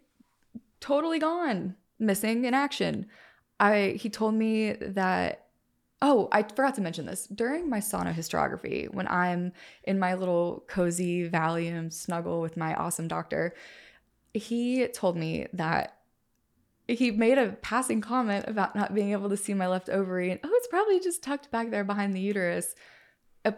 totally 0.80 1.20
gone, 1.20 1.76
missing 2.00 2.46
in 2.46 2.54
action. 2.54 3.08
I 3.60 3.98
he 4.00 4.10
told 4.10 4.34
me 4.34 4.78
that 4.80 5.41
Oh, 6.02 6.30
I 6.32 6.44
forgot 6.44 6.76
to 6.76 6.82
mention 6.82 7.06
this. 7.06 7.28
During 7.28 7.70
my 7.70 7.80
sonohysterography, 7.80 8.92
when 8.92 9.08
I'm 9.08 9.54
in 9.84 10.00
my 10.00 10.16
little 10.16 10.64
cozy 10.68 11.30
Valium 11.30 11.94
snuggle 11.94 12.42
with 12.42 12.58
my 12.58 12.74
awesome 12.74 13.08
doctor, 13.08 13.54
he 14.34 14.88
told 14.88 15.16
me 15.16 15.48
that 15.54 15.98
he 16.88 17.12
made 17.12 17.38
a 17.38 17.52
passing 17.62 18.02
comment 18.02 18.46
about 18.48 18.76
not 18.76 18.94
being 18.94 19.12
able 19.12 19.30
to 19.30 19.38
see 19.38 19.54
my 19.54 19.68
left 19.68 19.90
ovary 19.90 20.32
and 20.32 20.40
oh, 20.44 20.50
it's 20.52 20.68
probably 20.68 21.00
just 21.00 21.24
tucked 21.24 21.52
back 21.52 21.70
there 21.70 21.84
behind 21.84 22.14
the 22.14 22.20
uterus. 22.20 22.76
Uh, 23.46 23.52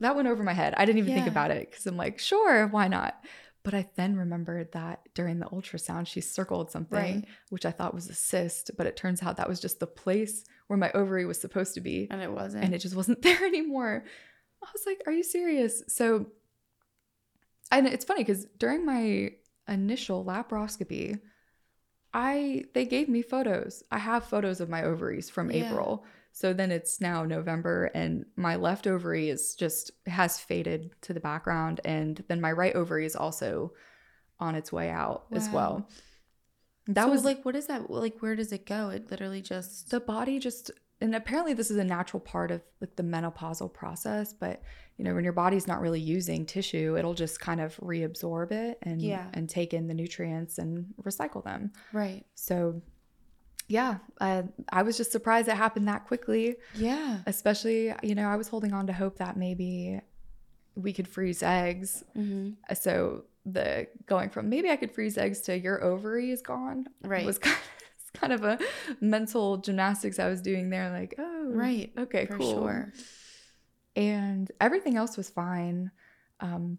that 0.00 0.16
went 0.16 0.28
over 0.28 0.42
my 0.42 0.52
head. 0.52 0.74
I 0.76 0.84
didn't 0.84 0.98
even 0.98 1.10
yeah. 1.10 1.16
think 1.16 1.28
about 1.28 1.50
it 1.50 1.70
because 1.70 1.86
I'm 1.86 1.96
like, 1.96 2.18
sure, 2.18 2.66
why 2.68 2.88
not? 2.88 3.22
But 3.64 3.74
I 3.74 3.88
then 3.96 4.16
remembered 4.16 4.72
that 4.72 5.00
during 5.14 5.38
the 5.38 5.46
ultrasound, 5.46 6.06
she 6.06 6.20
circled 6.20 6.70
something, 6.70 6.98
right. 6.98 7.24
which 7.48 7.64
I 7.64 7.70
thought 7.70 7.94
was 7.94 8.08
a 8.10 8.14
cyst, 8.14 8.72
but 8.76 8.86
it 8.86 8.96
turns 8.96 9.22
out 9.22 9.38
that 9.38 9.48
was 9.48 9.60
just 9.60 9.80
the 9.80 9.86
place 9.86 10.44
where 10.66 10.78
my 10.78 10.90
ovary 10.92 11.26
was 11.26 11.40
supposed 11.40 11.74
to 11.74 11.80
be. 11.80 12.08
And 12.10 12.22
it 12.22 12.32
wasn't. 12.32 12.64
And 12.64 12.74
it 12.74 12.78
just 12.78 12.96
wasn't 12.96 13.22
there 13.22 13.44
anymore. 13.44 14.04
I 14.62 14.66
was 14.72 14.86
like, 14.86 15.02
are 15.06 15.12
you 15.12 15.22
serious? 15.22 15.82
So, 15.88 16.26
and 17.70 17.86
it's 17.86 18.04
funny 18.04 18.22
because 18.22 18.46
during 18.58 18.86
my 18.86 19.32
initial 19.68 20.24
laparoscopy, 20.24 21.20
I 22.12 22.64
they 22.74 22.86
gave 22.86 23.08
me 23.08 23.22
photos. 23.22 23.82
I 23.90 23.98
have 23.98 24.24
photos 24.24 24.60
of 24.60 24.70
my 24.70 24.84
ovaries 24.84 25.28
from 25.28 25.50
yeah. 25.50 25.66
April. 25.66 26.04
So 26.32 26.52
then 26.52 26.72
it's 26.72 27.00
now 27.00 27.24
November 27.24 27.90
and 27.94 28.24
my 28.36 28.56
left 28.56 28.86
ovary 28.86 29.28
is 29.28 29.54
just 29.54 29.92
has 30.06 30.40
faded 30.40 30.90
to 31.02 31.12
the 31.12 31.20
background 31.20 31.80
and 31.84 32.24
then 32.28 32.40
my 32.40 32.50
right 32.50 32.74
ovary 32.74 33.06
is 33.06 33.14
also 33.14 33.72
on 34.40 34.54
its 34.54 34.72
way 34.72 34.90
out 34.90 35.26
wow. 35.30 35.36
as 35.36 35.48
well. 35.50 35.88
That 36.86 37.04
so 37.04 37.10
was 37.10 37.24
like 37.24 37.44
what 37.44 37.56
is 37.56 37.66
that 37.66 37.90
like 37.90 38.18
where 38.20 38.36
does 38.36 38.52
it 38.52 38.66
go? 38.66 38.90
It 38.90 39.10
literally 39.10 39.40
just 39.40 39.90
the 39.90 40.00
body 40.00 40.38
just 40.38 40.70
and 41.00 41.14
apparently 41.14 41.54
this 41.54 41.70
is 41.70 41.76
a 41.76 41.84
natural 41.84 42.20
part 42.20 42.50
of 42.50 42.62
like 42.80 42.96
the 42.96 43.02
menopausal 43.02 43.72
process, 43.72 44.32
but 44.32 44.62
you 44.96 45.04
know 45.04 45.14
when 45.14 45.24
your 45.24 45.32
body's 45.32 45.66
not 45.66 45.80
really 45.80 46.00
using 46.00 46.46
tissue, 46.46 46.96
it'll 46.96 47.14
just 47.14 47.40
kind 47.40 47.60
of 47.60 47.76
reabsorb 47.78 48.52
it 48.52 48.78
and 48.82 49.00
yeah. 49.00 49.26
and 49.32 49.48
take 49.48 49.74
in 49.74 49.88
the 49.88 49.94
nutrients 49.94 50.58
and 50.58 50.86
recycle 51.02 51.42
them. 51.42 51.72
Right. 51.92 52.24
So 52.34 52.82
yeah, 53.68 53.98
I, 54.20 54.44
I 54.70 54.82
was 54.82 54.96
just 54.96 55.10
surprised 55.10 55.48
it 55.48 55.56
happened 55.56 55.88
that 55.88 56.06
quickly. 56.06 56.56
Yeah. 56.74 57.20
Especially, 57.26 57.94
you 58.02 58.14
know, 58.14 58.28
I 58.28 58.36
was 58.36 58.48
holding 58.48 58.72
on 58.72 58.86
to 58.88 58.92
hope 58.92 59.18
that 59.18 59.36
maybe 59.36 60.00
we 60.74 60.92
could 60.92 61.08
freeze 61.08 61.42
eggs. 61.42 62.04
Mm-hmm. 62.16 62.74
So 62.74 63.24
the 63.46 63.86
going 64.06 64.30
from 64.30 64.48
maybe 64.48 64.70
I 64.70 64.76
could 64.76 64.92
freeze 64.92 65.18
eggs 65.18 65.40
to 65.42 65.58
your 65.58 65.82
ovary 65.82 66.30
is 66.30 66.42
gone. 66.42 66.86
Right. 67.02 67.26
Was 67.26 67.38
kind 67.40 67.56
of, 67.56 68.20
kind 68.20 68.32
of 68.32 68.44
a 68.44 68.58
mental 69.00 69.58
gymnastics 69.58 70.18
I 70.18 70.28
was 70.28 70.40
doing 70.40 70.70
there. 70.70 70.90
Like, 70.90 71.14
oh, 71.18 71.46
right. 71.50 71.92
Okay, 71.98 72.26
For 72.26 72.38
cool. 72.38 72.52
Sure. 72.52 72.92
And 73.96 74.50
everything 74.60 74.96
else 74.96 75.16
was 75.16 75.30
fine. 75.30 75.90
Um, 76.40 76.78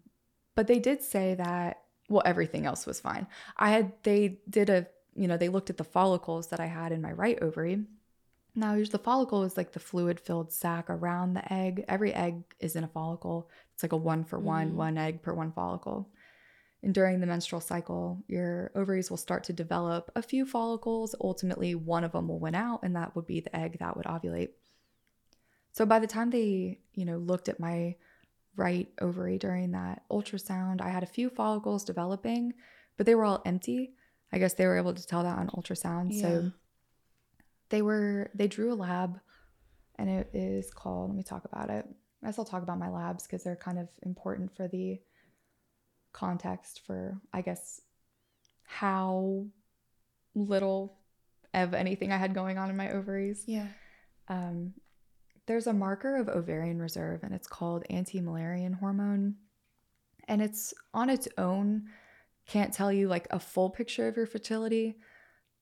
but 0.54 0.66
they 0.66 0.78
did 0.78 1.02
say 1.02 1.34
that, 1.34 1.82
well, 2.08 2.22
everything 2.24 2.66
else 2.66 2.86
was 2.86 3.00
fine. 3.00 3.26
I 3.56 3.70
had, 3.70 3.92
they 4.02 4.38
did 4.48 4.70
a 4.70 4.86
you 5.16 5.26
know, 5.26 5.36
they 5.36 5.48
looked 5.48 5.70
at 5.70 5.78
the 5.78 5.84
follicles 5.84 6.48
that 6.48 6.60
I 6.60 6.66
had 6.66 6.92
in 6.92 7.02
my 7.02 7.12
right 7.12 7.38
ovary. 7.42 7.84
Now, 8.54 8.76
the 8.76 8.98
follicle 8.98 9.42
is 9.44 9.56
like 9.56 9.72
the 9.72 9.80
fluid 9.80 10.20
filled 10.20 10.52
sac 10.52 10.88
around 10.88 11.34
the 11.34 11.52
egg. 11.52 11.84
Every 11.88 12.12
egg 12.12 12.42
is 12.60 12.76
in 12.76 12.84
a 12.84 12.88
follicle. 12.88 13.50
It's 13.76 13.82
like 13.82 13.92
a 13.92 13.96
one 13.98 14.24
for 14.24 14.38
one, 14.38 14.70
mm. 14.70 14.76
one 14.76 14.96
egg 14.96 15.20
per 15.20 15.34
one 15.34 15.52
follicle. 15.52 16.08
And 16.82 16.94
during 16.94 17.20
the 17.20 17.26
menstrual 17.26 17.60
cycle, 17.60 18.24
your 18.26 18.70
ovaries 18.74 19.10
will 19.10 19.18
start 19.18 19.44
to 19.44 19.52
develop 19.52 20.10
a 20.16 20.22
few 20.22 20.46
follicles. 20.46 21.14
Ultimately, 21.20 21.74
one 21.74 22.02
of 22.02 22.12
them 22.12 22.28
will 22.28 22.38
win 22.38 22.54
out, 22.54 22.80
and 22.82 22.96
that 22.96 23.14
would 23.14 23.26
be 23.26 23.40
the 23.40 23.54
egg 23.54 23.76
that 23.80 23.94
would 23.94 24.06
ovulate. 24.06 24.50
So 25.72 25.84
by 25.84 25.98
the 25.98 26.06
time 26.06 26.30
they, 26.30 26.78
you 26.94 27.04
know, 27.04 27.18
looked 27.18 27.50
at 27.50 27.60
my 27.60 27.96
right 28.56 28.88
ovary 28.98 29.36
during 29.36 29.72
that 29.72 30.04
ultrasound, 30.10 30.80
I 30.80 30.88
had 30.88 31.02
a 31.02 31.06
few 31.06 31.28
follicles 31.28 31.84
developing, 31.84 32.54
but 32.96 33.04
they 33.04 33.14
were 33.14 33.26
all 33.26 33.42
empty. 33.44 33.92
I 34.32 34.38
guess 34.38 34.54
they 34.54 34.64
were 34.64 34.78
able 34.78 34.94
to 34.94 35.06
tell 35.06 35.22
that 35.22 35.36
on 35.36 35.48
ultrasound. 35.48 36.14
Yeah. 36.14 36.22
So 36.22 36.52
they 37.68 37.82
were 37.82 38.30
they 38.34 38.48
drew 38.48 38.72
a 38.72 38.74
lab 38.74 39.20
and 39.96 40.08
it 40.08 40.30
is 40.32 40.70
called 40.70 41.10
let 41.10 41.16
me 41.16 41.22
talk 41.22 41.44
about 41.44 41.68
it. 41.68 41.86
I 42.26 42.30
guess 42.30 42.40
I'll 42.40 42.44
talk 42.44 42.64
about 42.64 42.80
my 42.80 42.88
labs 42.88 43.22
because 43.22 43.44
they're 43.44 43.54
kind 43.54 43.78
of 43.78 43.88
important 44.02 44.50
for 44.56 44.66
the 44.66 44.98
context 46.12 46.80
for 46.84 47.20
I 47.32 47.40
guess 47.40 47.80
how 48.64 49.46
little 50.34 50.98
of 51.54 51.72
anything 51.72 52.10
I 52.10 52.16
had 52.16 52.34
going 52.34 52.58
on 52.58 52.68
in 52.68 52.76
my 52.76 52.90
ovaries. 52.90 53.44
Yeah. 53.46 53.68
Um, 54.26 54.74
there's 55.46 55.68
a 55.68 55.72
marker 55.72 56.16
of 56.16 56.28
ovarian 56.28 56.80
reserve 56.80 57.22
and 57.22 57.32
it's 57.32 57.46
called 57.46 57.84
anti-Müllerian 57.90 58.80
hormone. 58.80 59.36
And 60.26 60.42
it's 60.42 60.74
on 60.92 61.08
its 61.08 61.28
own 61.38 61.84
can't 62.48 62.74
tell 62.74 62.92
you 62.92 63.06
like 63.06 63.28
a 63.30 63.38
full 63.38 63.70
picture 63.70 64.08
of 64.08 64.16
your 64.16 64.26
fertility, 64.26 64.96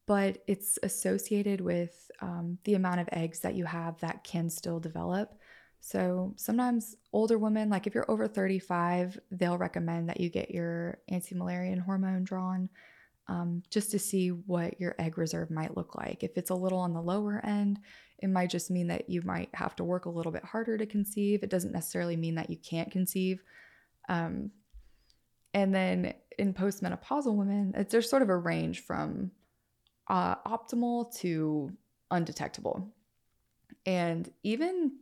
but 0.07 0.39
it's 0.47 0.79
associated 0.83 1.61
with 1.61 2.11
um, 2.23 2.59
the 2.65 2.75
amount 2.75 3.01
of 3.01 3.09
eggs 3.13 3.41
that 3.41 3.55
you 3.55 3.67
have 3.67 4.01
that 4.01 4.25
can 4.25 4.49
still 4.49 4.81
develop. 4.81 5.39
So 5.87 6.33
sometimes 6.37 6.97
older 7.13 7.37
women, 7.37 7.69
like 7.69 7.87
if 7.87 7.95
you're 7.95 8.11
over 8.11 8.27
35, 8.27 9.21
they'll 9.31 9.59
recommend 9.59 10.09
that 10.09 10.19
you 10.19 10.31
get 10.31 10.51
your 10.51 10.97
anti 11.11 11.35
Müllerian 11.35 11.79
hormone 11.79 12.25
drawn 12.25 12.71
um, 13.29 13.63
just 13.69 13.91
to 13.91 13.99
see 13.99 14.29
what 14.29 14.81
your 14.81 14.95
egg 14.99 15.19
reserve 15.19 15.51
might 15.51 15.77
look 15.77 15.95
like. 15.95 16.25
If 16.25 16.39
it's 16.39 16.49
a 16.49 16.55
little 16.55 16.79
on 16.79 16.95
the 16.95 17.03
lower 17.03 17.39
end, 17.45 17.81
it 18.19 18.31
might 18.31 18.49
just 18.49 18.71
mean 18.71 18.87
that 18.87 19.11
you 19.11 19.21
might 19.27 19.51
have 19.53 19.77
to 19.77 19.85
work 19.85 20.07
a 20.07 20.11
little 20.11 20.33
bit 20.33 20.43
harder 20.43 20.79
to 20.79 20.87
conceive. 20.87 21.43
It 21.43 21.51
doesn't 21.51 21.73
necessarily 21.73 22.17
mean 22.17 22.37
that 22.37 22.49
you 22.49 22.57
can't 22.57 22.91
conceive. 22.91 23.43
Um, 24.09 24.53
and 25.53 25.75
then 25.75 26.15
in 26.39 26.55
postmenopausal 26.55 27.35
women, 27.35 27.75
there's 27.91 28.09
sort 28.09 28.23
of 28.23 28.31
a 28.31 28.37
range 28.39 28.81
from 28.81 29.33
uh, 30.09 30.37
optimal 30.47 31.15
to 31.19 31.71
undetectable. 32.11 32.91
And 33.85 34.33
even 34.43 34.93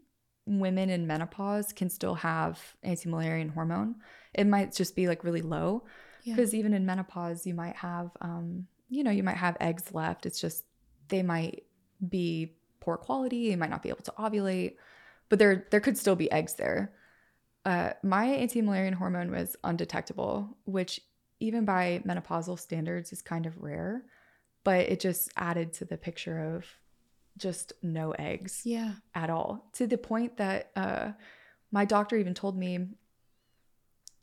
women 0.46 0.90
in 0.90 1.06
menopause 1.06 1.72
can 1.72 1.88
still 1.88 2.14
have 2.14 2.60
anti-Müllerian 2.82 3.52
hormone. 3.52 3.96
It 4.34 4.46
might 4.46 4.74
just 4.74 4.96
be 4.96 5.08
like 5.08 5.24
really 5.24 5.42
low 5.42 5.84
because 6.24 6.52
yeah. 6.52 6.60
even 6.60 6.74
in 6.74 6.86
menopause, 6.86 7.46
you 7.46 7.54
might 7.54 7.76
have, 7.76 8.10
um, 8.20 8.66
you 8.88 9.04
know, 9.04 9.10
you 9.10 9.22
might 9.22 9.36
have 9.36 9.56
eggs 9.60 9.92
left. 9.92 10.26
It's 10.26 10.40
just 10.40 10.64
they 11.08 11.22
might 11.22 11.64
be 12.08 12.54
poor 12.80 12.96
quality. 12.96 13.36
You 13.36 13.56
might 13.56 13.70
not 13.70 13.82
be 13.82 13.88
able 13.88 14.02
to 14.02 14.12
ovulate, 14.12 14.76
but 15.28 15.38
there 15.38 15.66
there 15.70 15.80
could 15.80 15.98
still 15.98 16.16
be 16.16 16.30
eggs 16.30 16.54
there 16.54 16.92
uh, 17.64 17.90
my 18.02 18.26
anti-Müllerian 18.26 18.94
hormone 18.94 19.30
was 19.30 19.56
undetectable, 19.62 20.56
which 20.64 21.00
even 21.40 21.64
by 21.64 22.02
menopausal 22.06 22.58
standards 22.58 23.12
is 23.12 23.22
kind 23.22 23.46
of 23.46 23.56
rare, 23.58 24.04
but 24.64 24.80
it 24.80 25.00
just 25.00 25.30
added 25.36 25.72
to 25.74 25.84
the 25.84 25.96
picture 25.96 26.56
of 26.56 26.64
just 27.38 27.72
no 27.82 28.12
eggs 28.12 28.62
yeah 28.64 28.92
at 29.14 29.30
all 29.30 29.68
to 29.72 29.86
the 29.86 29.98
point 29.98 30.36
that 30.36 30.70
uh, 30.76 31.12
my 31.70 31.84
doctor 31.84 32.16
even 32.16 32.34
told 32.34 32.56
me 32.56 32.86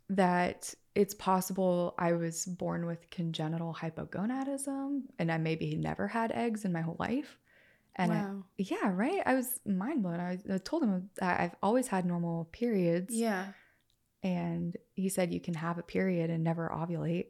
that 0.10 0.74
it's 0.96 1.14
possible 1.14 1.94
I 1.98 2.14
was 2.14 2.46
born 2.46 2.86
with 2.86 3.10
congenital 3.10 3.74
hypogonadism 3.80 5.02
and 5.18 5.32
I 5.32 5.38
maybe 5.38 5.76
never 5.76 6.08
had 6.08 6.32
eggs 6.32 6.66
in 6.66 6.74
my 6.74 6.82
whole 6.82 6.98
life. 7.00 7.38
And 7.96 8.12
I- 8.12 8.24
wow. 8.24 8.44
yeah, 8.58 8.92
right. 8.92 9.22
I 9.26 9.36
was 9.36 9.60
mind 9.66 10.04
blown. 10.04 10.20
I, 10.20 10.40
I 10.52 10.58
told 10.58 10.84
him 10.84 11.10
I've 11.22 11.56
always 11.62 11.88
had 11.88 12.06
normal 12.06 12.46
periods. 12.52 13.14
Yeah. 13.14 13.48
And 14.24 14.76
he 14.96 15.10
said 15.10 15.34
you 15.34 15.40
can 15.40 15.54
have 15.54 15.78
a 15.78 15.84
period 15.84 16.30
and 16.30 16.44
never 16.44 16.70
ovulate. 16.74 17.28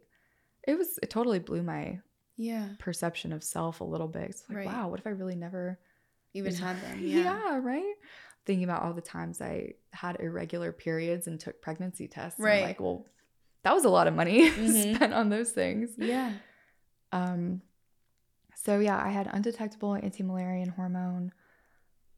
It 0.68 0.78
was, 0.78 0.98
it 1.04 1.10
totally 1.10 1.40
blew 1.40 1.62
my 1.64 2.00
Yeah. 2.42 2.70
perception 2.80 3.34
of 3.34 3.44
self 3.44 3.82
a 3.82 3.84
little 3.84 4.08
bit. 4.08 4.30
It's 4.30 4.44
like, 4.48 4.58
Right. 4.60 4.66
wow, 4.68 4.88
what 4.88 5.00
if 5.00 5.06
I 5.06 5.12
really 5.12 5.36
never 5.36 5.78
Even 6.34 6.54
had 6.66 6.82
them. 6.82 7.00
yeah. 7.02 7.24
Yeah. 7.24 7.60
right. 7.62 7.96
Thinking 8.46 8.64
about 8.64 8.82
all 8.84 8.94
the 8.94 9.02
times 9.02 9.42
I 9.42 9.74
had 9.92 10.20
irregular 10.22 10.72
periods 10.72 11.28
and 11.28 11.40
took 11.40 11.62
pregnancy 11.62 12.08
tests. 12.08 12.40
Right. 12.40 12.64
like, 12.64 12.80
well, 12.80 13.06
that 13.64 13.74
was 13.76 13.84
a 13.84 13.90
lot 13.90 14.08
of 14.08 14.14
money 14.16 14.50
Mhm. 14.50 14.96
spent 14.96 15.14
on 15.14 15.30
those 15.30 15.52
things. 15.52 15.90
Yeah. 15.98 16.32
Um, 17.12 17.62
so 18.56 18.80
yeah, 18.80 19.02
I 19.04 19.10
had 19.10 19.28
undetectable 19.32 19.96
anti-Müllerian 19.96 20.74
hormone. 20.76 21.32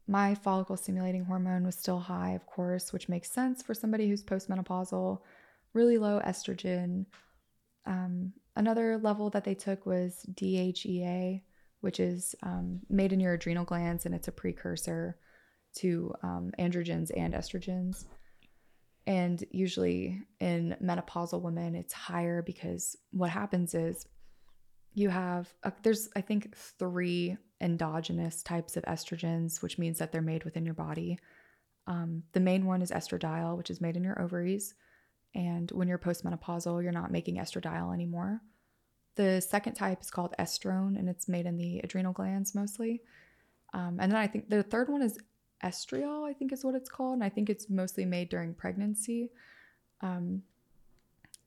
My 0.07 0.35
follicle 0.35 0.77
stimulating 0.77 1.23
hormone 1.25 1.65
was 1.65 1.75
still 1.75 1.99
high, 1.99 2.31
of 2.31 2.45
course, 2.45 2.91
which 2.93 3.09
makes 3.09 3.31
sense 3.31 3.63
for 3.63 3.73
somebody 3.73 4.07
who's 4.09 4.23
postmenopausal. 4.23 5.19
Really 5.73 5.97
low 5.97 6.19
estrogen. 6.19 7.05
Um, 7.85 8.33
another 8.55 8.97
level 8.97 9.29
that 9.31 9.43
they 9.43 9.55
took 9.55 9.85
was 9.85 10.25
DHEA, 10.33 11.41
which 11.81 11.99
is 11.99 12.35
um, 12.43 12.81
made 12.89 13.13
in 13.13 13.19
your 13.19 13.33
adrenal 13.33 13.65
glands, 13.65 14.05
and 14.05 14.13
it's 14.13 14.27
a 14.27 14.31
precursor 14.31 15.17
to 15.75 16.13
um, 16.21 16.51
androgens 16.59 17.11
and 17.15 17.33
estrogens. 17.33 18.05
And 19.07 19.43
usually 19.51 20.21
in 20.39 20.75
menopausal 20.81 21.41
women, 21.41 21.75
it's 21.75 21.93
higher 21.93 22.41
because 22.41 22.95
what 23.11 23.29
happens 23.29 23.73
is 23.73 24.05
you 24.93 25.09
have 25.09 25.51
uh, 25.63 25.71
there's 25.83 26.09
I 26.15 26.21
think 26.21 26.55
three 26.55 27.37
endogenous 27.61 28.43
types 28.43 28.77
of 28.77 28.83
estrogens, 28.83 29.61
which 29.61 29.77
means 29.77 29.99
that 29.99 30.11
they're 30.11 30.21
made 30.21 30.43
within 30.43 30.65
your 30.65 30.73
body. 30.73 31.17
Um, 31.87 32.23
the 32.33 32.39
main 32.39 32.65
one 32.65 32.81
is 32.81 32.91
estradiol, 32.91 33.57
which 33.57 33.69
is 33.69 33.81
made 33.81 33.97
in 33.97 34.03
your 34.03 34.21
ovaries, 34.21 34.75
and 35.33 35.71
when 35.71 35.87
you're 35.87 35.97
postmenopausal, 35.97 36.83
you're 36.83 36.91
not 36.91 37.11
making 37.11 37.37
estradiol 37.37 37.93
anymore. 37.93 38.41
The 39.15 39.41
second 39.41 39.73
type 39.73 40.01
is 40.01 40.11
called 40.11 40.33
estrone, 40.39 40.97
and 40.97 41.09
it's 41.09 41.27
made 41.27 41.45
in 41.45 41.57
the 41.57 41.79
adrenal 41.79 42.13
glands 42.13 42.55
mostly. 42.55 43.01
Um, 43.73 43.97
and 43.99 44.11
then 44.11 44.19
I 44.19 44.27
think 44.27 44.49
the 44.49 44.63
third 44.63 44.89
one 44.89 45.01
is 45.01 45.19
estriol, 45.63 46.27
I 46.27 46.33
think 46.33 46.51
is 46.51 46.63
what 46.63 46.75
it's 46.75 46.89
called, 46.89 47.15
and 47.15 47.23
I 47.23 47.29
think 47.29 47.49
it's 47.49 47.69
mostly 47.69 48.05
made 48.05 48.29
during 48.29 48.53
pregnancy. 48.53 49.31
Um, 50.01 50.43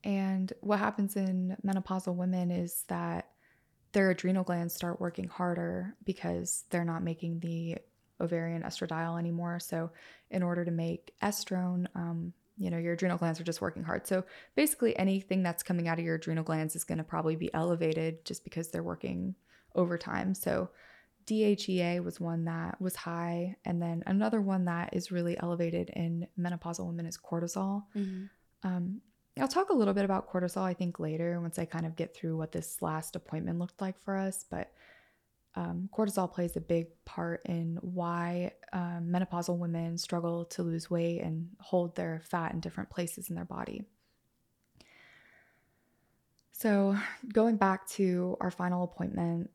and 0.05 0.53
what 0.61 0.79
happens 0.79 1.17
in 1.17 1.57
menopausal 1.65 2.15
women 2.15 2.51
is 2.51 2.85
that 2.89 3.31
their 3.93 4.11
adrenal 4.11 4.45
glands 4.45 4.75
start 4.75 5.01
working 5.01 5.29
harder 5.29 5.97
because 6.05 6.65
they're 6.71 6.85
not 6.85 7.03
making 7.03 7.41
the 7.41 7.79
ovarian 8.21 8.63
estradiol 8.63 9.19
anymore. 9.19 9.61
So, 9.61 9.91
in 10.31 10.43
order 10.43 10.65
to 10.65 10.71
make 10.71 11.15
estrone, 11.23 11.87
um, 11.95 12.33
you 12.57 12.71
know, 12.71 12.79
your 12.79 12.95
adrenal 12.95 13.19
glands 13.19 13.41
are 13.41 13.45
just 13.45 13.61
working 13.61 13.83
hard. 13.83 14.07
So, 14.07 14.25
basically, 14.55 14.97
anything 14.99 15.43
that's 15.43 15.63
coming 15.63 15.89
out 15.89 15.99
of 15.99 16.05
your 16.05 16.17
adrenal 16.17 16.45
glands 16.45 16.77
is 16.77 16.85
going 16.85 16.99
to 16.99 17.05
probably 17.05 17.37
be 17.37 17.53
elevated 17.55 18.25
just 18.25 18.45
because 18.45 18.69
they're 18.69 18.83
working 18.83 19.35
overtime. 19.75 20.35
So, 20.35 20.71
DHEA 21.27 22.05
was 22.05 22.21
one 22.21 22.45
that 22.45 22.81
was 22.81 22.97
high. 22.97 23.57
And 23.65 23.81
then 23.81 24.03
another 24.07 24.41
one 24.41 24.67
that 24.67 24.91
is 24.93 25.11
really 25.11 25.39
elevated 25.41 25.91
in 25.91 26.27
menopausal 26.39 26.87
women 26.87 27.07
is 27.07 27.17
cortisol. 27.19 27.85
Mhm. 27.95 28.29
Um, 28.63 29.01
I'll 29.39 29.49
talk 29.49 29.71
a 29.71 29.75
little 29.75 29.95
bit 29.95 30.05
about 30.05 30.31
cortisol, 30.31 30.63
I 30.63 30.75
think, 30.75 31.01
later 31.01 31.41
once 31.41 31.59
I 31.59 31.65
kind 31.65 31.87
of 31.87 31.97
get 31.97 32.15
through 32.15 32.37
what 32.37 32.53
this 32.53 32.83
last 32.83 33.17
appointment 33.17 33.59
looked 33.59 33.81
like 33.81 33.99
for 34.05 34.17
us. 34.17 34.45
But 34.49 34.73
um, 35.57 35.89
cortisol 35.97 36.33
plays 36.33 36.57
a 36.57 36.61
big 36.61 36.87
part 37.05 37.43
in 37.47 37.79
why 37.81 38.53
um, 38.73 39.09
menopausal 39.09 39.57
women 39.57 39.97
struggle 39.99 40.45
to 40.47 40.63
lose 40.63 40.91
weight 40.91 41.21
and 41.21 41.49
hold 41.61 41.95
their 41.95 42.21
fat 42.25 42.53
in 42.53 42.61
different 42.61 42.91
places 42.91 43.31
in 43.31 43.37
their 43.37 43.45
body. 43.45 43.85
So, 46.53 46.97
going 47.33 47.57
back 47.57 47.89
to 47.91 48.37
our 48.41 48.51
final 48.51 48.85
appointment, 48.85 49.51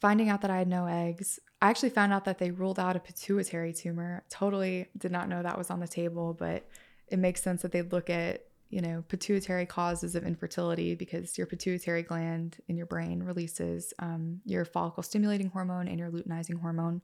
finding 0.00 0.28
out 0.28 0.42
that 0.42 0.50
I 0.50 0.58
had 0.58 0.68
no 0.68 0.86
eggs, 0.86 1.40
I 1.60 1.70
actually 1.70 1.90
found 1.90 2.12
out 2.12 2.24
that 2.26 2.38
they 2.38 2.50
ruled 2.50 2.78
out 2.78 2.96
a 2.96 3.00
pituitary 3.00 3.72
tumor. 3.72 4.24
Totally 4.28 4.88
did 4.98 5.10
not 5.10 5.28
know 5.28 5.42
that 5.42 5.58
was 5.58 5.70
on 5.70 5.80
the 5.80 5.88
table, 5.88 6.34
but 6.34 6.68
it 7.08 7.18
makes 7.18 7.42
sense 7.42 7.62
that 7.62 7.72
they 7.72 7.82
look 7.82 8.10
at 8.10 8.45
you 8.68 8.80
know 8.80 9.04
pituitary 9.08 9.64
causes 9.66 10.14
of 10.14 10.24
infertility 10.24 10.94
because 10.94 11.38
your 11.38 11.46
pituitary 11.46 12.02
gland 12.02 12.56
in 12.68 12.76
your 12.76 12.86
brain 12.86 13.22
releases 13.22 13.94
um, 14.00 14.40
your 14.44 14.64
follicle 14.64 15.02
stimulating 15.02 15.48
hormone 15.50 15.86
and 15.88 15.98
your 15.98 16.10
luteinizing 16.10 16.60
hormone 16.60 17.00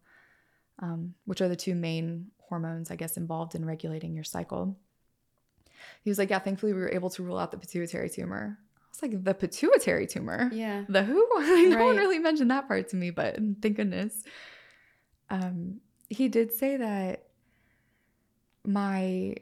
um, 0.80 1.14
which 1.24 1.40
are 1.40 1.48
the 1.48 1.56
two 1.56 1.74
main 1.74 2.26
hormones 2.48 2.90
i 2.90 2.96
guess 2.96 3.16
involved 3.16 3.54
in 3.54 3.64
regulating 3.64 4.14
your 4.14 4.24
cycle 4.24 4.76
he 6.02 6.10
was 6.10 6.18
like 6.18 6.30
yeah 6.30 6.38
thankfully 6.38 6.72
we 6.72 6.80
were 6.80 6.90
able 6.92 7.10
to 7.10 7.22
rule 7.22 7.38
out 7.38 7.50
the 7.52 7.56
pituitary 7.56 8.10
tumor 8.10 8.58
i 8.76 8.84
was 8.90 9.02
like 9.02 9.22
the 9.24 9.34
pituitary 9.34 10.06
tumor 10.06 10.50
Yeah. 10.52 10.84
the 10.88 11.02
who? 11.04 11.26
no 11.70 11.84
one 11.84 11.96
really 11.96 12.18
mentioned 12.18 12.50
that 12.50 12.66
part 12.68 12.88
to 12.90 12.96
me, 12.96 13.10
but 13.10 13.36
thank 13.62 13.76
goodness. 13.76 14.22
Um, 15.30 15.80
he 16.10 16.28
did 16.28 16.52
say 16.52 16.76
that 16.76 17.24
my 18.66 19.34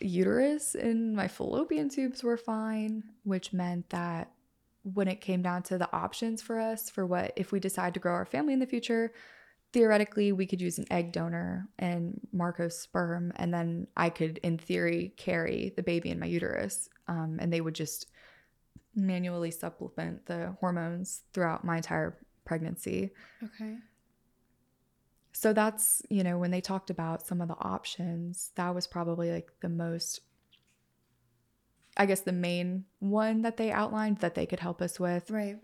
uterus 0.00 0.74
and 0.74 1.14
my 1.14 1.28
fallopian 1.28 1.88
tubes 1.88 2.22
were 2.22 2.36
fine, 2.36 3.02
which 3.24 3.52
meant 3.52 3.90
that 3.90 4.32
when 4.82 5.08
it 5.08 5.20
came 5.20 5.42
down 5.42 5.62
to 5.64 5.78
the 5.78 5.92
options 5.92 6.40
for 6.40 6.58
us 6.58 6.88
for 6.88 7.04
what 7.04 7.32
if 7.36 7.52
we 7.52 7.60
decide 7.60 7.94
to 7.94 8.00
grow 8.00 8.12
our 8.12 8.24
family 8.24 8.52
in 8.52 8.58
the 8.60 8.66
future, 8.66 9.12
theoretically 9.72 10.32
we 10.32 10.46
could 10.46 10.60
use 10.60 10.78
an 10.78 10.86
egg 10.90 11.12
donor 11.12 11.68
and 11.78 12.20
Marco's 12.32 12.78
sperm, 12.78 13.32
and 13.36 13.52
then 13.52 13.86
I 13.96 14.10
could, 14.10 14.38
in 14.38 14.58
theory, 14.58 15.12
carry 15.16 15.72
the 15.76 15.82
baby 15.82 16.10
in 16.10 16.18
my 16.18 16.26
uterus, 16.26 16.88
um, 17.06 17.38
and 17.40 17.52
they 17.52 17.60
would 17.60 17.74
just 17.74 18.06
manually 18.94 19.50
supplement 19.50 20.26
the 20.26 20.56
hormones 20.60 21.22
throughout 21.32 21.64
my 21.64 21.76
entire 21.76 22.16
pregnancy. 22.44 23.10
Okay. 23.42 23.76
So 25.32 25.52
that's, 25.52 26.02
you 26.08 26.24
know, 26.24 26.38
when 26.38 26.50
they 26.50 26.60
talked 26.60 26.90
about 26.90 27.26
some 27.26 27.40
of 27.40 27.48
the 27.48 27.58
options, 27.58 28.50
that 28.56 28.74
was 28.74 28.86
probably 28.86 29.30
like 29.30 29.50
the 29.60 29.68
most, 29.68 30.20
I 31.96 32.06
guess, 32.06 32.20
the 32.20 32.32
main 32.32 32.84
one 32.98 33.42
that 33.42 33.56
they 33.56 33.70
outlined 33.70 34.18
that 34.18 34.34
they 34.34 34.46
could 34.46 34.60
help 34.60 34.82
us 34.82 34.98
with. 34.98 35.30
Right. 35.30 35.58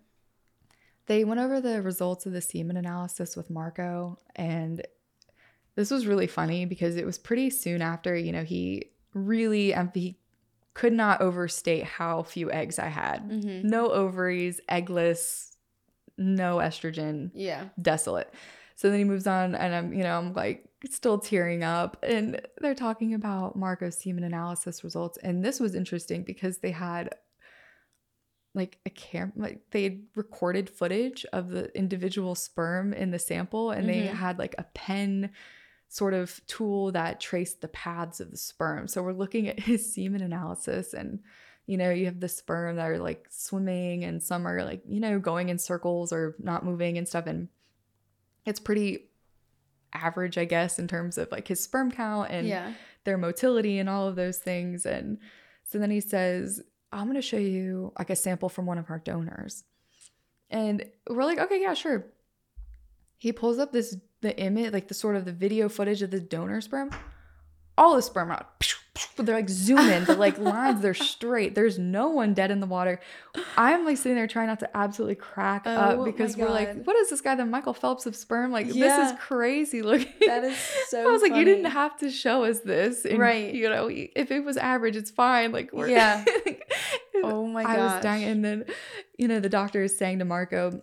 They 1.06 1.24
went 1.24 1.40
over 1.40 1.60
the 1.60 1.82
results 1.82 2.24
of 2.24 2.32
the 2.32 2.40
semen 2.40 2.76
analysis 2.76 3.36
with 3.36 3.50
Marco, 3.50 4.18
and 4.36 4.86
this 5.74 5.90
was 5.90 6.06
really 6.06 6.26
funny 6.26 6.64
because 6.64 6.96
it 6.96 7.04
was 7.04 7.18
pretty 7.18 7.50
soon 7.50 7.82
after, 7.82 8.16
you 8.16 8.32
know, 8.32 8.44
he 8.44 8.90
really, 9.12 9.74
he 9.92 10.16
could 10.72 10.92
not 10.92 11.20
overstate 11.20 11.84
how 11.84 12.22
few 12.22 12.50
eggs 12.50 12.78
I 12.78 12.88
had. 12.88 13.28
Mm-hmm. 13.28 13.68
No 13.68 13.90
ovaries, 13.90 14.60
eggless, 14.68 15.56
no 16.16 16.56
estrogen, 16.56 17.30
Yeah. 17.34 17.68
desolate. 17.80 18.32
So 18.76 18.90
then 18.90 18.98
he 18.98 19.04
moves 19.04 19.26
on, 19.26 19.54
and 19.54 19.74
I'm, 19.74 19.92
you 19.92 20.02
know, 20.02 20.18
I'm 20.18 20.32
like 20.34 20.68
still 20.90 21.18
tearing 21.18 21.62
up. 21.62 21.96
And 22.02 22.40
they're 22.60 22.74
talking 22.74 23.14
about 23.14 23.56
Marco's 23.56 23.98
semen 23.98 24.24
analysis 24.24 24.82
results. 24.84 25.18
And 25.18 25.44
this 25.44 25.60
was 25.60 25.74
interesting 25.74 26.22
because 26.24 26.58
they 26.58 26.72
had 26.72 27.14
like 28.54 28.78
a 28.86 28.90
cam, 28.90 29.32
like 29.36 29.62
they 29.72 29.82
had 29.82 30.02
recorded 30.14 30.70
footage 30.70 31.24
of 31.32 31.48
the 31.48 31.76
individual 31.76 32.34
sperm 32.34 32.92
in 32.92 33.10
the 33.10 33.18
sample, 33.18 33.70
and 33.72 33.88
they 33.88 34.04
Mhm. 34.06 34.12
had 34.12 34.38
like 34.38 34.54
a 34.58 34.64
pen 34.74 35.30
sort 35.88 36.14
of 36.14 36.40
tool 36.46 36.92
that 36.92 37.20
traced 37.20 37.60
the 37.60 37.68
paths 37.68 38.20
of 38.20 38.30
the 38.30 38.36
sperm. 38.36 38.88
So 38.88 39.02
we're 39.02 39.12
looking 39.12 39.48
at 39.48 39.58
his 39.60 39.92
semen 39.92 40.22
analysis 40.22 40.94
and 40.94 41.20
you 41.66 41.78
know, 41.78 41.90
you 41.90 42.04
have 42.04 42.20
the 42.20 42.28
sperm 42.28 42.76
that 42.76 42.90
are 42.90 42.98
like 42.98 43.26
swimming 43.30 44.04
and 44.04 44.22
some 44.22 44.46
are 44.46 44.62
like, 44.64 44.82
you 44.86 45.00
know, 45.00 45.18
going 45.18 45.48
in 45.48 45.58
circles 45.58 46.12
or 46.12 46.36
not 46.38 46.62
moving 46.62 46.98
and 46.98 47.08
stuff 47.08 47.26
and 47.26 47.48
it's 48.44 48.60
pretty 48.60 49.10
average, 49.92 50.36
I 50.38 50.44
guess, 50.44 50.78
in 50.78 50.88
terms 50.88 51.18
of 51.18 51.30
like 51.30 51.48
his 51.48 51.62
sperm 51.62 51.90
count 51.90 52.30
and 52.30 52.46
yeah. 52.46 52.72
their 53.04 53.16
motility 53.16 53.78
and 53.78 53.88
all 53.88 54.08
of 54.08 54.16
those 54.16 54.38
things. 54.38 54.84
And 54.86 55.18
so 55.62 55.78
then 55.78 55.90
he 55.90 56.00
says, 56.00 56.62
I'm 56.92 57.04
going 57.04 57.14
to 57.14 57.22
show 57.22 57.38
you 57.38 57.92
like 57.98 58.10
a 58.10 58.16
sample 58.16 58.48
from 58.48 58.66
one 58.66 58.78
of 58.78 58.90
our 58.90 58.98
donors. 58.98 59.64
And 60.50 60.84
we're 61.08 61.24
like, 61.24 61.38
okay, 61.38 61.60
yeah, 61.60 61.74
sure. 61.74 62.06
He 63.16 63.32
pulls 63.32 63.58
up 63.58 63.72
this, 63.72 63.96
the 64.20 64.38
image, 64.38 64.72
like 64.72 64.88
the 64.88 64.94
sort 64.94 65.16
of 65.16 65.24
the 65.24 65.32
video 65.32 65.68
footage 65.68 66.02
of 66.02 66.10
the 66.10 66.20
donor 66.20 66.60
sperm. 66.60 66.90
All 67.78 67.96
the 67.96 68.02
sperm 68.02 68.30
out. 68.30 68.74
But 69.16 69.26
they're 69.26 69.34
like 69.34 69.48
zoom 69.48 69.78
in. 69.78 70.04
The 70.04 70.14
like 70.16 70.38
lines, 70.38 70.80
they're 70.80 70.94
straight. 70.94 71.54
There's 71.54 71.78
no 71.78 72.08
one 72.08 72.34
dead 72.34 72.50
in 72.50 72.60
the 72.60 72.66
water. 72.66 73.00
I'm 73.56 73.84
like 73.84 73.96
sitting 73.96 74.16
there 74.16 74.26
trying 74.26 74.48
not 74.48 74.60
to 74.60 74.76
absolutely 74.76 75.16
crack 75.16 75.62
Oh 75.66 75.70
up 75.70 76.04
because 76.04 76.36
we're 76.36 76.50
like, 76.50 76.84
what 76.84 76.96
is 76.96 77.10
this 77.10 77.20
guy, 77.20 77.34
the 77.34 77.44
Michael 77.44 77.74
Phelps 77.74 78.06
of 78.06 78.16
sperm? 78.16 78.52
Like, 78.52 78.68
this 78.68 79.10
is 79.12 79.18
crazy 79.18 79.82
looking. 79.82 80.12
That 80.26 80.44
is 80.44 80.56
so 80.88 81.08
I 81.08 81.12
was 81.12 81.22
like, 81.22 81.34
you 81.34 81.44
didn't 81.44 81.70
have 81.70 81.96
to 81.98 82.10
show 82.10 82.44
us 82.44 82.60
this. 82.60 83.04
And, 83.04 83.18
Right. 83.18 83.54
You 83.54 83.68
know, 83.68 83.88
if 83.90 84.30
it 84.30 84.44
was 84.44 84.56
average, 84.56 84.96
it's 84.96 85.10
fine. 85.10 85.52
Like, 85.52 85.72
we're, 85.72 85.88
Yeah. 85.88 86.24
Oh 87.22 87.46
my 87.46 87.62
God. 87.62 87.78
I 87.78 87.94
was 87.94 88.02
dying. 88.02 88.24
And 88.24 88.44
then, 88.44 88.64
you 89.16 89.28
know, 89.28 89.40
the 89.40 89.48
doctor 89.48 89.82
is 89.82 89.96
saying 89.96 90.18
to 90.18 90.24
Marco, 90.24 90.82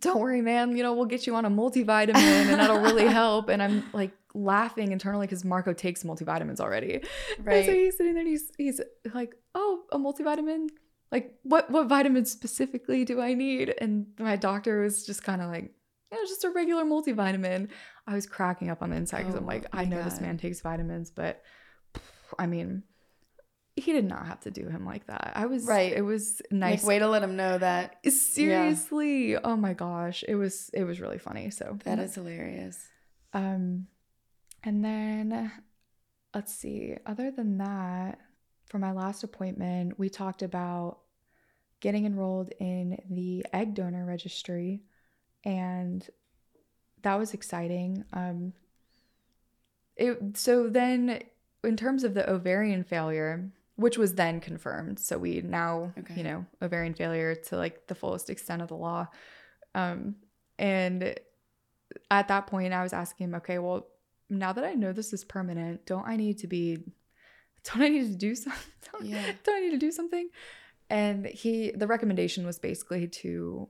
don't 0.00 0.20
worry, 0.20 0.40
man, 0.40 0.76
you 0.76 0.82
know, 0.82 0.94
we'll 0.94 1.06
get 1.06 1.26
you 1.26 1.34
on 1.34 1.44
a 1.44 1.50
multivitamin 1.50 2.14
and 2.14 2.60
that'll 2.60 2.80
really 2.80 3.06
help. 3.22 3.48
And 3.48 3.62
I'm 3.62 3.84
like 3.92 4.12
laughing 4.34 4.92
internally 4.92 5.26
because 5.26 5.44
Marco 5.44 5.72
takes 5.72 6.02
multivitamins 6.04 6.60
already. 6.60 7.02
And 7.46 7.64
so 7.66 7.72
he's 7.72 7.96
sitting 7.96 8.14
there 8.14 8.22
and 8.22 8.28
he's, 8.30 8.50
he's 8.56 8.80
like, 9.14 9.34
oh, 9.54 9.82
a 9.92 9.98
multivitamin? 9.98 10.68
Like, 11.10 11.34
what, 11.42 11.70
what 11.70 11.86
vitamins 11.88 12.30
specifically 12.30 13.04
do 13.04 13.20
I 13.20 13.32
need? 13.34 13.74
And 13.80 14.08
my 14.18 14.36
doctor 14.36 14.82
was 14.82 15.06
just 15.06 15.22
kind 15.22 15.40
of 15.40 15.48
like, 15.50 15.72
yeah, 16.12 16.18
just 16.26 16.44
a 16.44 16.50
regular 16.50 16.84
multivitamin. 16.84 17.68
I 18.06 18.14
was 18.14 18.26
cracking 18.26 18.70
up 18.70 18.82
on 18.82 18.90
the 18.90 18.96
inside 18.96 19.18
because 19.20 19.34
I'm 19.34 19.44
Oh 19.44 19.46
like, 19.48 19.66
I 19.72 19.84
know 19.84 20.02
this 20.02 20.20
man 20.20 20.36
takes 20.38 20.60
vitamins, 20.60 21.10
but 21.10 21.42
I 22.38 22.46
mean, 22.46 22.82
he 23.76 23.92
did 23.92 24.04
not 24.06 24.26
have 24.26 24.40
to 24.40 24.50
do 24.50 24.68
him 24.68 24.84
like 24.84 25.06
that. 25.06 25.32
I 25.34 25.46
was 25.46 25.64
Right. 25.64 25.92
It 25.92 26.02
was 26.02 26.42
nice. 26.50 26.82
Like, 26.82 26.88
way 26.88 26.98
to 26.98 27.08
let 27.08 27.22
him 27.22 27.36
know 27.36 27.58
that. 27.58 27.96
Seriously. 28.08 29.36
Oh 29.36 29.56
my 29.56 29.72
gosh. 29.74 30.24
It 30.26 30.34
was 30.34 30.70
it 30.72 30.84
was 30.84 31.00
really 31.00 31.18
funny. 31.18 31.50
So 31.50 31.78
That 31.84 31.98
is 31.98 32.14
hilarious. 32.14 32.78
um 33.32 33.86
and 34.68 34.84
then 34.84 35.50
let's 36.34 36.54
see. 36.54 36.94
Other 37.06 37.30
than 37.30 37.56
that, 37.56 38.18
for 38.66 38.78
my 38.78 38.92
last 38.92 39.24
appointment, 39.24 39.98
we 39.98 40.10
talked 40.10 40.42
about 40.42 40.98
getting 41.80 42.04
enrolled 42.04 42.50
in 42.60 42.98
the 43.08 43.46
egg 43.54 43.74
donor 43.74 44.04
registry 44.04 44.82
and 45.44 46.06
that 47.02 47.14
was 47.14 47.32
exciting. 47.32 48.04
Um 48.12 48.52
it 49.96 50.36
so 50.36 50.68
then 50.68 51.22
in 51.64 51.76
terms 51.76 52.04
of 52.04 52.12
the 52.14 52.28
ovarian 52.30 52.84
failure, 52.84 53.50
which 53.76 53.96
was 53.96 54.16
then 54.16 54.38
confirmed, 54.40 54.98
so 54.98 55.16
we 55.16 55.40
now, 55.40 55.94
Okay. 55.98 56.14
you 56.16 56.24
know, 56.24 56.44
ovarian 56.60 56.92
failure 56.94 57.34
to 57.34 57.56
like 57.56 57.86
the 57.86 57.94
fullest 57.94 58.28
extent 58.28 58.60
of 58.60 58.68
the 58.68 58.76
law. 58.76 59.06
Um 59.74 60.16
and 60.58 61.14
at 62.10 62.28
that 62.28 62.48
point 62.48 62.74
I 62.74 62.82
was 62.82 62.92
asking 62.92 63.28
him, 63.28 63.34
okay, 63.36 63.58
well, 63.58 63.86
now 64.30 64.52
that 64.52 64.64
I 64.64 64.74
know 64.74 64.92
this 64.92 65.12
is 65.12 65.24
permanent, 65.24 65.86
don't 65.86 66.06
I 66.06 66.16
need 66.16 66.38
to 66.38 66.46
be 66.46 66.78
don't 67.64 67.82
I 67.82 67.88
need 67.88 68.06
to 68.06 68.16
do 68.16 68.34
something? 68.34 68.72
Don't, 68.92 69.04
Yeah. 69.06 69.32
don't 69.44 69.56
I 69.56 69.60
need 69.60 69.70
to 69.72 69.78
do 69.78 69.90
something? 69.92 70.28
And 70.90 71.26
he 71.26 71.70
the 71.72 71.86
recommendation 71.86 72.46
was 72.46 72.58
basically 72.58 73.08
to 73.08 73.68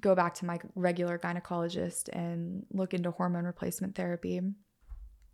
go 0.00 0.14
back 0.14 0.34
to 0.34 0.44
my 0.46 0.58
regular 0.74 1.18
gynecologist 1.18 2.08
and 2.12 2.64
look 2.72 2.94
into 2.94 3.10
hormone 3.10 3.44
replacement 3.44 3.94
therapy 3.94 4.40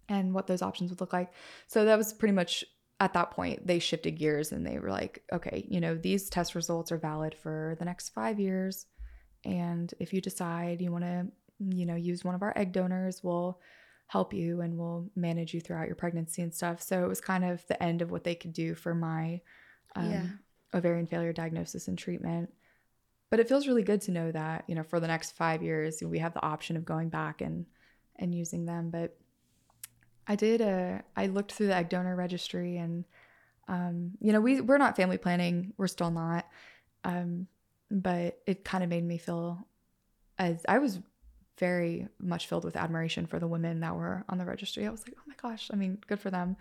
and 0.08 0.32
what 0.34 0.46
those 0.46 0.62
options 0.62 0.90
would 0.90 1.00
look 1.00 1.12
like. 1.12 1.32
So 1.66 1.84
that 1.84 1.98
was 1.98 2.12
pretty 2.12 2.32
much 2.32 2.64
at 2.98 3.12
that 3.12 3.30
point 3.32 3.66
they 3.66 3.78
shifted 3.78 4.12
gears 4.18 4.52
and 4.52 4.66
they 4.66 4.78
were 4.78 4.90
like, 4.90 5.22
okay, 5.32 5.66
you 5.68 5.80
know, 5.80 5.94
these 5.96 6.30
test 6.30 6.54
results 6.54 6.90
are 6.90 6.96
valid 6.96 7.34
for 7.34 7.76
the 7.78 7.84
next 7.84 8.10
5 8.10 8.40
years 8.40 8.86
and 9.44 9.92
if 10.00 10.12
you 10.12 10.20
decide 10.20 10.80
you 10.80 10.90
want 10.90 11.04
to, 11.04 11.26
you 11.58 11.86
know, 11.86 11.94
use 11.96 12.24
one 12.24 12.34
of 12.34 12.42
our 12.42 12.52
egg 12.56 12.72
donors, 12.72 13.22
we'll 13.22 13.60
help 14.06 14.32
you 14.32 14.60
and 14.60 14.78
we'll 14.78 15.10
manage 15.16 15.52
you 15.52 15.60
throughout 15.60 15.86
your 15.86 15.96
pregnancy 15.96 16.42
and 16.42 16.54
stuff. 16.54 16.80
So 16.80 17.04
it 17.04 17.08
was 17.08 17.20
kind 17.20 17.44
of 17.44 17.66
the 17.66 17.80
end 17.82 18.02
of 18.02 18.10
what 18.10 18.24
they 18.24 18.34
could 18.34 18.52
do 18.52 18.74
for 18.74 18.94
my 18.94 19.40
um, 19.96 20.12
Yeah. 20.12 20.78
ovarian 20.78 21.06
failure 21.06 21.32
diagnosis 21.32 21.88
and 21.88 21.98
treatment. 21.98 22.52
But 23.30 23.40
it 23.40 23.48
feels 23.48 23.66
really 23.66 23.82
good 23.82 24.00
to 24.02 24.12
know 24.12 24.30
that, 24.30 24.64
you 24.68 24.76
know, 24.76 24.84
for 24.84 25.00
the 25.00 25.08
next 25.08 25.32
five 25.32 25.62
years, 25.62 26.00
we 26.02 26.20
have 26.20 26.34
the 26.34 26.44
option 26.44 26.76
of 26.76 26.84
going 26.84 27.08
back 27.08 27.40
and 27.40 27.66
and 28.16 28.34
using 28.34 28.64
them. 28.64 28.90
But 28.90 29.16
I 30.26 30.36
did 30.36 30.60
a, 30.60 31.02
I 31.16 31.26
looked 31.26 31.52
through 31.52 31.68
the 31.68 31.74
egg 31.74 31.88
donor 31.88 32.16
registry 32.16 32.76
and 32.78 33.04
um, 33.68 34.12
you 34.20 34.32
know, 34.32 34.40
we 34.40 34.60
we're 34.60 34.78
not 34.78 34.96
family 34.96 35.18
planning, 35.18 35.72
we're 35.76 35.88
still 35.88 36.10
not. 36.12 36.46
Um, 37.02 37.48
but 37.90 38.38
it 38.46 38.64
kind 38.64 38.84
of 38.84 38.90
made 38.90 39.04
me 39.04 39.18
feel 39.18 39.66
as 40.38 40.64
I 40.68 40.78
was 40.78 41.00
very 41.58 42.08
much 42.20 42.46
filled 42.46 42.64
with 42.64 42.76
admiration 42.76 43.26
for 43.26 43.38
the 43.38 43.46
women 43.46 43.80
that 43.80 43.94
were 43.94 44.24
on 44.28 44.38
the 44.38 44.44
registry. 44.44 44.86
I 44.86 44.90
was 44.90 45.06
like, 45.06 45.16
oh 45.18 45.22
my 45.26 45.34
gosh, 45.40 45.70
I 45.72 45.76
mean, 45.76 45.98
good 46.06 46.20
for 46.20 46.30
them. 46.30 46.56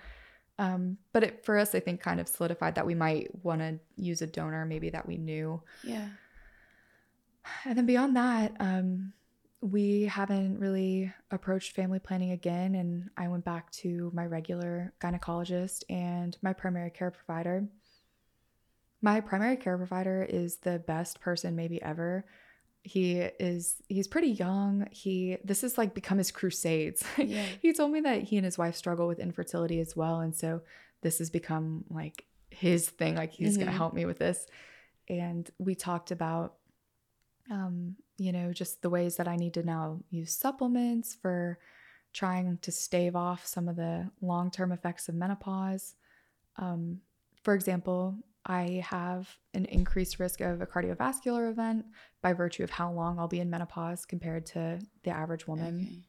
Um, 0.58 0.98
but 1.12 1.24
it, 1.24 1.46
for 1.46 1.58
us, 1.58 1.76
I 1.76 1.80
think 1.80 2.00
kind 2.02 2.20
of 2.20 2.28
solidified 2.28 2.76
that 2.76 2.86
we 2.86 2.96
might 2.96 3.30
want 3.44 3.60
to 3.60 3.80
use 3.98 4.22
a 4.22 4.28
donor, 4.28 4.66
maybe 4.66 4.90
that 4.92 5.08
we 5.08 5.18
knew. 5.18 5.62
Yeah. 5.84 6.08
And 7.66 7.78
then 7.78 7.86
beyond 7.86 8.16
that, 8.16 8.56
um, 8.60 9.14
we 9.62 10.04
haven't 10.04 10.60
really 10.60 11.12
approached 11.32 11.76
family 11.76 12.00
planning 12.00 12.32
again. 12.32 12.76
And 12.76 13.10
I 13.18 13.28
went 13.28 13.44
back 13.44 13.72
to 13.72 14.12
my 14.14 14.26
regular 14.26 14.94
gynecologist 15.02 15.84
and 15.90 16.38
my 16.42 16.54
primary 16.54 16.92
care 16.92 17.12
provider. 17.12 17.68
My 19.02 19.20
primary 19.22 19.58
care 19.58 19.78
provider 19.78 20.24
is 20.24 20.58
the 20.58 20.80
best 20.80 21.20
person 21.20 21.56
maybe 21.56 21.82
ever. 21.82 22.26
He 22.88 23.16
is 23.20 23.76
he's 23.90 24.08
pretty 24.08 24.28
young. 24.30 24.88
He 24.92 25.38
this 25.44 25.62
has 25.64 25.76
like 25.78 25.94
become 25.96 26.20
his 26.20 26.32
crusades. 26.32 27.04
Yeah. 27.18 27.44
he 27.62 27.74
told 27.74 27.92
me 27.92 28.02
that 28.02 28.22
he 28.22 28.38
and 28.38 28.46
his 28.46 28.58
wife 28.60 28.76
struggle 28.76 29.08
with 29.08 29.18
infertility 29.20 29.80
as 29.80 29.96
well. 29.96 30.20
And 30.20 30.36
so 30.36 30.62
this 31.02 31.18
has 31.18 31.32
become 31.32 31.84
like 31.90 32.26
his 32.52 32.88
thing. 32.88 33.16
Like 33.16 33.32
he's 33.32 33.58
gonna 33.58 33.72
Mhm. 33.72 33.76
help 33.78 33.94
me 33.96 34.06
with 34.06 34.20
this. 34.20 34.46
And 35.10 35.50
we 35.58 35.74
talked 35.76 36.12
about 36.12 36.56
um, 37.52 37.96
you 38.18 38.32
know, 38.32 38.54
just 38.54 38.82
the 38.82 38.90
ways 38.90 39.18
that 39.18 39.28
I 39.28 39.36
need 39.36 39.54
to 39.56 39.64
now 39.64 40.00
use 40.10 40.32
supplements 40.34 41.14
for 41.14 41.60
trying 42.14 42.58
to 42.60 42.72
stave 42.72 43.16
off 43.16 43.46
some 43.46 43.68
of 43.68 43.76
the 43.76 44.10
long 44.22 44.50
term 44.50 44.72
effects 44.72 45.10
of 45.10 45.16
menopause. 45.16 45.96
Um, 46.58 47.02
for 47.44 47.54
example, 47.54 48.18
I 48.46 48.84
have 48.88 49.28
an 49.54 49.66
increased 49.66 50.20
risk 50.20 50.40
of 50.42 50.62
a 50.62 50.68
cardiovascular 50.68 51.50
event 51.50 51.86
by 52.22 52.34
virtue 52.34 52.64
of 52.64 52.70
how 52.70 52.92
long 52.92 53.18
I'll 53.18 53.28
be 53.28 53.40
in 53.40 53.50
menopause 53.50 54.06
compared 54.06 54.46
to 54.48 54.80
the 55.04 55.10
average 55.12 55.48
woman. 55.48 55.80
Okay. 55.82 56.02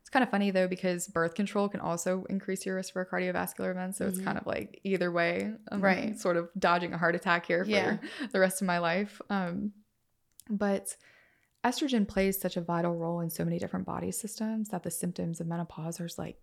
It's 0.00 0.08
kind 0.10 0.22
of 0.24 0.30
funny 0.30 0.50
though 0.50 0.66
because 0.66 1.06
birth 1.06 1.34
control 1.34 1.68
can 1.68 1.78
also 1.80 2.24
increase 2.28 2.66
your 2.66 2.74
risk 2.76 2.92
for 2.92 3.02
a 3.02 3.06
cardiovascular 3.06 3.70
event. 3.70 3.94
So 3.96 4.08
it's 4.08 4.18
Mhm. 4.18 4.24
kind 4.24 4.38
of 4.38 4.46
like 4.46 4.80
either 4.82 5.12
way, 5.12 5.54
I'm 5.70 5.80
Right. 5.80 6.18
Sort 6.18 6.36
of 6.36 6.48
dodging 6.58 6.92
a 6.92 6.98
heart 6.98 7.14
attack 7.14 7.46
here 7.46 7.64
for 7.64 7.70
Yeah. 7.70 7.98
the 8.32 8.40
rest 8.40 8.60
of 8.60 8.66
my 8.66 8.78
life. 8.78 9.20
Um, 9.30 9.72
but 10.48 10.96
estrogen 11.62 12.08
plays 12.08 12.40
such 12.40 12.56
a 12.56 12.60
vital 12.62 12.96
role 12.96 13.20
in 13.20 13.30
so 13.30 13.44
many 13.44 13.58
different 13.58 13.86
body 13.86 14.10
systems 14.10 14.70
that 14.70 14.82
the 14.82 14.90
symptoms 14.90 15.40
of 15.40 15.46
menopause 15.46 16.00
are 16.00 16.08
like 16.18 16.40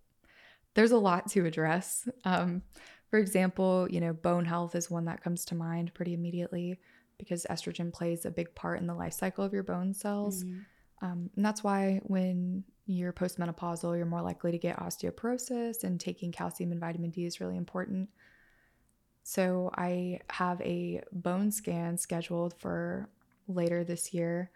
there's 0.75 0.91
a 0.91 0.97
lot 0.99 1.27
to 1.31 1.43
address. 1.45 2.07
Um, 2.23 2.61
for 3.09 3.17
example, 3.19 3.87
you 3.89 3.99
know, 3.99 4.13
bone 4.13 4.45
health 4.45 4.75
is 4.75 4.89
one 4.91 5.05
that 5.05 5.21
comes 5.21 5.45
to 5.45 5.55
mind 5.55 5.93
pretty 5.93 6.13
immediately 6.13 6.79
because 7.17 7.45
estrogen 7.49 7.91
plays 7.91 8.25
a 8.25 8.31
big 8.31 8.53
part 8.53 8.79
in 8.79 8.87
the 8.87 8.93
life 8.93 9.13
cycle 9.13 9.43
of 9.43 9.53
your 9.53 9.63
bone 9.63 9.93
cells. 9.93 10.43
Mhm. 10.43 10.65
Um, 11.01 11.29
and 11.35 11.45
that's 11.45 11.63
why 11.63 12.01
when 12.03 12.63
you're 12.85 13.13
postmenopausal, 13.13 13.95
you're 13.97 14.05
more 14.05 14.21
likely 14.21 14.51
to 14.51 14.57
get 14.57 14.77
osteoporosis, 14.77 15.83
and 15.83 15.99
taking 15.99 16.31
calcium 16.31 16.71
and 16.71 16.79
vitamin 16.81 17.09
D 17.11 17.25
is 17.25 17.39
really 17.39 17.57
important. 17.57 18.09
So 19.23 19.69
I 19.75 20.21
have 20.29 20.61
a 20.61 21.01
bone 21.11 21.51
scan 21.51 21.97
scheduled 21.97 22.53
for 22.59 23.09
later 23.47 23.83
this 23.83 24.13
year. 24.13 24.51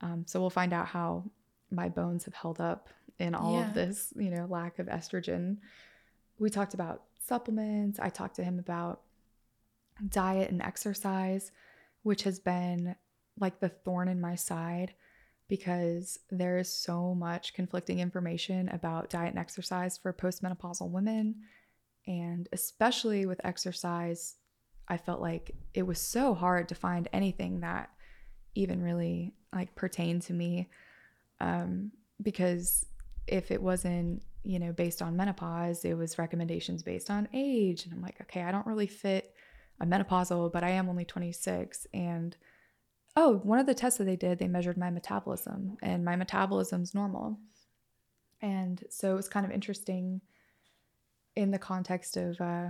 Um, 0.00 0.24
so 0.26 0.40
we'll 0.40 0.50
find 0.50 0.72
out 0.72 0.86
how 0.86 1.30
my 1.70 1.88
bones 1.88 2.24
have 2.24 2.34
held 2.34 2.60
up 2.60 2.88
in 3.18 3.34
all 3.34 3.54
Yeah. 3.54 3.68
of 3.68 3.74
this, 3.74 4.12
you 4.16 4.30
know, 4.30 4.46
lack 4.46 4.78
of 4.78 4.86
estrogen. 4.86 5.58
We 6.38 6.50
talked 6.50 6.74
about 6.74 7.02
supplements. 7.26 7.98
I 8.00 8.08
talked 8.08 8.36
to 8.36 8.44
him 8.44 8.58
about 8.58 9.02
diet 10.08 10.50
and 10.50 10.62
exercise, 10.62 11.52
which 12.02 12.24
has 12.24 12.38
been 12.38 12.96
like 13.38 13.60
the 13.60 13.68
thorn 13.68 14.08
in 14.08 14.20
my 14.20 14.34
side 14.34 14.94
because 15.48 16.18
there 16.30 16.58
is 16.58 16.68
so 16.72 17.14
much 17.14 17.54
conflicting 17.54 17.98
information 17.98 18.68
about 18.70 19.10
diet 19.10 19.30
and 19.30 19.38
exercise 19.38 19.98
for 19.98 20.12
postmenopausal 20.12 20.90
women. 20.90 21.34
And 22.06 22.48
especially 22.52 23.26
with 23.26 23.44
exercise, 23.44 24.36
I 24.88 24.96
felt 24.96 25.20
like 25.20 25.54
it 25.74 25.82
was 25.82 26.00
so 26.00 26.34
hard 26.34 26.68
to 26.68 26.74
find 26.74 27.08
anything 27.12 27.60
that 27.60 27.90
even 28.54 28.82
really 28.82 29.34
like 29.54 29.74
pertained 29.74 30.22
to 30.22 30.32
me. 30.32 30.70
Um, 31.40 31.92
because 32.20 32.86
if 33.26 33.50
it 33.50 33.62
wasn't, 33.62 34.22
you 34.44 34.58
know, 34.58 34.72
based 34.72 35.02
on 35.02 35.16
menopause, 35.16 35.84
it 35.84 35.94
was 35.94 36.18
recommendations 36.18 36.82
based 36.82 37.10
on 37.10 37.28
age. 37.32 37.84
And 37.84 37.94
I'm 37.94 38.02
like, 38.02 38.20
okay, 38.22 38.42
I 38.42 38.50
don't 38.50 38.66
really 38.66 38.86
fit 38.86 39.34
a 39.80 39.86
menopausal, 39.86 40.52
but 40.52 40.64
I 40.64 40.70
am 40.70 40.88
only 40.88 41.04
26. 41.04 41.86
And 41.94 42.36
oh, 43.16 43.40
one 43.44 43.58
of 43.58 43.66
the 43.66 43.74
tests 43.74 43.98
that 43.98 44.04
they 44.04 44.16
did, 44.16 44.38
they 44.38 44.48
measured 44.48 44.78
my 44.78 44.90
metabolism, 44.90 45.76
and 45.82 46.04
my 46.04 46.16
metabolism's 46.16 46.94
normal. 46.94 47.38
And 48.40 48.82
so 48.90 49.12
it 49.12 49.16
was 49.16 49.28
kind 49.28 49.46
of 49.46 49.52
interesting 49.52 50.20
in 51.36 51.50
the 51.50 51.58
context 51.58 52.16
of, 52.16 52.40
uh, 52.40 52.68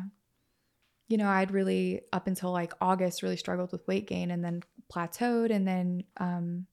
you 1.09 1.17
know, 1.17 1.29
I'd 1.29 1.51
really, 1.51 2.03
up 2.13 2.27
until 2.27 2.53
like 2.53 2.75
August, 2.81 3.23
really 3.23 3.37
struggled 3.37 3.73
with 3.73 3.87
weight 3.87 4.07
gain 4.07 4.31
and 4.31 4.45
then 4.45 4.63
plateaued. 4.93 5.51
And 5.51 5.67
then 5.67 6.05
um, 6.19 6.67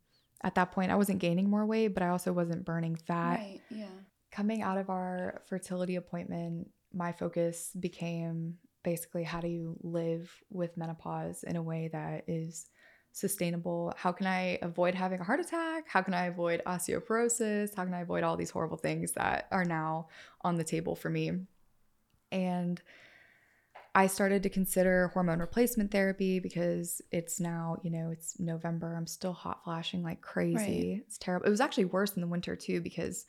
at 0.43 0.55
that 0.55 0.71
point, 0.71 0.91
I 0.91 0.95
wasn't 0.95 1.19
gaining 1.19 1.49
more 1.49 1.65
weight, 1.65 1.89
but 1.89 2.03
I 2.03 2.09
also 2.09 2.34
wasn't 2.34 2.65
burning 2.65 2.95
fat. 2.95 3.39
Right. 3.39 3.61
Yeah. 3.69 3.88
Coming 4.40 4.61
out 4.61 4.78
of 4.78 4.90
our 4.90 5.41
fertility 5.49 5.98
appointment, 5.98 6.70
my 6.94 7.11
focus 7.11 7.72
became 7.78 8.56
basically 8.84 9.26
how 9.26 9.41
do 9.41 9.49
you 9.49 9.76
live 9.82 10.32
with 10.49 10.78
menopause 10.78 11.44
in 11.44 11.57
a 11.57 11.61
way 11.61 11.90
that 11.91 12.24
is 12.26 12.68
sustainable? 13.11 13.94
How 13.98 14.14
can 14.14 14.28
I 14.28 14.57
avoid 14.61 14.95
having 14.95 15.20
a 15.20 15.26
heart 15.26 15.41
attack? 15.41 15.90
How 15.90 16.02
can 16.02 16.14
I 16.14 16.28
avoid 16.28 16.61
osteoporosis? 16.66 17.76
How 17.76 17.84
can 17.84 17.94
I 17.94 17.99
avoid 17.99 18.24
all 18.24 18.38
these 18.38 18.49
horrible 18.49 18.78
things 18.78 19.11
that 19.11 19.49
are 19.52 19.66
now 19.66 20.07
on 20.40 20.56
the 20.56 20.64
table 20.64 20.95
for 20.95 21.10
me? 21.10 21.34
And 22.32 22.82
I 23.94 24.07
started 24.07 24.41
to 24.44 24.49
consider 24.49 25.10
hormone 25.10 25.40
replacement 25.40 25.91
therapy 25.91 26.40
because 26.40 27.02
it's 27.11 27.41
now, 27.41 27.76
you 27.84 27.91
know, 27.91 28.11
it's 28.11 28.40
November. 28.40 28.95
I'm 28.95 29.06
still 29.06 29.34
hot 29.34 29.66
flashing 29.66 30.02
like 30.02 30.22
crazy. 30.22 30.56
Right. 30.56 31.03
It's 31.06 31.18
terrible. 31.18 31.45
It 31.45 31.49
was 31.49 31.60
actually 31.60 31.86
worse 31.86 32.14
in 32.14 32.22
the 32.22 32.28
winter 32.28 32.56
too 32.56 32.80
because 32.80 33.26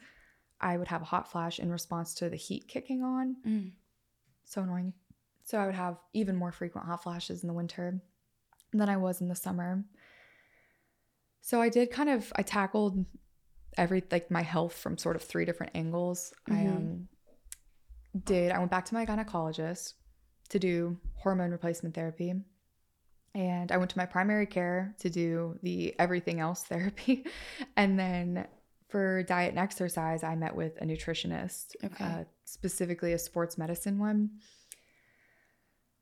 I 0.60 0.76
would 0.76 0.88
have 0.88 1.02
a 1.02 1.06
hot 1.06 1.30
flash 1.30 1.58
in 1.58 1.70
response 1.70 2.14
to 2.14 2.28
the 2.28 2.36
heat 2.36 2.68
kicking 2.68 3.02
on. 3.02 3.36
Mm. 3.46 3.70
So 4.44 4.62
annoying. 4.62 4.92
So 5.44 5.58
I 5.58 5.66
would 5.66 5.74
have 5.74 5.96
even 6.12 6.36
more 6.36 6.52
frequent 6.52 6.86
hot 6.86 7.02
flashes 7.02 7.42
in 7.42 7.48
the 7.48 7.54
winter 7.54 8.00
than 8.72 8.88
I 8.88 8.96
was 8.96 9.20
in 9.20 9.28
the 9.28 9.34
summer. 9.34 9.84
So 11.40 11.60
I 11.60 11.68
did 11.68 11.90
kind 11.90 12.10
of 12.10 12.32
I 12.36 12.42
tackled 12.42 13.04
every 13.76 14.02
like 14.10 14.30
my 14.30 14.42
health 14.42 14.74
from 14.74 14.98
sort 14.98 15.16
of 15.16 15.22
three 15.22 15.44
different 15.44 15.72
angles. 15.74 16.32
Mm-hmm. 16.48 16.68
I 16.68 16.70
um 16.70 17.08
did 18.24 18.52
I 18.52 18.58
went 18.58 18.70
back 18.70 18.84
to 18.86 18.94
my 18.94 19.06
gynecologist 19.06 19.94
to 20.50 20.58
do 20.58 20.98
hormone 21.16 21.50
replacement 21.50 21.94
therapy. 21.94 22.34
And 23.34 23.70
I 23.70 23.76
went 23.76 23.90
to 23.92 23.98
my 23.98 24.06
primary 24.06 24.46
care 24.46 24.94
to 24.98 25.08
do 25.08 25.56
the 25.62 25.94
everything 25.98 26.40
else 26.40 26.62
therapy. 26.68 27.24
and 27.76 27.98
then 27.98 28.46
for 28.90 29.22
diet 29.22 29.50
and 29.50 29.58
exercise, 29.58 30.22
I 30.22 30.34
met 30.34 30.54
with 30.54 30.76
a 30.80 30.84
nutritionist, 30.84 31.76
okay. 31.84 32.04
uh, 32.04 32.24
specifically 32.44 33.12
a 33.12 33.18
sports 33.18 33.56
medicine 33.56 33.98
one. 33.98 34.30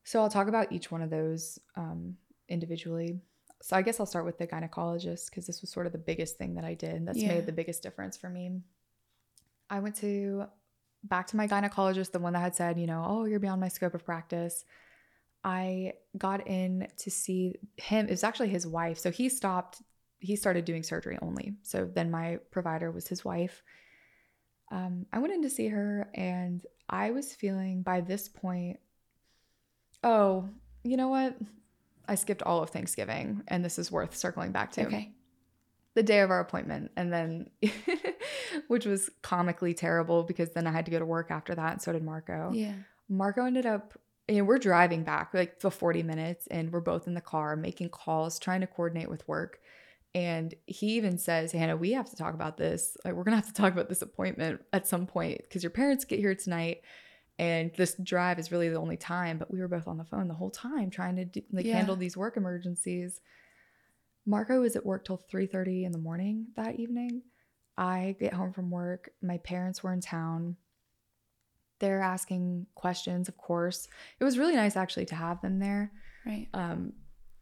So 0.05 0.21
I'll 0.21 0.31
talk 0.31 0.49
about 0.49 0.73
each 0.73 0.91
one 0.91 1.03
of 1.03 1.11
those 1.11 1.59
um, 1.77 2.17
individually. 2.49 3.21
So 3.61 3.77
I 3.77 3.83
guess 3.83 4.01
I'll 4.01 4.07
start 4.07 4.25
with 4.25 4.39
the 4.39 4.47
gynecologist 4.47 5.31
because 5.31 5.47
this 5.47 5.61
was 5.61 5.71
sort 5.71 5.87
of 5.87 5.93
the 5.93 5.99
biggest 5.99 6.39
thing 6.39 6.55
that 6.55 6.65
I 6.65 6.75
did 6.75 7.07
that's 7.07 7.19
yeah. 7.19 7.35
made 7.35 7.47
the 7.47 7.53
biggest 7.53 7.83
difference 7.83 8.17
for 8.17 8.31
me. 8.31 8.61
I 9.69 9.81
went 9.81 9.97
to 9.97 10.47
back 11.05 11.27
to 11.29 11.37
my 11.37 11.47
gynecologist, 11.47 12.13
the 12.13 12.19
one 12.19 12.33
that 12.33 12.41
had 12.41 12.55
said, 12.55 12.79
you 12.79 12.87
know, 12.87 13.05
oh, 13.07 13.25
you're 13.25 13.41
beyond 13.41 13.61
my 13.61 13.69
scope 13.69 13.95
of 13.95 14.05
practice. 14.05 14.65
I 15.45 15.93
got 16.17 16.47
in 16.47 16.89
to 16.99 17.11
see 17.11 17.57
him. 17.77 18.07
It 18.07 18.11
was 18.11 18.25
actually 18.25 18.49
his 18.49 18.67
wife. 18.67 18.99
So 18.99 19.11
he 19.11 19.29
stopped, 19.29 19.83
he 20.19 20.37
started 20.37 20.65
doing 20.65 20.83
surgery 20.83 21.19
only. 21.23 21.55
So 21.63 21.89
then 21.93 22.11
my 22.11 22.39
provider 22.51 22.91
was 22.91 23.09
his 23.09 23.25
wife. 23.25 23.63
Um, 24.71 25.07
I 25.13 25.19
went 25.19 25.33
in 25.33 25.43
to 25.43 25.51
see 25.51 25.69
her 25.69 26.11
and 26.15 26.65
I 26.89 27.11
was 27.11 27.33
feeling 27.33 27.83
by 27.83 28.01
this 28.01 28.29
point, 28.29 28.81
oh, 30.05 30.49
you 30.83 30.97
know 30.97 31.09
what? 31.09 31.37
I 32.07 32.15
skipped 32.15 32.43
all 32.43 32.63
of 32.63 32.71
Thanksgiving 32.71 33.43
and 33.49 33.65
this 33.65 33.79
is 33.79 33.93
worth 33.93 34.17
circling 34.17 34.53
back 34.53 34.73
to. 34.73 34.87
Okay 34.87 35.13
the 35.99 36.03
day 36.05 36.21
of 36.21 36.31
our 36.31 36.39
appointment 36.39 36.93
and 36.97 37.13
then 37.13 37.51
which 38.69 38.87
was 38.87 39.11
comically 39.23 39.75
terrible 39.75 40.23
because 40.23 40.51
then 40.51 40.65
I 40.65 40.71
had 40.71 40.85
to 40.85 40.93
go 40.93 41.01
to 41.01 41.05
work 41.05 41.33
after 41.33 41.57
that 41.57 41.73
and 41.73 41.83
so 41.83 41.93
did 41.93 42.05
Marco. 42.05 42.53
Yeah. 42.55 42.75
Marco 43.09 43.45
ended 43.45 43.67
up 43.67 43.95
you 44.29 44.37
know, 44.37 44.45
we're 44.45 44.59
driving 44.59 45.03
back 45.03 45.35
like 45.35 45.61
for 45.61 45.71
40 45.71 46.05
minutes 46.05 46.47
and 46.53 46.71
we're 46.73 46.79
both 46.79 47.09
in 47.09 47.15
the 47.15 47.21
car 47.21 47.57
making 47.57 47.89
calls, 47.89 48.39
trying 48.39 48.61
to 48.61 48.69
coordinate 48.69 49.11
with 49.11 49.27
work. 49.27 49.61
And 50.19 50.53
he 50.67 50.97
even 50.97 51.17
says, 51.17 51.53
Hanna, 51.53 51.77
we 51.77 51.93
have 51.93 52.11
to 52.11 52.17
talk 52.17 52.35
about 52.35 52.57
this. 52.57 52.97
Like, 53.05 53.15
we're 53.15 53.23
going 53.23 53.39
to 53.39 53.45
have 53.45 53.55
to 53.55 53.63
talk 53.63 53.73
about 53.73 53.89
this 53.89 54.03
appointment 54.03 54.61
at 54.73 54.89
some 54.89 55.07
point 55.07 55.43
because 55.43 55.63
your 55.63 55.71
parents 55.71 56.05
get 56.05 56.19
here 56.19 56.35
tonight 56.35 56.83
and 57.39 57.71
this 57.77 57.95
drive 58.03 58.41
is 58.41 58.51
really 58.51 58.69
the 58.69 58.81
only 58.81 58.97
time. 58.97 59.39
But 59.39 59.53
we 59.53 59.61
were 59.61 59.69
both 59.69 59.87
on 59.87 59.97
the 59.97 60.05
phone 60.05 60.27
the 60.27 60.35
whole 60.35 60.51
time 60.51 60.91
trying 60.91 61.15
to 61.17 61.25
do, 61.25 61.43
like 61.53 61.67
yeah. 61.67 61.77
handle 61.77 61.95
these 61.95 62.17
work 62.17 62.37
emergencies. 62.37 63.21
Marco 64.27 64.61
was 64.61 64.75
at 64.75 64.85
work 64.85 65.05
till 65.05 65.23
3:30 65.33 65.85
in 65.85 65.93
the 65.93 65.99
morning 65.99 66.49
that 66.57 66.81
evening. 66.81 67.23
I 67.77 68.17
get 68.19 68.33
home 68.33 68.53
from 68.53 68.71
work. 68.71 69.11
My 69.23 69.39
parents 69.39 69.85
were 69.85 69.93
in 69.93 70.01
town. 70.01 70.57
They're 71.79 72.03
asking 72.03 72.67
questions, 72.75 73.29
of 73.29 73.37
course. 73.37 73.87
It 74.19 74.25
was 74.25 74.37
really 74.37 74.57
nice 74.57 74.77
actually 74.77 75.07
to 75.07 75.15
have 75.15 75.41
them 75.43 75.61
there. 75.61 75.93
Right. 76.27 76.49
Um, 76.53 76.95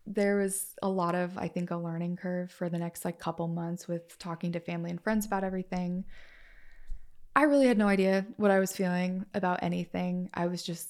there 0.06 0.36
was 0.36 0.74
a 0.82 0.88
lot 0.88 1.14
of, 1.14 1.36
I 1.36 1.48
think, 1.48 1.70
a 1.70 1.76
learning 1.76 2.16
curve 2.16 2.50
for 2.50 2.68
the 2.68 2.78
next 2.78 3.04
like 3.04 3.18
couple 3.18 3.48
months 3.48 3.88
with 3.88 4.18
talking 4.18 4.52
to 4.52 4.60
family 4.60 4.90
and 4.90 5.00
friends 5.00 5.26
about 5.26 5.44
everything. 5.44 6.04
I 7.34 7.42
really 7.42 7.66
had 7.66 7.76
no 7.76 7.88
idea 7.88 8.24
what 8.36 8.50
I 8.50 8.60
was 8.60 8.74
feeling 8.74 9.26
about 9.34 9.62
anything. 9.62 10.30
I 10.32 10.46
was 10.46 10.62
just 10.62 10.88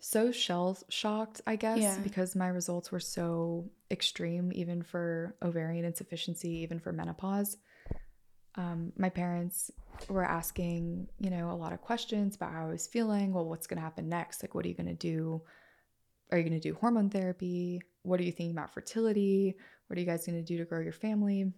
so 0.00 0.30
shell 0.32 0.78
shocked, 0.88 1.40
I 1.46 1.56
guess, 1.56 1.80
yeah. 1.80 1.98
because 1.98 2.36
my 2.36 2.48
results 2.48 2.92
were 2.92 3.00
so 3.00 3.68
extreme, 3.90 4.52
even 4.54 4.82
for 4.82 5.34
ovarian 5.42 5.84
insufficiency, 5.84 6.60
even 6.60 6.78
for 6.78 6.92
menopause. 6.92 7.56
Um, 8.54 8.92
my 8.96 9.08
parents 9.08 9.70
were 10.08 10.24
asking, 10.24 11.08
you 11.18 11.30
know, 11.30 11.50
a 11.50 11.52
lot 11.52 11.72
of 11.72 11.80
questions 11.80 12.36
about 12.36 12.52
how 12.52 12.66
I 12.66 12.70
was 12.70 12.86
feeling. 12.86 13.32
Well, 13.32 13.44
what's 13.44 13.66
going 13.66 13.78
to 13.78 13.82
happen 13.82 14.08
next? 14.08 14.42
Like, 14.42 14.54
what 14.54 14.64
are 14.64 14.68
you 14.68 14.74
going 14.74 14.86
to 14.86 14.94
do? 14.94 15.42
Are 16.30 16.38
you 16.38 16.44
going 16.44 16.60
to 16.60 16.68
do 16.68 16.74
hormone 16.74 17.10
therapy? 17.10 17.80
What 18.02 18.20
are 18.20 18.24
you 18.24 18.32
thinking 18.32 18.56
about 18.56 18.72
fertility? 18.72 19.56
What 19.86 19.96
are 19.96 20.00
you 20.00 20.06
guys 20.06 20.26
going 20.26 20.38
to 20.38 20.44
do 20.44 20.58
to 20.58 20.64
grow 20.64 20.80
your 20.80 20.92
family? 20.92 21.52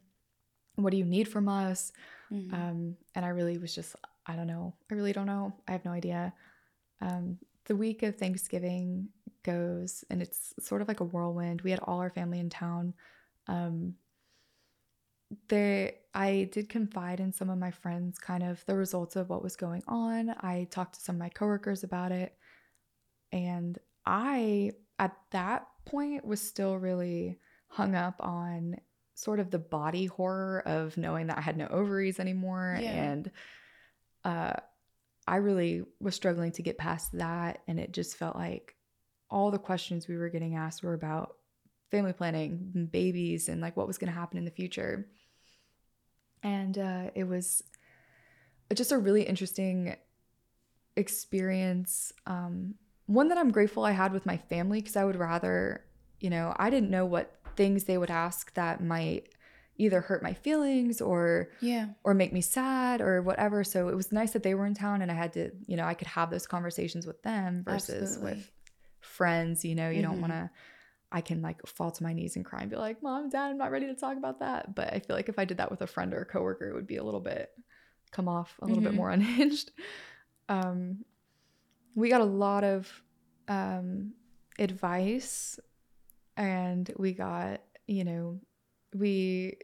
What 0.77 0.91
do 0.91 0.97
you 0.97 1.05
need 1.05 1.29
from 1.29 1.49
us? 1.49 1.93
Mm-hmm. 2.33 2.55
Um, 2.55 2.97
and 3.15 3.25
I 3.25 3.29
really 3.29 3.59
was 3.59 3.75
just, 3.75 3.97
I 4.27 4.37
don't 4.37 4.47
know. 4.47 4.75
I 4.91 4.95
really 4.95 5.13
don't 5.13 5.27
know. 5.27 5.55
I 5.67 5.73
have 5.73 5.85
no 5.85 5.91
idea. 5.91 6.33
Um, 7.01 7.39
the 7.67 7.77
week 7.77 8.03
of 8.03 8.17
Thanksgiving 8.17 9.09
goes 9.43 10.05
and 10.11 10.21
it's 10.23 10.55
sort 10.61 10.83
of 10.83 10.89
like 10.89 11.01
a 11.01 11.05
whirlwind. 11.05 11.63
We 11.63 11.71
had 11.71 11.81
all 11.81 11.99
our 11.99 12.11
family 12.11 12.39
in 12.39 12.51
town. 12.51 12.95
Um, 13.47 13.95
there 15.49 15.93
I 16.15 16.49
did 16.53 16.69
confide 16.69 17.21
in 17.21 17.33
some 17.33 17.51
of 17.51 17.59
my 17.59 17.71
friends 17.71 18.19
kind 18.19 18.43
of 18.43 18.65
the 18.67 18.75
results 18.75 19.17
of 19.17 19.29
what 19.29 19.43
was 19.43 19.57
going 19.57 19.83
on. 19.87 20.31
I 20.41 20.67
talked 20.71 20.95
to 20.95 21.01
some 21.01 21.17
of 21.17 21.21
my 21.21 21.29
coworkers 21.29 21.85
about 21.85 22.13
it. 22.13 22.35
And 23.33 23.79
I 24.07 24.73
at 24.99 25.17
that 25.31 25.67
point 25.85 26.25
was 26.25 26.41
still 26.41 26.77
really 26.77 27.39
hung 27.69 27.95
up 27.95 28.17
on 28.21 28.77
sort 29.15 29.41
of 29.41 29.51
the 29.51 29.59
body 29.59 30.07
horror 30.07 30.63
of 30.67 30.97
knowing 30.97 31.27
that 31.29 31.39
I 31.39 31.43
had 31.43 31.57
no 31.57 31.67
ovaries 31.67 32.19
anymore 32.19 32.79
yeah. 32.81 32.91
and 32.91 33.31
uh 34.25 34.53
I 35.31 35.37
really 35.37 35.83
was 36.01 36.17
struggling 36.17 36.51
to 36.53 36.63
get 36.63 36.77
past 36.77 37.13
that. 37.13 37.61
And 37.69 37.79
it 37.79 37.93
just 37.93 38.17
felt 38.17 38.35
like 38.35 38.75
all 39.31 39.53
the 39.53 39.59
questions 39.59 40.09
we 40.09 40.17
were 40.17 40.29
getting 40.29 40.57
asked 40.57 40.83
were 40.83 40.95
about 40.95 41.37
family 41.93 42.13
planning, 42.13 42.73
and 42.75 42.91
babies, 42.91 43.49
and 43.49 43.61
like 43.61 43.77
what 43.77 43.87
was 43.87 43.99
going 43.99 44.13
to 44.13 44.19
happen 44.19 44.39
in 44.39 44.45
the 44.45 44.51
future. 44.51 45.09
And 46.43 46.77
uh, 46.79 47.11
it 47.15 47.25
was 47.25 47.63
just 48.75 48.93
a 48.93 48.99
really 48.99 49.23
interesting 49.23 49.97
experience. 50.97 52.13
Um, 52.27 52.75
one 53.11 53.29
that 53.29 53.39
I'm 53.39 53.51
grateful 53.51 53.85
I 53.85 53.91
had 53.91 54.13
with 54.13 54.25
my 54.25 54.37
family 54.37 54.81
because 54.81 54.95
I 54.95 55.05
would 55.05 55.17
rather, 55.17 55.85
you 56.21 56.31
know, 56.31 56.55
I 56.57 56.71
didn't 56.71 56.91
know 56.91 57.05
what 57.05 57.35
things 57.57 57.85
they 57.85 57.99
would 57.99 58.11
ask 58.11 58.55
that 58.55 58.83
might 58.83 59.29
either 59.77 60.01
hurt 60.01 60.23
my 60.23 60.35
feelings 60.35 61.01
or 61.01 61.51
yeah 61.61 61.87
or 62.05 62.13
make 62.13 62.35
me 62.35 62.43
sad 62.43 63.01
or 63.01 63.23
whatever 63.23 63.65
so 63.65 63.89
it 63.89 63.97
was 63.97 64.13
nice 64.13 64.33
that 64.33 64.43
they 64.43 64.55
were 64.55 64.67
in 64.67 64.75
town 64.75 65.01
and 65.01 65.11
i 65.11 65.15
had 65.15 65.33
to 65.33 65.51
you 65.67 65.75
know 65.75 65.85
i 65.85 65.95
could 65.95 66.07
have 66.07 66.31
those 66.31 66.47
conversations 66.47 67.07
with 67.07 67.23
them 67.23 67.65
versus 67.65 68.03
Absolutely. 68.03 68.33
with 68.33 68.51
friends 69.01 69.65
you 69.65 69.75
know 69.75 69.89
you 69.89 70.03
mm-hmm. 70.03 70.11
don't 70.11 70.21
want 70.21 70.33
to 70.35 70.51
i 71.11 71.23
can 71.23 71.41
like 71.41 71.65
fall 71.67 71.91
to 71.91 72.03
my 72.03 72.13
knees 72.13 72.37
and 72.37 72.45
cry 72.45 72.61
and 72.61 72.71
be 72.71 72.77
like 72.77 73.03
mom 73.03 73.31
dad 73.31 73.49
i'm 73.49 73.57
not 73.57 73.71
ready 73.71 73.87
to 73.87 73.95
talk 73.95 74.19
about 74.19 74.41
that 74.41 74.75
but 74.75 74.93
i 74.93 74.99
feel 74.99 75.17
like 75.17 75.31
if 75.31 75.39
i 75.39 75.47
did 75.47 75.57
that 75.57 75.71
with 75.71 75.81
a 75.81 75.87
friend 75.87 76.13
or 76.13 76.21
a 76.21 76.27
coworker 76.27 76.69
it 76.69 76.75
would 76.75 76.87
be 76.87 76.97
a 76.97 77.05
little 77.05 77.21
bit 77.21 77.51
come 78.11 78.29
off 78.29 78.59
a 78.61 78.67
little 78.67 78.83
mm-hmm. 78.83 78.91
bit 78.91 78.97
more 78.97 79.11
unhinged 79.17 79.71
um 80.51 80.99
we 81.95 82.09
got 82.09 82.21
a 82.21 82.25
lot 82.25 82.65
of 82.65 83.03
um 83.49 84.13
advice 84.59 85.59
and 86.37 86.93
we 86.97 87.13
got 87.13 87.61
you 87.87 88.05
know 88.05 88.41
we 88.95 89.57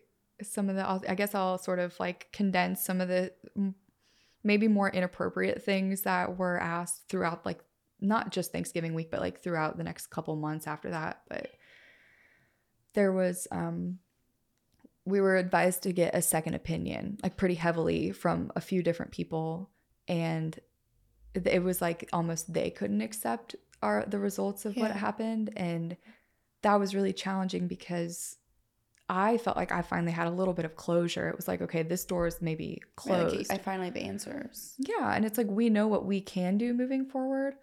some 0.43 0.69
of 0.69 0.77
the 0.77 1.11
i 1.11 1.15
guess 1.15 1.35
i'll 1.35 1.59
sort 1.59 1.78
of 1.78 1.98
like 1.98 2.28
condense 2.32 2.81
some 2.81 3.01
of 3.01 3.09
the 3.09 3.32
maybe 4.47 4.69
more 4.69 4.89
inappropriate 4.89 5.62
things 5.62 6.03
that 6.03 6.39
were 6.39 6.59
asked 6.61 7.09
throughout 7.09 7.44
like 7.44 7.61
not 8.01 8.31
just 8.31 8.53
thanksgiving 8.53 8.94
week 8.94 9.11
but 9.11 9.20
like 9.20 9.43
throughout 9.43 9.77
the 9.77 9.85
next 9.85 10.07
couple 10.07 10.36
months 10.36 10.66
after 10.66 10.90
that. 10.90 11.23
But 11.28 11.51
there 12.94 13.12
was 13.12 13.48
um 13.51 13.98
we 15.05 15.20
were 15.20 15.36
advised 15.36 15.82
to 15.82 15.93
get 15.93 16.15
a 16.15 16.23
second 16.23 16.55
opinion 16.55 17.19
like 17.23 17.36
pretty 17.36 17.55
heavily 17.57 18.12
from 18.12 18.53
a 18.57 18.61
few 18.61 18.82
different 18.82 19.12
people. 19.12 19.70
And 20.09 20.57
it 21.45 21.63
was 21.63 21.81
like 21.81 22.09
almost 22.13 22.53
they 22.53 22.71
couldn't 22.71 23.01
accept 23.01 23.57
our 23.83 24.05
the 24.07 24.19
results 24.19 24.65
of 24.65 24.77
what 24.77 24.91
happened 24.93 25.51
and 25.57 25.97
that 26.63 26.77
was 26.81 26.95
really 26.95 27.13
challenging 27.13 27.69
because 27.69 28.39
I 29.09 29.37
felt 29.39 29.57
like 29.57 29.71
I 29.71 29.83
finally 29.83 30.13
had 30.13 30.27
a 30.27 30.31
little 30.31 30.55
bit 30.55 30.65
of 30.65 30.75
closure. 30.75 31.29
It 31.29 31.37
was 31.37 31.47
like, 31.47 31.63
okay, 31.63 31.85
this 31.85 32.05
door 32.05 32.27
is 32.27 32.43
maybe 32.43 32.83
Right, 33.07 33.19
like, 33.19 33.29
closed. 33.29 33.53
I 33.53 33.59
finally 33.59 33.87
have 33.87 33.97
answers. 33.97 34.75
Yeah, 34.79 35.15
and 35.15 35.25
it's 35.25 35.39
like 35.39 35.47
we 35.49 35.71
know 35.71 35.87
what 35.87 36.05
we 36.07 36.21
can 36.21 36.59
do 36.59 36.75
moving 36.75 37.07
forward. 37.07 37.55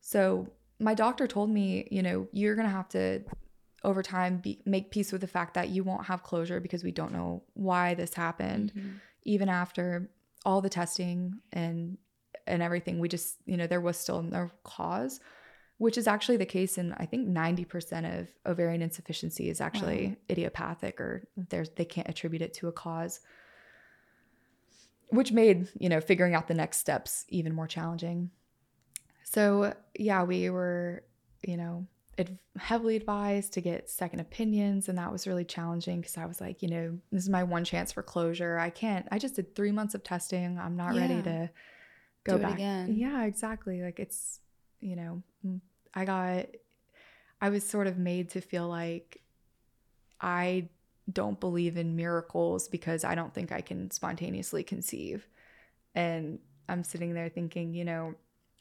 So 0.00 0.48
my 0.80 0.94
doctor 0.94 1.28
told 1.28 1.50
me, 1.50 1.86
you 1.92 2.02
know, 2.02 2.26
you're 2.32 2.56
gonna 2.56 2.70
have 2.70 2.88
to 2.88 3.22
over 3.84 4.02
time 4.02 4.38
be, 4.38 4.60
make 4.66 4.90
peace 4.90 5.12
with 5.12 5.20
the 5.20 5.26
fact 5.26 5.54
that 5.54 5.68
you 5.68 5.84
won't 5.84 6.06
have 6.06 6.22
closure 6.22 6.58
because 6.60 6.82
we 6.82 6.90
don't 6.90 7.12
know 7.12 7.44
why 7.54 7.94
this 7.94 8.14
happened. 8.14 8.72
Mhm. 8.74 8.94
Even 9.22 9.48
after 9.48 10.10
all 10.44 10.60
the 10.60 10.68
testing 10.68 11.34
and 11.52 11.98
and 12.46 12.62
everything, 12.62 12.98
we 12.98 13.08
just, 13.08 13.36
you 13.46 13.56
know, 13.56 13.66
there 13.66 13.80
was 13.80 13.96
still 13.96 14.22
no 14.22 14.50
cause, 14.64 15.20
which 15.78 15.96
is 15.96 16.06
actually 16.06 16.36
the 16.36 16.46
case 16.46 16.78
in 16.78 16.92
I 16.94 17.06
think 17.06 17.28
90% 17.28 18.20
of 18.20 18.28
ovarian 18.46 18.82
insufficiency 18.82 19.48
is 19.48 19.60
actually 19.60 20.06
Wow. 20.08 20.16
idiopathic 20.30 21.00
or 21.00 21.24
there's 21.36 21.70
they 21.70 21.84
can't 21.84 22.08
attribute 22.08 22.42
it 22.42 22.54
to 22.54 22.68
a 22.68 22.72
cause 22.72 23.20
which 25.08 25.32
made 25.32 25.66
you 25.78 25.88
know 25.88 26.00
figuring 26.00 26.34
out 26.34 26.46
the 26.48 26.54
next 26.54 26.78
steps 26.78 27.24
even 27.28 27.54
more 27.54 27.66
challenging. 27.66 28.30
So 29.24 29.74
yeah 29.98 30.22
we 30.22 30.50
were 30.50 31.02
you 31.42 31.56
know 31.56 31.86
ad- 32.18 32.38
heavily 32.58 32.96
advised 32.96 33.54
to 33.54 33.60
get 33.60 33.88
second 33.90 34.20
opinions 34.20 34.88
and 34.88 34.98
that 34.98 35.10
was 35.10 35.26
really 35.26 35.44
challenging 35.44 36.00
because 36.00 36.18
i 36.18 36.26
was 36.26 36.40
like 36.40 36.60
you 36.62 36.68
know 36.68 36.98
this 37.10 37.22
is 37.22 37.28
my 37.28 37.42
one 37.42 37.64
chance 37.64 37.90
for 37.92 38.02
closure. 38.02 38.58
I 38.58 38.70
can't 38.70 39.06
i 39.10 39.18
just 39.18 39.36
did 39.36 39.54
three 39.56 39.72
months 39.72 39.94
of 39.94 40.04
testing. 40.04 40.58
I'm 40.58 40.76
not 40.76 40.94
ready 40.94 41.22
to 41.22 41.50
go 42.24 42.36
Do 42.36 42.38
it 42.38 42.42
back 42.42 42.54
again. 42.54 42.94
yeah 42.96 43.24
exactly 43.24 43.82
like 43.82 43.98
it's 43.98 44.40
you 44.80 44.96
know 44.96 45.22
mm, 45.46 45.60
i 45.94 46.04
got 46.04 46.46
i 47.40 47.48
was 47.48 47.64
sort 47.66 47.86
of 47.86 47.98
made 47.98 48.30
to 48.30 48.40
feel 48.40 48.68
like 48.68 49.20
i 50.20 50.68
don't 51.12 51.40
believe 51.40 51.76
in 51.76 51.96
miracles 51.96 52.68
because 52.68 53.04
I 53.04 53.14
don't 53.14 53.34
think 53.34 53.52
I 53.52 53.60
can 53.60 53.90
spontaneously 53.90 54.62
conceive. 54.62 55.26
And 55.94 56.38
I'm 56.68 56.84
sitting 56.84 57.14
there 57.14 57.28
thinking, 57.28 57.74
you 57.74 57.84
know, 57.84 58.14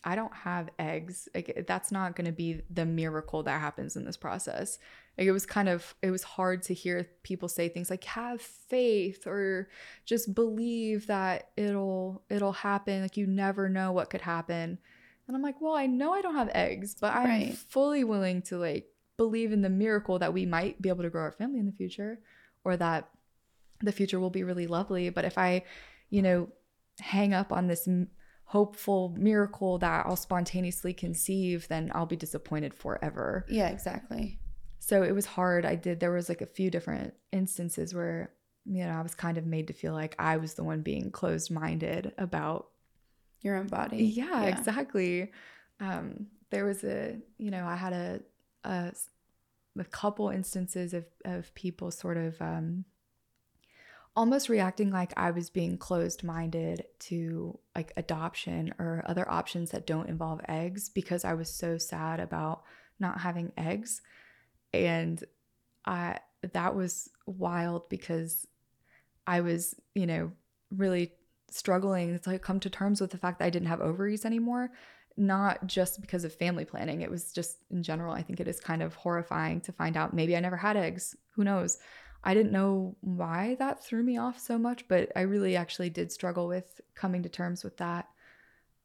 I 0.04 0.16
don't 0.16 0.34
have 0.34 0.70
eggs. 0.80 1.28
Like 1.36 1.66
that's 1.68 1.92
not 1.92 2.16
going 2.16 2.26
to 2.26 2.32
be 2.32 2.62
the 2.70 2.86
miracle 2.86 3.44
that 3.44 3.60
happens 3.62 3.96
in 3.96 4.06
this 4.06 4.18
process. 4.18 4.80
Like 5.20 5.28
it 5.28 5.32
was 5.34 5.46
kind 5.46 5.68
of 5.68 5.94
it 6.02 6.12
was 6.12 6.24
hard 6.24 6.64
to 6.64 6.74
hear 6.74 7.06
people 7.24 7.50
say 7.50 7.68
things 7.68 7.90
like 7.90 8.06
have 8.06 8.42
faith 8.42 9.28
or 9.28 9.68
just 10.06 10.34
believe 10.34 11.08
that 11.08 11.50
it'll 11.58 12.24
it'll 12.30 12.54
happen. 12.54 13.02
Like 13.02 13.18
you 13.18 13.28
never 13.28 13.68
know 13.68 13.92
what 13.92 14.10
could 14.10 14.22
happen. 14.22 14.80
And 15.28 15.36
I'm 15.36 15.44
like, 15.44 15.60
well, 15.62 15.76
I 15.76 15.86
know 15.88 16.14
I 16.14 16.22
don't 16.22 16.36
have 16.36 16.50
eggs, 16.56 16.96
but 17.00 17.14
I'm 17.14 17.28
Right. 17.28 17.54
fully 17.54 18.04
willing 18.06 18.42
to 18.44 18.58
like 18.58 18.88
believe 19.18 19.52
in 19.52 19.62
the 19.62 19.70
miracle 19.70 20.18
that 20.20 20.34
we 20.34 20.46
might 20.46 20.82
be 20.82 20.88
able 20.88 21.04
to 21.04 21.10
grow 21.10 21.24
our 21.24 21.32
family 21.34 21.60
in 21.60 21.66
the 21.66 21.74
future 21.74 22.22
or 22.64 22.78
that 22.78 23.10
the 23.82 23.92
future 23.92 24.20
will 24.22 24.30
be 24.30 24.44
really 24.46 24.68
lovely. 24.68 25.10
But 25.10 25.26
if 25.26 25.38
I, 25.38 25.64
you 26.10 26.22
know, 26.22 26.48
hang 27.00 27.34
up 27.34 27.52
on 27.52 27.68
this 27.68 27.88
m- 27.90 28.08
hopeful 28.46 29.14
miracle 29.18 29.78
that 29.80 30.06
I'll 30.06 30.16
spontaneously 30.16 30.94
conceive, 30.94 31.68
then 31.68 31.92
I'll 31.94 32.06
be 32.06 32.16
disappointed 32.16 32.74
forever. 32.74 33.46
Yeah, 33.50 33.68
exactly. 33.68 34.40
So 34.90 35.04
it 35.04 35.14
was 35.14 35.28
hard. 35.28 35.66
I 35.66 35.76
did, 35.76 36.00
there 36.00 36.12
was 36.12 36.30
like 36.30 36.42
a 36.42 36.48
few 36.48 36.72
different 36.72 37.14
instances 37.32 37.94
where, 37.94 38.32
you 38.66 38.84
know, 38.84 38.90
I 38.90 39.04
was 39.04 39.14
kind 39.14 39.38
of 39.38 39.46
made 39.46 39.68
to 39.68 39.74
feel 39.74 39.94
like 39.94 40.16
I 40.18 40.38
was 40.38 40.56
the 40.56 40.64
one 40.64 40.82
being 40.82 41.12
closed 41.12 41.52
minded 41.52 42.12
about 42.18 42.70
Your 43.42 43.56
own 43.58 43.68
body. 43.68 44.04
yeah, 44.04 44.46
exactly. 44.46 45.32
Um, 45.80 46.26
there 46.50 46.66
was 46.66 46.84
a, 46.84 47.20
you 47.38 47.52
know, 47.52 47.68
I 47.68 47.76
had 47.76 47.94
a, 47.94 48.20
a, 48.64 48.92
a 49.78 49.84
couple 49.84 50.30
instances 50.30 50.96
of, 50.96 51.06
of 51.24 51.54
people 51.54 51.92
sort 51.92 52.18
of 52.18 52.42
um, 52.42 52.86
almost 54.16 54.50
reacting 54.50 54.90
like 54.90 55.14
I 55.16 55.30
was 55.30 55.52
being 55.52 55.78
closed 55.78 56.24
minded 56.24 56.86
to 57.02 57.60
like 57.76 57.94
adoption 57.96 58.74
or 58.80 59.04
other 59.06 59.30
options 59.30 59.70
that 59.70 59.86
don't 59.86 60.10
involve 60.10 60.42
eggs 60.50 60.90
because 60.90 61.24
I 61.24 61.36
was 61.36 61.54
so 61.54 61.78
sad 61.78 62.20
about 62.20 62.64
not 63.00 63.22
having 63.22 63.52
eggs. 63.56 64.02
And 64.74 65.24
I, 65.86 66.20
that 66.54 66.76
was 66.76 67.10
wild 67.26 67.90
because 67.90 68.48
I 69.28 69.42
was, 69.42 69.76
you 69.96 70.06
know, 70.06 70.32
really 70.76 71.14
struggling 71.52 72.20
to 72.20 72.40
come 72.40 72.60
to 72.60 72.70
terms 72.70 73.02
with 73.02 73.12
the 73.12 73.18
fact 73.18 73.40
that 73.40 73.46
I 73.46 73.50
didn't 73.50 73.68
have 73.68 73.82
ovaries 73.82 74.26
anymore. 74.26 74.72
Not 75.18 75.68
just 75.68 76.00
because 76.00 76.24
of 76.24 76.34
family 76.34 76.64
planning. 76.64 77.02
It 77.02 77.12
was 77.12 77.34
just 77.34 77.58
in 77.72 77.84
general, 77.84 78.14
I 78.14 78.22
think 78.22 78.40
it 78.40 78.48
is 78.48 78.60
kind 78.60 78.82
of 78.82 78.96
horrifying 78.96 79.60
to 79.62 79.72
find 79.72 79.98
out 79.98 80.14
maybe 80.14 80.38
I 80.38 80.40
never 80.40 80.56
had 80.56 80.78
eggs. 80.78 81.16
Who 81.36 81.44
knows? 81.44 81.80
I 82.24 82.34
didn't 82.34 82.52
know 82.52 82.96
why 83.02 83.56
that 83.60 83.84
threw 83.84 84.04
me 84.04 84.18
off 84.18 84.40
so 84.40 84.58
much, 84.58 84.88
but 84.88 85.12
I 85.16 85.22
really 85.22 85.56
actually 85.56 85.90
did 85.90 86.12
struggle 86.12 86.48
with 86.48 86.82
coming 86.96 87.24
to 87.24 87.30
terms 87.30 87.64
with 87.64 87.78
that. 87.78 88.08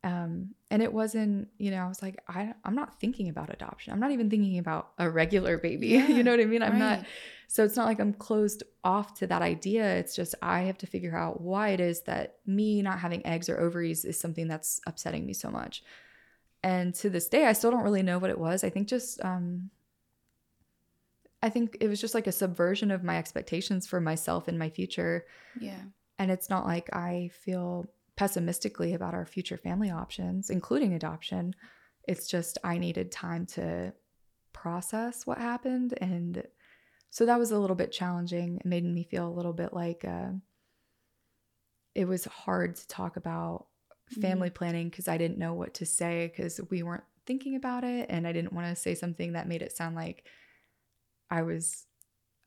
Um, 0.05 0.51
and 0.71 0.83
it 0.83 0.93
wasn't, 0.93 1.49
you 1.57 1.71
know, 1.71 1.79
I 1.79 1.89
was 1.89 2.03
like, 2.03 2.23
I, 2.29 2.53
I'm 2.63 2.75
not 2.75 3.01
thinking 3.01 3.31
about 3.31 3.51
adoption. 3.51 3.95
I'm 3.95 4.01
not 4.01 4.11
even 4.11 4.29
thinking 4.29 4.59
about 4.59 4.91
a 4.99 5.09
regular 5.09 5.57
baby. 5.57 5.89
Yeah, 5.95 6.09
you 6.09 6.23
know 6.23 6.31
what 6.31 6.41
I 6.41 6.45
mean? 6.45 6.63
I'm 6.63 6.79
not 6.79 7.07
so 7.49 7.65
it's 7.65 7.77
not 7.77 7.87
like 7.87 8.01
I'm 8.01 8.13
closed 8.13 8.65
off 8.83 9.15
to 9.21 9.27
that 9.29 9.41
idea. 9.41 9.97
It's 9.97 10.15
just 10.15 10.35
I 10.43 10.63
have 10.63 10.77
to 10.79 10.87
figure 10.87 11.17
out 11.17 11.41
why 11.41 11.69
it 11.69 11.81
is 11.81 12.03
that 12.03 12.37
me 12.47 12.83
not 12.83 12.99
having 12.99 13.25
eggs 13.27 13.49
or 13.49 13.61
ovaries 13.61 14.05
is 14.05 14.19
something 14.19 14.49
that's 14.49 14.81
upsetting 14.87 15.25
me 15.25 15.33
so 15.33 15.51
much. 15.51 15.83
And 16.63 16.95
to 16.97 17.09
this 17.09 17.29
day, 17.29 17.47
I 17.47 17.53
still 17.53 17.71
don't 17.71 17.85
really 17.85 18.03
know 18.03 18.19
what 18.19 18.31
it 18.31 18.39
was. 18.39 18.65
I 18.65 18.71
think 18.71 18.89
just, 18.89 19.25
um, 19.25 19.71
I 21.43 21.49
think 21.49 21.77
it 21.81 21.89
was 21.89 22.01
just 22.01 22.15
like 22.15 22.27
a 22.27 22.33
subversion 22.33 22.91
of 22.91 23.05
my 23.05 23.19
expectations 23.19 23.87
for 23.87 24.01
myself 24.01 24.49
and 24.49 24.59
my 24.59 24.71
future. 24.71 25.27
Yeah. 25.61 25.81
And 26.19 26.31
it's 26.31 26.51
not 26.51 26.67
like 26.67 26.95
I 26.95 27.31
feel 27.33 27.87
pessimistically 28.17 28.95
about 28.95 29.15
our 29.15 29.27
future 29.27 29.57
family 29.57 29.91
options, 29.91 30.51
including 30.51 30.95
adoption. 30.95 31.55
It's 32.07 32.29
just 32.29 32.59
I 32.63 32.79
needed 32.79 33.11
time 33.11 33.47
to 33.47 33.93
process 34.53 35.27
what 35.27 35.39
happened. 35.39 35.95
And 36.01 36.45
so 37.11 37.27
that 37.27 37.39
was 37.39 37.51
a 37.51 37.59
little 37.59 37.77
bit 37.77 37.93
challenging. 37.93 38.59
It 38.59 38.67
made 38.67 38.85
me 38.85 39.05
feel 39.05 39.29
a 39.29 39.33
little 39.35 39.53
bit 39.53 39.73
like 39.73 40.05
uh, 40.05 40.31
it 41.95 42.07
was 42.07 42.25
hard 42.25 42.77
to 42.77 42.89
talk 42.89 43.17
about 43.17 43.67
family 44.21 44.51
planning 44.51 44.89
because 44.89 45.09
I 45.09 45.19
didn't 45.19 45.39
know 45.39 45.55
what 45.55 45.75
to 45.75 45.87
say 45.87 46.29
because 46.29 46.61
we 46.71 46.83
weren't 46.83 47.05
thinking 47.27 47.57
about 47.57 47.85
it. 47.85 48.07
And 48.11 48.27
I 48.27 48.33
didn't 48.33 48.53
want 48.53 48.69
to 48.69 48.77
say 48.77 48.95
something 48.95 49.33
that 49.33 49.49
made 49.49 49.63
it 49.63 49.77
sound 49.77 49.97
like 49.97 50.27
I 51.31 51.43
was, 51.43 51.87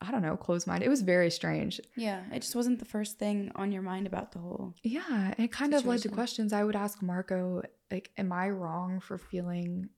I 0.00 0.10
don't 0.12 0.22
know, 0.22 0.36
closed 0.36 0.66
mind. 0.68 0.82
It 0.84 0.88
was 0.88 1.02
very 1.02 1.30
strange. 1.30 1.80
Yeah. 1.96 2.22
It 2.32 2.40
just 2.42 2.54
wasn't 2.54 2.78
the 2.78 2.84
first 2.84 3.18
thing 3.18 3.50
on 3.56 3.72
your 3.72 3.82
mind 3.82 4.06
about 4.06 4.30
the 4.32 4.38
whole. 4.38 4.74
Yeah, 4.84 5.34
it 5.38 5.50
kind 5.50 5.74
of 5.74 5.84
led 5.86 6.02
to 6.02 6.08
questions 6.08 6.52
I 6.52 6.62
would 6.64 6.76
ask 6.76 7.02
Marco 7.02 7.62
like 7.90 8.10
am 8.16 8.32
I 8.32 8.50
wrong 8.50 9.00
for 9.00 9.18
feeling 9.18 9.88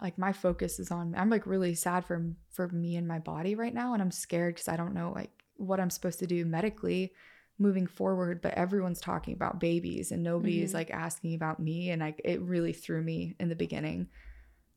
like 0.00 0.18
my 0.18 0.32
focus 0.32 0.78
is 0.78 0.90
on 0.92 1.14
I'm 1.16 1.30
like 1.30 1.46
really 1.46 1.74
sad 1.74 2.04
for 2.04 2.32
for 2.50 2.68
me 2.68 2.94
and 2.96 3.08
my 3.08 3.18
body 3.18 3.54
right 3.56 3.74
now 3.74 3.92
and 3.94 4.00
I'm 4.02 4.10
scared 4.12 4.56
cuz 4.56 4.68
I 4.68 4.76
don't 4.76 4.94
know 4.94 5.12
like 5.14 5.32
what 5.56 5.80
I'm 5.80 5.90
supposed 5.90 6.20
to 6.20 6.26
do 6.26 6.44
medically 6.44 7.12
moving 7.58 7.86
forward 7.88 8.40
but 8.40 8.54
everyone's 8.54 9.00
talking 9.00 9.34
about 9.34 9.58
babies 9.58 10.12
and 10.12 10.22
nobody 10.22 10.62
is 10.62 10.70
Mhm. 10.70 10.74
like 10.74 10.90
asking 10.92 11.34
about 11.34 11.58
me 11.58 11.90
and 11.90 12.00
like 12.00 12.20
it 12.24 12.40
really 12.42 12.72
threw 12.72 13.02
me 13.02 13.34
in 13.40 13.48
the 13.48 13.56
beginning. 13.56 14.08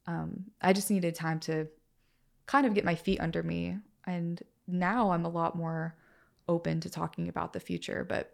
Um 0.08 0.46
I 0.62 0.74
just 0.74 0.90
needed 0.90 1.14
time 1.14 1.40
to 1.42 1.68
kind 2.48 2.66
of 2.66 2.74
get 2.74 2.86
my 2.86 2.96
feet 2.96 3.20
under 3.20 3.44
me 3.44 3.78
and 4.06 4.42
now 4.68 5.12
I'm 5.12 5.26
a 5.26 5.30
lot 5.30 5.56
more 5.56 5.96
open 6.48 6.80
to 6.82 6.90
talking 6.90 7.30
about 7.30 7.54
the 7.54 7.60
future 7.60 8.06
but 8.08 8.34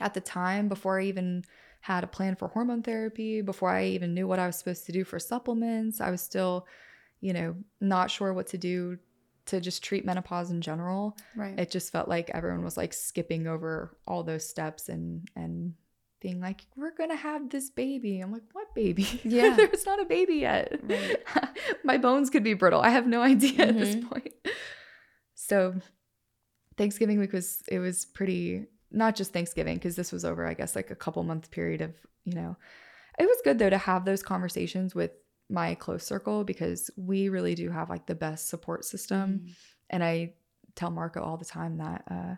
at 0.00 0.14
the 0.14 0.20
time 0.20 0.68
before 0.68 1.00
I 1.00 1.04
even 1.04 1.44
had 1.80 2.02
a 2.02 2.06
plan 2.08 2.34
for 2.34 2.48
hormone 2.48 2.82
therapy, 2.82 3.42
before 3.42 3.70
I 3.70 3.84
even 3.86 4.14
knew 4.14 4.26
what 4.26 4.38
I 4.38 4.46
was 4.46 4.56
supposed 4.56 4.86
to 4.86 4.92
do 4.92 5.04
for 5.04 5.18
supplements, 5.18 6.00
I 6.00 6.10
was 6.10 6.20
still, 6.22 6.66
you 7.20 7.32
know, 7.32 7.54
not 7.80 8.10
sure 8.10 8.32
what 8.32 8.46
to 8.48 8.58
do 8.58 8.98
to 9.46 9.60
just 9.60 9.84
treat 9.84 10.04
menopause 10.04 10.50
in 10.50 10.62
general. 10.62 11.16
Right. 11.36 11.58
It 11.60 11.70
just 11.70 11.92
felt 11.92 12.08
like 12.08 12.30
everyone 12.30 12.64
was 12.64 12.76
like 12.78 12.92
skipping 12.94 13.46
over 13.46 13.96
all 14.08 14.22
those 14.24 14.48
steps 14.48 14.88
and 14.88 15.28
and 15.36 15.74
being 16.20 16.40
like, 16.40 16.62
"We're 16.74 16.94
going 16.96 17.10
to 17.10 17.16
have 17.16 17.50
this 17.50 17.68
baby." 17.68 18.20
I'm 18.20 18.32
like, 18.32 18.44
"What 18.52 18.74
baby?" 18.74 19.06
Yeah. 19.22 19.54
There's 19.54 19.84
not 19.84 20.00
a 20.00 20.06
baby 20.06 20.36
yet. 20.36 20.80
Right. 20.82 21.22
My 21.84 21.98
bones 21.98 22.30
could 22.30 22.42
be 22.42 22.54
brittle. 22.54 22.80
I 22.80 22.88
have 22.88 23.06
no 23.06 23.20
idea 23.20 23.66
at 23.66 23.78
this 23.78 23.94
Mhm. 23.96 24.08
point. 24.08 24.32
So 25.46 25.74
Thanksgiving 26.76 27.18
week 27.18 27.32
was 27.32 27.62
it 27.68 27.78
was 27.78 28.04
pretty 28.06 28.66
not 28.90 29.14
just 29.16 29.32
Thanksgiving 29.32 29.76
because 29.76 29.96
this 29.96 30.12
was 30.12 30.24
over 30.24 30.46
I 30.46 30.54
guess 30.54 30.74
like 30.74 30.90
a 30.90 30.94
couple 30.96 31.22
month 31.22 31.50
period 31.50 31.80
of, 31.80 31.94
you 32.24 32.34
know. 32.34 32.56
It 33.18 33.26
was 33.26 33.38
good 33.44 33.58
though 33.58 33.70
to 33.70 33.78
have 33.78 34.04
those 34.04 34.22
conversations 34.22 34.94
with 34.94 35.10
my 35.50 35.74
close 35.74 36.04
circle 36.04 36.44
because 36.44 36.90
we 36.96 37.28
really 37.28 37.54
do 37.54 37.70
have 37.70 37.90
like 37.90 38.06
the 38.06 38.14
best 38.14 38.48
support 38.48 38.84
system 38.84 39.40
Mhm. 39.44 39.54
and 39.90 40.02
I 40.04 40.34
tell 40.74 40.90
Marco 40.90 41.20
all 41.22 41.36
the 41.36 41.44
time 41.44 41.76
that 41.78 42.04
uh 42.10 42.34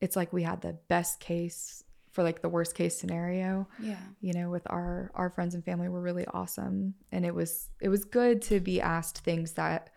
it's 0.00 0.14
like 0.16 0.32
we 0.32 0.42
had 0.42 0.60
the 0.60 0.74
best 0.88 1.18
case 1.20 1.82
for 2.12 2.22
like 2.22 2.42
the 2.42 2.48
worst 2.48 2.74
case 2.76 2.96
scenario 2.96 3.66
Yeah. 3.80 3.98
you 4.20 4.34
know 4.34 4.50
with 4.50 4.66
our 4.70 5.10
our 5.14 5.30
friends 5.30 5.54
and 5.54 5.64
family 5.64 5.88
were 5.88 6.02
really 6.02 6.26
awesome 6.26 6.94
and 7.10 7.24
it 7.24 7.34
was 7.34 7.70
it 7.80 7.88
was 7.88 8.04
good 8.04 8.42
to 8.42 8.60
be 8.60 8.80
asked 8.82 9.18
things 9.24 9.54
that 9.54 9.90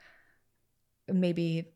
maybe 1.07 1.73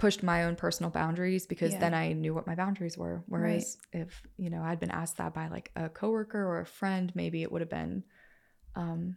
pushed 0.00 0.22
my 0.22 0.44
own 0.44 0.56
personal 0.56 0.90
boundaries 0.90 1.46
because 1.46 1.72
Yeah. 1.72 1.80
then 1.80 1.94
I 1.94 2.14
knew 2.14 2.32
what 2.32 2.46
my 2.46 2.54
boundaries 2.54 2.96
were 2.96 3.22
whereas 3.26 3.76
if 3.92 4.22
you 4.38 4.48
know 4.48 4.62
I'd 4.62 4.80
been 4.80 4.90
asked 4.90 5.18
that 5.18 5.34
by 5.34 5.48
like 5.48 5.70
a 5.76 5.90
coworker 5.90 6.42
or 6.42 6.60
a 6.60 6.66
friend 6.66 7.12
maybe 7.14 7.42
it 7.42 7.52
would 7.52 7.60
have 7.60 7.68
been 7.70 8.02
um 8.74 9.16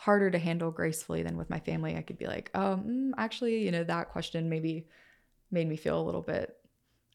harder 0.00 0.30
to 0.30 0.38
handle 0.38 0.70
gracefully 0.70 1.22
than 1.22 1.36
with 1.36 1.50
my 1.50 1.60
family 1.60 1.96
I 1.96 2.02
could 2.02 2.18
be 2.18 2.26
like 2.26 2.50
oh 2.54 2.80
mm, 2.82 3.10
actually 3.18 3.62
you 3.64 3.70
know 3.70 3.84
that 3.84 4.08
question 4.08 4.48
maybe 4.48 4.88
made 5.50 5.68
me 5.68 5.76
feel 5.76 6.00
a 6.00 6.02
little 6.02 6.22
bit 6.22 6.56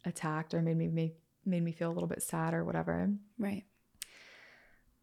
attacked 0.06 0.54
or 0.54 0.62
made 0.62 0.78
me 0.78 0.88
made, 0.88 1.16
made 1.44 1.64
me 1.64 1.72
feel 1.72 1.92
a 1.92 1.96
little 1.98 2.08
bit 2.08 2.22
sad 2.22 2.54
or 2.54 2.64
whatever 2.64 3.10
Right. 3.40 3.66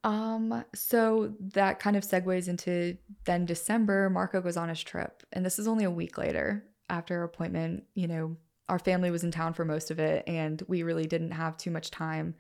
um, 0.05 0.65
so 0.74 1.35
that 1.55 1.81
kind 1.81 1.97
of 1.97 2.05
segues 2.05 2.47
into 2.47 2.99
then 3.24 3.47
December, 3.47 4.11
Marco 4.11 4.43
goes 4.43 4.59
on 4.59 4.69
his 4.69 4.82
trip. 4.82 5.23
And 5.32 5.47
this 5.47 5.59
is 5.59 5.66
only 5.66 5.85
a 5.85 5.91
week 5.91 6.19
later 6.19 6.62
after 6.89 7.19
our 7.19 7.24
appointment. 7.24 7.85
You 7.94 8.09
know, 8.09 8.36
our 8.69 8.78
family 8.78 9.11
was 9.11 9.24
in 9.24 9.31
town 9.31 9.55
for 9.55 9.65
most 9.65 9.90
of 9.90 9.98
it, 9.98 10.24
and 10.27 10.62
we 10.69 10.82
really 10.82 11.06
didn't 11.06 11.32
have 11.32 11.56
too 11.56 11.70
much 11.70 11.90
time 11.90 12.35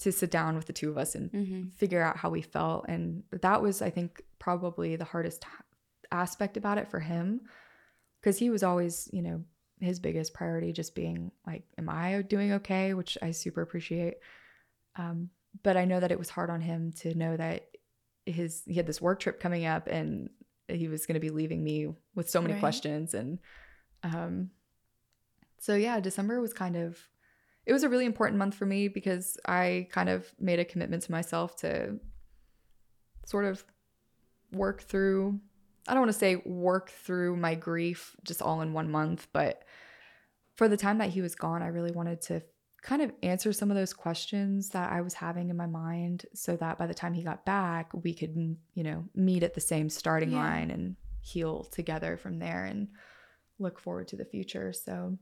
to 0.00 0.10
sit 0.10 0.30
down 0.30 0.56
with 0.56 0.66
the 0.66 0.72
two 0.72 0.90
of 0.90 0.98
us 0.98 1.14
and 1.14 1.30
Mm-hmm. 1.32 1.68
figure 1.76 2.02
out 2.02 2.16
how 2.16 2.30
we 2.30 2.42
felt. 2.42 2.86
And 2.88 3.22
that 3.30 3.62
was, 3.62 3.80
I 3.80 3.90
think, 3.90 4.22
probably 4.38 4.96
the 4.96 5.04
hardest 5.04 5.44
aspect 6.10 6.56
about 6.56 6.78
it 6.78 6.88
for 6.90 7.00
him 7.00 7.40
because 8.20 8.38
he 8.38 8.50
was 8.50 8.62
always, 8.62 9.08
you 9.12 9.22
know, 9.22 9.42
his 9.80 9.98
biggest 10.00 10.34
priority 10.34 10.72
just 10.72 10.94
being 10.94 11.30
like, 11.46 11.64
Am 11.78 11.88
I 11.88 12.22
doing 12.22 12.52
okay? 12.54 12.94
Which 12.94 13.18
I 13.22 13.30
super 13.32 13.62
appreciate. 13.62 14.14
Um, 14.96 15.30
but 15.62 15.76
I 15.76 15.84
know 15.84 16.00
that 16.00 16.10
it 16.12 16.18
was 16.18 16.30
hard 16.30 16.50
on 16.50 16.60
him 16.60 16.92
to 17.00 17.14
know 17.14 17.36
that 17.36 17.66
his 18.26 18.62
he 18.66 18.74
had 18.74 18.86
this 18.86 19.00
work 19.00 19.20
trip 19.20 19.38
coming 19.40 19.66
up 19.66 19.86
and 19.86 20.30
he 20.68 20.88
was 20.88 21.06
going 21.06 21.14
to 21.14 21.20
be 21.20 21.30
leaving 21.30 21.62
me 21.62 21.88
with 22.14 22.28
so 22.30 22.40
many 22.40 22.54
Right. 22.54 22.60
questions 22.60 23.14
and 23.14 23.38
um 24.02 24.50
so 25.58 25.74
yeah 25.74 26.00
december 26.00 26.40
was 26.40 26.52
kind 26.52 26.76
of 26.76 26.98
it 27.66 27.72
was 27.72 27.82
a 27.82 27.88
really 27.88 28.04
important 28.04 28.38
month 28.38 28.54
for 28.54 28.66
me 28.66 28.88
because 28.88 29.38
i 29.46 29.86
kind 29.90 30.08
of 30.08 30.26
made 30.38 30.58
a 30.58 30.64
commitment 30.64 31.02
to 31.04 31.12
myself 31.12 31.56
to 31.56 31.98
sort 33.26 33.44
of 33.44 33.64
work 34.52 34.82
through 34.82 35.38
i 35.88 35.92
don't 35.92 36.02
want 36.02 36.12
to 36.12 36.18
say 36.18 36.36
work 36.44 36.90
through 36.90 37.36
my 37.36 37.54
grief 37.54 38.14
just 38.24 38.40
all 38.42 38.60
in 38.60 38.72
one 38.72 38.90
month 38.90 39.28
but 39.32 39.64
for 40.56 40.68
the 40.68 40.76
time 40.76 40.98
that 40.98 41.10
he 41.10 41.20
was 41.22 41.34
gone 41.34 41.62
i 41.62 41.66
really 41.66 41.90
wanted 41.92 42.20
to 42.20 42.42
kind 42.90 43.00
of 43.02 43.10
answer 43.22 43.50
some 43.52 43.70
of 43.70 43.76
those 43.76 43.94
questions 43.94 44.68
that 44.76 44.92
i 44.92 45.00
was 45.00 45.14
having 45.14 45.48
in 45.50 45.56
my 45.56 45.66
mind 45.66 46.26
so 46.34 46.54
that 46.62 46.76
by 46.78 46.86
the 46.86 46.92
time 47.02 47.14
he 47.14 47.22
got 47.30 47.44
back 47.46 47.84
we 48.04 48.12
could 48.12 48.34
you 48.74 48.84
know 48.88 49.04
meet 49.14 49.42
at 49.42 49.54
the 49.54 49.60
same 49.72 49.88
starting 49.88 50.32
Yeah. 50.32 50.44
line 50.44 50.70
and 50.70 50.96
heal 51.22 51.64
together 51.64 52.12
from 52.18 52.38
there 52.38 52.62
and 52.66 52.88
look 53.58 53.76
forward 53.80 54.06
to 54.08 54.16
the 54.16 54.24
future 54.34 54.72
so 54.72 55.16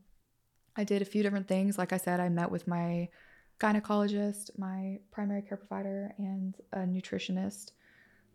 I 0.75 0.83
did 0.83 1.03
a 1.03 1.05
few 1.13 1.21
different 1.21 1.47
things. 1.47 1.77
Like 1.77 1.93
I 1.93 1.97
said, 1.97 2.19
I 2.19 2.29
met 2.29 2.49
with 2.49 2.67
my 2.67 3.07
gynecologist, 3.59 4.49
my 4.57 4.99
primary 5.11 5.41
care 5.43 5.57
provider, 5.57 6.13
and 6.17 6.55
a 6.73 6.79
nutritionist. 6.79 7.71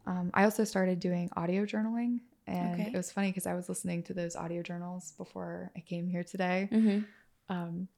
Um, 0.06 0.30
I 0.34 0.44
also 0.44 0.62
started 0.64 1.00
doing 1.00 1.28
audio 1.36 1.64
journaling. 1.66 2.20
And 2.46 2.74
Okay. 2.80 2.90
it 2.94 2.96
was 2.96 3.10
funny 3.10 3.28
because 3.30 3.46
I 3.46 3.54
was 3.54 3.68
listening 3.68 4.04
to 4.04 4.14
those 4.14 4.36
audio 4.36 4.62
journals 4.62 5.12
before 5.18 5.70
I 5.76 5.80
came 5.80 6.06
here 6.06 6.24
today. 6.24 6.68
Mm-hmm. 6.72 6.98
Um, 7.52 7.88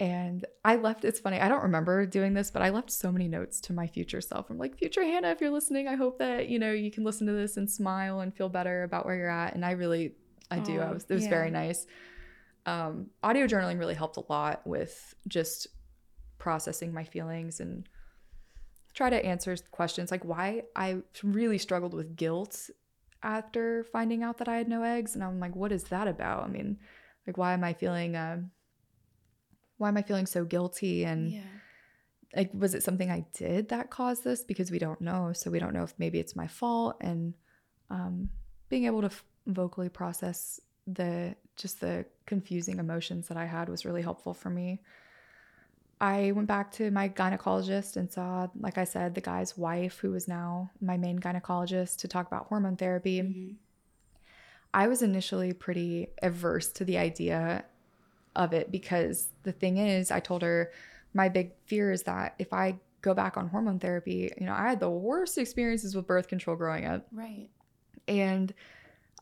and 0.00 0.44
I 0.64 0.76
left, 0.76 1.04
it's 1.04 1.18
funny, 1.18 1.40
I 1.40 1.48
don't 1.48 1.64
remember 1.64 2.06
doing 2.06 2.32
this, 2.32 2.50
but 2.50 2.62
I 2.62 2.70
left 2.70 2.90
so 2.90 3.10
many 3.10 3.26
notes 3.26 3.60
to 3.62 3.72
my 3.72 3.88
future 3.88 4.20
self. 4.20 4.48
I'm 4.48 4.58
like, 4.58 4.78
future 4.78 5.02
Hanna, 5.02 5.30
if 5.30 5.40
you're 5.40 5.50
listening, 5.50 5.88
I 5.88 5.96
hope 5.96 6.18
that, 6.18 6.48
you 6.48 6.60
know, 6.60 6.70
you 6.70 6.90
can 6.90 7.02
listen 7.02 7.26
to 7.26 7.32
this 7.32 7.56
and 7.56 7.68
smile 7.68 8.20
and 8.20 8.34
feel 8.34 8.48
better 8.48 8.84
about 8.84 9.06
where 9.06 9.16
you're 9.16 9.28
at. 9.28 9.54
And 9.54 9.64
I 9.64 9.72
really, 9.72 10.14
I 10.50 10.60
do. 10.60 10.80
I 10.80 10.92
was, 10.92 11.04
it 11.08 11.14
was 11.14 11.24
yeah. 11.24 11.30
very 11.30 11.50
nice. 11.50 11.86
Um, 12.64 13.08
audio 13.24 13.46
journaling 13.46 13.78
really 13.78 13.94
helped 13.94 14.18
a 14.18 14.24
lot 14.28 14.64
with 14.66 15.14
just 15.26 15.66
processing 16.38 16.94
my 16.94 17.02
feelings 17.02 17.58
and 17.58 17.88
try 18.94 19.10
to 19.10 19.24
answer 19.24 19.56
questions 19.72 20.10
like 20.10 20.24
why 20.24 20.62
I 20.76 20.98
really 21.24 21.58
struggled 21.58 21.94
with 21.94 22.14
guilt 22.14 22.70
after 23.22 23.84
finding 23.84 24.22
out 24.22 24.38
that 24.38 24.48
I 24.48 24.56
had 24.56 24.68
no 24.68 24.84
eggs. 24.84 25.16
And 25.16 25.24
I'm 25.24 25.40
like, 25.40 25.56
what 25.56 25.72
is 25.72 25.84
that 25.84 26.06
about? 26.06 26.44
I 26.44 26.48
mean, 26.48 26.78
like, 27.26 27.36
why 27.36 27.52
am 27.52 27.64
I 27.64 27.72
feeling, 27.72 28.14
um, 28.14 28.52
why 29.78 29.88
am 29.88 29.96
I 29.96 30.02
feeling 30.02 30.26
so 30.26 30.44
guilty? 30.44 31.04
And 31.04 31.32
Yeah. 31.32 31.42
like, 32.36 32.50
was 32.52 32.74
it 32.74 32.82
something 32.82 33.10
I 33.10 33.24
did 33.32 33.70
that 33.70 33.90
caused 33.90 34.22
this? 34.24 34.44
Because 34.44 34.70
we 34.70 34.78
don't 34.78 35.00
know. 35.00 35.32
So 35.32 35.50
we 35.50 35.58
don't 35.58 35.72
know 35.72 35.82
if 35.84 35.94
maybe 35.98 36.18
it's 36.20 36.36
my 36.36 36.46
fault. 36.46 36.96
And 37.00 37.34
um, 37.90 38.28
being 38.68 38.84
able 38.84 39.00
to 39.00 39.06
f- 39.06 39.24
vocally 39.46 39.88
process 39.88 40.60
the 40.86 41.34
just 41.56 41.80
the 41.80 42.04
confusing 42.26 42.78
emotions 42.78 43.28
that 43.28 43.36
I 43.36 43.46
had 43.46 43.68
was 43.68 43.84
really 43.84 44.02
helpful 44.02 44.34
for 44.34 44.50
me. 44.50 44.80
I 46.00 46.30
went 46.32 46.46
back 46.46 46.70
to 46.74 46.90
my 46.92 47.08
gynecologist 47.08 47.96
and 47.96 48.10
saw, 48.12 48.46
like 48.60 48.78
I 48.78 48.84
said, 48.84 49.14
the 49.16 49.20
guy's 49.20 49.58
wife, 49.58 49.98
who 49.98 50.12
was 50.12 50.28
now 50.28 50.70
my 50.80 50.96
main 50.96 51.18
gynecologist, 51.18 51.96
to 51.98 52.08
talk 52.08 52.28
about 52.28 52.46
hormone 52.46 52.76
therapy. 52.76 53.20
Mhm. 53.20 53.56
I 54.72 54.86
was 54.86 55.02
initially 55.02 55.52
pretty 55.52 56.08
averse 56.22 56.68
to 56.74 56.84
the 56.84 56.98
idea 56.98 57.64
of 58.36 58.52
it 58.52 58.70
because 58.70 59.28
the 59.42 59.52
thing 59.52 59.78
is, 59.78 60.10
I 60.10 60.20
told 60.20 60.42
her 60.42 60.72
my 61.14 61.28
big 61.28 61.52
fear 61.66 61.90
is 61.90 62.04
that 62.04 62.34
if 62.38 62.52
I 62.52 62.78
go 63.00 63.14
back 63.14 63.36
on 63.36 63.48
hormone 63.48 63.78
therapy, 63.78 64.30
you 64.38 64.46
know, 64.46 64.52
I 64.52 64.68
had 64.68 64.80
the 64.80 64.90
worst 64.90 65.38
experiences 65.38 65.94
with 65.94 66.06
birth 66.06 66.28
control 66.28 66.56
growing 66.56 66.84
up. 66.84 67.06
Right. 67.12 67.48
And 68.06 68.52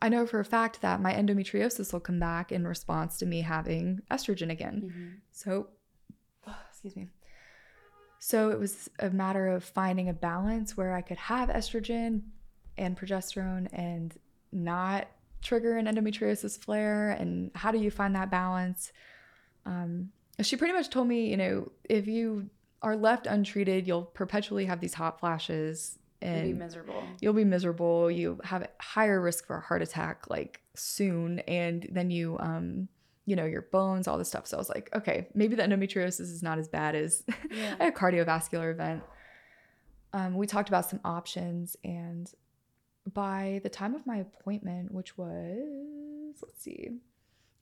I 0.00 0.08
know 0.08 0.26
for 0.26 0.40
a 0.40 0.44
fact 0.44 0.82
that 0.82 1.00
my 1.00 1.12
endometriosis 1.14 1.92
will 1.92 2.00
come 2.00 2.18
back 2.18 2.52
in 2.52 2.66
response 2.66 3.16
to 3.18 3.26
me 3.26 3.40
having 3.40 4.02
estrogen 4.10 4.50
again. 4.50 4.82
Mm-hmm. 4.84 5.08
So, 5.32 5.68
excuse 6.70 6.96
me. 6.96 7.08
So 8.18 8.50
it 8.50 8.58
was 8.58 8.90
a 8.98 9.10
matter 9.10 9.48
of 9.48 9.64
finding 9.64 10.08
a 10.08 10.12
balance 10.12 10.76
where 10.76 10.94
I 10.94 11.02
could 11.02 11.18
have 11.18 11.48
estrogen 11.48 12.22
and 12.76 12.98
progesterone 12.98 13.68
and 13.72 14.16
not 14.52 15.08
trigger 15.46 15.76
an 15.76 15.86
endometriosis 15.86 16.58
flare. 16.58 17.10
And 17.12 17.50
how 17.54 17.70
do 17.70 17.78
you 17.78 17.90
find 17.90 18.14
that 18.16 18.30
balance? 18.30 18.92
Um, 19.64 20.10
she 20.42 20.56
pretty 20.56 20.74
much 20.74 20.90
told 20.90 21.08
me, 21.08 21.28
you 21.30 21.36
know, 21.36 21.72
if 21.84 22.06
you 22.06 22.50
are 22.82 22.96
left 22.96 23.26
untreated, 23.26 23.86
you'll 23.86 24.02
perpetually 24.04 24.66
have 24.66 24.80
these 24.80 24.94
hot 24.94 25.18
flashes 25.20 25.98
and 26.22 26.48
you'll 26.48 26.56
be 26.56 26.58
miserable. 26.64 27.02
you'll 27.20 27.32
be 27.34 27.44
miserable 27.44 28.10
you 28.10 28.40
have 28.42 28.66
higher 28.80 29.20
risk 29.20 29.46
for 29.46 29.56
a 29.56 29.60
heart 29.60 29.82
attack 29.82 30.30
like 30.30 30.62
soon 30.74 31.40
and 31.40 31.86
then 31.92 32.10
you 32.10 32.38
um 32.40 32.88
you 33.26 33.36
know 33.36 33.44
your 33.44 33.60
bones 33.70 34.08
all 34.08 34.16
this 34.16 34.28
stuff 34.28 34.46
so 34.46 34.56
i 34.56 34.58
was 34.58 34.70
like 34.70 34.88
okay 34.96 35.26
maybe 35.34 35.54
the 35.54 35.62
endometriosis 35.62 36.20
is 36.20 36.42
not 36.42 36.58
as 36.58 36.68
bad 36.68 36.94
as 36.94 37.22
Yeah. 37.50 37.88
a 37.88 37.92
cardiovascular 37.92 38.70
event 38.70 39.02
um, 40.14 40.36
we 40.36 40.46
talked 40.46 40.70
about 40.70 40.88
some 40.88 41.00
options 41.04 41.76
and 41.84 42.32
by 43.14 43.60
the 43.62 43.68
time 43.68 43.94
of 43.94 44.06
my 44.06 44.16
appointment 44.18 44.92
which 44.92 45.16
was 45.16 46.36
let's 46.42 46.62
see 46.62 46.88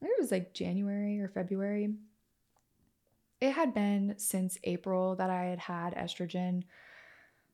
I 0.02 0.06
think 0.06 0.12
it 0.18 0.20
was 0.20 0.30
like 0.32 0.54
january 0.54 1.20
or 1.20 1.28
february 1.28 1.94
it 3.40 3.52
had 3.52 3.74
been 3.74 4.14
since 4.16 4.58
april 4.64 5.16
that 5.16 5.30
i 5.30 5.44
had 5.44 5.58
had 5.58 5.94
estrogen 5.94 6.64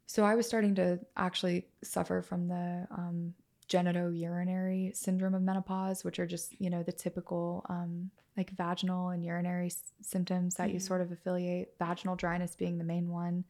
so 0.06 0.24
I 0.24 0.34
was 0.34 0.44
starting 0.44 0.74
to 0.74 0.98
actually 1.16 1.66
suffer 1.84 2.20
from 2.20 2.48
the 2.48 2.84
um, 2.90 3.32
genitourinary 3.68 4.96
syndrome 4.96 5.36
of 5.36 5.42
menopause, 5.42 6.02
which 6.02 6.18
are 6.18 6.26
just, 6.26 6.60
you 6.60 6.68
know, 6.68 6.82
the 6.82 6.90
typical 6.90 7.64
um, 7.68 8.10
like 8.36 8.50
vaginal 8.50 9.10
and 9.10 9.24
urinary 9.24 9.66
s- 9.66 9.92
symptoms 10.02 10.56
that 10.56 10.70
you 10.70 10.80
Mhm. 10.80 10.82
sort 10.82 11.00
of 11.00 11.12
affiliate, 11.12 11.76
vaginal 11.78 12.16
dryness 12.16 12.56
being 12.56 12.76
the 12.78 12.82
main 12.82 13.10
one. 13.12 13.44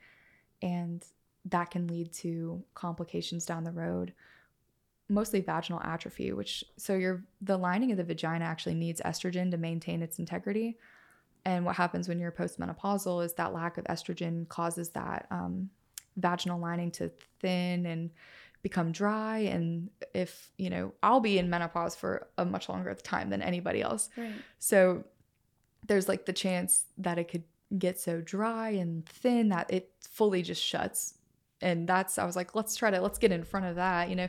And 0.61 1.03
that 1.47 1.71
can 1.71 1.87
lead 1.89 2.13
to 2.13 2.63
complications 2.75 3.47
down 3.47 3.65
the 3.65 3.73
road, 3.73 4.13
mostly 5.09 5.41
vaginal 5.41 5.81
atrophy, 5.83 6.33
which 6.33 6.65
so 6.77 6.95
your 6.95 7.25
the 7.41 7.57
lining 7.57 7.91
of 7.91 7.97
the 7.97 8.05
vagina 8.05 8.45
actually 8.45 8.75
needs 8.75 9.01
estrogen 9.01 9.51
to 9.51 9.57
maintain 9.57 10.03
its 10.03 10.19
integrity. 10.19 10.79
And 11.45 11.65
what 11.65 11.77
happens 11.77 12.09
when 12.09 12.19
you're 12.21 12.33
postmenopausal 12.33 13.25
is 13.25 13.33
that 13.35 13.55
lack 13.55 13.79
of 13.79 13.85
estrogen 13.85 14.47
causes 14.49 14.91
that 14.91 15.27
um, 15.31 15.71
vaginal 16.17 16.61
lining 16.61 16.91
to 16.93 17.11
thin 17.41 17.87
and 17.87 18.11
become 18.63 18.93
dry. 18.93 19.39
And 19.39 19.89
if, 20.15 20.51
you 20.59 20.69
know, 20.69 20.93
I'll 21.03 21.21
be 21.21 21.39
in 21.39 21.49
menopause 21.49 21.97
for 21.97 22.29
a 22.37 22.45
much 22.45 22.69
longer 22.69 22.95
time 22.95 23.31
than 23.31 23.41
anybody 23.41 23.81
else. 23.81 24.11
Right. 24.17 24.33
So 24.59 25.05
there's 25.87 26.09
like 26.09 26.27
the 26.27 26.33
chance 26.33 26.85
that 26.99 27.19
it 27.19 27.29
could 27.29 27.45
get 27.79 27.99
so 27.99 28.21
dry 28.21 28.71
and 28.71 29.07
thin 29.07 29.49
that 29.49 29.73
it 29.73 29.91
fully 30.01 30.43
just 30.43 30.63
shuts. 30.63 31.15
And 31.63 31.89
that's, 31.89 32.19
I 32.19 32.25
was 32.25 32.37
like, 32.37 32.55
let's 32.55 32.77
try 32.77 32.91
to, 32.91 33.01
let's 33.01 33.19
get 33.19 33.33
in 33.33 33.45
front 33.45 33.67
of 33.67 33.77
that. 33.77 34.09
You 34.09 34.17
know, 34.17 34.29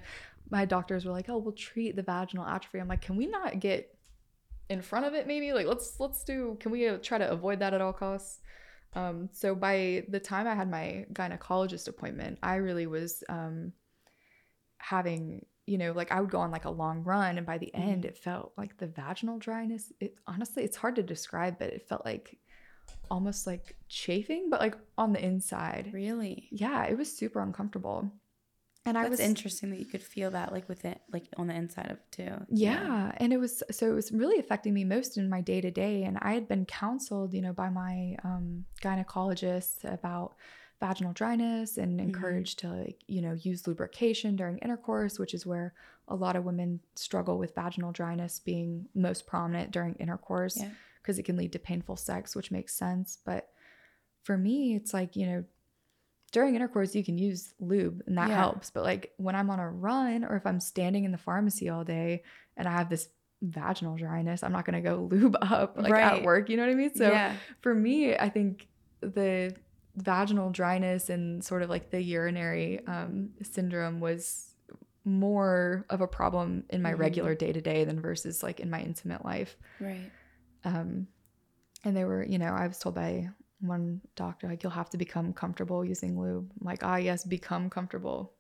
my 0.50 0.66
doctors 0.66 1.06
were 1.06 1.12
like, 1.12 1.30
oh, 1.30 1.38
we'll 1.38 1.54
treat 1.54 1.96
the 1.96 2.04
vaginal 2.04 2.46
atrophy. 2.46 2.80
I'm 2.80 2.88
like, 2.88 3.02
can 3.02 3.16
we 3.16 3.26
not 3.26 3.60
get 3.60 3.98
in 4.70 4.82
front 4.82 5.06
of 5.06 5.14
it 5.14 5.28
maybe? 5.28 5.54
Like, 5.54 5.68
let's, 5.68 6.00
let's 6.00 6.24
do, 6.24 6.58
can 6.60 6.72
we 6.72 6.88
uh, 6.88 6.98
try 6.98 7.18
to 7.18 7.30
avoid 7.30 7.60
that 7.60 7.74
at 7.74 7.82
all 7.82 7.94
costs? 7.94 8.40
Um, 8.94 9.30
so 9.32 9.56
by 9.56 10.04
the 10.10 10.20
time 10.20 10.48
I 10.48 10.56
had 10.56 10.70
my 10.70 11.06
gynecologist 11.14 11.88
appointment, 11.88 12.40
I 12.44 12.56
really 12.56 12.88
was 12.88 13.24
um, 13.30 13.72
having, 14.80 15.46
you 15.66 15.78
know, 15.78 15.94
like 15.94 16.12
I 16.12 16.20
would 16.20 16.30
go 16.30 16.40
on 16.40 16.52
like 16.52 16.66
a 16.66 16.70
long 16.70 17.04
run, 17.04 17.38
and 17.38 17.48
by 17.48 17.58
the 17.58 17.74
end, 17.74 18.04
Mhm. 18.04 18.08
it 18.08 18.18
felt 18.18 18.52
like 18.58 18.78
the 18.78 18.88
vaginal 18.88 19.38
dryness. 19.40 19.94
It 20.02 20.16
honestly, 20.28 20.64
it's 20.64 20.76
hard 20.76 20.96
to 20.98 21.04
describe, 21.04 21.58
but 21.60 21.70
it 21.70 21.88
felt 21.88 22.04
like 22.04 22.38
almost 23.10 23.46
like 23.48 23.76
chafing, 23.88 24.50
but 24.50 24.60
like 24.62 24.78
on 24.98 25.14
the 25.14 25.24
inside. 25.24 25.92
Really? 25.94 26.48
Yeah, 26.52 26.86
it 26.86 26.98
was 26.98 27.16
super 27.16 27.42
uncomfortable. 27.42 28.12
And 28.84 28.98
I 28.98 29.08
was 29.08 29.20
interesting 29.20 29.70
that 29.70 29.80
you 29.80 29.86
could 29.86 30.02
feel 30.02 30.32
that 30.32 30.52
like 30.52 30.68
with 30.68 30.86
it, 30.86 31.00
like 31.14 31.26
on 31.38 31.48
the 31.48 31.54
inside 31.54 31.92
of 31.92 32.00
too. 32.10 32.32
Yeah. 32.50 33.12
And 33.18 33.32
it 33.32 33.38
was 33.38 33.62
so 33.70 33.92
it 33.92 33.94
was 33.94 34.12
really 34.12 34.40
affecting 34.40 34.74
me 34.74 34.84
most 34.86 35.18
in 35.18 35.30
my 35.30 35.42
day 35.42 35.62
to 35.62 35.70
day. 35.70 36.04
And 36.04 36.18
I 36.20 36.34
had 36.34 36.48
been 36.48 36.66
counseled, 36.66 37.34
you 37.34 37.42
know, 37.42 37.54
by 37.54 37.70
my 37.70 38.16
um, 38.24 38.66
gynecologist 38.82 39.84
about 39.84 40.34
vaginal 40.80 41.14
dryness 41.14 41.78
and 41.78 42.00
Mhm. 42.00 42.06
encouraged 42.06 42.58
to 42.60 42.70
like, 42.70 43.04
you 43.08 43.22
know, 43.22 43.34
use 43.34 43.68
lubrication 43.68 44.36
during 44.36 44.58
intercourse, 44.60 45.20
which 45.20 45.36
is 45.36 45.46
where 45.46 45.76
a 46.08 46.16
lot 46.16 46.36
of 46.36 46.44
women 46.44 46.80
struggle 46.96 47.38
with 47.38 47.54
vaginal 47.54 47.92
dryness 47.92 48.40
being 48.40 48.88
most 48.96 49.28
prominent 49.28 49.70
during 49.70 49.94
intercourse 49.96 50.58
Yeah. 50.58 50.72
Because 51.02 51.18
it 51.20 51.24
can 51.24 51.36
lead 51.38 51.52
to 51.54 51.60
painful 51.60 51.96
sex, 51.96 52.36
which 52.36 52.52
makes 52.52 52.74
sense. 52.74 53.18
But 53.26 53.50
for 54.24 54.38
me, 54.38 54.76
it's 54.76 54.94
like, 54.94 55.16
you 55.16 55.26
know, 55.26 55.44
during 56.32 56.56
intercourse, 56.56 56.96
you 56.96 57.04
can 57.04 57.18
use 57.18 57.54
lube 57.60 58.04
and 58.08 58.18
that 58.18 58.30
Yeah. 58.30 58.36
helps. 58.36 58.70
But 58.70 58.84
like 58.84 59.12
when 59.18 59.36
I'm 59.36 59.50
on 59.50 59.60
a 59.60 59.70
run 59.70 60.24
or 60.24 60.36
if 60.38 60.46
I'm 60.46 60.60
standing 60.60 61.04
in 61.04 61.12
the 61.12 61.18
pharmacy 61.18 61.68
all 61.70 61.84
day 61.84 62.24
and 62.56 62.68
I 62.68 62.72
have 62.72 62.90
this 62.90 63.10
vaginal 63.42 63.98
dryness, 63.98 64.44
I'm 64.44 64.52
not 64.54 64.66
going 64.66 64.82
to 64.82 64.90
go 64.90 64.96
lube 65.12 65.36
up 65.42 65.78
like 65.78 65.92
Right. 65.92 66.04
at 66.04 66.24
work. 66.24 66.50
You 66.50 66.58
know 66.58 66.64
what 66.64 66.72
I 66.72 66.76
mean? 66.76 66.94
So 66.96 67.12
yeah. 67.12 67.36
for 67.62 67.74
me, 67.76 68.16
I 68.16 68.30
think 68.30 68.68
the 69.02 69.54
vaginal 69.98 70.52
dryness 70.52 71.10
and 71.10 71.44
sort 71.44 71.64
of 71.64 71.70
like 71.70 71.90
the 71.90 72.02
urinary 72.02 72.86
um, 72.88 73.32
syndrome 73.42 74.00
was 74.00 74.48
more 75.04 75.86
of 75.90 76.00
a 76.02 76.08
problem 76.08 76.64
in 76.70 76.82
my 76.82 76.94
Mhm. 76.94 77.00
regular 77.00 77.36
day 77.36 77.52
to 77.52 77.60
day 77.60 77.84
than 77.84 78.00
versus 78.00 78.44
like 78.44 78.60
in 78.60 78.70
my 78.70 78.82
intimate 78.82 79.26
life. 79.26 79.58
Right. 79.80 80.12
Um, 80.64 81.08
and 81.84 81.96
they 81.96 82.04
were, 82.06 82.24
you 82.24 82.38
know, 82.38 82.54
I 82.54 82.68
was 82.68 82.78
told 82.78 82.96
by 82.96 83.30
one 83.60 84.02
doctor, 84.16 84.48
like, 84.48 84.64
you'll 84.64 84.72
have 84.72 84.90
to 84.92 84.98
become 84.98 85.34
comfortable 85.34 85.84
using 85.86 86.20
lube. 86.20 86.52
I'm 86.60 86.66
like, 86.66 86.84
ah, 86.84 86.98
yes, 86.98 87.24
become 87.24 87.70
comfortable. 87.70 88.34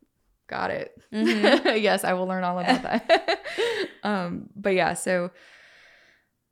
Got 0.47 0.71
it. 0.71 0.99
Mhm. 1.13 1.81
yes, 1.81 2.03
I 2.03 2.13
will 2.13 2.27
learn 2.27 2.43
all 2.43 2.59
about 2.59 2.83
that. 2.83 3.39
um, 4.03 4.49
but 4.55 4.73
yeah, 4.73 4.93
so 4.93 5.31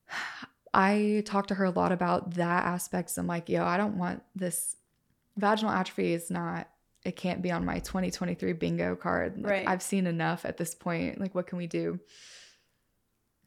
I 0.73 1.23
talked 1.25 1.47
to 1.49 1.55
her 1.55 1.65
a 1.65 1.71
lot 1.71 1.91
about 1.91 2.35
that 2.35 2.65
aspects. 2.65 3.17
I'm 3.17 3.27
like, 3.27 3.49
yo, 3.49 3.63
I 3.65 3.77
don't 3.77 3.97
want 3.97 4.21
this 4.35 4.75
vaginal 5.35 5.71
atrophy 5.71 6.13
is 6.13 6.29
not 6.29 6.67
it 7.05 7.15
can't 7.15 7.41
be 7.41 7.49
on 7.49 7.63
my 7.65 7.79
2023 7.79 8.53
bingo 8.53 8.95
card. 8.95 9.37
Like, 9.37 9.51
Right. 9.51 9.67
I've 9.67 9.81
seen 9.81 10.05
enough 10.05 10.43
at 10.43 10.57
this 10.57 10.75
point. 10.75 11.19
Like, 11.19 11.33
what 11.33 11.47
can 11.47 11.57
we 11.57 11.65
do? 11.65 11.99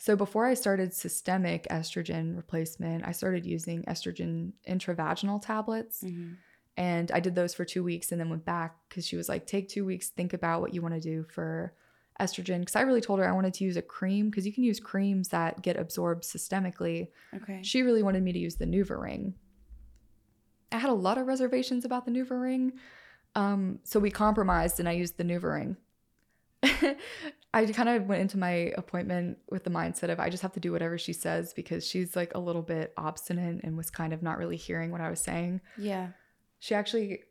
So 0.02 0.16
before 0.16 0.46
I 0.46 0.54
started 0.54 0.92
systemic 0.92 1.68
estrogen 1.70 2.34
replacement, 2.36 3.06
I 3.06 3.12
started 3.12 3.46
using 3.46 3.84
estrogen 3.84 4.50
intravaginal 4.68 5.40
tablets. 5.40 6.02
Mhm. 6.02 6.38
And 6.76 7.12
I 7.12 7.20
did 7.20 7.36
those 7.36 7.54
for 7.54 7.64
two 7.64 7.84
weeks 7.84 8.10
and 8.10 8.20
then 8.20 8.28
went 8.28 8.44
back 8.44 8.74
because 8.88 9.06
she 9.06 9.14
was 9.14 9.28
like, 9.28 9.46
take 9.46 9.68
two 9.68 9.84
weeks, 9.84 10.08
think 10.08 10.32
about 10.32 10.60
what 10.60 10.74
you 10.74 10.82
want 10.82 10.94
to 10.94 11.00
do 11.00 11.22
for 11.22 11.72
estrogen. 12.18 12.58
Because 12.58 12.74
I 12.74 12.80
really 12.80 13.00
told 13.00 13.20
her 13.20 13.28
I 13.28 13.30
wanted 13.30 13.54
to 13.54 13.64
use 13.64 13.76
a 13.76 13.82
cream 13.82 14.28
because 14.28 14.44
you 14.44 14.52
can 14.52 14.64
use 14.64 14.80
creams 14.80 15.28
that 15.28 15.62
get 15.62 15.76
absorbed 15.76 16.24
systemically. 16.24 17.06
Okay. 17.36 17.60
She 17.62 17.82
really 17.82 18.02
wanted 18.02 18.24
me 18.24 18.32
to 18.32 18.40
use 18.40 18.56
the 18.56 18.66
NuvaRing. 18.66 19.34
I 20.72 20.78
had 20.78 20.90
a 20.90 20.94
lot 20.94 21.16
of 21.16 21.28
reservations 21.28 21.84
about 21.84 22.06
the 22.06 22.10
NuvaRing. 22.10 22.72
Um, 23.36 23.78
so 23.84 24.00
we 24.00 24.10
compromised 24.10 24.80
and 24.80 24.88
I 24.88 24.92
used 24.94 25.16
the 25.16 25.22
NuvaRing. 25.22 25.76
I 27.54 27.66
kind 27.66 27.88
of 27.88 28.06
went 28.06 28.22
into 28.22 28.38
my 28.38 28.72
appointment 28.78 29.38
with 29.50 29.64
the 29.64 29.70
mindset 29.70 30.08
of 30.10 30.18
I 30.18 30.30
just 30.30 30.42
have 30.42 30.52
to 30.52 30.60
do 30.60 30.72
whatever 30.72 30.96
she 30.96 31.12
says 31.12 31.52
because 31.52 31.86
she's 31.86 32.16
like 32.16 32.34
a 32.34 32.38
little 32.38 32.62
bit 32.62 32.92
obstinate 32.96 33.62
and 33.62 33.76
was 33.76 33.90
kind 33.90 34.12
of 34.14 34.22
not 34.22 34.38
really 34.38 34.56
hearing 34.56 34.90
what 34.90 35.00
I 35.02 35.10
was 35.10 35.20
saying. 35.20 35.60
Yeah. 35.76 36.08
she 36.60 36.74
actually 36.74 37.24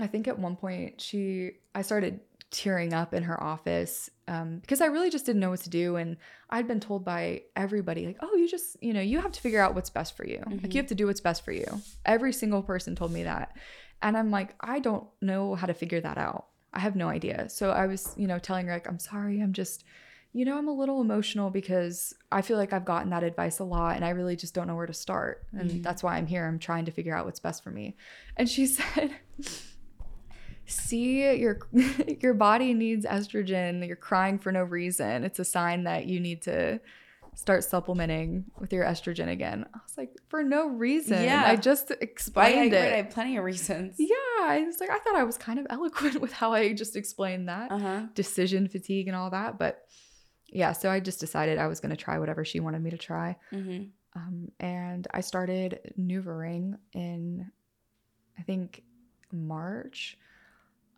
i 0.00 0.06
think 0.08 0.26
at 0.26 0.36
one 0.38 0.56
point 0.56 1.00
she 1.00 1.52
i 1.74 1.80
started 1.82 2.18
tearing 2.50 2.92
up 2.92 3.14
in 3.14 3.22
her 3.22 3.40
office 3.42 4.10
um, 4.26 4.58
because 4.58 4.80
i 4.80 4.86
really 4.86 5.08
just 5.10 5.24
didn't 5.24 5.40
know 5.40 5.50
what 5.50 5.60
to 5.60 5.70
do 5.70 5.94
and 5.96 6.16
i'd 6.50 6.66
been 6.66 6.80
told 6.80 7.04
by 7.04 7.42
everybody 7.54 8.04
like 8.06 8.16
oh 8.20 8.34
you 8.34 8.48
just 8.48 8.76
you 8.82 8.92
know 8.92 9.00
you 9.00 9.20
have 9.20 9.30
to 9.32 9.40
figure 9.40 9.60
out 9.60 9.74
what's 9.74 9.90
best 9.90 10.16
for 10.16 10.26
you. 10.26 10.42
Like 10.46 10.60
Mhm. 10.62 10.74
you 10.74 10.80
have 10.80 10.88
to 10.88 10.94
do 10.96 11.06
what's 11.06 11.20
best 11.20 11.44
for 11.44 11.52
you. 11.52 11.66
Every 12.04 12.32
single 12.32 12.62
person 12.62 12.96
told 12.96 13.12
me 13.12 13.22
that. 13.24 13.56
And 14.02 14.16
i'm 14.16 14.30
like 14.32 14.54
i 14.60 14.80
don't 14.80 15.06
know 15.20 15.54
how 15.54 15.66
to 15.68 15.74
figure 15.74 16.00
that 16.00 16.18
out 16.18 16.46
i 16.74 16.80
have 16.80 16.96
no 16.96 17.08
idea. 17.08 17.48
So 17.48 17.70
i 17.70 17.86
was 17.86 18.12
you 18.16 18.26
know 18.26 18.38
telling 18.38 18.66
her 18.66 18.72
like 18.74 18.88
i'm 18.88 18.98
sorry 18.98 19.40
i'm 19.40 19.52
just 19.52 19.84
you 20.32 20.44
know 20.44 20.58
i'm 20.58 20.68
a 20.68 20.72
little 20.72 21.00
emotional 21.00 21.48
because 21.50 22.12
i 22.32 22.42
feel 22.42 22.56
like 22.58 22.72
i've 22.72 22.84
gotten 22.84 23.10
that 23.10 23.22
advice 23.22 23.60
a 23.60 23.64
lot 23.64 23.94
and 23.96 24.04
i 24.04 24.10
really 24.10 24.34
just 24.36 24.52
don't 24.54 24.66
know 24.66 24.74
where 24.74 24.86
to 24.86 24.92
start. 24.92 25.44
And 25.52 25.70
Mhm. 25.70 25.82
that's 25.82 26.02
why 26.02 26.16
i'm 26.16 26.26
here. 26.26 26.44
I'm 26.46 26.58
trying 26.58 26.84
to 26.86 26.90
figure 26.90 27.14
out 27.16 27.24
what's 27.26 27.40
best 27.40 27.62
for 27.62 27.70
me. 27.70 27.96
And 28.36 28.48
she 28.48 28.66
said 28.76 29.10
see 30.66 31.36
your 31.38 31.58
your 32.20 32.34
body 32.34 32.74
needs 32.74 33.04
estrogen. 33.06 33.86
You're 33.86 33.96
crying 33.96 34.38
for 34.38 34.50
no 34.52 34.62
reason. 34.62 35.24
It's 35.24 35.38
a 35.38 35.44
sign 35.44 35.84
that 35.84 36.06
you 36.06 36.20
need 36.20 36.42
to 36.42 36.80
start 37.34 37.64
supplementing 37.64 38.44
with 38.58 38.72
your 38.72 38.84
estrogen 38.84 39.28
again 39.28 39.64
i 39.74 39.78
was 39.82 39.96
like 39.98 40.10
for 40.28 40.42
no 40.42 40.68
reason 40.68 41.22
Yeah. 41.24 41.44
i 41.46 41.56
just 41.56 41.90
I, 41.90 41.94
I, 41.94 41.98
explained 42.00 42.72
agree. 42.72 42.78
I 42.78 42.82
it 42.92 42.96
have 43.04 43.10
plenty 43.10 43.36
of 43.36 43.44
reasons. 43.44 43.96
yeah 43.98 44.14
i 44.42 44.62
was 44.66 44.78
like 44.80 44.90
i 44.90 44.98
thought 44.98 45.16
i 45.16 45.24
was 45.24 45.36
kind 45.36 45.58
of 45.58 45.66
eloquent 45.70 46.20
with 46.20 46.32
how 46.32 46.52
i 46.52 46.72
just 46.72 46.96
explained 46.96 47.48
that 47.48 47.70
Uh 47.72 47.78
huh. 47.78 48.00
decision 48.14 48.68
fatigue 48.68 49.08
and 49.08 49.16
all 49.16 49.30
that 49.30 49.58
but 49.58 49.82
yeah 50.48 50.72
so 50.72 50.90
i 50.90 51.00
just 51.00 51.20
decided 51.20 51.58
i 51.58 51.66
was 51.66 51.80
going 51.80 51.90
to 51.90 51.96
try 51.96 52.18
whatever 52.18 52.44
she 52.44 52.60
wanted 52.60 52.82
me 52.82 52.90
to 52.90 52.98
try 52.98 53.36
Mm-hmm. 53.52 53.84
um, 54.20 54.48
and 54.60 55.06
I 55.12 55.20
started 55.22 55.92
NuvaRing 55.98 56.76
in, 56.92 57.50
I 58.38 58.42
think, 58.42 58.82
March. 59.32 60.16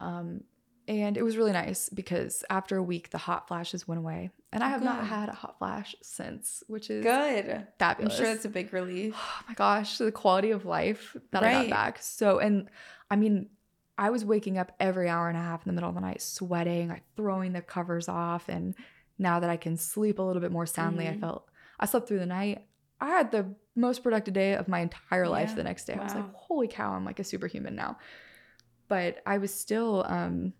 Um, 0.00 0.42
and 0.88 1.16
it 1.16 1.22
was 1.22 1.36
really 1.38 1.52
nice 1.52 1.88
because 1.88 2.44
after 2.50 2.76
a 2.76 2.82
week, 2.82 3.08
the 3.10 3.18
hot 3.18 3.48
flashes 3.48 3.88
went 3.88 3.98
away. 4.00 4.30
And 4.56 4.64
I 4.64 4.68
Oh, 4.68 4.70
have 4.70 4.82
not 4.82 5.04
had 5.06 5.28
a 5.28 5.32
hot 5.34 5.58
flash 5.58 5.94
since, 6.02 6.64
which 6.66 6.88
is 6.88 7.02
Good. 7.04 7.66
Fabulous. 7.78 8.18
I'm 8.18 8.24
sure 8.24 8.32
it's 8.32 8.46
a 8.46 8.48
big 8.48 8.72
relief. 8.72 9.12
oh 9.18 9.40
my 9.46 9.52
gosh, 9.52 9.98
the 9.98 10.10
quality 10.10 10.50
of 10.50 10.64
life 10.64 11.14
that 11.32 11.42
I 11.42 11.50
got 11.52 11.68
back. 11.68 11.98
So, 12.00 12.38
and 12.38 12.70
I 13.10 13.16
mean, 13.16 13.50
I 13.98 14.08
was 14.08 14.24
waking 14.24 14.56
up 14.56 14.72
every 14.80 15.10
hour 15.10 15.28
and 15.28 15.36
a 15.36 15.42
half 15.42 15.66
in 15.66 15.68
the 15.68 15.74
middle 15.74 15.90
of 15.90 15.94
the 15.94 16.00
night, 16.00 16.22
sweating, 16.22 16.88
like 16.88 17.02
throwing 17.16 17.52
the 17.52 17.60
covers 17.60 18.08
off. 18.08 18.48
And 18.48 18.74
now 19.18 19.40
that 19.40 19.50
I 19.50 19.58
can 19.58 19.76
sleep 19.76 20.18
a 20.18 20.22
little 20.22 20.40
bit 20.40 20.52
more 20.52 20.64
soundly, 20.64 21.06
I 21.06 21.12
Mhm. 21.12 21.20
felt 21.20 21.50
I 21.78 21.84
slept 21.84 22.08
through 22.08 22.20
the 22.20 22.24
night. 22.26 22.66
I 22.98 23.08
had 23.08 23.32
the 23.32 23.54
most 23.74 24.02
productive 24.02 24.32
day 24.32 24.54
of 24.54 24.68
my 24.68 24.80
entire 24.80 25.28
life 25.28 25.50
Yeah. 25.50 25.56
the 25.56 25.64
next 25.64 25.84
day. 25.84 25.96
I 25.96 26.02
was 26.02 26.14
like, 26.14 26.32
holy 26.32 26.66
cow, 26.68 26.94
I'm 26.94 27.04
like 27.04 27.18
a 27.20 27.24
superhuman 27.24 27.74
now. 27.74 27.98
But 28.88 29.22
I 29.26 29.36
was 29.36 29.52
still, 29.52 30.02
um, 30.08 30.54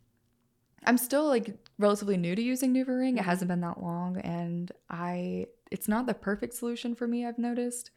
I'm 0.84 0.98
still 0.98 1.26
like 1.26 1.56
relatively 1.78 2.16
new 2.16 2.34
to 2.34 2.42
using 2.42 2.72
NuvaRing. 2.72 3.14
Mhm. 3.14 3.18
It 3.18 3.24
hasn't 3.24 3.48
been 3.48 3.60
that 3.60 3.82
long, 3.82 4.18
and 4.18 4.72
I 4.90 5.46
it's 5.70 5.88
not 5.88 6.06
the 6.06 6.14
perfect 6.14 6.54
solution 6.54 6.94
for 6.94 7.06
me. 7.08 7.26
I've 7.26 7.38
noticed. 7.38 7.90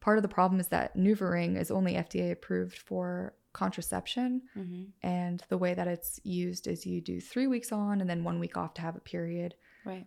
Part 0.00 0.16
of 0.18 0.22
the 0.22 0.28
problem 0.28 0.60
is 0.60 0.68
that 0.68 0.96
NuvaRing 0.96 1.56
is 1.58 1.70
only 1.70 1.94
FDA 1.94 2.30
approved 2.30 2.78
for 2.78 3.34
contraception, 3.52 4.42
Mm-hmm. 4.56 4.84
and 5.02 5.42
the 5.48 5.58
way 5.58 5.74
that 5.74 5.88
it's 5.88 6.20
used 6.24 6.66
is 6.66 6.86
you 6.86 7.00
do 7.00 7.20
three 7.20 7.46
weeks 7.46 7.70
on 7.72 8.00
and 8.00 8.08
then 8.08 8.24
one 8.24 8.38
week 8.38 8.56
off 8.56 8.72
to 8.74 8.82
have 8.82 8.96
a 8.96 9.00
period. 9.00 9.54
Right. 9.84 10.06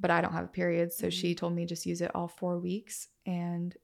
But 0.00 0.10
I 0.10 0.20
don't 0.20 0.32
have 0.32 0.46
a 0.46 0.48
period, 0.48 0.92
so 0.92 1.08
Mhm. 1.08 1.12
she 1.12 1.34
told 1.34 1.54
me 1.54 1.66
just 1.66 1.84
use 1.86 2.00
it 2.00 2.10
all 2.14 2.26
four 2.26 2.58
weeks. 2.58 3.08
And 3.26 3.76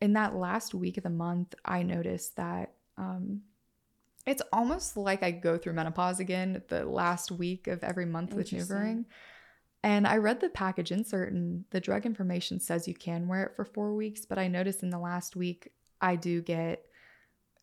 in 0.00 0.12
that 0.14 0.34
last 0.36 0.72
week 0.74 0.96
of 0.96 1.02
the 1.02 1.10
month, 1.10 1.54
I 1.64 1.82
noticed 1.82 2.36
that 2.36 2.74
um, 2.98 3.42
it's 4.26 4.42
almost 4.52 4.96
like 4.96 5.22
I 5.22 5.30
go 5.30 5.56
through 5.56 5.74
menopause 5.74 6.18
again 6.20 6.62
the 6.68 6.84
last 6.84 7.30
week 7.30 7.66
of 7.68 7.82
every 7.84 8.06
month 8.06 8.34
with. 8.34 8.50
NuvaRing. 8.50 9.04
And 9.82 10.06
I 10.06 10.16
read 10.16 10.40
the 10.40 10.48
package 10.48 10.90
insert, 10.90 11.32
and 11.32 11.64
the 11.70 11.80
drug 11.80 12.06
information 12.06 12.58
says 12.58 12.88
you 12.88 12.94
can 12.94 13.28
wear 13.28 13.44
it 13.44 13.54
for 13.56 13.64
four 13.64 13.94
weeks. 13.94 14.24
But 14.26 14.38
I 14.38 14.48
noticed 14.48 14.82
in 14.82 14.90
the 14.90 14.98
last 14.98 15.36
week, 15.36 15.72
I 16.00 16.16
do 16.16 16.42
get 16.42 16.84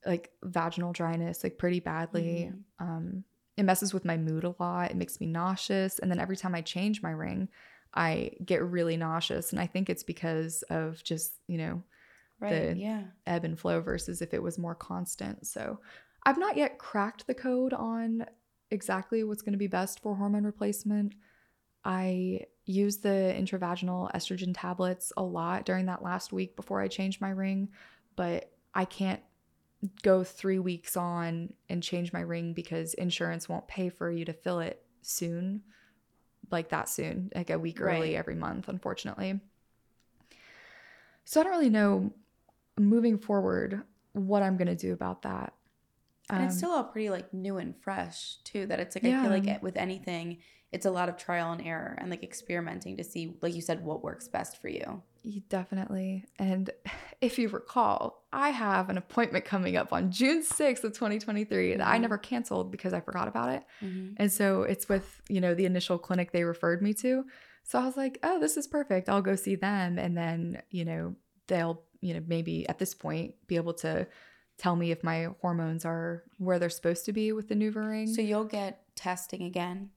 like 0.06 0.31
vaginal 0.44 0.94
dryness, 0.94 1.44
like 1.44 1.57
pretty 1.57 1.80
badly. 1.81 2.52
Mhm. 2.53 2.64
Um, 2.80 3.23
it 3.57 3.64
messes 3.64 3.94
with 3.94 4.06
my 4.06 4.18
mood 4.18 4.44
a 4.45 4.56
lot. 4.60 4.91
It 4.91 4.98
makes 4.98 5.19
me 5.19 5.27
nauseous. 5.27 5.99
And 5.99 6.10
then 6.10 6.19
every 6.19 6.38
time 6.38 6.56
I 6.56 6.61
change 6.61 7.02
my 7.03 7.11
ring, 7.11 7.49
I 7.94 8.31
get 8.44 8.64
really 8.64 8.98
nauseous. 8.98 9.52
And 9.52 9.60
I 9.60 9.68
think 9.68 9.90
it's 9.90 10.03
because 10.03 10.64
of 10.64 11.03
just, 11.03 11.34
you 11.48 11.57
know, 11.57 11.84
Right. 12.40 12.73
The- 12.73 12.77
yeah. 12.77 13.03
ebb 13.27 13.45
and 13.45 13.57
flow 13.60 13.80
versus 13.81 14.22
if 14.22 14.34
it 14.34 14.41
was 14.44 14.57
more 14.57 14.76
constant. 14.76 15.45
So 15.48 15.80
I've 16.26 16.38
not 16.38 16.58
yet 16.58 16.78
cracked 16.78 17.28
the 17.28 17.34
code 17.34 17.74
on 17.74 18.26
exactly 18.72 19.24
what's 19.24 19.41
going 19.41 19.54
to 19.54 19.58
be 19.58 19.68
best 19.68 20.02
for 20.02 20.16
hormone 20.16 20.45
replacement. 20.45 21.16
I 21.86 22.45
use 22.66 22.98
the 22.98 23.36
intravaginal 23.38 24.12
estrogen 24.14 24.54
tablets 24.56 25.12
a 25.18 25.24
lot 25.24 25.66
during 25.66 25.86
that 25.88 26.02
last 26.02 26.32
week 26.32 26.56
before 26.56 26.80
I 26.82 26.88
changed 26.88 27.20
my 27.20 27.30
ring, 27.30 27.70
but 28.16 28.52
I 28.74 28.86
can't 28.86 29.22
go 30.02 30.24
three 30.24 30.60
weeks 30.60 30.95
on 30.95 31.54
and 31.68 31.84
change 31.84 32.14
my 32.14 32.22
ring 32.22 32.54
because 32.54 32.94
insurance 32.94 33.50
won't 33.50 33.68
pay 33.68 33.90
for 33.90 34.10
you 34.10 34.24
to 34.26 34.34
fill 34.34 34.62
it 34.62 34.82
soon, 35.02 35.62
like 36.52 36.70
that 36.70 36.88
soon, 36.88 37.32
like 37.36 37.50
a 37.50 37.60
week 37.60 37.82
early 37.82 38.16
every 38.16 38.36
month, 38.36 38.70
unfortunately. 38.70 39.41
So 41.26 41.41
I 41.41 41.44
don't 41.44 41.54
really 41.54 41.70
know 41.70 42.14
moving 42.80 43.18
forward 43.18 43.82
what 44.14 44.41
I'm 44.41 44.58
going 44.58 44.68
to 44.68 44.76
do 44.76 44.94
about 44.94 45.24
that. 45.24 45.54
And 46.30 46.44
it's 46.45 46.54
Um, 46.54 46.58
still 46.58 46.72
all 46.72 46.84
pretty 46.86 47.10
like 47.10 47.34
new 47.34 47.58
and 47.58 47.76
fresh 47.82 48.38
too. 48.44 48.66
That 48.68 48.80
it's 48.80 48.95
like 48.95 49.04
I 49.06 49.22
feel 49.22 49.30
like 49.32 49.48
it- 49.48 49.62
with 49.62 49.76
anything, 49.78 50.38
it's 50.72 50.86
a 50.86 50.91
lot 50.91 51.10
of 51.10 51.18
trial 51.18 51.52
and 51.52 51.62
error 51.62 51.95
and 52.00 52.10
like 52.10 52.24
experimenting 52.24 52.98
to 52.98 53.04
see, 53.04 53.38
like 53.41 53.54
you 53.54 53.62
said, 53.62 53.84
what 53.84 54.04
works 54.04 54.28
best 54.28 54.60
for 54.62 54.70
you. 54.70 55.04
Definitely. 55.50 56.26
And 56.40 56.70
if 57.22 57.38
you 57.38 57.48
recall, 57.50 58.26
I 58.34 58.50
have 58.50 58.90
an 58.90 58.98
appointment 58.98 59.45
coming 59.45 59.78
up 59.78 59.94
on 59.94 60.12
June 60.12 60.41
6th 60.44 60.84
of 60.84 60.94
2023 60.94 61.76
that 61.76 61.88
I 61.88 61.98
never 61.98 62.18
canceled 62.18 62.72
because 62.72 62.94
I 62.94 63.02
forgot 63.02 63.28
about 63.28 63.50
it. 63.52 63.64
Mm-hmm. 63.82 64.14
And 64.18 64.32
so 64.32 64.64
it's 64.64 64.90
with, 64.90 65.22
you 65.30 65.40
know, 65.41 65.54
the 65.54 65.66
initial 65.66 65.98
clinic 66.00 66.32
they 66.32 66.44
referred 66.44 66.82
me 66.82 66.94
to. 66.95 67.26
So 67.64 67.80
I 67.80 67.86
was 67.86 67.95
like, 67.95 68.18
oh, 68.24 68.40
this 68.40 68.58
is 68.58 68.68
perfect. 68.68 69.08
I'll 69.10 69.22
go 69.22 69.36
see 69.36 69.56
them. 69.56 69.98
And 70.00 70.18
then, 70.18 70.62
you 70.70 70.84
know, 70.86 71.16
they'll, 71.48 71.84
you 72.02 72.14
know, 72.16 72.24
maybe 72.28 72.68
at 72.68 72.80
this 72.80 72.94
point 72.94 73.36
be 73.48 73.56
able 73.56 73.74
to 73.76 74.08
tell 74.58 74.76
me 74.76 74.92
if 74.92 75.04
my 75.04 75.30
hormones 75.42 75.86
are 75.86 76.24
where 76.38 76.60
they're 76.60 76.70
supposed 76.70 77.06
to 77.06 77.14
be 77.14 77.32
with 77.32 77.50
the 77.50 77.56
NuvaRing. 77.56 78.14
So 78.14 78.22
you'll 78.22 78.44
get 78.46 78.84
testing 78.96 79.44
again. 79.44 79.90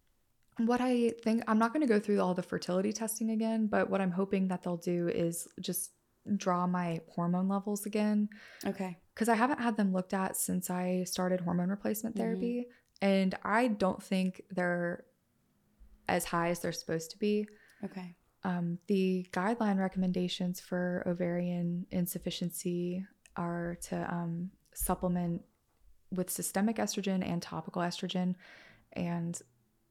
What 0.58 0.80
I 0.80 1.12
think, 1.22 1.44
I'm 1.46 1.58
not 1.58 1.72
going 1.74 1.86
to 1.86 1.92
go 1.92 2.00
through 2.00 2.20
all 2.20 2.32
the 2.34 2.42
fertility 2.42 2.92
testing 2.92 3.30
again, 3.30 3.66
but 3.66 3.90
what 3.90 4.00
I'm 4.00 4.10
hoping 4.12 4.48
that 4.48 4.62
they'll 4.62 4.78
do 4.78 5.08
is 5.08 5.46
just 5.60 5.90
draw 6.36 6.66
my 6.66 7.00
hormone 7.14 7.48
levels 7.48 7.84
again. 7.86 8.28
Okay. 8.64 8.98
Because 9.14 9.28
I 9.28 9.34
haven't 9.34 9.60
had 9.60 9.76
them 9.76 9.92
looked 9.92 10.14
at 10.14 10.36
since 10.36 10.70
I 10.70 11.04
started 11.04 11.40
hormone 11.42 11.68
replacement 11.68 12.16
Mhm. 12.16 12.18
therapy. 12.18 12.66
And 13.02 13.34
I 13.44 13.68
don't 13.68 14.02
think 14.02 14.40
they're 14.50 15.04
as 16.08 16.24
high 16.24 16.48
as 16.48 16.60
they're 16.60 16.72
supposed 16.72 17.10
to 17.10 17.18
be. 17.18 17.46
Okay. 17.84 18.16
Um, 18.42 18.78
the 18.86 19.28
guideline 19.32 19.78
recommendations 19.78 20.60
for 20.60 21.02
ovarian 21.06 21.86
insufficiency 21.90 23.04
are 23.36 23.76
to 23.88 24.14
um, 24.14 24.50
supplement 24.74 25.42
with 26.12 26.30
systemic 26.30 26.76
estrogen 26.76 27.26
and 27.26 27.42
topical 27.42 27.82
estrogen. 27.82 28.34
And 28.92 29.40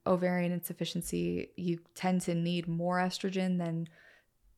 ovarian 0.08 0.52
insufficiency, 0.52 1.50
you 1.56 1.80
tend 1.96 2.22
to 2.22 2.36
need 2.36 2.68
more 2.68 2.98
estrogen 2.98 3.58
than 3.58 3.88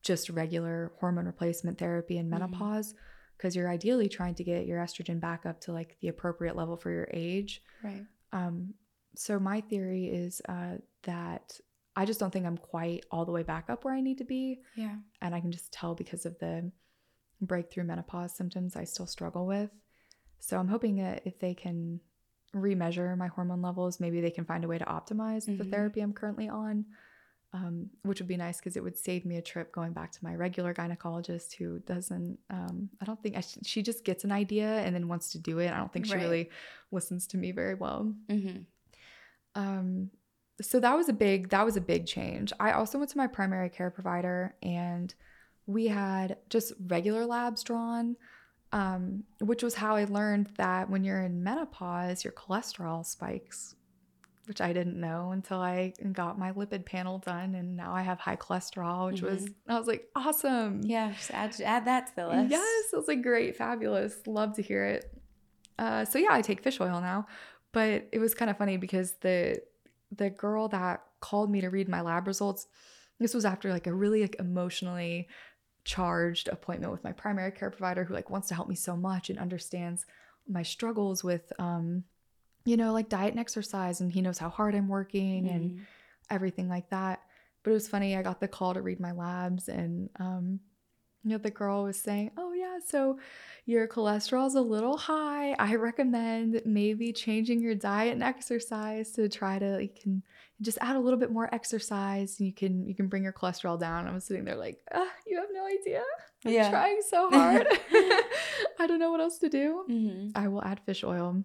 just 0.04 0.30
regular 0.30 0.92
hormone 1.00 1.26
replacement 1.26 1.78
therapy 1.78 2.18
and 2.18 2.28
Mhm. 2.28 2.32
menopause 2.40 2.94
because 3.36 3.56
you're 3.56 3.70
ideally 3.70 4.08
trying 4.10 4.36
to 4.36 4.44
get 4.44 4.66
your 4.66 4.80
estrogen 4.80 5.20
back 5.20 5.46
up 5.46 5.60
to 5.62 5.74
like 5.74 5.98
the 6.02 6.08
appropriate 6.08 6.56
level 6.56 6.76
for 6.78 6.92
your 6.92 7.08
age. 7.14 7.62
Right. 7.84 8.06
Um, 8.32 8.74
so 9.16 9.40
my 9.40 9.62
theory 9.62 10.06
is 10.06 10.42
uh, 10.48 10.78
that 11.04 11.60
I 11.96 12.06
just 12.06 12.20
don't 12.20 12.32
think 12.32 12.46
I'm 12.46 12.58
quite 12.58 13.06
all 13.12 13.26
the 13.26 13.32
way 13.32 13.44
back 13.44 13.70
up 13.70 13.84
where 13.84 13.94
I 13.94 14.02
need 14.02 14.20
to 14.20 14.24
be, 14.24 14.62
Yeah. 14.76 14.98
and 15.22 15.34
I 15.34 15.40
can 15.42 15.52
just 15.52 15.72
tell 15.74 15.96
because 15.96 16.26
of 16.26 16.38
the 16.40 16.72
breakthrough 17.42 17.84
menopause 17.84 18.36
symptoms 18.36 18.76
I 18.76 18.84
still 18.84 19.06
struggle 19.08 19.46
with. 19.46 19.70
So 20.40 20.58
I'm 20.58 20.68
hoping 20.68 20.98
that 20.98 21.22
if 21.26 21.40
they 21.40 21.54
can 21.54 22.00
remeasure 22.56 23.16
my 23.18 23.28
hormone 23.28 23.62
levels, 23.62 24.00
maybe 24.00 24.22
they 24.22 24.32
can 24.32 24.46
find 24.46 24.64
a 24.64 24.68
way 24.68 24.78
to 24.78 24.86
optimize 24.86 25.46
the 25.46 25.64
Mhm. 25.64 25.70
therapy 25.72 26.02
I'm 26.02 26.14
currently 26.14 26.48
on, 26.50 26.86
um, 27.54 27.90
which 28.04 28.20
would 28.20 28.28
be 28.28 28.38
nice 28.38 28.58
because 28.60 28.78
it 28.78 28.84
would 28.84 28.98
save 28.98 29.26
me 29.26 29.38
a 29.38 29.42
trip 29.42 29.72
going 29.72 29.94
back 29.94 30.12
to 30.14 30.24
my 30.24 30.34
regular 30.36 30.74
gynecologist 30.74 31.54
who 31.56 31.80
doesn't. 31.80 32.40
Um, 32.50 32.90
I 33.02 33.06
don't 33.06 33.22
think 33.22 33.36
I, 33.38 33.42
she 33.42 33.82
just 33.84 34.04
gets 34.06 34.24
an 34.24 34.32
idea 34.32 34.68
and 34.82 34.96
then 34.96 35.08
wants 35.08 35.32
to 35.32 35.40
do 35.40 35.60
it. 35.60 35.72
I 35.72 35.78
don't 35.78 35.92
think 35.92 36.06
she 36.06 36.14
Right. 36.14 36.22
really 36.24 36.50
listens 36.92 37.28
to 37.28 37.38
me 37.38 37.52
very 37.52 37.76
well. 37.76 38.14
Mm-hmm. 38.30 38.62
Um, 39.56 40.12
so 40.62 40.80
that 40.80 40.96
was 40.96 41.10
a 41.10 41.14
big 41.14 41.50
that 41.50 41.66
was 41.66 41.78
a 41.78 41.82
big 41.82 42.06
change. 42.08 42.52
I 42.60 42.72
also 42.72 42.98
went 42.98 43.12
to 43.12 43.18
my 43.18 43.28
primary 43.28 43.70
care 43.70 43.92
provider 43.92 44.56
and 44.64 45.14
we 45.68 45.88
had 45.88 46.38
just 46.50 46.74
regular 46.88 47.26
labs 47.26 47.62
drawn, 47.62 48.16
um, 48.72 49.24
which 49.42 49.62
was 49.62 49.76
how 49.76 49.96
I 49.96 50.06
learned 50.06 50.50
that 50.58 50.90
when 50.90 51.04
you're 51.04 51.22
in 51.22 51.44
menopause, 51.44 52.24
your 52.24 52.34
cholesterol 52.34 53.06
spikes, 53.06 53.76
which 54.46 54.62
I 54.62 54.72
didn't 54.72 55.00
know 55.00 55.32
until 55.32 55.60
I 55.60 55.94
got 56.14 56.40
my 56.40 56.54
lipid 56.54 56.86
panel 56.86 57.20
done, 57.20 57.54
and 57.54 57.76
now 57.76 57.94
I 57.94 58.02
have 58.02 58.20
high 58.20 58.38
cholesterol, 58.38 59.12
which 59.12 59.22
was 59.22 59.48
I 59.68 59.78
was 59.78 59.88
like 59.88 60.08
awesome. 60.16 60.82
Yeah. 60.84 61.12
Just 61.12 61.32
add, 61.32 61.62
add 61.62 61.86
that 61.86 62.08
to 62.08 62.16
the 62.16 62.28
list. 62.28 62.52
Yes, 62.52 62.86
it 62.94 62.96
was 62.96 63.10
like 63.10 63.22
great, 63.22 63.58
fabulous. 63.58 64.16
Love 64.26 64.56
to 64.56 64.62
hear 64.62 64.86
it. 64.86 65.14
Uh, 65.78 66.06
so 66.06 66.18
yeah, 66.18 66.32
I 66.32 66.42
take 66.42 66.64
fish 66.64 66.80
oil 66.80 67.02
now, 67.02 67.28
but 67.74 68.08
it 68.12 68.20
was 68.20 68.34
kind 68.34 68.50
of 68.50 68.58
funny 68.58 68.78
because 68.78 69.14
the 69.22 69.62
the 70.16 70.30
girl 70.30 70.70
that 70.70 71.04
called 71.20 71.52
me 71.52 71.60
to 71.60 71.70
read 71.70 71.90
my 71.90 72.00
lab 72.00 72.26
results, 72.26 72.68
this 73.20 73.34
was 73.34 73.44
after 73.44 73.72
like 73.72 73.88
a 73.88 73.94
really 73.94 74.22
like 74.22 74.38
emotionally 74.40 75.28
charged 75.88 76.50
appointment 76.50 76.92
with 76.92 77.04
my 77.04 77.14
primary 77.14 77.52
care 77.52 77.70
provider 77.70 78.04
who 78.04 78.14
like 78.14 78.30
wants 78.30 78.50
to 78.50 78.54
help 78.56 78.68
me 78.68 78.76
so 78.76 78.96
much 78.98 79.30
and 79.30 79.40
understands 79.40 80.06
my 80.46 80.62
struggles 80.62 81.24
with 81.24 81.52
um 81.60 82.04
you 82.66 82.76
know 82.76 82.92
like 82.92 83.08
diet 83.08 83.32
and 83.32 83.40
exercise 83.40 84.02
and 84.02 84.12
he 84.12 84.22
knows 84.22 84.38
how 84.38 84.50
hard 84.50 84.76
I'm 84.76 84.90
working 84.90 85.48
and 85.48 85.72
Mhm. 85.72 85.80
everything 86.30 86.68
like 86.68 86.90
that. 86.90 87.22
But 87.64 87.72
it 87.72 87.74
was 87.76 87.88
funny. 87.88 88.18
I 88.18 88.22
got 88.22 88.42
the 88.42 88.50
call 88.50 88.74
to 88.74 88.82
read 88.82 89.00
my 89.00 89.14
labs, 89.14 89.70
and 89.70 90.10
um, 90.20 90.60
you 91.28 91.34
know, 91.34 91.38
the 91.40 91.52
girl 91.52 91.84
was 91.84 92.00
saying, 92.00 92.32
"Oh 92.38 92.54
yeah, 92.54 92.80
so 92.86 93.20
your 93.66 93.86
cholesterol's 93.88 94.56
a 94.56 94.62
little 94.62 94.96
high. 94.96 95.52
I 95.60 95.76
recommend 95.76 96.62
maybe 96.66 97.12
changing 97.12 97.60
your 97.62 97.76
diet 97.76 98.14
and 98.14 98.24
exercise 98.24 99.12
to 99.14 99.28
try 99.28 99.60
to 99.60 99.82
you 99.82 99.90
can 99.90 100.24
just 100.62 100.78
add 100.80 100.96
a 100.96 101.00
little 101.00 101.20
bit 101.20 101.32
more 101.32 101.54
exercise, 101.54 102.40
and 102.40 102.48
you 102.48 102.54
can 102.54 102.88
you 102.88 102.96
can 102.96 103.08
bring 103.08 103.24
your 103.24 103.34
cholesterol 103.34 103.78
down." 103.80 104.08
I 104.08 104.14
was 104.14 104.24
sitting 104.24 104.46
there 104.46 104.56
like, 104.56 104.80
"You 105.26 105.38
have 105.38 105.50
no 105.52 105.66
idea. 105.66 106.04
I'm 106.46 106.54
Yeah. 106.54 106.70
trying 106.70 107.02
so 107.02 107.30
hard. 107.38 107.68
I 108.80 108.88
don't 108.88 109.00
know 109.00 109.12
what 109.12 109.20
else 109.22 109.38
to 109.40 109.50
do." 109.50 109.84
Mhm. 109.90 110.32
I 110.34 110.48
will 110.48 110.64
add 110.64 110.80
fish 110.86 111.04
oil. 111.04 111.44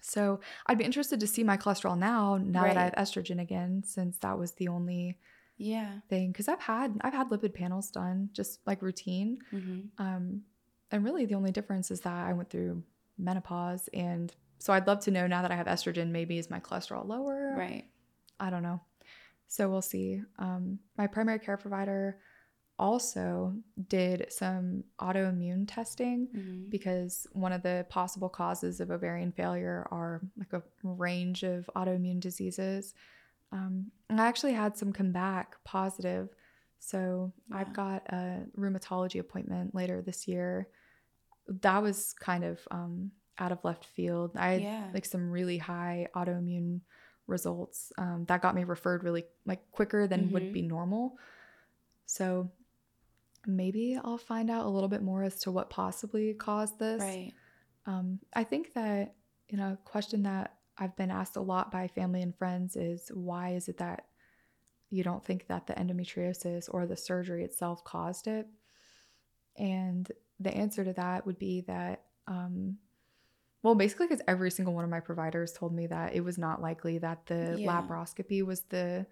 So 0.00 0.40
I'd 0.66 0.78
be 0.78 0.84
interested 0.84 1.20
to 1.20 1.26
see 1.26 1.44
my 1.44 1.56
cholesterol 1.56 1.98
now, 1.98 2.36
now 2.38 2.62
that 2.66 2.76
I 2.76 2.84
have 2.84 2.94
estrogen 2.94 3.40
again, 3.40 3.82
since 3.84 4.18
that 4.18 4.38
was 4.38 4.52
the 4.52 4.68
only 4.68 5.18
Yeah. 5.58 5.98
thing. 6.08 6.32
Because 6.32 6.48
I've 6.48 6.60
had 6.60 6.98
I've 7.00 7.14
had 7.14 7.30
lipid 7.30 7.54
panels 7.54 7.90
done, 7.90 8.30
just 8.32 8.60
like 8.66 8.82
routine. 8.82 9.38
Mm-hmm. 9.52 10.02
Um, 10.04 10.42
and 10.90 11.04
really 11.04 11.24
the 11.26 11.34
only 11.34 11.50
difference 11.52 11.90
is 11.90 12.00
that 12.02 12.26
I 12.26 12.32
went 12.32 12.50
through 12.50 12.82
menopause, 13.18 13.88
and 13.94 14.32
so 14.58 14.72
I'd 14.72 14.86
love 14.86 15.00
to 15.00 15.10
know 15.10 15.26
now 15.26 15.42
that 15.42 15.50
I 15.50 15.56
have 15.56 15.66
estrogen, 15.66 16.10
maybe 16.10 16.38
is 16.38 16.50
my 16.50 16.60
cholesterol 16.60 17.06
lower? 17.06 17.54
Right. 17.56 17.84
I 18.38 18.50
don't 18.50 18.62
know. 18.62 18.80
So 19.48 19.68
we'll 19.68 19.82
see. 19.82 20.22
Um, 20.38 20.78
my 20.98 21.06
primary 21.06 21.38
care 21.38 21.56
provider 21.56 22.18
also 22.78 23.54
did 23.88 24.26
some 24.30 24.84
autoimmune 25.00 25.64
testing 25.66 26.28
Mm-hmm. 26.36 26.68
because 26.68 27.26
one 27.32 27.52
of 27.52 27.62
the 27.62 27.86
possible 27.88 28.28
causes 28.28 28.80
of 28.80 28.90
ovarian 28.90 29.32
failure 29.32 29.86
are 29.90 30.20
like 30.36 30.52
a 30.52 30.62
range 30.82 31.42
of 31.42 31.70
autoimmune 31.74 32.20
diseases. 32.20 32.92
Um, 33.52 33.90
and 34.10 34.20
I 34.20 34.26
actually 34.26 34.52
had 34.52 34.76
some 34.76 34.92
come 34.92 35.12
back 35.12 35.56
positive. 35.64 36.28
So 36.78 37.32
I've 37.50 37.72
got 37.72 38.02
a 38.12 38.44
rheumatology 38.56 39.18
appointment 39.20 39.74
later 39.74 40.02
this 40.02 40.28
year. 40.28 40.68
That 41.48 41.82
was 41.82 42.12
kind 42.12 42.44
of 42.44 42.60
um, 42.70 43.12
out 43.38 43.52
of 43.52 43.64
left 43.64 43.84
field. 43.84 44.32
I 44.36 44.48
had 44.52 44.62
Yeah. 44.62 44.90
like 44.92 45.04
some 45.04 45.30
really 45.30 45.58
high 45.58 46.08
autoimmune 46.14 46.80
results 47.26 47.92
um, 47.98 48.24
that 48.28 48.42
got 48.42 48.54
me 48.54 48.64
referred 48.64 49.02
really 49.04 49.24
like 49.46 49.70
quicker 49.72 50.06
than 50.06 50.30
would 50.32 50.44
Mhm. 50.44 50.52
be 50.52 50.62
normal. 50.62 51.18
So 52.04 52.50
maybe 53.46 53.98
I'll 54.02 54.18
find 54.18 54.50
out 54.50 54.66
a 54.66 54.68
little 54.68 54.88
bit 54.88 55.02
more 55.02 55.22
as 55.22 55.40
to 55.40 55.50
what 55.52 55.70
possibly 55.70 56.34
caused 56.34 56.78
this. 56.78 57.00
Right. 57.00 57.32
Um, 57.86 58.20
I 58.32 58.44
think 58.44 58.74
that 58.74 59.14
you 59.48 59.56
know, 59.56 59.74
a 59.74 59.76
question 59.88 60.24
that 60.24 60.55
I've 60.78 60.96
been 60.96 61.10
asked 61.10 61.36
a 61.36 61.40
lot 61.40 61.70
by 61.70 61.88
family 61.88 62.22
and 62.22 62.36
friends 62.36 62.76
is 62.76 63.10
why 63.14 63.50
is 63.50 63.68
it 63.68 63.78
that 63.78 64.06
you 64.90 65.02
don't 65.02 65.24
think 65.24 65.46
that 65.48 65.66
the 65.66 65.74
endometriosis 65.74 66.68
or 66.72 66.86
the 66.86 66.96
surgery 66.96 67.44
itself 67.44 67.82
caused 67.84 68.26
it? 68.26 68.46
And 69.56 70.10
the 70.38 70.54
answer 70.54 70.84
to 70.84 70.92
that 70.94 71.24
would 71.26 71.38
be 71.38 71.62
that, 71.62 72.04
um, 72.26 72.76
well, 73.62 73.74
basically, 73.74 74.06
because 74.06 74.22
every 74.28 74.50
single 74.50 74.74
one 74.74 74.84
of 74.84 74.90
my 74.90 75.00
providers 75.00 75.52
told 75.52 75.74
me 75.74 75.86
that 75.88 76.14
it 76.14 76.20
was 76.20 76.38
not 76.38 76.60
likely 76.62 76.98
that 76.98 77.26
the 77.26 77.58
Yeah. 77.58 77.66
laparoscopy 77.66 78.44
was 78.44 78.60
the 78.62 79.06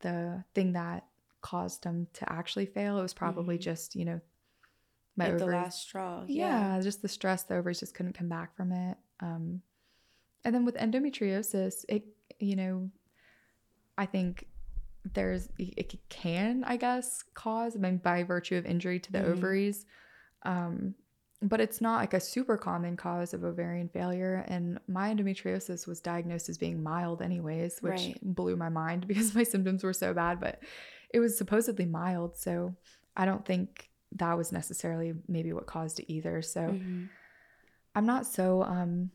the 0.00 0.44
thing 0.54 0.72
that 0.72 1.06
caused 1.40 1.82
them 1.84 2.06
to 2.14 2.30
actually 2.32 2.66
fail. 2.66 2.98
It 2.98 3.02
was 3.02 3.14
probably 3.14 3.56
Mhm. 3.56 3.62
just 3.62 3.94
you 3.94 4.04
know 4.04 4.20
my 5.16 5.30
Like 5.30 5.38
the 5.38 5.46
last 5.46 5.82
straw. 5.82 6.24
yeah, 6.26 6.80
just 6.82 7.00
the 7.02 7.08
stress 7.08 7.44
the 7.44 7.56
ovaries 7.56 7.80
just 7.80 7.94
couldn't 7.94 8.14
come 8.14 8.28
back 8.28 8.56
from 8.56 8.72
it 8.72 8.96
um 9.20 9.62
and 10.44 10.54
then 10.54 10.64
with 10.64 10.76
endometriosis 10.76 11.84
it 11.88 12.04
you 12.38 12.56
know 12.56 12.90
i 13.98 14.06
think 14.06 14.46
there's 15.14 15.48
it 15.58 15.94
can 16.08 16.62
i 16.64 16.76
guess 16.76 17.22
cause 17.34 17.74
i 17.76 17.78
mean 17.78 17.98
by 17.98 18.22
virtue 18.22 18.56
of 18.56 18.66
injury 18.66 18.98
to 19.00 19.12
the 19.12 19.18
Mhm. 19.20 19.26
ovaries 19.32 19.86
um 20.42 20.94
but 21.42 21.58
it's 21.58 21.80
not 21.80 22.00
like 22.00 22.12
a 22.12 22.20
super 22.20 22.58
common 22.58 22.98
cause 22.98 23.32
of 23.32 23.44
ovarian 23.44 23.88
failure. 23.88 24.44
And 24.48 24.78
my 24.88 25.08
endometriosis 25.10 25.86
was 25.86 25.98
diagnosed 26.02 26.50
as 26.50 26.58
being 26.58 26.82
mild, 26.82 27.22
anyways, 27.22 27.78
which 27.80 27.92
Right. 28.08 28.18
blew 28.20 28.56
my 28.56 28.68
mind 28.68 29.06
because 29.08 29.34
my 29.34 29.42
symptoms 29.42 29.82
were 29.82 29.94
so 29.94 30.12
bad, 30.12 30.38
but 30.38 30.62
it 31.14 31.18
was 31.18 31.38
supposedly 31.38 31.86
mild. 31.86 32.36
So 32.36 32.74
I 33.16 33.24
don't 33.24 33.42
think 33.46 33.88
that 34.16 34.36
was 34.36 34.52
necessarily 34.52 35.14
maybe 35.28 35.54
what 35.54 35.66
caused 35.66 35.98
it 35.98 36.12
either. 36.12 36.42
So 36.42 36.72
Mhm. 36.72 37.08
I'm 37.94 38.04
not 38.04 38.26
so 38.26 38.62
um, 38.62 39.10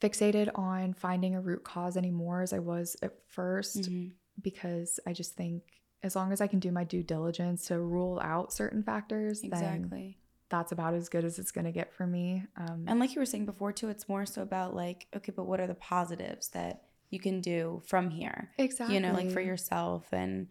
fixated 0.00 0.50
on 0.54 0.92
finding 0.94 1.34
a 1.34 1.40
root 1.40 1.64
cause 1.64 1.96
anymore 1.96 2.42
as 2.42 2.52
I 2.52 2.58
was 2.58 2.96
at 3.02 3.12
1st 3.28 3.82
Mhm. 3.90 4.12
because 4.40 4.98
I 5.06 5.12
just 5.12 5.34
think 5.34 5.62
as 6.02 6.16
long 6.16 6.32
as 6.32 6.40
I 6.40 6.46
can 6.48 6.58
do 6.58 6.72
my 6.72 6.84
due 6.84 7.02
diligence 7.02 7.66
to 7.66 7.80
rule 7.80 8.18
out 8.22 8.52
certain 8.52 8.82
factors, 8.82 9.40
then 9.40 9.52
Exactly. 9.52 10.18
that's 10.48 10.72
about 10.72 10.94
as 10.94 11.08
good 11.08 11.24
as 11.24 11.38
it's 11.38 11.52
going 11.52 11.64
to 11.64 11.72
get 11.72 11.92
for 11.92 12.06
me. 12.06 12.44
Um, 12.56 12.84
And 12.88 12.98
like 12.98 13.14
you 13.14 13.20
were 13.20 13.26
saying 13.26 13.46
before 13.46 13.72
too, 13.72 13.88
it's 13.88 14.08
more 14.08 14.26
so 14.26 14.42
about 14.42 14.74
like, 14.74 15.06
okay, 15.14 15.32
but 15.32 15.44
what 15.44 15.60
are 15.60 15.66
the 15.68 15.74
positives 15.76 16.48
that 16.50 16.84
you 17.10 17.20
can 17.20 17.40
do 17.40 17.82
from 17.86 18.10
here? 18.10 18.50
exactly. 18.58 18.94
You 18.96 19.00
know, 19.00 19.12
like 19.12 19.30
for 19.30 19.40
yourself 19.40 20.12
and 20.12 20.48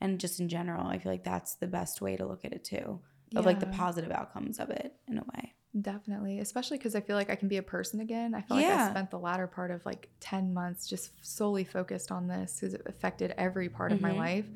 and 0.00 0.18
just 0.20 0.38
in 0.40 0.48
general. 0.48 0.86
I 0.86 0.98
feel 0.98 1.12
like 1.12 1.24
that's 1.24 1.54
the 1.54 1.66
best 1.68 2.02
way 2.02 2.16
to 2.16 2.26
look 2.26 2.44
at 2.44 2.52
it 2.52 2.64
too. 2.64 3.00
Of 3.36 3.46
like 3.46 3.58
the 3.60 3.66
positive 3.66 4.10
outcomes 4.12 4.58
of 4.60 4.70
it 4.70 4.94
in 5.08 5.18
a 5.18 5.24
way. 5.34 5.54
Definitely, 5.80 6.38
especially 6.38 6.78
because 6.78 6.94
I 6.94 7.00
feel 7.00 7.16
like 7.16 7.30
I 7.30 7.34
can 7.34 7.48
be 7.48 7.56
a 7.56 7.62
person 7.62 7.98
again. 7.98 8.32
I 8.32 8.42
feel 8.42 8.56
like 8.56 8.70
I 8.70 8.76
spent 8.76 9.10
the 9.10 9.18
latter 9.18 9.48
part 9.48 9.72
of 9.72 9.84
like 9.84 10.08
10 10.20 10.54
months 10.54 10.86
just 10.86 11.10
solely 11.26 11.64
focused 11.64 12.12
on 12.12 12.28
this 12.28 12.60
because 12.60 12.74
it 12.74 12.82
affected 12.86 13.34
every 13.36 13.68
part 13.68 13.90
of 13.90 14.00
my 14.00 14.12
Mhm. 14.12 14.16
life. 14.16 14.52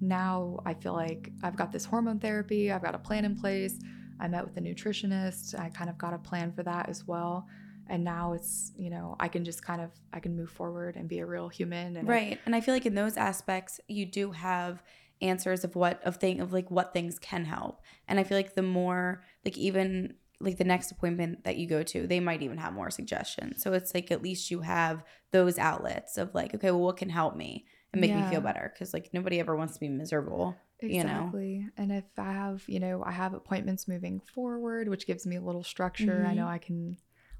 Now 0.00 0.60
I 0.66 0.74
feel 0.74 0.92
like 0.92 1.32
I've 1.42 1.56
got 1.56 1.72
this 1.72 1.86
hormone 1.86 2.18
therapy, 2.20 2.70
I've 2.70 2.82
got 2.82 2.94
a 2.94 2.98
plan 2.98 3.24
in 3.24 3.34
place. 3.34 3.78
I 4.20 4.28
met 4.28 4.44
with 4.44 4.58
a 4.58 4.60
nutritionist, 4.60 5.58
I 5.58 5.70
kind 5.70 5.88
of 5.88 5.96
got 5.96 6.12
a 6.12 6.18
plan 6.18 6.52
for 6.52 6.62
that 6.64 6.90
as 6.90 7.06
well. 7.08 7.48
And 7.86 8.04
now 8.04 8.34
it's, 8.34 8.70
you 8.76 8.90
know, 8.90 9.16
I 9.18 9.28
can 9.28 9.44
just 9.46 9.62
kind 9.64 9.80
of 9.80 9.92
I 10.12 10.20
can 10.20 10.36
move 10.36 10.50
forward 10.50 10.96
and 10.96 11.08
be 11.08 11.20
a 11.20 11.26
real 11.26 11.48
human 11.48 11.96
and 11.96 12.06
Right. 12.06 12.40
And 12.46 12.54
I 12.54 12.60
feel 12.60 12.74
like 12.74 12.86
in 12.86 12.94
those 12.94 13.16
aspects 13.16 13.80
you 13.88 14.06
do 14.06 14.30
have 14.32 14.82
answers 15.20 15.64
of 15.64 15.74
what 15.74 16.00
of 16.04 16.16
thing 16.16 16.40
of 16.40 16.52
like 16.52 16.70
what 16.70 16.92
things 16.92 17.18
can 17.18 17.44
help. 17.44 17.82
And 18.06 18.20
I 18.20 18.24
feel 18.24 18.38
like 18.38 18.54
the 18.54 18.62
more 18.62 19.24
like 19.44 19.58
even 19.58 20.14
like 20.40 20.56
the 20.58 20.64
next 20.64 20.90
appointment 20.92 21.44
that 21.44 21.56
you 21.56 21.66
go 21.66 21.82
to, 21.82 22.06
they 22.06 22.20
might 22.20 22.42
even 22.42 22.58
have 22.58 22.72
more 22.72 22.90
suggestions. 22.90 23.62
So 23.62 23.72
it's 23.72 23.92
like 23.94 24.10
at 24.10 24.22
least 24.22 24.50
you 24.50 24.60
have 24.60 25.02
those 25.32 25.58
outlets 25.58 26.16
of 26.16 26.34
like, 26.34 26.54
okay, 26.54 26.70
well 26.70 26.80
what 26.80 26.96
can 26.96 27.10
help 27.10 27.36
me 27.36 27.66
and 27.92 28.00
make 28.00 28.14
me 28.14 28.22
feel 28.22 28.40
better? 28.40 28.70
Because 28.72 28.94
like 28.94 29.10
nobody 29.12 29.40
ever 29.40 29.56
wants 29.56 29.74
to 29.74 29.80
be 29.80 29.88
miserable. 29.88 30.56
you 30.80 31.02
know? 31.02 31.08
Exactly. 31.10 31.66
And 31.76 31.90
if 31.90 32.04
I 32.16 32.32
have, 32.32 32.62
you 32.68 32.78
know, 32.78 33.02
I 33.04 33.10
have 33.10 33.34
appointments 33.34 33.88
moving 33.88 34.20
forward, 34.20 34.88
which 34.88 35.06
gives 35.08 35.26
me 35.26 35.36
a 35.36 35.40
little 35.40 35.64
structure. 35.64 36.24
I 36.24 36.34
Mhm. 36.34 36.36
know 36.36 36.46
I 36.46 36.58
can 36.58 36.98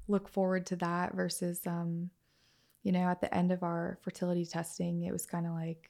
look 0.09 0.27
forward 0.27 0.65
to 0.67 0.75
that 0.77 1.15
versus 1.15 1.65
um, 1.65 2.09
you 2.83 2.91
know, 2.91 3.07
at 3.07 3.21
the 3.21 3.33
end 3.33 3.51
of 3.51 3.63
our 3.63 3.97
fertility 4.01 4.45
testing, 4.45 5.03
it 5.03 5.11
was 5.11 5.25
kind 5.25 5.45
of 5.45 5.53
like, 5.53 5.89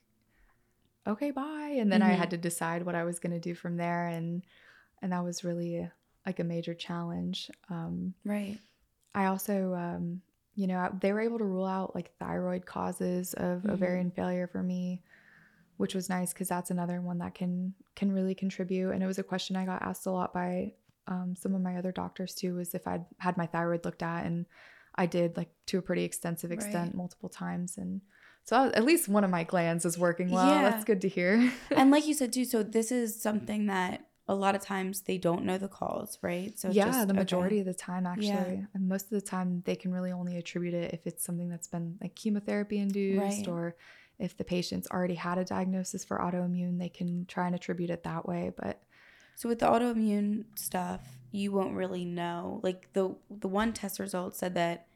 okay, 1.07 1.31
bye. 1.31 1.75
And 1.79 1.91
then 1.91 2.01
I 2.01 2.11
Mhm. 2.13 2.17
had 2.17 2.29
to 2.31 2.37
decide 2.37 2.83
what 2.85 2.95
I 2.95 3.03
was 3.03 3.19
gonna 3.19 3.39
do 3.39 3.55
from 3.55 3.77
there. 3.77 4.07
And 4.07 4.43
and 5.01 5.11
that 5.13 5.23
was 5.23 5.43
really 5.43 5.89
like 6.29 6.39
a 6.39 6.43
major 6.55 6.73
challenge. 6.87 7.49
Um 7.69 8.13
Right. 8.23 8.57
I 9.15 9.25
also, 9.25 9.73
um, 9.73 10.21
you 10.55 10.67
know, 10.67 10.77
they 11.01 11.11
were 11.13 11.21
able 11.21 11.39
to 11.39 11.45
rule 11.55 11.65
out 11.65 11.95
like 11.95 12.15
thyroid 12.19 12.63
causes 12.65 13.33
of 13.33 13.63
Mhm. 13.63 13.71
ovarian 13.73 14.11
failure 14.11 14.47
for 14.47 14.61
me, 14.61 15.01
which 15.77 15.95
was 15.95 16.09
nice 16.09 16.31
because 16.33 16.49
that's 16.49 16.69
another 16.71 17.01
one 17.01 17.17
that 17.19 17.33
can 17.33 17.73
can 17.95 18.11
really 18.11 18.35
contribute. 18.35 18.91
And 18.91 19.01
it 19.03 19.07
was 19.07 19.19
a 19.19 19.23
question 19.31 19.55
I 19.55 19.65
got 19.65 19.81
asked 19.81 20.05
a 20.05 20.11
lot 20.11 20.33
by 20.33 20.73
um, 21.07 21.35
some 21.35 21.55
of 21.55 21.61
my 21.61 21.75
other 21.77 21.91
doctors 21.91 22.35
too, 22.35 22.55
was 22.55 22.75
if 22.75 22.85
I'd 22.87 23.05
had 23.17 23.35
my 23.35 23.47
thyroid 23.47 23.83
looked 23.85 24.03
at, 24.03 24.25
and 24.27 24.45
I 24.93 25.05
did 25.07 25.37
like 25.37 25.49
to 25.67 25.79
a 25.79 25.81
pretty 25.81 26.03
extensive 26.03 26.51
extent 26.51 26.89
Right. 26.91 26.95
multiple 27.03 27.29
times, 27.29 27.77
and 27.79 28.01
so 28.43 28.69
at 28.79 28.85
least 28.85 29.07
one 29.09 29.23
of 29.23 29.31
my 29.31 29.43
glands 29.43 29.85
is 29.85 29.97
working 29.97 30.29
well. 30.29 30.45
Yeah. 30.45 30.69
That's 30.69 30.83
good 30.83 31.01
to 31.01 31.09
hear. 31.09 31.51
and 31.71 31.89
like 31.89 32.05
you 32.09 32.13
said 32.13 32.31
too, 32.33 32.45
so 32.45 32.61
this 32.61 32.91
is 32.91 33.19
something 33.19 33.65
that 33.67 34.05
a 34.29 34.35
lot 34.35 34.53
of 34.55 34.61
times 34.61 35.01
they 35.01 35.17
don't 35.17 35.43
know 35.43 35.57
the 35.57 35.67
cause, 35.67 36.19
right? 36.21 36.57
So 36.57 36.69
yeah, 36.69 36.85
just, 36.85 37.07
the 37.07 37.13
okay. 37.13 37.19
majority 37.19 37.59
of 37.59 37.65
the 37.65 37.73
time, 37.73 38.05
actually. 38.05 38.27
Yeah. 38.27 38.65
And 38.75 38.87
most 38.87 39.05
of 39.05 39.09
the 39.11 39.21
time, 39.21 39.63
they 39.65 39.75
can 39.75 39.91
really 39.91 40.11
only 40.11 40.37
attribute 40.37 40.75
it 40.75 40.93
if 40.93 41.07
it's 41.07 41.23
something 41.23 41.49
that's 41.49 41.67
been 41.67 41.97
like 41.99 42.13
chemotherapy 42.15 42.77
induced 42.77 43.47
Right. 43.47 43.47
or 43.47 43.75
if 44.19 44.37
the 44.37 44.43
patient's 44.43 44.87
already 44.91 45.15
had 45.15 45.39
a 45.39 45.43
diagnosis 45.45 46.05
for 46.05 46.19
autoimmune, 46.19 46.77
they 46.77 46.89
can 46.89 47.25
try 47.25 47.47
and 47.47 47.55
attribute 47.55 47.89
it 47.89 48.03
that 48.03 48.27
way. 48.27 48.51
But 48.55 48.83
So 49.35 49.49
with 49.49 49.59
the 49.59 49.65
autoimmune 49.65 50.45
stuff, 50.55 51.01
you 51.31 51.51
won't 51.51 51.75
really 51.75 52.05
know. 52.05 52.59
Like 52.61 52.93
the 52.93 53.15
the 53.31 53.47
one 53.47 53.73
test 53.73 53.99
result 53.99 54.35
said 54.35 54.53
that 54.55 54.87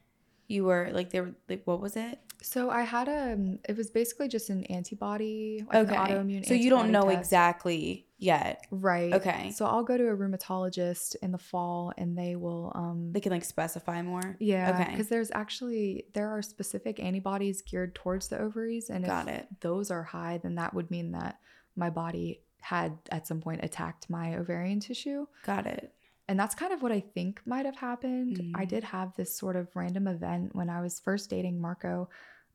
you 0.46 0.64
were 0.64 0.90
like 0.92 1.10
they 1.10 1.20
were 1.20 1.34
like 1.48 1.62
what 1.64 1.80
was 1.80 1.96
it? 1.96 2.20
so 2.42 2.68
I 2.68 2.82
had 2.82 3.08
a, 3.08 3.38
it 3.66 3.74
was 3.74 3.90
basically 3.90 4.28
just 4.28 4.50
an 4.50 4.64
antibody, 4.64 5.64
like 5.72 5.88
an 5.88 5.94
autoimmune 5.94 6.46
So 6.46 6.52
you 6.52 6.68
don't 6.68 6.90
know 6.90 7.08
test. 7.08 7.18
exactly 7.18 8.06
yet. 8.24 8.66
Right. 8.70 9.12
Okay. 9.12 9.50
So 9.52 9.66
I'll 9.66 9.82
go 9.84 9.96
to 9.96 10.08
a 10.08 10.16
rheumatologist 10.16 11.16
in 11.22 11.30
the 11.32 11.38
fall 11.38 11.92
and 11.98 12.16
they 12.16 12.36
will, 12.36 12.72
um, 12.74 13.12
They 13.12 13.20
can 13.20 13.32
like 13.32 13.44
specify 13.44 14.02
more. 14.02 14.36
yeah, 14.40 14.70
Okay. 14.80 14.90
because 14.90 15.08
there's 15.08 15.30
actually 15.32 16.06
there 16.14 16.28
are 16.30 16.42
specific 16.42 16.98
antibodies 17.00 17.62
geared 17.62 17.94
towards 17.94 18.28
the 18.28 18.38
ovaries, 18.38 18.90
and 18.90 19.04
Got 19.04 19.28
if 19.28 19.34
it. 19.34 19.48
those 19.60 19.90
are 19.90 20.02
high, 20.02 20.38
then 20.42 20.54
that 20.56 20.74
would 20.74 20.90
mean 20.90 21.12
that 21.12 21.38
my 21.76 21.90
body 21.90 22.40
had 22.60 22.96
at 23.10 23.26
some 23.26 23.40
point 23.40 23.62
attacked 23.62 24.08
my 24.08 24.36
ovarian 24.36 24.80
tissue, 24.80 25.26
Got 25.44 25.66
it. 25.66 25.92
and 26.28 26.38
that's 26.40 26.54
kind 26.54 26.72
of 26.72 26.82
what 26.82 26.92
I 26.92 27.00
think 27.00 27.42
might 27.46 27.66
have 27.66 27.76
happened. 27.76 28.40
I 28.54 28.64
Mm. 28.64 28.68
did 28.68 28.84
have 28.84 29.14
this 29.16 29.36
sort 29.36 29.56
of 29.56 29.68
random 29.76 30.06
event 30.08 30.54
when 30.54 30.70
I 30.70 30.80
was 30.80 30.98
first 30.98 31.28
dating 31.28 31.60
Marco. 31.60 32.08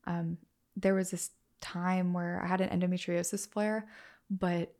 Um, 0.06 0.38
there 0.76 0.94
was 0.94 1.10
this 1.12 1.30
time 1.60 2.12
where 2.12 2.40
I 2.42 2.46
had 2.48 2.60
an 2.60 2.70
endometriosis 2.80 3.46
flare, 3.48 3.86
but 4.30 4.74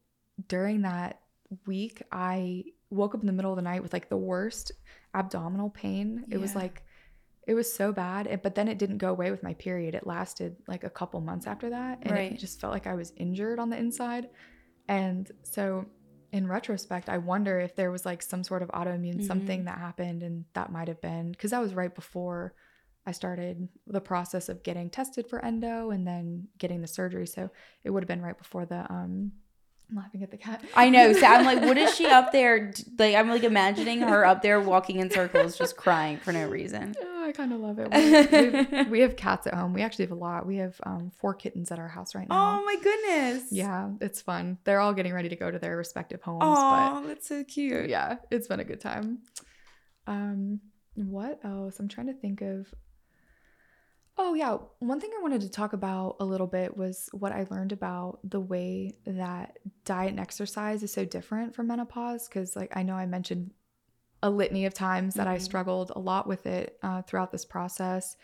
during 0.48 0.82
that 0.82 1.20
week, 1.66 2.02
I 2.12 2.64
woke 2.90 3.14
up 3.14 3.20
in 3.20 3.26
the 3.26 3.32
middle 3.32 3.52
of 3.52 3.56
the 3.56 3.62
night 3.62 3.82
with 3.82 3.92
like 3.92 4.08
the 4.08 4.16
worst 4.16 4.72
abdominal 5.14 5.70
pain. 5.70 6.24
It 6.30 6.38
was 6.38 6.54
like, 6.54 6.82
it 7.46 7.54
was 7.54 7.72
so 7.72 7.92
bad. 7.92 8.26
It- 8.26 8.42
But 8.42 8.54
then 8.54 8.68
it 8.68 8.78
didn't 8.78 8.98
go 8.98 9.10
away 9.10 9.30
with 9.30 9.42
my 9.42 9.54
period. 9.54 9.94
It 9.94 10.06
lasted 10.06 10.56
like 10.68 10.84
a 10.84 10.90
couple 10.90 11.20
months 11.20 11.46
after 11.46 11.70
that. 11.70 11.98
And 12.02 12.12
Right. 12.12 12.32
it 12.32 12.38
just 12.38 12.60
felt 12.60 12.72
like 12.72 12.86
I 12.86 12.94
was 12.94 13.12
injured 13.16 13.58
on 13.58 13.70
the 13.70 13.76
inside. 13.78 14.30
And 14.88 15.30
so, 15.42 15.86
in 16.32 16.46
retrospect, 16.46 17.08
I 17.08 17.18
wonder 17.18 17.58
if 17.58 17.74
there 17.74 17.90
was 17.90 18.06
like 18.06 18.22
some 18.22 18.44
sort 18.44 18.62
of 18.62 18.68
autoimmune 18.68 19.16
Mhm. 19.18 19.26
something 19.26 19.64
that 19.64 19.78
happened, 19.78 20.22
and 20.22 20.44
that 20.54 20.70
might 20.70 20.86
have 20.86 21.00
been 21.00 21.32
because 21.32 21.50
that 21.50 21.60
was 21.60 21.74
right 21.74 21.92
before 21.92 22.54
I 23.04 23.10
started 23.12 23.68
the 23.86 24.00
process 24.00 24.48
of 24.48 24.62
getting 24.62 24.90
tested 24.90 25.26
for 25.26 25.44
endo 25.44 25.90
and 25.90 26.06
then 26.06 26.46
getting 26.58 26.82
the 26.82 26.86
surgery. 26.86 27.26
So 27.26 27.50
it 27.82 27.90
would 27.90 28.02
have 28.04 28.08
been 28.08 28.22
right 28.22 28.38
before 28.38 28.64
the 28.66 28.90
um. 28.92 29.32
I'm 29.90 29.96
laughing 30.02 30.22
at 30.22 30.30
the 30.30 30.36
cat. 30.36 30.62
I 30.74 30.88
know. 30.90 31.12
So 31.12 31.26
I'm 31.26 31.44
like, 31.44 31.62
what 31.62 31.76
is 31.76 31.94
she 31.94 32.06
up 32.06 32.32
there? 32.32 32.72
Like 32.98 33.14
I'm 33.14 33.28
like 33.28 33.44
imagining 33.44 34.00
her 34.02 34.24
up 34.24 34.42
there 34.42 34.60
walking 34.60 35.00
in 35.00 35.10
circles, 35.10 35.56
just 35.56 35.76
crying 35.76 36.18
for 36.18 36.32
no 36.32 36.48
reason. 36.48 36.94
Oh, 37.20 37.24
I 37.26 37.32
kind 37.32 37.52
of 37.52 37.60
love 37.60 37.78
it. 37.78 38.84
We, 38.84 38.90
we, 38.90 39.00
have 39.00 39.14
cats 39.14 39.46
at 39.46 39.52
home. 39.52 39.74
We 39.74 39.82
actually 39.82 40.06
have 40.06 40.12
a 40.12 40.14
lot. 40.14 40.46
We 40.46 40.56
have 40.56 40.80
um, 40.84 41.12
four 41.18 41.34
kittens 41.34 41.70
at 41.70 41.78
our 41.78 41.86
house 41.86 42.14
right 42.14 42.26
now. 42.26 42.60
Oh 42.60 42.64
my 42.64 42.76
goodness. 42.82 43.52
Yeah, 43.52 43.90
it's 44.00 44.22
fun. 44.22 44.56
They're 44.64 44.80
all 44.80 44.94
getting 44.94 45.12
ready 45.12 45.28
to 45.28 45.36
go 45.36 45.50
to 45.50 45.58
their 45.58 45.76
respective 45.76 46.22
homes. 46.22 46.40
Oh, 46.42 47.04
that's 47.06 47.28
so 47.28 47.44
cute. 47.44 47.90
yeah, 47.90 48.16
it's 48.30 48.48
been 48.48 48.60
a 48.60 48.64
good 48.64 48.80
time. 48.80 49.18
Um, 50.06 50.60
what 50.94 51.40
else? 51.44 51.78
I'm 51.78 51.88
trying 51.88 52.06
to 52.06 52.14
think 52.14 52.40
of. 52.40 52.72
Oh 54.22 54.34
yeah, 54.34 54.58
one 54.80 55.00
thing 55.00 55.10
I 55.16 55.22
wanted 55.22 55.40
to 55.40 55.48
talk 55.48 55.72
about 55.72 56.16
a 56.20 56.24
little 56.26 56.46
bit 56.46 56.76
was 56.76 57.08
what 57.12 57.32
I 57.32 57.46
learned 57.50 57.72
about 57.72 58.18
the 58.22 58.38
way 58.38 58.98
that 59.06 59.58
diet 59.86 60.10
and 60.10 60.20
exercise 60.20 60.82
is 60.82 60.92
so 60.92 61.06
different 61.06 61.54
from 61.54 61.68
menopause. 61.68 62.28
Because 62.28 62.54
like 62.54 62.76
I 62.76 62.82
know 62.82 62.96
I 62.96 63.06
mentioned 63.06 63.52
a 64.22 64.28
litany 64.28 64.66
of 64.66 64.74
times 64.74 65.14
that 65.14 65.26
I 65.26 65.36
Mhm. 65.36 65.40
struggled 65.40 65.92
a 65.96 65.98
lot 65.98 66.26
with 66.26 66.44
it 66.44 66.78
uh, 66.82 67.00
throughout 67.00 67.32
this 67.32 67.46
process, 67.46 68.18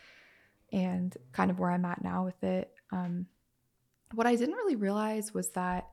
and 0.71 1.17
kind 1.31 1.49
of 1.49 1.57
where 1.57 1.71
I'm 1.71 1.83
at 1.83 2.03
now 2.03 2.25
with 2.25 2.43
it. 2.43 2.71
Um, 2.91 3.25
what 4.13 4.27
I 4.27 4.35
didn't 4.35 4.53
really 4.53 4.75
realize 4.75 5.33
was 5.33 5.49
that 5.53 5.89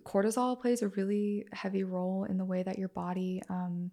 cortisol 0.00 0.60
plays 0.60 0.82
a 0.82 0.88
really 0.88 1.46
heavy 1.52 1.84
role 1.84 2.24
in 2.24 2.38
the 2.38 2.44
way 2.44 2.64
that 2.64 2.76
your 2.76 2.88
body 2.88 3.40
um, 3.48 3.92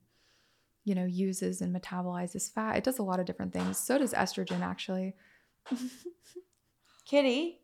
you 0.86 0.94
know 0.96 1.06
uses 1.06 1.62
and 1.62 1.76
metabolizes 1.76 2.52
fat 2.52 2.76
it 2.78 2.84
does 2.84 3.00
a 3.00 3.04
lot 3.04 3.20
of 3.20 3.26
different 3.26 3.54
things 3.54 3.78
so 3.78 3.98
does 3.98 4.14
estrogen 4.14 4.62
actually 4.62 5.14
Kitty, 7.06 7.60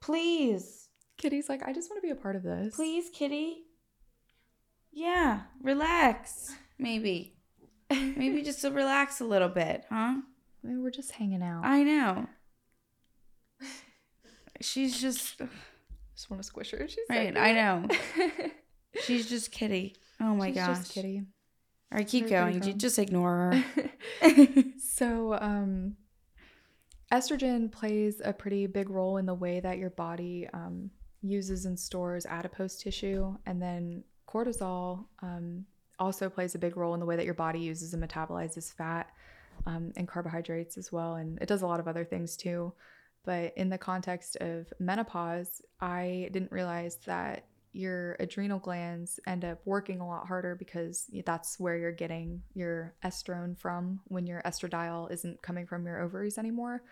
please, 0.00 0.88
kitty's 1.16 1.48
like 1.48 1.62
i 1.66 1.72
just 1.72 1.90
want 1.90 2.02
to 2.02 2.06
be 2.06 2.10
a 2.12 2.16
part 2.20 2.36
of 2.36 2.42
this 2.42 2.74
please, 2.74 3.10
Kitty. 3.12 3.64
Yeah, 4.94 5.40
relax. 5.62 6.52
Maybe, 6.78 7.36
maybe 7.90 8.42
just 8.42 8.60
to 8.60 8.70
relax 8.70 9.20
a 9.20 9.24
little 9.24 9.48
bit, 9.48 9.84
huh? 9.88 10.16
We're 10.62 10.90
just 10.90 11.12
hanging 11.12 11.42
out 11.42 11.64
I 11.64 11.82
know. 11.82 12.26
She's 14.60 15.00
just 15.00 15.40
I 15.40 15.46
just 16.14 16.30
want 16.30 16.42
to 16.42 16.46
squish 16.46 16.70
her 16.72 16.86
she's 16.88 16.98
right. 17.08 17.36
I 17.36 17.52
know. 17.52 17.88
She's 19.04 19.28
just 19.28 19.50
Kitty. 19.50 19.96
Oh 20.20 20.34
my 20.34 20.48
She's 20.48 20.56
gosh. 20.56 20.76
just 20.78 20.92
kitty 20.94 21.22
All 21.92 21.98
right, 21.98 22.08
keep 22.08 22.30
Where 22.30 22.46
did 22.46 22.56
it 22.56 22.60
going. 22.60 22.72
From? 22.72 22.78
just 22.78 22.98
ignore 22.98 23.62
her. 24.22 24.34
so, 24.78 25.34
um, 25.34 25.96
estrogen 27.12 27.70
plays 27.70 28.22
a 28.24 28.32
pretty 28.32 28.66
big 28.66 28.88
role 28.88 29.18
in 29.18 29.26
the 29.26 29.34
way 29.34 29.60
that 29.60 29.76
your 29.76 29.90
body 29.90 30.48
um, 30.54 30.90
uses 31.20 31.66
and 31.66 31.78
stores 31.78 32.24
adipose 32.24 32.76
tissue, 32.76 33.36
and 33.44 33.60
then 33.60 34.04
cortisol 34.26 35.04
um, 35.20 35.66
also 35.98 36.30
plays 36.30 36.54
a 36.54 36.58
big 36.58 36.78
role 36.78 36.94
in 36.94 37.00
the 37.00 37.04
way 37.04 37.16
that 37.16 37.26
your 37.26 37.34
body 37.34 37.60
uses 37.60 37.92
and 37.92 38.02
metabolizes 38.02 38.72
fat 38.72 39.10
um, 39.66 39.92
and 39.98 40.08
carbohydrates 40.08 40.78
as 40.78 40.90
well, 40.90 41.16
and 41.16 41.38
it 41.42 41.46
does 41.46 41.60
a 41.60 41.66
lot 41.66 41.78
of 41.78 41.88
other 41.88 42.06
things 42.06 42.38
too. 42.38 42.72
But 43.22 43.52
in 43.58 43.68
the 43.68 43.76
context 43.76 44.36
of 44.36 44.72
menopause, 44.78 45.60
I 45.78 46.30
didn't 46.32 46.52
realize 46.52 46.96
that 47.04 47.44
your 47.72 48.16
adrenal 48.20 48.58
glands 48.58 49.18
end 49.26 49.44
up 49.44 49.60
working 49.64 50.00
a 50.00 50.06
lot 50.06 50.26
harder 50.26 50.54
because 50.54 51.06
that's 51.24 51.58
where 51.58 51.76
you're 51.76 51.92
getting 51.92 52.42
your 52.54 52.94
estrone 53.04 53.58
from 53.58 54.00
when 54.04 54.26
your 54.26 54.42
estradiol 54.42 55.10
isn't 55.10 55.40
coming 55.42 55.66
from 55.66 55.86
your 55.86 56.00
ovaries 56.00 56.38
anymore. 56.38 56.82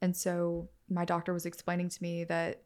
And 0.00 0.16
so 0.16 0.68
my 0.88 1.04
doctor 1.04 1.32
was 1.32 1.46
explaining 1.46 1.88
to 1.90 2.02
me 2.02 2.24
that 2.24 2.62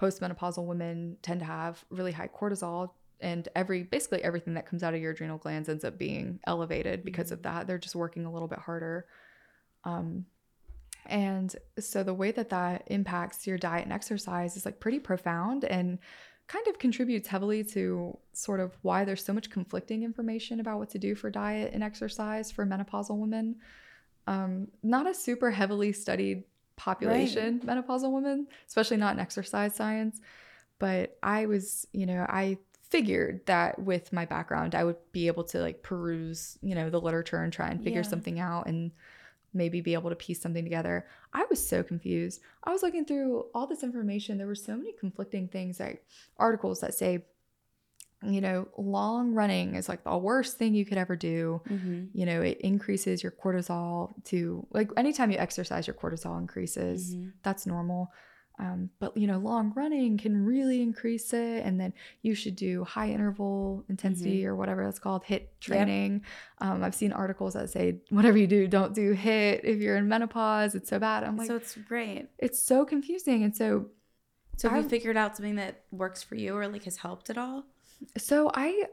postmenopausal 0.00 0.64
women 0.64 1.16
tend 1.22 1.40
to 1.40 1.46
have 1.46 1.84
really 1.90 2.12
high 2.12 2.28
cortisol 2.28 2.90
and 3.20 3.48
every 3.56 3.82
basically 3.82 4.22
everything 4.22 4.54
that 4.54 4.66
comes 4.66 4.82
out 4.82 4.94
of 4.94 5.00
your 5.00 5.12
adrenal 5.12 5.38
glands 5.38 5.68
ends 5.68 5.84
up 5.84 5.98
being 5.98 6.38
elevated 6.46 7.04
because 7.04 7.32
of 7.32 7.42
that. 7.42 7.66
They're 7.66 7.78
just 7.78 7.96
working 7.96 8.24
a 8.24 8.32
little 8.32 8.48
bit 8.48 8.60
harder. 8.60 9.06
Um, 9.84 10.26
and 11.06 11.54
so 11.78 12.02
the 12.02 12.14
way 12.14 12.30
that 12.32 12.50
that 12.50 12.84
impacts 12.86 13.46
your 13.46 13.58
diet 13.58 13.84
and 13.84 13.92
exercise 13.92 14.56
is 14.56 14.64
like 14.64 14.78
pretty 14.78 15.00
profound 15.00 15.64
and 15.64 15.98
kind 16.48 16.66
of 16.66 16.78
contributes 16.78 17.28
heavily 17.28 17.62
to 17.62 18.16
sort 18.32 18.58
of 18.58 18.76
why 18.82 19.04
there's 19.04 19.24
so 19.24 19.32
much 19.34 19.50
conflicting 19.50 20.02
information 20.02 20.60
about 20.60 20.78
what 20.78 20.88
to 20.90 20.98
do 20.98 21.14
for 21.14 21.30
diet 21.30 21.72
and 21.74 21.84
exercise 21.84 22.50
for 22.50 22.66
menopausal 22.66 23.18
women. 23.18 23.56
Um, 24.26 24.68
not 24.82 25.06
a 25.06 25.14
super 25.14 25.50
heavily 25.50 25.92
studied 25.92 26.44
population, 26.76 27.60
menopausal 27.60 28.10
women, 28.12 28.46
especially 28.66 28.96
not 28.96 29.14
in 29.14 29.20
exercise 29.20 29.74
science. 29.76 30.20
But 30.78 31.18
I 31.22 31.46
was, 31.46 31.86
you 31.92 32.06
know, 32.06 32.24
I 32.28 32.58
figured 32.88 33.44
that 33.46 33.78
with 33.78 34.12
my 34.12 34.24
background, 34.24 34.74
I 34.74 34.84
would 34.84 34.96
be 35.12 35.26
able 35.26 35.44
to 35.44 35.60
like 35.60 35.82
peruse, 35.82 36.56
you 36.62 36.74
know, 36.74 36.88
the 36.88 37.00
literature 37.00 37.42
and 37.42 37.52
try 37.52 37.68
and 37.68 37.82
figure 37.82 38.00
Yeah. 38.00 38.08
something 38.08 38.40
out 38.40 38.66
and 38.66 38.92
maybe 39.54 39.80
be 39.80 39.94
able 39.94 40.10
to 40.10 40.16
piece 40.16 40.40
something 40.40 40.64
together. 40.64 41.06
I 41.32 41.44
was 41.48 41.66
so 41.66 41.82
confused. 41.82 42.40
I 42.64 42.70
was 42.70 42.82
looking 42.82 43.04
through 43.04 43.46
all 43.54 43.66
this 43.66 43.82
information. 43.82 44.38
There 44.38 44.46
were 44.46 44.54
so 44.54 44.76
many 44.76 44.92
conflicting 44.92 45.48
things, 45.48 45.80
like 45.80 46.04
articles 46.36 46.80
that 46.80 46.94
say, 46.94 47.24
you 48.22 48.40
know, 48.40 48.68
long 48.76 49.32
running 49.32 49.76
is 49.76 49.88
like 49.88 50.02
the 50.02 50.16
worst 50.16 50.58
thing 50.58 50.74
you 50.74 50.84
could 50.84 50.98
ever 50.98 51.14
do. 51.16 51.60
mm-hmm. 51.68 52.06
You 52.12 52.26
know, 52.26 52.42
it 52.42 52.60
increases 52.60 53.22
your 53.22 53.32
cortisol 53.32 54.12
to 54.24 54.66
like 54.72 54.90
anytime 54.96 55.30
you 55.30 55.38
exercise, 55.38 55.86
your 55.86 55.94
cortisol 55.94 56.38
increases. 56.38 57.14
Mhm. 57.14 57.32
That's 57.42 57.66
normal. 57.66 58.12
Um, 58.58 58.90
but 58.98 59.16
you 59.16 59.26
know, 59.26 59.38
long 59.38 59.72
running 59.76 60.18
can 60.18 60.44
really 60.44 60.82
increase 60.82 61.32
it, 61.32 61.64
and 61.64 61.80
then 61.80 61.92
you 62.22 62.34
should 62.34 62.56
do 62.56 62.84
high 62.84 63.10
interval 63.10 63.84
intensity 63.88 64.44
or 64.46 64.56
whatever 64.56 64.84
that's 64.84 64.98
called, 64.98 65.24
HIIT 65.24 65.42
training. 65.60 66.24
Um, 66.60 66.82
I've 66.82 66.94
seen 66.94 67.12
articles 67.12 67.54
that 67.54 67.70
say 67.70 67.98
whatever 68.10 68.36
you 68.36 68.46
do, 68.48 68.66
don't 68.66 68.94
do 68.94 69.14
HIIT 69.14 69.60
if 69.62 69.78
you're 69.78 69.96
in 69.96 70.08
menopause. 70.08 70.74
It's 70.74 70.90
so 70.90 70.98
bad. 70.98 71.22
I'm 71.24 71.36
like, 71.36 71.46
so 71.46 71.56
it's 71.56 71.76
great. 71.76 72.26
it's 72.38 72.60
so 72.60 72.84
confusing, 72.84 73.44
and 73.44 73.54
so 73.56 73.86
So 74.56 74.68
have 74.68 74.82
you 74.82 74.88
figured 74.88 75.16
out 75.16 75.36
something 75.36 75.54
that 75.56 75.82
works 75.92 76.22
for 76.22 76.34
you 76.34 76.56
or 76.56 76.66
like 76.66 76.84
has 76.84 76.96
helped 76.96 77.30
at 77.30 77.38
all? 77.38 77.64
so 78.16 78.50
I, 78.54 78.84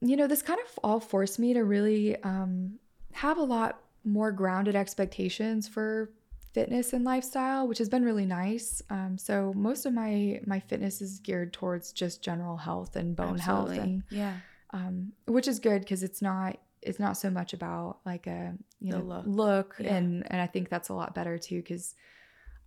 you 0.00 0.16
know, 0.16 0.26
this 0.26 0.42
kind 0.42 0.60
of 0.64 0.78
all 0.82 1.00
forced 1.00 1.38
me 1.38 1.54
to 1.54 1.62
really 1.64 2.20
um, 2.22 2.78
have 3.12 3.38
a 3.38 3.42
lot 3.42 3.80
more 4.04 4.30
grounded 4.30 4.76
expectations 4.76 5.66
for 5.68 6.10
fitness 6.56 6.92
and 6.94 7.04
lifestyle, 7.04 7.68
which 7.68 7.78
has 7.78 7.88
been 7.88 8.04
really 8.04 8.26
nice. 8.26 8.82
Um, 8.90 9.12
so 9.18 9.52
most 9.54 9.86
of 9.86 9.92
my 9.92 10.40
my 10.46 10.60
fitness 10.60 11.00
is 11.00 11.20
geared 11.20 11.52
towards 11.52 11.92
just 11.92 12.22
general 12.22 12.56
health 12.56 12.96
and 12.96 13.14
bone 13.14 13.38
health, 13.38 13.70
and 13.70 14.02
yeah. 14.10 14.34
um, 14.72 15.12
which 15.26 15.46
is 15.48 15.58
good 15.60 15.80
because 15.82 16.02
it's 16.02 16.20
not 16.22 16.58
it's 16.82 16.98
not 16.98 17.16
so 17.16 17.28
much 17.30 17.52
about 17.52 17.98
like 18.04 18.26
a 18.26 18.54
you 18.80 18.92
The 18.92 18.98
know 18.98 19.22
look. 19.26 19.76
Yeah. 19.78 19.94
and 19.96 20.06
and 20.30 20.40
I 20.40 20.46
think 20.46 20.68
that's 20.68 20.88
a 20.88 20.94
lot 20.94 21.14
better 21.14 21.38
too 21.38 21.56
because. 21.62 21.94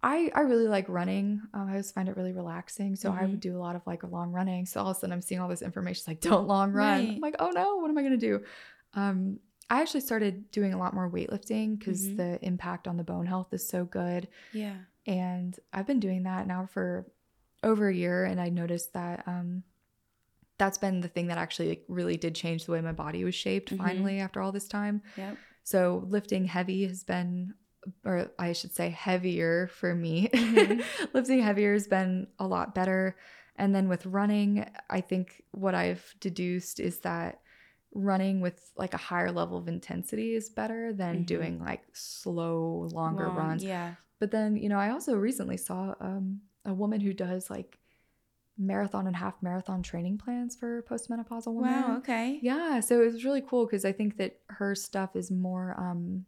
I, 0.02 0.32
I 0.34 0.42
really 0.52 0.70
like 0.70 0.88
running. 0.88 1.42
Um, 1.54 1.68
I 1.70 1.76
just 1.76 1.94
find 1.94 2.08
it 2.08 2.16
really 2.16 2.32
relaxing. 2.32 2.96
So 2.96 3.12
I 3.12 3.24
Mhm. 3.24 3.32
would 3.32 3.40
do 3.42 3.58
a 3.58 3.60
lot 3.60 3.76
of 3.76 3.82
like 3.86 4.02
long 4.18 4.32
running. 4.32 4.66
So 4.66 4.80
all 4.80 4.92
of 4.92 4.96
a 4.96 5.00
sudden 5.02 5.12
I'm 5.12 5.22
seeing 5.22 5.42
all 5.42 5.50
this 5.50 5.62
information 5.62 6.06
like 6.08 6.22
don't 6.22 6.48
long 6.48 6.72
run. 6.72 7.00
Right. 7.00 7.16
I'm 7.16 7.20
like, 7.20 7.36
oh 7.40 7.50
no, 7.52 7.76
what 7.82 7.90
am 7.92 7.98
I 7.98 8.04
gonna 8.04 8.16
do? 8.32 8.36
Um, 8.94 9.40
I 9.70 9.82
actually 9.82 10.02
started 10.02 10.50
doing 10.52 10.74
a 10.74 10.78
lot 10.78 10.94
more 10.94 11.10
weightlifting 11.10 11.78
because 11.78 12.02
Mhm. 12.08 12.18
the 12.18 12.40
impact 12.46 12.88
on 12.88 12.98
the 12.98 13.04
bone 13.04 13.26
health 13.28 13.54
is 13.54 13.68
so 13.68 13.86
good. 13.86 14.28
Yeah. 14.52 14.78
And 15.06 15.58
I've 15.72 15.86
been 15.88 16.00
doing 16.00 16.24
that 16.24 16.48
now 16.48 16.66
for 16.66 17.06
over 17.64 17.88
a 17.90 17.94
year, 17.94 18.26
and 18.26 18.40
I 18.42 18.50
noticed 18.50 18.94
that 18.94 19.28
um, 19.28 19.64
that's 20.58 20.78
been 20.78 21.00
the 21.02 21.08
thing 21.08 21.28
that 21.28 21.38
actually 21.38 21.70
like, 21.70 21.86
really 21.88 22.18
did 22.18 22.36
change 22.36 22.66
the 22.66 22.72
way 22.74 22.82
my 22.82 22.92
body 22.92 23.24
was 23.24 23.36
shaped 23.36 23.72
Mhm. 23.74 23.78
finally 23.78 24.20
after 24.20 24.42
all 24.42 24.52
this 24.52 24.68
time. 24.68 25.02
Yep. 25.18 25.38
So 25.64 26.04
lifting 26.08 26.46
heavy 26.46 26.86
has 26.88 27.04
been, 27.04 27.54
or 28.04 28.32
I 28.40 28.54
should 28.54 28.74
say, 28.74 28.90
heavier 28.90 29.68
for 29.68 29.94
me. 29.96 30.28
Mhm. 30.30 30.84
lifting 31.14 31.42
heavier 31.42 31.74
has 31.74 31.88
been 31.88 32.28
a 32.40 32.48
lot 32.48 32.74
better. 32.76 33.16
And 33.56 33.74
then 33.76 33.88
with 33.88 34.06
running, 34.06 34.70
I 34.90 35.02
think 35.02 35.44
what 35.52 35.76
I've 35.76 36.14
deduced 36.20 36.80
is 36.80 37.00
that 37.02 37.42
running 37.94 38.40
with 38.42 38.72
like 38.78 38.94
a 38.94 38.98
higher 38.98 39.32
level 39.32 39.58
of 39.58 39.68
intensity 39.68 40.36
is 40.36 40.50
better 40.50 40.94
than 40.94 41.24
Mhm. 41.24 41.26
doing 41.26 41.60
like 41.60 41.84
slow, 41.94 42.88
longer 42.92 43.28
Long- 43.28 43.36
runs. 43.36 43.64
Yeah. 43.64 43.96
But 44.20 44.32
then, 44.32 44.56
you 44.58 44.70
know, 44.70 44.78
I 44.78 44.90
also 44.92 45.16
recently 45.18 45.58
saw 45.58 45.96
um, 46.00 46.42
a 46.66 46.74
woman 46.74 47.00
who 47.02 47.14
does 47.14 47.50
like 47.50 47.80
marathon 48.58 49.08
and 49.08 49.16
half 49.16 49.42
marathon 49.42 49.82
training 49.82 50.18
plans 50.18 50.56
for 50.56 50.84
postmenopausal 50.84 51.54
women. 51.54 51.72
Wow. 51.84 51.98
Okay. 52.00 52.40
Yeah, 52.42 52.82
so 52.82 53.02
it 53.02 53.06
was 53.06 53.24
really 53.26 53.42
cool 53.42 53.66
because 53.66 53.86
I 53.86 53.94
think 53.94 54.18
that 54.18 54.40
her 54.50 54.76
stuff 54.76 55.16
is 55.16 55.32
more 55.32 55.74
um 55.80 56.26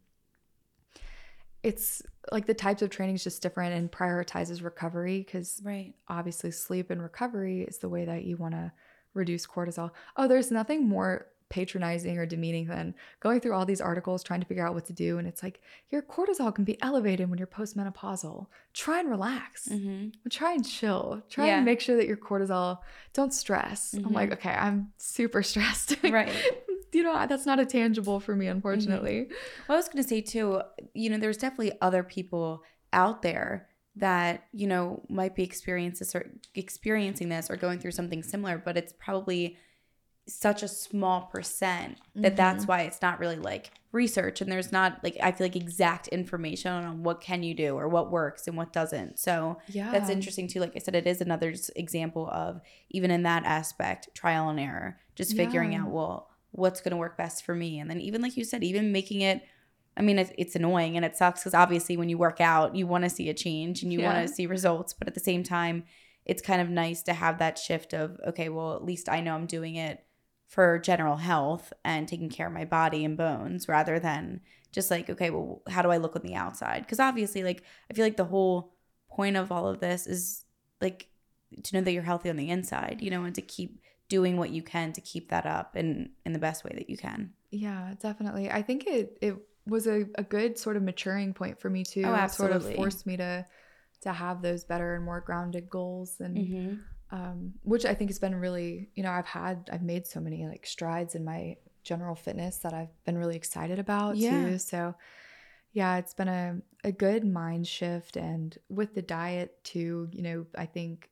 it's 1.62 2.02
like 2.32 2.46
the 2.46 2.54
types 2.54 2.82
of 2.82 2.90
training 2.90 3.14
is 3.14 3.22
just 3.24 3.40
different 3.42 3.74
and 3.74 3.90
prioritizes 3.90 4.64
recovery 4.64 5.18
because 5.18 5.60
Right. 5.64 5.94
obviously 6.08 6.50
sleep 6.50 6.90
and 6.90 7.00
recovery 7.00 7.62
is 7.62 7.78
the 7.78 7.88
way 7.88 8.04
that 8.04 8.24
you 8.24 8.36
want 8.36 8.54
to 8.54 8.72
reduce 9.14 9.46
cortisol. 9.46 9.90
Oh, 10.16 10.26
there's 10.26 10.50
nothing 10.50 10.88
more 10.88 11.28
patronizing 11.52 12.16
or 12.16 12.24
demeaning 12.24 12.66
than 12.66 12.94
going 13.20 13.38
through 13.38 13.52
all 13.52 13.66
these 13.66 13.80
articles 13.80 14.22
trying 14.24 14.40
to 14.40 14.46
figure 14.46 14.66
out 14.66 14.72
what 14.74 14.86
to 14.86 14.92
do 14.94 15.18
and 15.18 15.28
it's 15.28 15.42
like 15.42 15.60
your 15.90 16.00
cortisol 16.00 16.52
can 16.54 16.64
be 16.64 16.80
elevated 16.80 17.28
when 17.28 17.38
you're 17.38 17.46
postmenopausal. 17.46 18.46
Try 18.72 19.00
and 19.00 19.10
relax. 19.10 19.68
Mm-hmm. 19.68 20.08
Try 20.30 20.52
and 20.54 20.66
chill. 20.66 21.22
Try 21.28 21.48
Yeah. 21.48 21.56
and 21.56 21.64
make 21.66 21.80
sure 21.82 21.96
that 21.96 22.06
your 22.06 22.16
cortisol 22.16 22.78
don't 23.12 23.34
stress. 23.34 23.92
I'm 23.94 24.12
like, 24.14 24.30
Mhm. 24.30 24.34
okay, 24.34 24.50
I'm 24.50 24.92
super 24.96 25.42
stressed. 25.50 25.96
Right. 26.02 26.32
you 26.92 27.02
know, 27.02 27.26
that's 27.26 27.44
not 27.46 27.60
a 27.60 27.66
tangible 27.66 28.18
for 28.18 28.34
me, 28.34 28.46
unfortunately. 28.46 29.28
Well, 29.68 29.76
I 29.76 29.78
was 29.78 29.88
going 29.88 30.02
to 30.02 30.08
say 30.08 30.22
too, 30.22 30.62
you 30.94 31.10
know, 31.10 31.18
there's 31.18 31.36
definitely 31.36 31.72
other 31.82 32.02
people 32.02 32.62
out 32.94 33.20
there 33.22 33.68
that, 33.96 34.44
you 34.52 34.66
know, 34.66 35.02
might 35.10 35.34
be 35.34 35.42
experiencing 35.42 36.06
this 36.06 36.14
or 36.14 36.30
experiencing 36.54 37.28
this 37.28 37.50
or 37.50 37.56
going 37.56 37.78
through 37.78 37.90
something 37.90 38.22
similar, 38.22 38.56
but 38.56 38.76
it's 38.78 38.94
probably 38.98 39.58
such 40.28 40.62
a 40.62 40.68
small 40.68 41.22
percent 41.22 41.98
that 42.14 42.36
that's 42.36 42.62
mm-hmm. 42.62 42.72
why 42.72 42.80
it's 42.82 43.02
not 43.02 43.18
really 43.18 43.36
like 43.36 43.72
research 43.90 44.40
and 44.40 44.50
there's 44.50 44.72
not 44.72 45.02
like 45.02 45.16
I 45.22 45.32
feel 45.32 45.46
like 45.46 45.56
exact 45.56 46.08
information 46.08 46.72
on 46.72 47.02
what 47.02 47.20
can 47.20 47.42
you 47.42 47.54
do 47.54 47.74
or 47.76 47.88
what 47.88 48.10
works 48.10 48.46
and 48.46 48.56
what 48.56 48.72
doesn't. 48.72 49.18
So 49.18 49.58
Yeah. 49.68 49.90
that's 49.90 50.08
interesting 50.08 50.48
too. 50.48 50.60
Like 50.60 50.72
I 50.76 50.78
said, 50.78 50.94
it 50.94 51.06
is 51.06 51.20
another 51.20 51.52
example 51.76 52.28
of 52.30 52.60
even 52.90 53.10
in 53.10 53.24
that 53.24 53.44
aspect, 53.44 54.08
trial 54.14 54.48
and 54.48 54.60
error, 54.60 54.98
just 55.14 55.36
figuring 55.36 55.72
Yeah. 55.72 55.82
out 55.82 55.90
well 55.90 56.30
what's 56.52 56.80
going 56.80 56.90
to 56.92 56.98
work 56.98 57.16
best 57.16 57.44
for 57.44 57.54
me, 57.54 57.78
and 57.80 57.88
then 57.90 58.00
even 58.00 58.20
like 58.22 58.36
you 58.36 58.44
said, 58.44 58.62
even 58.62 58.92
making 58.92 59.22
it. 59.22 59.42
I 59.94 60.00
mean, 60.00 60.18
it's, 60.18 60.32
it's 60.38 60.56
annoying 60.56 60.96
and 60.96 61.04
it 61.04 61.16
sucks 61.16 61.40
because 61.40 61.52
obviously 61.52 61.98
when 61.98 62.08
you 62.08 62.16
work 62.16 62.40
out, 62.40 62.74
you 62.74 62.86
want 62.86 63.04
to 63.04 63.10
see 63.10 63.28
a 63.28 63.34
change 63.34 63.82
and 63.82 63.92
you 63.92 64.00
Yeah. 64.00 64.06
want 64.14 64.26
to 64.26 64.34
see 64.34 64.46
results, 64.46 64.94
but 64.94 65.06
at 65.06 65.12
the 65.12 65.20
same 65.20 65.42
time, 65.42 65.84
it's 66.24 66.40
kind 66.40 66.62
of 66.62 66.70
nice 66.70 67.02
to 67.02 67.12
have 67.12 67.38
that 67.38 67.58
shift 67.58 67.92
of 67.92 68.18
okay, 68.28 68.48
well 68.48 68.74
at 68.74 68.84
least 68.84 69.08
I 69.10 69.20
know 69.20 69.34
I'm 69.34 69.46
doing 69.46 69.74
it 69.76 70.02
for 70.52 70.78
general 70.78 71.16
health 71.16 71.72
and 71.82 72.06
taking 72.06 72.28
care 72.28 72.46
of 72.46 72.52
my 72.52 72.64
body 72.64 73.04
and 73.04 73.16
bones 73.16 73.68
rather 73.68 73.98
than 73.98 74.40
just 74.70 74.90
like 74.90 75.08
okay 75.08 75.30
well 75.30 75.62
how 75.68 75.80
do 75.80 75.90
i 75.90 75.96
look 75.96 76.14
on 76.14 76.22
the 76.22 76.34
outside 76.34 76.82
because 76.82 77.00
obviously 77.00 77.42
like 77.42 77.62
i 77.90 77.94
feel 77.94 78.04
like 78.04 78.18
the 78.18 78.24
whole 78.24 78.74
point 79.08 79.36
of 79.36 79.50
all 79.50 79.66
of 79.66 79.80
this 79.80 80.06
is 80.06 80.44
like 80.82 81.08
to 81.62 81.74
know 81.74 81.80
that 81.80 81.92
you're 81.92 82.02
healthy 82.02 82.28
on 82.28 82.36
the 82.36 82.50
inside 82.50 82.98
you 83.00 83.10
know 83.10 83.24
and 83.24 83.34
to 83.34 83.42
keep 83.42 83.80
doing 84.12 84.36
what 84.36 84.50
you 84.50 84.62
can 84.62 84.92
to 84.92 85.00
keep 85.00 85.30
that 85.30 85.46
up 85.46 85.74
in 85.74 86.10
in 86.26 86.34
the 86.34 86.38
best 86.38 86.64
way 86.64 86.72
that 86.74 86.90
you 86.90 86.98
can 86.98 87.32
Yeah, 87.50 87.94
definitely. 87.98 88.50
I 88.50 88.60
think 88.60 88.86
it 88.86 89.16
it 89.22 89.36
was 89.66 89.86
a, 89.86 90.04
a 90.16 90.22
good 90.22 90.58
sort 90.58 90.76
of 90.76 90.82
maturing 90.82 91.32
point 91.34 91.60
for 91.60 91.70
me 91.70 91.84
too. 91.84 92.02
Oh, 92.04 92.14
It 92.14 92.30
sort 92.30 92.50
of 92.50 92.56
absolutely. 92.56 92.76
forced 92.76 93.06
me 93.06 93.16
to 93.18 93.46
to 94.02 94.12
have 94.12 94.42
those 94.42 94.64
better 94.64 94.96
and 94.96 95.04
more 95.04 95.20
grounded 95.20 95.70
goals 95.70 96.16
and 96.20 96.36
mm-hmm. 96.36 96.74
Um 97.12 97.52
which 97.62 97.84
I 97.84 97.94
think 97.94 98.10
has 98.10 98.18
been 98.18 98.34
really, 98.34 98.88
you 98.94 99.02
know, 99.02 99.10
I've 99.12 99.26
had 99.26 99.70
I've 99.72 99.82
made 99.82 100.06
so 100.06 100.20
many 100.20 100.46
like 100.46 100.66
strides 100.66 101.14
in 101.14 101.24
my 101.24 101.56
general 101.84 102.14
fitness 102.14 102.58
that 102.58 102.72
I've 102.72 103.04
been 103.04 103.18
really 103.18 103.36
excited 103.36 103.78
about 103.78 104.18
Yeah. 104.18 104.50
too. 104.52 104.58
So 104.58 104.94
yeah, 105.72 105.96
it's 105.98 106.14
been 106.14 106.28
a, 106.28 106.58
a 106.84 106.92
good 106.92 107.24
mind 107.24 107.66
shift. 107.66 108.16
And 108.16 108.56
with 108.68 108.94
the 108.94 109.02
diet 109.02 109.62
too, 109.64 110.08
you 110.12 110.22
know, 110.22 110.46
I 110.56 110.66
think 110.66 111.10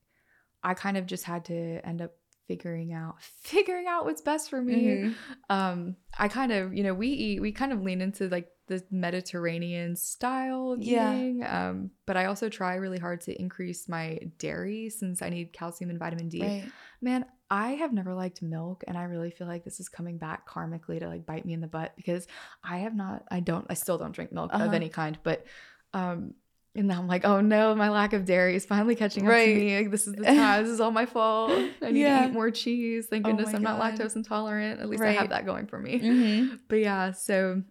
I 0.63 0.75
kind 0.75 0.97
of 0.97 1.07
just 1.07 1.25
had 1.25 1.45
to 1.47 1.81
end 1.87 2.03
up 2.03 2.13
figuring 2.51 2.93
out 2.93 3.15
figuring 3.43 3.87
out 3.87 4.05
what's 4.05 4.23
best 4.23 4.51
for 4.51 4.61
me. 4.61 4.75
Mhm. 4.75 5.15
Um, 5.49 5.97
I 6.19 6.27
kind 6.27 6.51
of, 6.51 6.75
you 6.75 6.83
know, 6.83 6.95
we 6.95 7.09
eat, 7.09 7.41
we 7.41 7.53
kind 7.53 7.73
of 7.73 7.81
lean 7.83 8.01
into 8.01 8.29
like 8.29 8.49
the 8.67 8.83
Mediterranean 8.91 9.95
style 9.95 10.77
Yeah. 10.81 11.15
eating. 11.15 11.45
Um, 11.47 11.91
but 12.07 12.17
I 12.17 12.25
also 12.27 12.49
try 12.49 12.75
really 12.75 12.99
hard 12.99 13.21
to 13.23 13.41
increase 13.41 13.89
my 13.89 14.19
dairy 14.39 14.91
since 14.91 15.23
I 15.23 15.29
need 15.29 15.53
calcium 15.53 15.91
and 15.91 15.99
vitamin 15.99 16.29
D. 16.29 16.41
Right. 16.41 16.65
Man, 17.01 17.25
I 17.51 17.71
have 17.83 17.93
never 17.93 18.15
liked 18.15 18.43
milk, 18.43 18.85
and 18.87 18.97
I 18.97 19.05
really 19.05 19.31
feel 19.31 19.47
like 19.49 19.65
this 19.65 19.81
is 19.81 19.89
coming 19.89 20.19
back 20.19 20.49
karmically 20.49 20.99
to 21.01 21.09
like 21.09 21.27
bite 21.27 21.45
me 21.45 21.53
in 21.53 21.61
the 21.61 21.67
butt 21.67 21.93
because 21.97 22.27
I 22.63 22.79
have 22.79 22.95
not, 22.95 23.25
I 23.31 23.41
don't, 23.41 23.67
I 23.71 23.75
still 23.75 23.99
don't 23.99 24.13
drink 24.13 24.33
milk 24.33 24.51
Uh-huh. 24.53 24.65
of 24.67 24.75
any 24.75 24.89
kind. 24.89 25.19
But, 25.23 25.47
um, 25.93 26.35
and 26.75 26.87
now 26.89 26.99
I'm 27.01 27.09
like, 27.09 27.25
oh 27.25 27.41
no, 27.41 27.75
my 27.75 27.89
lack 27.91 28.13
of 28.13 28.25
dairy 28.25 28.55
is 28.57 28.65
finally 28.65 28.95
catching 28.95 29.25
up 29.25 29.31
Right. 29.31 29.47
to 29.47 29.55
me. 29.55 29.77
Like, 29.79 29.91
this 29.91 30.07
is 30.07 30.15
the 30.15 30.25
time. 30.37 30.63
this 30.65 30.73
is 30.73 30.81
all 30.81 30.91
my 30.93 31.07
fault. 31.07 31.51
I 31.83 31.91
need 31.91 32.01
Yeah. 32.03 32.23
to 32.23 32.29
eat 32.29 32.33
more 32.33 32.51
cheese. 32.51 33.07
Thank 33.09 33.27
Oh 33.27 33.31
goodness 33.31 33.53
my 33.53 33.57
I'm 33.57 33.63
not 33.63 33.81
lactose 33.81 34.17
intolerant. 34.17 34.81
At 34.81 34.89
least 34.89 35.03
I 35.03 35.13
have 35.13 35.31
that 35.31 35.47
going 35.47 35.67
for 35.67 35.79
me. 35.79 35.99
Mm-hmm. 36.01 36.55
But 36.69 36.77
yeah, 36.77 37.13
so 37.13 37.63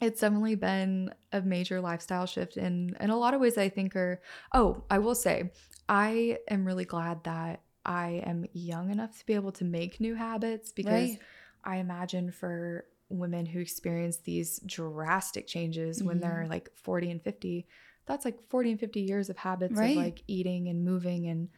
it's 0.00 0.20
definitely 0.22 0.54
been 0.54 1.12
a 1.32 1.42
major 1.42 1.80
lifestyle 1.80 2.24
shift 2.26 2.56
in 2.56 2.96
in 3.00 3.10
a 3.10 3.16
lot 3.16 3.34
of 3.34 3.40
ways 3.40 3.58
I 3.58 3.68
think 3.68 3.94
are 3.96 4.22
oh, 4.54 4.84
I 4.90 4.98
will 4.98 5.14
say 5.14 5.50
I 5.88 6.38
am 6.48 6.64
really 6.64 6.86
glad 6.86 7.24
that 7.24 7.60
I 7.84 8.22
am 8.24 8.46
young 8.52 8.90
enough 8.90 9.18
to 9.18 9.26
be 9.26 9.34
able 9.34 9.52
to 9.52 9.64
make 9.64 10.00
new 10.00 10.14
habits 10.14 10.72
because 10.72 11.10
Right. 11.10 11.18
I 11.64 11.76
imagine 11.76 12.30
for 12.30 12.86
women 13.10 13.44
who 13.44 13.58
experience 13.60 14.18
these 14.18 14.60
drastic 14.64 15.46
changes 15.46 16.02
when 16.02 16.18
Mhm. 16.18 16.20
they're 16.22 16.46
like 16.48 16.70
40 16.76 17.10
and 17.10 17.20
50, 17.22 17.66
that's 18.10 18.24
like 18.24 18.48
40 18.50 18.72
and 18.72 18.80
50 18.80 19.00
years 19.02 19.30
of 19.30 19.36
habits 19.38 19.76
Right. 19.76 19.90
of 19.90 19.96
like 19.96 20.22
eating 20.28 20.68
and 20.68 20.84
moving 20.84 21.26
and 21.28 21.48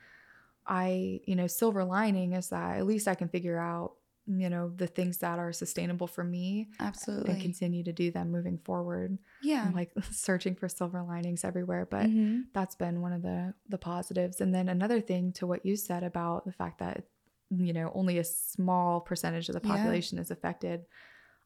I, 0.67 1.21
you 1.27 1.35
know, 1.37 1.47
silver 1.47 1.85
lining 1.85 2.35
is 2.35 2.51
that 2.51 2.79
at 2.79 2.87
least 2.87 3.09
I 3.09 3.15
can 3.17 3.29
figure 3.29 3.59
out, 3.59 3.95
you 4.27 4.49
know, 4.49 4.71
the 4.77 4.87
things 4.87 5.19
that 5.19 5.39
are 5.39 5.53
sustainable 5.53 6.07
for 6.07 6.23
me 6.23 6.71
Absolutely. 6.79 7.33
and 7.33 7.41
continue 7.41 7.83
to 7.85 7.93
do 7.93 8.11
them 8.11 8.31
moving 8.31 8.59
forward. 8.59 9.19
yeah. 9.41 9.65
I'm 9.65 9.73
like 9.73 9.93
searching 10.11 10.55
for 10.55 10.69
silver 10.69 11.03
linings 11.03 11.45
everywhere, 11.45 11.87
but 11.91 12.13
Mhm. 12.13 12.53
that's 12.53 12.77
been 12.77 13.01
one 13.01 13.13
of 13.13 13.23
the 13.23 13.55
the 13.69 13.79
positives. 13.79 14.41
And 14.41 14.55
then 14.55 14.69
another 14.69 15.01
thing 15.01 15.33
to 15.35 15.47
what 15.47 15.67
you 15.67 15.77
said 15.77 16.05
about 16.05 16.45
the 16.47 16.53
fact 16.53 16.79
that 16.79 17.07
you 17.51 17.73
know 17.73 17.91
only 17.95 18.19
a 18.19 18.25
small 18.25 19.01
percentage 19.01 19.49
of 19.49 19.55
the 19.55 19.61
Yeah. 19.63 19.69
population 19.69 20.19
is 20.19 20.31
affected. 20.31 20.87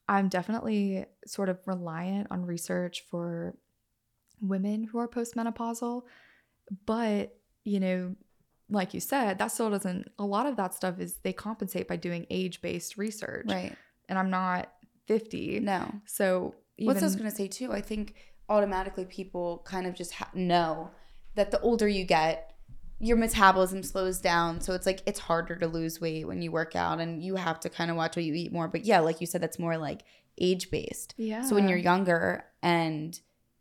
I'm 0.09 0.29
definitely 0.29 1.07
sort 1.27 1.49
of 1.49 1.61
reliant 1.67 2.29
on 2.31 2.47
research 2.47 3.05
for 3.11 3.57
women 4.41 4.85
who 4.85 4.99
are 4.99 5.09
postmenopausal, 5.09 6.03
but 6.85 7.37
you 7.65 7.81
know, 7.81 8.15
like 8.69 8.95
you 8.95 9.01
said, 9.01 9.39
that 9.39 9.49
still 9.49 9.71
doesn't 9.71 10.11
a 10.19 10.25
lot 10.25 10.47
of 10.47 10.57
that 10.57 10.75
stuff 10.75 10.99
is 10.99 11.17
they 11.23 11.33
compensate 11.33 11.89
by 11.89 11.97
doing 11.97 12.27
age-based 12.31 12.97
research. 12.97 13.47
Right. 13.49 13.77
And 14.09 14.19
I'm 14.19 14.31
not 14.31 14.73
50. 15.07 15.61
No. 15.61 15.93
So 16.05 16.55
even 16.79 16.89
What's 16.89 17.03
I 17.03 17.07
was 17.07 17.17
going 17.17 17.31
to 17.31 17.37
say 17.37 17.49
too, 17.49 17.73
I 17.73 17.81
think 17.81 18.15
automatically 18.49 19.05
people 19.05 19.63
kind 19.65 19.87
of 19.87 19.95
just 19.95 20.13
ha- 20.15 20.31
know 20.35 20.91
that 21.35 21.51
the 21.51 21.61
older 21.61 21.89
you 21.89 22.05
get, 22.05 22.53
your 22.99 23.17
metabolism 23.17 23.83
slows 23.83 24.21
down. 24.21 24.61
So 24.61 24.73
it's 24.73 24.87
like 24.87 25.03
it's 25.07 25.21
harder 25.21 25.57
to 25.57 25.67
lose 25.67 26.01
weight 26.01 26.27
when 26.27 26.41
you 26.43 26.51
work 26.51 26.75
out 26.75 26.99
and 27.01 27.23
you 27.23 27.37
have 27.37 27.61
to 27.61 27.69
kind 27.69 27.91
of 27.91 27.97
watch 27.97 28.17
what 28.17 28.25
you 28.25 28.35
eat 28.35 28.53
more. 28.53 28.69
But 28.69 28.85
yeah, 28.85 29.01
like 29.01 29.21
you 29.21 29.27
said, 29.27 29.43
that's 29.43 29.59
more 29.59 29.77
like 29.77 30.03
age 30.39 30.71
based. 30.71 31.15
yeah. 31.17 31.43
So 31.43 31.55
when 31.55 31.69
you're 31.69 31.79
younger 31.79 32.45
and 32.63 33.19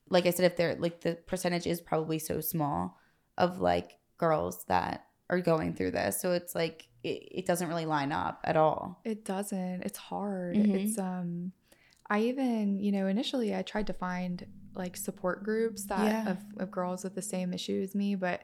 like 0.10 0.26
I 0.26 0.32
said, 0.32 0.45
if 0.45 0.56
they're 0.57 0.76
like 0.76 1.02
the 1.02 1.15
percentage 1.15 1.65
is 1.68 1.82
probably 1.82 2.19
so 2.19 2.41
small 2.41 2.98
of 3.38 3.60
like 3.60 3.98
girls 4.18 4.64
that 4.65 5.06
are 5.30 5.41
going 5.41 5.73
through 5.73 5.91
this. 5.91 6.22
So 6.22 6.32
it's 6.34 6.53
like 6.56 6.88
it, 7.03 7.27
it 7.40 7.45
doesn't 7.45 7.68
really 7.68 7.86
line 7.86 8.11
up 8.11 8.41
at 8.44 8.56
all. 8.57 9.02
It 9.03 9.26
doesn't. 9.26 9.82
It's 9.84 9.98
hard. 9.98 10.56
Mhm. 10.57 10.76
It's 10.76 10.98
um 10.99 11.52
I 12.07 12.22
even, 12.22 12.80
you 12.80 12.91
know, 12.91 13.07
initially 13.07 13.56
I 13.56 13.64
tried 13.64 13.88
to 13.88 13.94
find 13.94 14.45
like 14.76 14.95
support 14.95 15.44
groups 15.44 15.86
that 15.86 16.06
Yeah. 16.26 16.32
of, 16.32 16.38
of 16.57 16.69
girls 16.72 17.03
with 17.03 17.15
the 17.15 17.22
same 17.22 17.53
issue 17.53 17.82
as 17.82 17.95
me, 17.95 18.14
but 18.15 18.44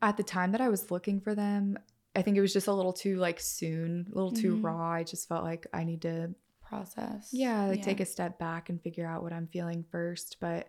at 0.00 0.16
the 0.16 0.22
time 0.22 0.52
that 0.52 0.60
I 0.60 0.68
was 0.68 0.90
looking 0.90 1.20
for 1.20 1.34
them, 1.34 1.76
I 2.16 2.22
think 2.22 2.36
it 2.36 2.40
was 2.40 2.52
just 2.52 2.68
a 2.68 2.72
little 2.72 2.92
too 2.94 3.16
like 3.18 3.40
soon, 3.40 4.06
a 4.10 4.14
little 4.14 4.30
too 4.32 4.56
Mhm. 4.56 4.62
raw. 4.64 4.90
I 4.92 5.02
just 5.04 5.28
felt 5.28 5.44
like 5.44 5.66
I 5.74 5.84
need 5.84 6.02
to 6.02 6.34
Process. 6.62 7.30
yeah, 7.32 7.66
like 7.66 7.82
take 7.82 8.00
a 8.00 8.04
step 8.06 8.38
back 8.38 8.68
and 8.68 8.80
figure 8.82 9.06
out 9.06 9.22
what 9.22 9.32
I'm 9.32 9.46
feeling 9.48 9.84
first, 9.90 10.36
but 10.40 10.68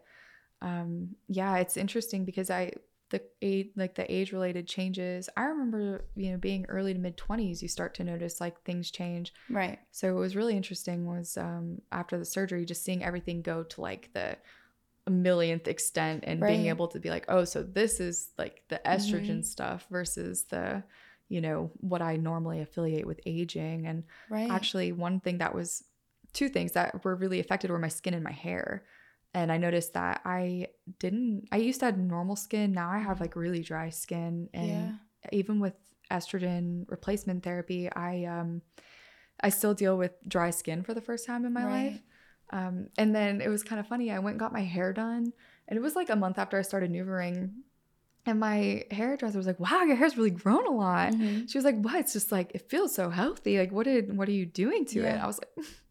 um 0.62 1.16
yeah, 1.28 1.58
it's 1.58 1.78
interesting 1.78 2.26
because 2.26 2.50
I 2.50 2.72
the 3.10 3.22
age 3.42 3.70
like 3.76 3.96
the 3.96 4.12
age 4.14 4.32
related 4.34 4.68
changes. 4.68 5.30
I 5.36 5.46
remember, 5.46 6.06
you 6.16 6.32
know, 6.32 6.38
being 6.38 6.66
early 6.70 6.94
to 6.94 7.00
mid 7.00 7.18
20s, 7.18 7.62
you 7.62 7.68
start 7.68 7.96
to 7.96 8.04
notice 8.04 8.40
like 8.40 8.62
things 8.64 8.92
change 8.92 9.34
Right. 9.50 9.80
so 9.92 10.14
what 10.14 10.20
was 10.22 10.36
really 10.36 10.56
interesting 10.56 11.08
was 11.08 11.36
um, 11.38 11.82
after 11.92 12.18
the 12.20 12.26
surgery, 12.26 12.66
just 12.66 12.84
seeing 12.86 13.04
everything 13.04 13.42
go 13.42 13.64
to 13.64 13.82
like 13.82 14.12
the 14.14 14.38
millionth 15.10 15.68
extent 15.68 16.24
and 16.28 16.46
being 16.46 16.68
able 16.68 16.88
to 16.90 17.00
be 17.00 17.10
like, 17.10 17.26
oh, 17.30 17.44
so 17.44 17.64
this 17.64 18.00
is 18.00 18.32
like 18.38 18.64
the 18.70 18.80
estrogen 18.86 19.40
Mhm. 19.40 19.46
stuff 19.46 19.88
versus 19.90 20.44
the, 20.44 20.84
you 21.30 21.42
know, 21.42 21.72
what 21.80 22.02
I 22.04 22.18
normally 22.18 22.62
affiliate 22.62 23.08
with 23.08 23.20
aging. 23.26 23.88
And 23.88 24.04
Right. 24.30 24.52
actually, 24.52 24.92
one 24.92 25.20
thing 25.20 25.40
that 25.40 25.56
was 25.56 25.84
two 26.34 26.48
things 26.50 26.74
that 26.74 27.04
were 27.04 27.16
really 27.16 27.40
affected 27.40 27.72
were 27.72 27.80
my 27.80 27.88
skin 27.88 28.14
and 28.14 28.24
my 28.24 28.32
hair. 28.32 28.84
And 29.34 29.52
I 29.52 29.58
noticed 29.58 29.94
that 29.94 30.22
I 30.26 30.68
didn't, 30.98 31.48
I 31.52 31.58
used 31.58 31.80
to 31.82 31.86
have 31.86 31.98
normal 31.98 32.36
skin. 32.36 32.72
Now 32.72 32.90
I 32.90 32.98
have 32.98 33.22
like 33.22 33.36
really 33.36 33.62
dry 33.62 33.90
skin. 33.90 34.50
And 34.54 34.70
yeah. 34.70 34.92
even 35.32 35.60
with 35.60 35.74
estrogen 36.10 36.86
replacement 36.88 37.44
therapy, 37.44 37.92
I 37.92 38.26
um 38.26 38.62
I 39.42 39.50
still 39.50 39.74
deal 39.74 39.98
with 39.98 40.12
dry 40.28 40.50
skin 40.50 40.84
for 40.84 40.94
the 40.94 41.02
first 41.02 41.26
time 41.26 41.46
in 41.46 41.54
my 41.54 41.64
Right. 41.64 41.92
life. 41.92 42.02
Um, 42.52 42.88
and 42.98 43.16
then 43.16 43.42
it 43.42 43.48
was 43.48 43.64
kind 43.64 43.80
of 43.80 43.88
funny. 43.88 44.12
I 44.12 44.20
went 44.20 44.34
and 44.34 44.40
got 44.40 44.52
my 44.52 44.64
hair 44.64 44.92
done, 44.92 45.32
and 45.68 45.78
it 45.78 45.82
was 45.82 45.96
like 45.96 46.10
a 46.10 46.16
month 46.16 46.40
after 46.40 46.58
I 46.58 46.64
started 46.64 46.92
NuvaRing. 46.92 47.52
And 48.26 48.40
my 48.40 48.84
hairdresser 48.92 49.38
was 49.38 49.48
like, 49.48 49.60
"Wow, 49.60 49.84
your 49.84 49.96
hair's 49.96 50.18
really 50.18 50.32
grown 50.32 50.66
a 50.68 50.72
lot." 50.72 51.14
Mhm. 51.14 51.50
She 51.50 51.58
was 51.58 51.66
like, 51.66 51.80
"What? 51.80 51.96
It's 51.96 52.14
just 52.14 52.32
like 52.32 52.52
it 52.56 52.70
feels 52.70 52.94
so 52.94 53.10
healthy. 53.10 53.60
Like, 53.60 53.72
what 53.72 53.86
did 53.86 54.18
what 54.18 54.28
are 54.28 54.34
you 54.34 54.46
doing 54.46 54.86
to 54.88 55.00
it?" 55.02 55.18
I 55.22 55.26
was 55.28 55.40
like, 55.40 55.68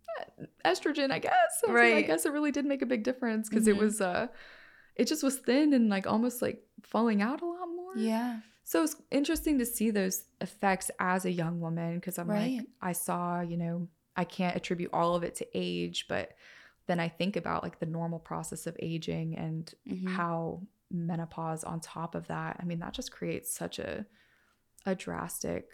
"Estrogen, 0.64 1.10
I 1.10 1.18
guess." 1.18 1.32
I 1.66 1.70
was 1.72 1.80
like, 1.80 1.94
I 1.94 2.02
guess 2.02 2.26
it 2.26 2.32
really 2.32 2.52
did 2.52 2.64
make 2.64 2.82
a 2.82 2.86
big 2.86 3.02
difference 3.04 3.48
because 3.48 3.66
it 3.68 3.74
Mhm. 3.76 3.78
was 3.78 4.00
uh, 4.00 4.28
it 4.96 5.06
just 5.06 5.22
was 5.22 5.38
thin 5.38 5.72
and 5.72 5.88
like 5.88 6.06
almost 6.06 6.42
like 6.42 6.64
falling 6.82 7.22
out 7.22 7.40
a 7.42 7.46
lot 7.46 7.66
more. 7.66 7.96
Yeah. 7.96 8.40
So 8.64 8.82
it's 8.82 8.96
interesting 9.10 9.58
to 9.58 9.64
see 9.66 9.90
those 9.90 10.24
effects 10.40 10.90
as 10.98 11.24
a 11.24 11.30
young 11.30 11.60
woman 11.60 11.94
because 11.96 12.18
I'm 12.18 12.28
like, 12.28 12.66
I 12.82 12.92
saw, 12.92 13.40
you 13.40 13.56
know, 13.56 13.88
I 14.16 14.24
can't 14.24 14.56
attribute 14.56 14.90
all 14.92 15.14
of 15.14 15.22
it 15.22 15.34
to 15.36 15.46
age, 15.54 16.06
but 16.08 16.34
then 16.86 17.00
I 17.00 17.08
think 17.08 17.36
about 17.36 17.62
like 17.62 17.78
the 17.78 17.86
normal 17.86 18.18
process 18.18 18.66
of 18.66 18.76
aging 18.80 19.36
and 19.38 19.72
Mhm. 19.86 20.16
how 20.16 20.62
menopause 20.90 21.64
on 21.64 21.80
top 21.80 22.14
of 22.14 22.26
that. 22.28 22.56
I 22.60 22.64
mean, 22.64 22.78
that 22.80 22.92
just 22.92 23.10
creates 23.12 23.50
such 23.54 23.78
a 23.78 24.04
a 24.86 24.94
drastic 24.94 25.68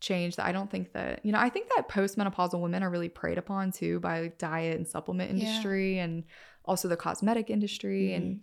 change 0.00 0.36
that 0.36 0.46
I 0.46 0.52
don't 0.52 0.70
think 0.70 0.92
that, 0.92 1.24
you 1.24 1.32
know, 1.32 1.38
I 1.38 1.48
think 1.48 1.68
that 1.74 1.88
postmenopausal 1.88 2.60
women 2.60 2.82
are 2.82 2.90
really 2.90 3.08
preyed 3.08 3.38
upon 3.38 3.72
too 3.72 3.98
by 4.00 4.20
like 4.20 4.38
diet 4.38 4.76
and 4.76 4.86
supplement 4.86 5.30
Yeah. 5.30 5.34
industry 5.36 5.98
and 5.98 6.24
also 6.64 6.88
the 6.88 6.96
cosmetic 6.96 7.48
industry 7.50 8.12
and 8.12 8.36
Mhm. 8.36 8.40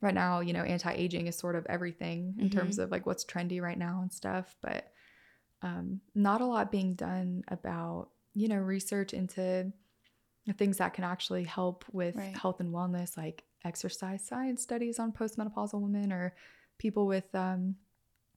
right 0.00 0.14
now, 0.14 0.40
you 0.40 0.52
know, 0.52 0.62
anti-aging 0.62 1.28
is 1.28 1.36
sort 1.36 1.56
of 1.56 1.64
everything 1.66 2.34
in 2.38 2.50
terms 2.50 2.78
of 2.78 2.90
like 2.90 3.06
what's 3.06 3.24
trendy 3.24 3.60
right 3.62 3.78
now 3.78 4.00
and 4.02 4.12
stuff, 4.12 4.56
but 4.60 4.92
um 5.62 6.00
not 6.14 6.40
a 6.40 6.46
lot 6.46 6.70
being 6.72 6.94
done 6.94 7.42
about, 7.48 8.10
you 8.34 8.48
know, 8.48 8.56
research 8.58 9.14
into 9.14 9.72
things 10.58 10.78
that 10.78 10.92
can 10.92 11.04
actually 11.04 11.44
help 11.44 11.84
with 11.92 12.16
Right. 12.16 12.36
health 12.36 12.60
and 12.60 12.74
wellness 12.74 13.16
like 13.16 13.44
exercise 13.64 14.26
science 14.26 14.60
studies 14.60 14.98
on 14.98 15.12
postmenopausal 15.12 15.80
women 15.80 16.12
or 16.12 16.34
people 16.78 17.06
with 17.06 17.32
um 17.34 17.76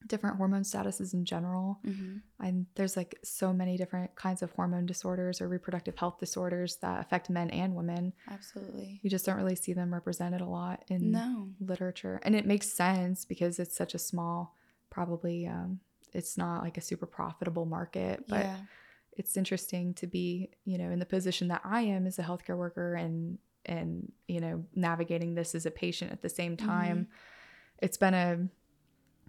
different 0.06 0.38
hormone 0.38 0.64
statuses 0.64 1.14
in 1.14 1.26
general. 1.26 1.80
Mhm. 1.86 2.22
And 2.40 2.66
there's 2.76 2.96
like 2.98 3.18
so 3.24 3.54
many 3.54 3.78
different 3.78 4.16
kinds 4.16 4.42
of 4.42 4.52
hormone 4.52 4.86
disorders 4.86 5.42
or 5.42 5.48
reproductive 5.48 5.98
health 5.98 6.20
disorders 6.20 6.76
that 6.78 7.00
affect 7.00 7.30
men 7.30 7.50
and 7.50 7.76
women. 7.76 8.14
Absolutely. 8.28 9.00
You 9.02 9.10
just 9.10 9.26
don't 9.26 9.38
really 9.38 9.56
see 9.56 9.74
them 9.74 9.94
represented 9.94 10.42
a 10.42 10.46
lot 10.46 10.84
in 10.90 11.12
No. 11.12 11.50
literature 11.60 12.20
and 12.24 12.36
it 12.36 12.46
makes 12.46 12.68
sense 12.72 13.24
because 13.26 13.60
it's 13.60 13.76
such 13.76 13.94
a 13.96 14.00
small 14.00 14.56
probably 14.90 15.48
um 15.48 15.80
it's 16.14 16.38
not 16.38 16.62
like 16.64 16.78
a 16.78 16.82
super 16.82 17.06
profitable 17.06 17.66
market 17.66 18.26
but 18.28 18.46
yeah. 18.46 18.58
it's 19.14 19.36
interesting 19.38 19.94
to 19.94 20.08
be 20.08 20.50
you 20.66 20.78
know 20.78 20.90
in 20.92 21.00
the 21.00 21.06
position 21.06 21.48
that 21.50 21.62
i 21.64 21.82
am 21.82 22.06
as 22.08 22.20
a 22.20 22.24
healthcare 22.24 22.58
worker 22.58 22.96
and 22.96 23.38
and 23.66 24.12
you 24.28 24.40
know 24.40 24.64
navigating 24.76 25.36
this 25.36 25.56
as 25.56 25.66
a 25.66 25.72
patient 25.72 26.12
at 26.12 26.22
the 26.22 26.30
same 26.30 26.56
time 26.56 27.08
it's 27.80 27.98
been 27.98 28.14
a 28.14 28.48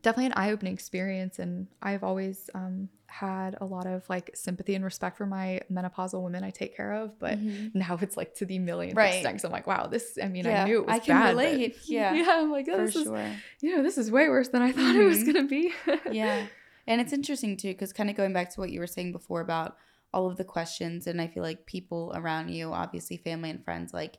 definitely 0.07 0.27
an 0.27 0.33
eye-opening 0.37 0.73
experience 0.73 1.39
and 1.41 1.67
i've 1.83 2.05
always 2.05 2.49
um, 2.55 2.89
had 3.09 3.57
a 3.61 3.65
lot 3.65 3.87
of 3.87 4.09
like 4.09 4.31
sympathy 4.35 4.75
and 4.77 4.85
respect 4.85 5.17
for 5.19 5.27
my 5.27 5.61
menopausal 5.71 6.23
women 6.23 6.45
i 6.45 6.51
take 6.51 6.77
care 6.77 6.93
of 6.93 7.19
but 7.19 7.37
Mm-hmm. 7.39 7.69
now 7.79 7.99
it's 8.01 8.17
like 8.17 8.33
to 8.35 8.45
the 8.47 8.59
millionth 8.61 8.97
Right. 8.97 9.15
extent 9.15 9.35
'cause 9.37 9.45
i'm 9.45 9.51
like 9.51 9.67
wow 9.67 9.87
this 9.89 10.17
i 10.23 10.29
mean 10.29 10.45
Yeah, 10.47 10.63
i 10.63 10.65
knew 10.65 10.79
it 10.79 10.87
was 10.87 10.95
I 10.97 10.99
can 11.01 11.17
bad, 11.17 11.31
relate, 11.31 11.77
yeah, 11.89 12.15
yeah 12.15 12.29
i'm 12.41 12.51
like 12.53 12.67
oh, 12.71 12.79
this 12.87 12.95
is 12.97 13.05
sure. 13.05 13.33
you 13.63 13.77
know 13.77 13.83
this 13.83 13.99
is 13.99 14.11
way 14.11 14.29
worse 14.29 14.49
than 14.49 14.63
i 14.63 14.71
thought 14.73 14.95
it 14.95 15.05
was 15.05 15.23
Mhm. 15.25 15.27
gonna 15.27 15.49
be 15.49 15.73
yeah. 16.13 16.47
And 16.89 17.01
it's 17.01 17.13
interesting 17.13 17.57
too, 17.57 17.73
because 17.73 17.93
kind 17.93 18.09
of 18.11 18.15
going 18.15 18.33
back 18.33 18.49
to 18.55 18.61
what 18.61 18.71
you 18.71 18.79
were 18.79 18.87
saying 18.87 19.11
before 19.11 19.41
about 19.41 19.77
all 20.15 20.29
of 20.31 20.37
the 20.37 20.45
questions, 20.45 21.09
and 21.09 21.21
I 21.21 21.27
feel 21.27 21.43
like 21.43 21.67
people 21.67 22.13
around 22.15 22.51
you, 22.51 22.73
obviously 22.73 23.17
family 23.17 23.51
and 23.51 23.65
friends, 23.65 23.93
like 23.93 24.19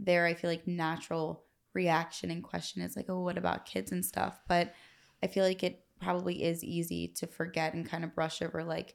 there 0.00 0.26
I 0.26 0.34
feel 0.34 0.50
like 0.50 0.66
natural 0.66 1.44
reaction 1.74 2.32
and 2.32 2.42
question 2.42 2.82
is 2.82 2.96
like, 2.96 3.06
oh, 3.08 3.20
what 3.20 3.38
about 3.38 3.66
kids 3.66 3.92
and 3.92 4.04
stuff? 4.04 4.40
But 4.48 4.72
I 5.22 5.26
feel 5.26 5.44
like 5.44 5.62
it 5.62 5.84
probably 6.00 6.44
is 6.44 6.62
easy 6.62 7.08
to 7.08 7.26
forget 7.26 7.74
and 7.74 7.88
kind 7.88 8.04
of 8.04 8.14
brush 8.14 8.40
over 8.42 8.62
like 8.62 8.94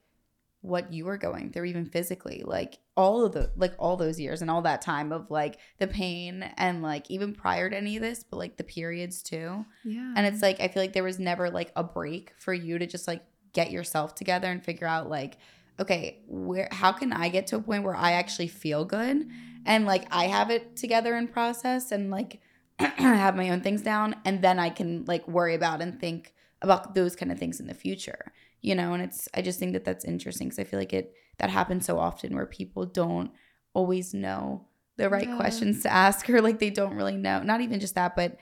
what 0.61 0.93
you 0.93 1.03
were 1.03 1.17
going 1.17 1.51
through, 1.51 1.65
even 1.65 1.85
physically, 1.85 2.41
like 2.45 2.79
all 2.95 3.25
of 3.25 3.33
the, 3.33 3.51
like 3.57 3.73
all 3.77 3.97
those 3.97 4.17
years 4.17 4.41
and 4.41 4.49
all 4.49 4.61
that 4.61 4.81
time 4.81 5.11
of 5.11 5.29
like 5.29 5.57
the 5.77 5.87
pain 5.87 6.41
and 6.55 6.81
like 6.81 7.11
even 7.11 7.33
prior 7.33 7.69
to 7.69 7.75
any 7.75 7.97
of 7.97 8.01
this, 8.01 8.23
but 8.23 8.37
like 8.37 8.55
the 8.55 8.63
periods 8.63 9.21
too. 9.21 9.65
yeah 9.83 10.13
And 10.15 10.25
it's 10.25 10.41
like 10.41 10.61
I 10.61 10.69
feel 10.69 10.81
like 10.81 10.93
there 10.93 11.03
was 11.03 11.19
never 11.19 11.49
like 11.49 11.71
a 11.75 11.83
break 11.83 12.31
for 12.37 12.53
you 12.53 12.79
to 12.79 12.87
just 12.87 13.07
like 13.07 13.23
get 13.51 13.71
yourself 13.71 14.15
together 14.15 14.47
and 14.47 14.63
figure 14.63 14.87
out 14.87 15.09
like 15.09 15.37
okay, 15.79 16.21
where 16.27 16.69
how 16.71 16.91
can 16.91 17.11
I 17.11 17.29
get 17.29 17.47
to 17.47 17.57
a 17.57 17.61
point 17.61 17.83
where 17.83 17.95
I 17.95 18.13
actually 18.13 18.47
feel 18.47 18.85
good 18.85 19.27
and 19.65 19.85
like 19.85 20.05
I 20.11 20.25
have 20.25 20.49
it 20.49 20.75
together 20.75 21.15
and 21.15 21.31
process 21.31 21.91
and 21.91 22.11
like 22.11 22.41
have 22.79 23.35
my 23.35 23.49
own 23.49 23.61
things 23.61 23.81
down 23.81 24.15
and 24.25 24.41
then 24.41 24.59
I 24.59 24.69
can 24.69 25.05
like 25.05 25.27
worry 25.27 25.55
about 25.55 25.81
and 25.81 25.99
think 25.99 26.33
about 26.61 26.95
those 26.95 27.15
kind 27.15 27.31
of 27.31 27.37
things 27.39 27.59
in 27.59 27.67
the 27.67 27.73
future. 27.73 28.31
You 28.61 28.75
know, 28.75 28.93
and 28.93 29.03
it's 29.03 29.27
I 29.33 29.41
just 29.41 29.59
think 29.59 29.73
that 29.73 29.83
that's 29.85 30.05
interesting 30.05 30.49
cuz 30.49 30.59
I 30.59 30.63
feel 30.63 30.79
like 30.79 30.93
it 30.93 31.13
that 31.37 31.49
happens 31.49 31.85
so 31.85 31.99
often 31.99 32.35
where 32.35 32.45
people 32.45 32.85
don't 32.85 33.31
always 33.73 34.13
know 34.13 34.67
the 34.97 35.09
right 35.09 35.27
Yeah. 35.27 35.35
questions 35.37 35.81
to 35.83 35.91
ask 35.91 36.29
or 36.29 36.41
like 36.41 36.59
they 36.59 36.69
don't 36.69 36.95
really 36.95 37.17
know. 37.17 37.41
Not 37.41 37.61
even 37.61 37.79
just 37.79 37.95
that, 37.95 38.15
but 38.15 38.37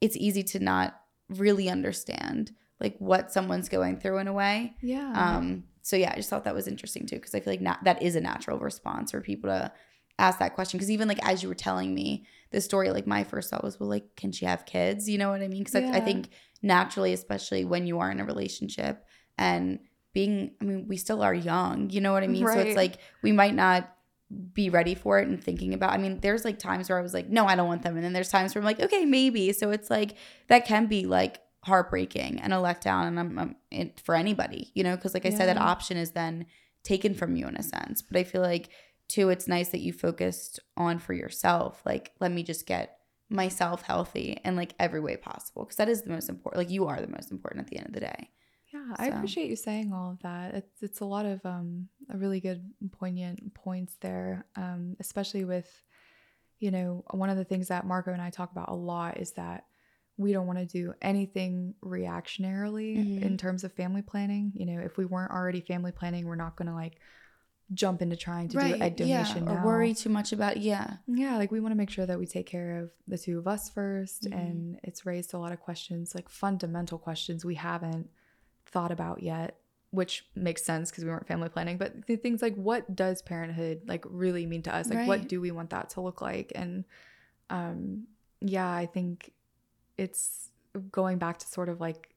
it's 0.00 0.16
easy 0.16 0.42
to 0.42 0.58
not 0.58 1.00
really 1.28 1.68
understand 1.70 2.52
like 2.80 2.96
what 2.98 3.30
someone's 3.32 3.68
going 3.68 3.98
through 3.98 4.18
in 4.18 4.26
a 4.28 4.32
way. 4.32 4.74
yeah 4.82 5.12
Um, 5.14 5.64
so 5.82 5.96
yeah, 5.96 6.10
I 6.12 6.16
just 6.16 6.28
thought 6.28 6.44
that 6.44 6.54
was 6.54 6.66
interesting 6.68 7.06
too 7.06 7.16
because 7.16 7.34
I 7.34 7.40
feel 7.40 7.52
like 7.52 7.60
na- 7.60 7.76
that 7.84 8.02
is 8.02 8.16
a 8.16 8.20
natural 8.20 8.58
response 8.58 9.12
for 9.12 9.20
people 9.20 9.48
to 9.50 9.72
ask 10.18 10.38
that 10.38 10.54
question. 10.54 10.78
Because 10.78 10.90
even 10.90 11.08
like 11.08 11.24
as 11.26 11.42
you 11.42 11.48
were 11.48 11.54
telling 11.54 11.94
me 11.94 12.26
the 12.50 12.60
story, 12.60 12.90
like 12.90 13.06
my 13.06 13.24
first 13.24 13.50
thought 13.50 13.64
was, 13.64 13.78
well, 13.78 13.88
like, 13.88 14.16
can 14.16 14.32
she 14.32 14.44
have 14.44 14.66
kids? 14.66 15.08
You 15.08 15.18
know 15.18 15.30
what 15.30 15.42
I 15.42 15.48
mean? 15.48 15.64
Because 15.64 15.76
I, 15.76 15.96
I 15.96 16.00
think 16.00 16.28
naturally, 16.62 17.12
especially 17.12 17.64
when 17.64 17.86
you 17.86 17.98
are 17.98 18.10
in 18.10 18.20
a 18.20 18.24
relationship 18.24 19.04
and 19.38 19.80
being, 20.12 20.52
I 20.60 20.64
mean, 20.64 20.86
we 20.88 20.96
still 20.96 21.22
are 21.22 21.34
young. 21.34 21.90
You 21.90 22.00
know 22.00 22.12
what 22.12 22.22
I 22.22 22.26
mean? 22.26 22.46
So 22.46 22.58
it's 22.58 22.76
like 22.76 22.98
we 23.22 23.32
might 23.32 23.54
not 23.54 23.90
be 24.54 24.70
ready 24.70 24.94
for 24.94 25.18
it 25.18 25.28
and 25.28 25.42
thinking 25.42 25.74
about. 25.74 25.92
I 25.92 25.98
mean, 25.98 26.20
there's 26.20 26.44
like 26.44 26.58
times 26.58 26.88
where 26.88 26.98
I 26.98 27.02
was 27.02 27.14
like, 27.14 27.28
no, 27.28 27.46
I 27.46 27.56
don't 27.56 27.68
want 27.68 27.82
them, 27.82 27.96
and 27.96 28.04
then 28.04 28.12
there's 28.12 28.30
times 28.30 28.54
where 28.54 28.60
I'm 28.60 28.66
like, 28.66 28.80
okay, 28.80 29.04
maybe. 29.04 29.52
So 29.52 29.70
it's 29.70 29.90
like 29.90 30.16
that 30.48 30.66
can 30.66 30.86
be 30.86 31.06
like 31.06 31.40
heartbreaking 31.64 32.40
and 32.40 32.52
a 32.52 32.56
letdown, 32.56 33.08
and 33.08 33.20
I'm, 33.20 33.38
I'm 33.38 33.56
it, 33.70 34.00
for 34.00 34.14
anybody, 34.14 34.70
you 34.74 34.84
know, 34.84 34.96
because 34.96 35.14
like 35.14 35.26
I 35.26 35.30
said, 35.30 35.46
that 35.46 35.58
option 35.58 35.96
is 35.96 36.12
then 36.12 36.46
taken 36.82 37.14
from 37.14 37.36
you 37.36 37.46
in 37.46 37.56
a 37.56 37.62
sense. 37.62 38.02
But 38.02 38.16
I 38.16 38.24
feel 38.24 38.42
like 38.42 38.70
too, 39.12 39.28
it's 39.28 39.46
nice 39.48 39.68
that 39.70 39.80
you 39.80 39.92
focused 39.92 40.60
on 40.76 40.98
for 40.98 41.12
yourself. 41.14 41.82
Like, 41.84 42.12
let 42.20 42.32
me 42.32 42.42
just 42.42 42.66
get 42.66 42.98
myself 43.28 43.82
healthy 43.82 44.38
in 44.44 44.56
like 44.56 44.74
every 44.78 45.00
way 45.00 45.16
possible 45.16 45.64
because 45.64 45.76
that 45.76 45.88
is 45.88 46.02
the 46.02 46.10
most 46.10 46.28
important. 46.28 46.58
Like, 46.62 46.70
you 46.70 46.86
are 46.86 47.00
the 47.00 47.08
most 47.08 47.30
important 47.30 47.64
at 47.64 47.70
the 47.70 47.78
end 47.78 47.86
of 47.88 47.92
the 47.94 48.00
day. 48.00 48.30
Yeah, 48.72 48.94
I 48.96 49.08
appreciate 49.08 49.50
you 49.50 49.56
saying 49.56 49.92
all 49.92 50.10
of 50.12 50.22
that. 50.22 50.54
It's 50.54 50.82
it's 50.82 51.00
a 51.00 51.04
lot 51.04 51.26
of 51.26 51.44
um 51.44 51.88
a 52.08 52.16
really 52.16 52.40
good 52.40 52.62
poignant 52.90 53.52
points 53.54 53.96
there. 54.00 54.46
Um, 54.56 54.96
especially 54.98 55.44
with, 55.44 55.70
you 56.58 56.70
know, 56.70 57.04
one 57.10 57.28
of 57.30 57.36
the 57.36 57.44
things 57.44 57.68
that 57.68 57.86
Marco 57.86 58.12
and 58.12 58.22
I 58.22 58.30
talk 58.30 58.50
about 58.52 58.70
a 58.70 58.74
lot 58.74 59.18
is 59.18 59.32
that 59.32 59.66
we 60.16 60.32
don't 60.32 60.46
want 60.46 60.58
to 60.58 60.66
do 60.66 60.94
anything 61.02 61.74
reactionarily 61.84 62.96
Mhm. 62.96 63.22
in 63.22 63.36
terms 63.36 63.64
of 63.64 63.72
family 63.72 64.02
planning. 64.02 64.52
You 64.54 64.66
know, 64.66 64.80
if 64.80 64.96
we 64.96 65.04
weren't 65.04 65.32
already 65.32 65.60
family 65.60 65.92
planning, 65.92 66.26
we're 66.26 66.36
not 66.36 66.56
gonna 66.56 66.74
like 66.74 66.98
jump 67.74 68.02
into 68.02 68.16
trying 68.16 68.48
to 68.48 68.58
do 68.58 68.74
egg 68.82 68.96
donation 68.96 69.48
or 69.48 69.54
now. 69.54 69.64
worry 69.66 69.94
too 69.94 70.08
much 70.10 70.32
about 70.32 70.56
yeah. 70.58 70.96
Yeah, 71.06 71.36
like 71.36 71.50
we 71.50 71.60
want 71.60 71.72
to 71.72 71.76
make 71.76 71.90
sure 71.90 72.04
that 72.06 72.18
we 72.18 72.26
take 72.26 72.46
care 72.46 72.78
of 72.80 72.90
the 73.08 73.16
two 73.18 73.38
of 73.38 73.46
us 73.46 73.70
1st 73.70 74.28
Mhm. 74.28 74.32
And 74.38 74.80
it's 74.82 75.06
raised 75.06 75.32
a 75.34 75.38
lot 75.38 75.52
of 75.52 75.60
questions, 75.60 76.14
like 76.14 76.28
fundamental 76.28 76.98
questions 76.98 77.44
we 77.44 77.54
haven't 77.54 78.10
thought 78.66 78.90
about 78.92 79.22
yet, 79.22 79.58
which 79.90 80.26
makes 80.34 80.64
sense 80.64 80.90
because 80.90 81.04
we 81.04 81.10
weren't 81.10 81.26
family 81.26 81.48
planning. 81.48 81.78
But 81.78 82.06
the 82.06 82.16
things 82.16 82.42
like, 82.42 82.54
what 82.56 82.94
does 82.94 83.22
parenthood 83.22 83.82
like 83.86 84.04
really 84.08 84.44
mean 84.46 84.62
to 84.62 84.74
us? 84.74 84.88
Like, 84.88 85.08
what 85.08 85.28
do 85.28 85.40
we 85.40 85.50
want 85.50 85.70
that 85.70 85.90
to 85.90 86.00
look 86.00 86.20
like? 86.20 86.52
And 86.54 86.84
um, 87.50 88.06
yeah, 88.40 88.70
I 88.70 88.86
think 88.86 89.32
it's 89.96 90.50
going 90.90 91.18
back 91.18 91.38
to 91.38 91.46
sort 91.46 91.68
of 91.68 91.80
like 91.80 92.11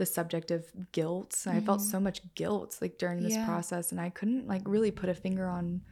the 0.00 0.06
subject 0.06 0.50
of 0.50 0.64
guilt. 0.92 1.44
I 1.46 1.60
felt 1.60 1.80
Mhm. 1.80 1.90
so 1.90 2.00
much 2.00 2.22
guilt 2.34 2.78
like 2.80 2.96
during 2.96 3.22
this 3.22 3.36
Yeah. 3.36 3.44
process, 3.44 3.92
and 3.92 4.00
I 4.00 4.08
couldn't 4.08 4.48
like 4.48 4.62
really 4.64 4.90
put 4.90 5.10
a 5.10 5.14
finger 5.14 5.46
on 5.46 5.82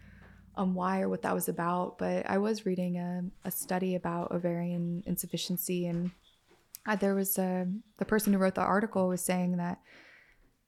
on 0.55 0.75
why 0.75 1.03
or 1.03 1.09
what 1.11 1.23
that 1.23 1.35
was 1.35 1.49
about. 1.49 1.99
But 1.99 2.29
I 2.29 2.39
was 2.39 2.65
reading 2.67 2.97
a, 2.97 3.23
a 3.45 3.51
study 3.51 3.95
about 3.95 4.33
ovarian 4.33 5.05
insufficiency, 5.07 5.87
and 5.87 6.11
uh, 6.87 6.97
there 6.97 7.15
was 7.15 7.37
a 7.39 7.69
the 7.99 8.07
person 8.07 8.33
who 8.33 8.39
wrote 8.39 8.55
the 8.55 8.63
article 8.63 9.09
was 9.09 9.21
saying 9.21 9.59
that 9.59 9.79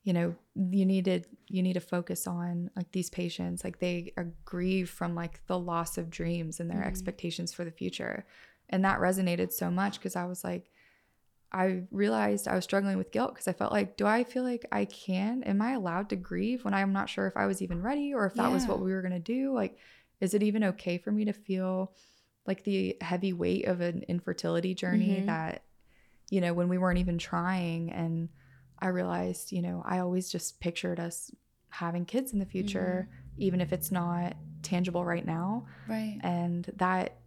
you 0.02 0.12
know 0.12 0.34
you 0.54 0.84
needed 0.84 1.24
you 1.48 1.62
need 1.62 1.72
to 1.74 1.80
focus 1.80 2.26
on 2.26 2.70
like 2.76 2.92
these 2.92 3.08
patients 3.10 3.64
like 3.64 3.78
they 3.78 4.12
are 4.18 4.32
grieve 4.44 4.88
from 4.90 5.14
like 5.14 5.46
the 5.46 5.58
loss 5.58 5.96
of 5.98 6.10
dreams 6.10 6.60
and 6.60 6.70
their 6.70 6.82
Mhm. 6.82 6.86
expectations 6.86 7.52
for 7.52 7.64
the 7.64 7.70
future 7.70 8.24
and 8.70 8.82
that 8.84 8.98
resonated 8.98 9.52
so 9.52 9.70
much 9.70 9.98
because 9.98 10.16
i 10.16 10.24
was 10.24 10.42
like 10.42 10.70
i 11.52 11.82
realized 11.90 12.46
i 12.48 12.54
was 12.54 12.64
struggling 12.64 12.96
with 12.98 13.10
guilt 13.12 13.32
because 13.34 13.48
i 13.48 13.52
felt 13.52 13.72
like 13.72 13.96
do 13.96 14.06
i 14.06 14.22
feel 14.24 14.42
like 14.44 14.64
i 14.72 14.84
can? 14.84 15.42
Am 15.44 15.60
i 15.62 15.72
allowed 15.72 16.08
to 16.10 16.16
grieve 16.16 16.64
when 16.64 16.74
i'm 16.74 16.92
not 16.92 17.08
sure 17.08 17.26
if 17.26 17.36
i 17.36 17.46
was 17.46 17.60
even 17.62 17.82
ready 17.82 18.14
or 18.14 18.26
if 18.26 18.34
that 18.34 18.52
was 18.52 18.66
what 18.66 18.80
we 18.80 18.92
were 18.92 19.02
going 19.02 19.12
to 19.12 19.18
do? 19.18 19.52
Like 19.54 19.78
is 20.20 20.34
it 20.34 20.42
even 20.42 20.64
okay 20.64 20.98
for 20.98 21.10
me 21.10 21.24
to 21.24 21.32
feel 21.32 21.92
like 22.46 22.64
the 22.64 22.96
heavy 23.00 23.32
weight 23.32 23.66
of 23.66 23.80
an 23.80 24.04
infertility 24.08 24.74
journey 24.74 25.20
Mhm. 25.22 25.26
that 25.26 25.64
you 26.30 26.40
know 26.40 26.54
when 26.54 26.68
we 26.68 26.78
weren't 26.78 26.98
even 26.98 27.18
trying? 27.18 27.90
And 27.90 28.28
i 28.78 28.88
realized 28.88 29.52
you 29.52 29.60
know 29.62 29.82
i 29.84 29.98
always 29.98 30.30
just 30.30 30.58
pictured 30.60 30.98
us 31.00 31.30
having 31.68 32.04
kids 32.04 32.32
in 32.32 32.38
the 32.38 32.46
future 32.46 33.08
even 33.36 33.60
if 33.60 33.72
it's 33.72 33.90
not 33.92 34.36
tangible 34.62 35.04
right 35.04 35.24
now. 35.26 35.66
Right. 35.88 36.18
and 36.22 36.70
that 36.76 37.19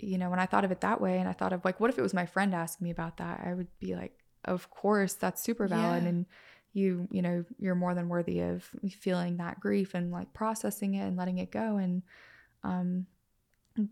you 0.00 0.18
know 0.18 0.30
when 0.30 0.38
i 0.38 0.46
thought 0.46 0.64
of 0.64 0.70
it 0.72 0.80
that 0.80 1.00
way 1.00 1.18
and 1.18 1.28
i 1.28 1.32
thought 1.32 1.52
of 1.52 1.64
like 1.64 1.78
what 1.80 1.90
if 1.90 1.98
it 1.98 2.02
was 2.02 2.14
my 2.14 2.26
friend 2.26 2.54
asking 2.54 2.84
me 2.84 2.90
about 2.90 3.16
that 3.18 3.40
i 3.44 3.52
would 3.54 3.68
be 3.78 3.94
like 3.94 4.18
of 4.44 4.70
course 4.70 5.14
that's 5.14 5.42
super 5.42 5.66
valid 5.68 6.02
Yeah. 6.02 6.08
and 6.10 6.26
you 6.72 7.08
you 7.10 7.22
know 7.22 7.44
you're 7.58 7.74
more 7.74 7.94
than 7.94 8.08
worthy 8.08 8.40
of 8.40 8.68
feeling 9.00 9.36
that 9.38 9.58
grief 9.60 9.94
and 9.94 10.10
like 10.12 10.32
processing 10.34 10.94
it 10.94 11.02
and 11.06 11.16
letting 11.16 11.38
it 11.38 11.50
go 11.50 11.76
and 11.76 12.02
um 12.62 13.06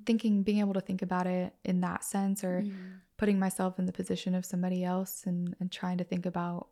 thinking 0.04 0.42
being 0.42 0.58
able 0.58 0.74
to 0.74 0.80
think 0.80 1.02
about 1.02 1.26
it 1.26 1.54
in 1.64 1.80
that 1.80 2.02
sense 2.04 2.42
or 2.42 2.62
Mhm. 2.62 3.00
putting 3.16 3.38
myself 3.38 3.78
in 3.78 3.86
the 3.86 3.92
position 3.92 4.34
of 4.34 4.44
somebody 4.44 4.84
else 4.84 5.24
and 5.26 5.54
and 5.60 5.70
trying 5.72 5.98
to 5.98 6.04
think 6.04 6.26
about 6.26 6.68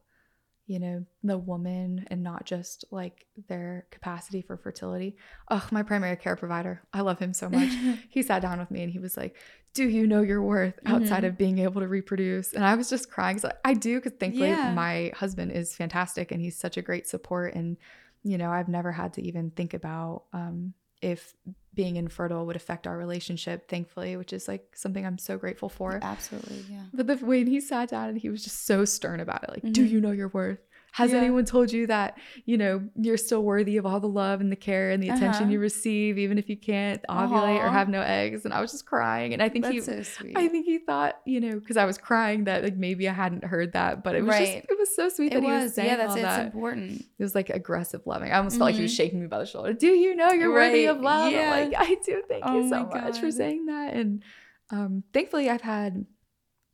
you 0.66 0.78
know 0.78 1.05
the 1.23 1.36
woman 1.36 2.07
and 2.11 2.23
not 2.23 2.45
just 2.47 2.85
like 2.91 3.27
their 3.49 3.86
capacity 3.91 4.41
for 4.41 4.57
fertility 4.57 5.15
oh 5.51 5.66
my 5.70 5.82
primary 5.82 6.16
care 6.16 6.36
provider 6.36 6.81
i 6.93 7.01
love 7.03 7.19
him 7.19 7.35
so 7.35 7.49
much 7.51 7.69
he 8.09 8.23
sat 8.23 8.41
down 8.41 8.59
with 8.59 8.70
me 8.70 8.82
and 8.82 8.91
he 8.93 8.99
was 8.99 9.16
like 9.16 9.36
do 9.74 9.86
you 9.86 10.07
know 10.07 10.23
your 10.23 10.43
worth 10.43 10.78
outside 10.86 11.23
Mhm. 11.24 11.28
of 11.28 11.39
being 11.39 11.59
able 11.59 11.81
to 11.82 11.89
reproduce 11.89 12.53
and 12.55 12.65
i 12.65 12.74
was 12.74 12.89
just 12.89 13.11
crying 13.11 13.36
because 13.36 13.51
i 13.65 13.74
do 13.74 14.01
because 14.01 14.19
thankfully 14.19 14.49
Yeah. 14.51 14.73
my 14.74 15.12
husband 15.15 15.53
is 15.53 15.74
fantastic 15.77 16.32
and 16.32 16.41
he's 16.41 16.57
such 16.57 16.77
a 16.78 16.82
great 16.82 17.07
support 17.07 17.55
and 17.55 17.77
you 18.23 18.39
know 18.39 18.51
i've 18.51 18.69
never 18.69 18.91
had 18.93 19.12
to 19.15 19.23
even 19.23 19.51
think 19.51 19.74
about 19.74 20.24
um, 20.32 20.73
if 21.05 21.35
being 21.74 21.97
infertile 21.97 22.47
would 22.47 22.56
affect 22.56 22.86
our 22.86 22.97
relationship 22.97 23.68
thankfully 23.68 24.16
which 24.16 24.32
is 24.32 24.47
like 24.48 24.64
something 24.74 25.05
i'm 25.05 25.18
so 25.18 25.36
grateful 25.36 25.68
for 25.68 25.98
Absolutely. 26.02 26.64
Yeah. 26.70 26.85
but 26.93 27.06
the 27.09 27.16
way 27.26 27.44
he 27.44 27.60
sat 27.60 27.89
down 27.90 28.09
and 28.10 28.18
he 28.18 28.28
was 28.31 28.43
just 28.44 28.64
so 28.64 28.85
stern 28.85 29.20
about 29.20 29.43
it, 29.44 29.51
like, 29.51 29.72
do 29.72 29.85
Mhm. 29.85 29.90
you 29.90 30.01
know 30.01 30.12
your 30.12 30.28
worth? 30.28 30.60
Has 30.94 31.10
Yeah. 31.10 31.18
anyone 31.18 31.44
told 31.44 31.72
you 31.72 31.88
that, 31.88 32.16
you 32.44 32.56
know, 32.56 32.88
you're 32.94 33.16
still 33.16 33.42
worthy 33.42 33.78
of 33.78 33.84
all 33.84 33.98
the 33.98 34.06
love 34.08 34.40
and 34.40 34.52
the 34.52 34.56
care 34.56 34.92
and 34.92 35.02
the 35.02 35.08
attention 35.08 35.42
Uh-huh. 35.46 35.52
you 35.54 35.58
receive, 35.58 36.18
even 36.18 36.38
if 36.38 36.48
you 36.48 36.56
can't 36.56 37.02
ovulate 37.10 37.60
or 37.64 37.68
have 37.68 37.88
no 37.88 38.00
eggs? 38.00 38.44
And 38.44 38.54
I 38.54 38.60
was 38.60 38.70
just 38.70 38.86
crying. 38.86 39.32
And 39.32 39.42
I 39.42 39.48
think 39.48 39.66
he 39.66 39.80
so 39.80 40.02
sweet. 40.04 40.36
I 40.38 40.46
think 40.46 40.66
he 40.66 40.78
thought, 40.78 41.20
you 41.26 41.40
know, 41.40 41.58
because 41.58 41.76
I 41.76 41.84
was 41.84 41.98
crying 41.98 42.44
that 42.44 42.62
like 42.62 42.76
maybe 42.76 43.08
I 43.08 43.12
hadn't 43.12 43.42
heard 43.42 43.72
that, 43.72 44.04
but 44.04 44.14
it 44.14 44.22
was 44.22 44.28
Right. 44.30 44.38
just 44.62 44.70
it 44.70 44.78
was 44.78 44.94
so 44.94 45.08
sweet 45.08 45.32
it 45.32 45.34
that 45.34 45.42
he 45.42 45.50
was 45.50 45.62
was. 45.64 45.74
saying 45.74 45.88
Yeah, 45.88 45.96
that's 45.96 46.10
all 46.12 46.16
it's 46.16 46.22
that. 46.22 46.46
important. 46.46 47.00
It 47.18 47.22
was 47.24 47.34
like 47.34 47.50
aggressive 47.50 48.02
loving. 48.06 48.30
I 48.30 48.36
almost 48.36 48.56
felt 48.58 48.68
like 48.68 48.76
he 48.76 48.82
was 48.82 48.92
Mhm. 48.92 48.96
shaking 48.96 49.20
me 49.20 49.26
by 49.26 49.40
the 49.40 49.46
shoulder. 49.46 49.72
Do 49.72 49.88
you 49.88 50.14
know 50.14 50.30
you're 50.30 50.52
worthy 50.52 50.86
Right, 50.86 50.94
of 50.96 51.00
love? 51.02 51.34
I'm 51.34 51.50
like, 51.50 51.74
I 51.76 51.96
do. 52.06 52.22
Thank 52.28 52.44
Oh 52.46 52.54
you 52.62 52.68
so 52.68 52.86
much 52.86 53.18
for 53.18 53.32
saying 53.32 53.66
that. 53.66 53.94
And 53.94 54.22
um, 54.70 55.02
thankfully, 55.12 55.50
I've 55.50 55.62
had 55.62 56.06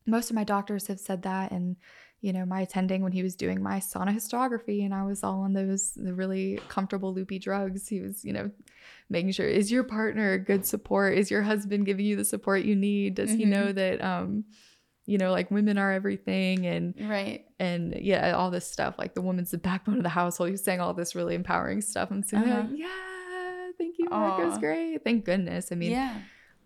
most 0.06 0.28
of 0.28 0.36
my 0.36 0.44
doctors 0.44 0.88
have 0.88 1.01
said 1.01 1.22
that, 1.22 1.52
and 1.52 1.76
you 2.20 2.32
know, 2.32 2.44
my 2.44 2.60
attending 2.60 3.02
when 3.02 3.12
he 3.12 3.22
was 3.22 3.34
doing 3.34 3.62
my 3.62 3.78
sonohysterography 3.78 4.84
and 4.84 4.92
I 4.92 5.05
was 5.05 5.24
all 5.24 5.40
on 5.40 5.55
those 5.55 5.92
the 5.92 6.12
really 6.12 6.60
comfortable 6.68 7.14
loopy 7.14 7.38
drugs. 7.38 7.88
He 7.88 8.01
was, 8.01 8.24
you 8.24 8.32
know, 8.32 8.51
making 9.09 9.32
sure 9.32 9.47
is 9.47 9.72
your 9.72 9.84
partner 9.84 10.38
good 10.38 10.66
support? 10.66 11.16
Is 11.16 11.30
your 11.30 11.42
husband 11.42 11.86
giving 11.86 12.05
you 12.05 12.16
the 12.16 12.24
support 12.24 12.62
you 12.62 12.76
need? 12.76 13.14
Does 13.14 13.30
mm-hmm. 13.30 13.38
he 13.38 13.44
know 13.47 13.72
that 13.72 14.02
um 14.02 14.44
you 15.06 15.18
know, 15.18 15.32
like 15.32 15.51
women 15.51 15.76
are 15.76 15.90
everything 15.90 16.66
and 16.66 16.94
right. 17.01 17.44
And 17.59 17.97
yeah, 18.01 18.32
all 18.32 18.51
this 18.51 18.70
stuff. 18.70 18.97
Like 18.98 19.14
the 19.14 19.22
woman's 19.22 19.51
the 19.51 19.59
backbone 19.59 19.97
of 19.97 20.02
the 20.02 20.09
household. 20.09 20.51
He's 20.51 20.62
saying 20.62 20.80
all 20.80 20.94
this 20.94 21.14
really 21.14 21.34
empowering 21.34 21.80
stuff. 21.80 22.10
I'm 22.10 22.22
saying, 22.22 22.44
uh-huh. 22.44 22.68
like, 22.68 22.78
yeah, 22.78 23.70
thank 23.76 23.97
you, 23.98 24.09
Marco's 24.09 24.59
great. 24.59 25.02
Thank 25.02 25.24
goodness. 25.24 25.72
I 25.72 25.74
mean, 25.74 25.92
yeah. 25.92 26.14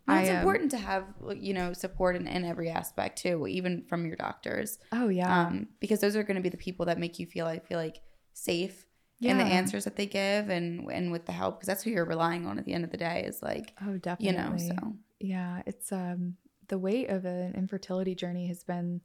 No, 0.06 0.14
it's 0.14 0.28
I, 0.28 0.32
um, 0.32 0.39
important 0.39 0.70
to 0.72 0.78
have 0.78 1.05
you 1.36 1.55
know 1.55 1.72
support 1.72 2.16
in, 2.16 2.26
in 2.26 2.44
every 2.44 2.70
aspect 2.70 3.22
too, 3.22 3.47
even 3.47 3.85
from 3.89 4.06
your 4.06 4.16
doctors. 4.16 4.78
Oh 4.93 5.09
yeah, 5.09 5.47
um, 5.47 5.68
because 5.81 6.01
those 6.01 6.16
are 6.16 6.22
going 6.22 6.36
to 6.36 6.43
be 6.43 6.48
the 6.48 6.56
people 6.56 6.86
that 6.86 6.98
make 6.98 7.18
you 7.18 7.26
feel 7.26 7.47
I 7.47 7.59
feel 7.59 7.78
like 7.78 8.01
safe 8.32 8.86
yeah. 9.18 9.32
in 9.32 9.39
the 9.39 9.44
answers 9.44 9.85
that 9.85 9.97
they 9.97 10.06
give 10.06 10.48
and 10.48 10.90
and 10.90 11.10
with 11.10 11.26
the 11.26 11.32
help 11.32 11.56
because 11.56 11.66
that's 11.66 11.82
who 11.82 11.90
you're 11.90 12.05
relying 12.05 12.47
on 12.47 12.59
at 12.59 12.64
the 12.64 12.72
end 12.72 12.85
of 12.85 12.90
the 12.90 12.97
day 12.97 13.24
is 13.26 13.43
like 13.43 13.72
oh 13.86 13.97
definitely 13.98 14.26
you 14.26 14.72
know 14.72 14.81
so 14.82 14.97
yeah 15.20 15.62
it's 15.66 15.93
um 15.93 16.35
the 16.68 16.78
weight 16.78 17.09
of 17.10 17.24
an 17.24 17.55
infertility 17.55 18.14
journey 18.14 18.48
has 18.48 18.64
been 18.64 19.01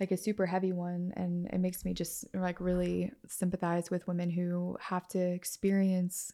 like 0.00 0.10
a 0.10 0.16
super 0.16 0.46
heavy 0.46 0.72
one 0.72 1.12
and 1.16 1.46
it 1.52 1.58
makes 1.58 1.84
me 1.84 1.94
just 1.94 2.24
like 2.34 2.60
really 2.60 3.10
sympathize 3.26 3.90
with 3.90 4.06
women 4.06 4.30
who 4.30 4.76
have 4.80 5.06
to 5.08 5.18
experience 5.18 6.32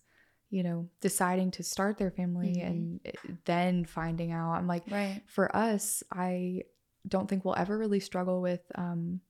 you 0.50 0.62
know 0.62 0.88
deciding 1.00 1.50
to 1.50 1.62
start 1.62 1.96
their 1.96 2.10
family 2.10 2.56
mm-hmm. 2.56 2.66
and 2.66 3.00
eh, 3.04 3.12
then 3.44 3.84
finding 3.84 4.32
out 4.32 4.52
i'm 4.52 4.66
like 4.66 4.82
right 4.90 5.22
for 5.26 5.54
us 5.54 6.02
i 6.12 6.60
don't 7.08 7.28
think 7.28 7.44
we'll 7.44 7.56
ever 7.56 7.78
really 7.78 8.00
struggle 8.00 8.40
with 8.40 8.60
um 8.74 9.20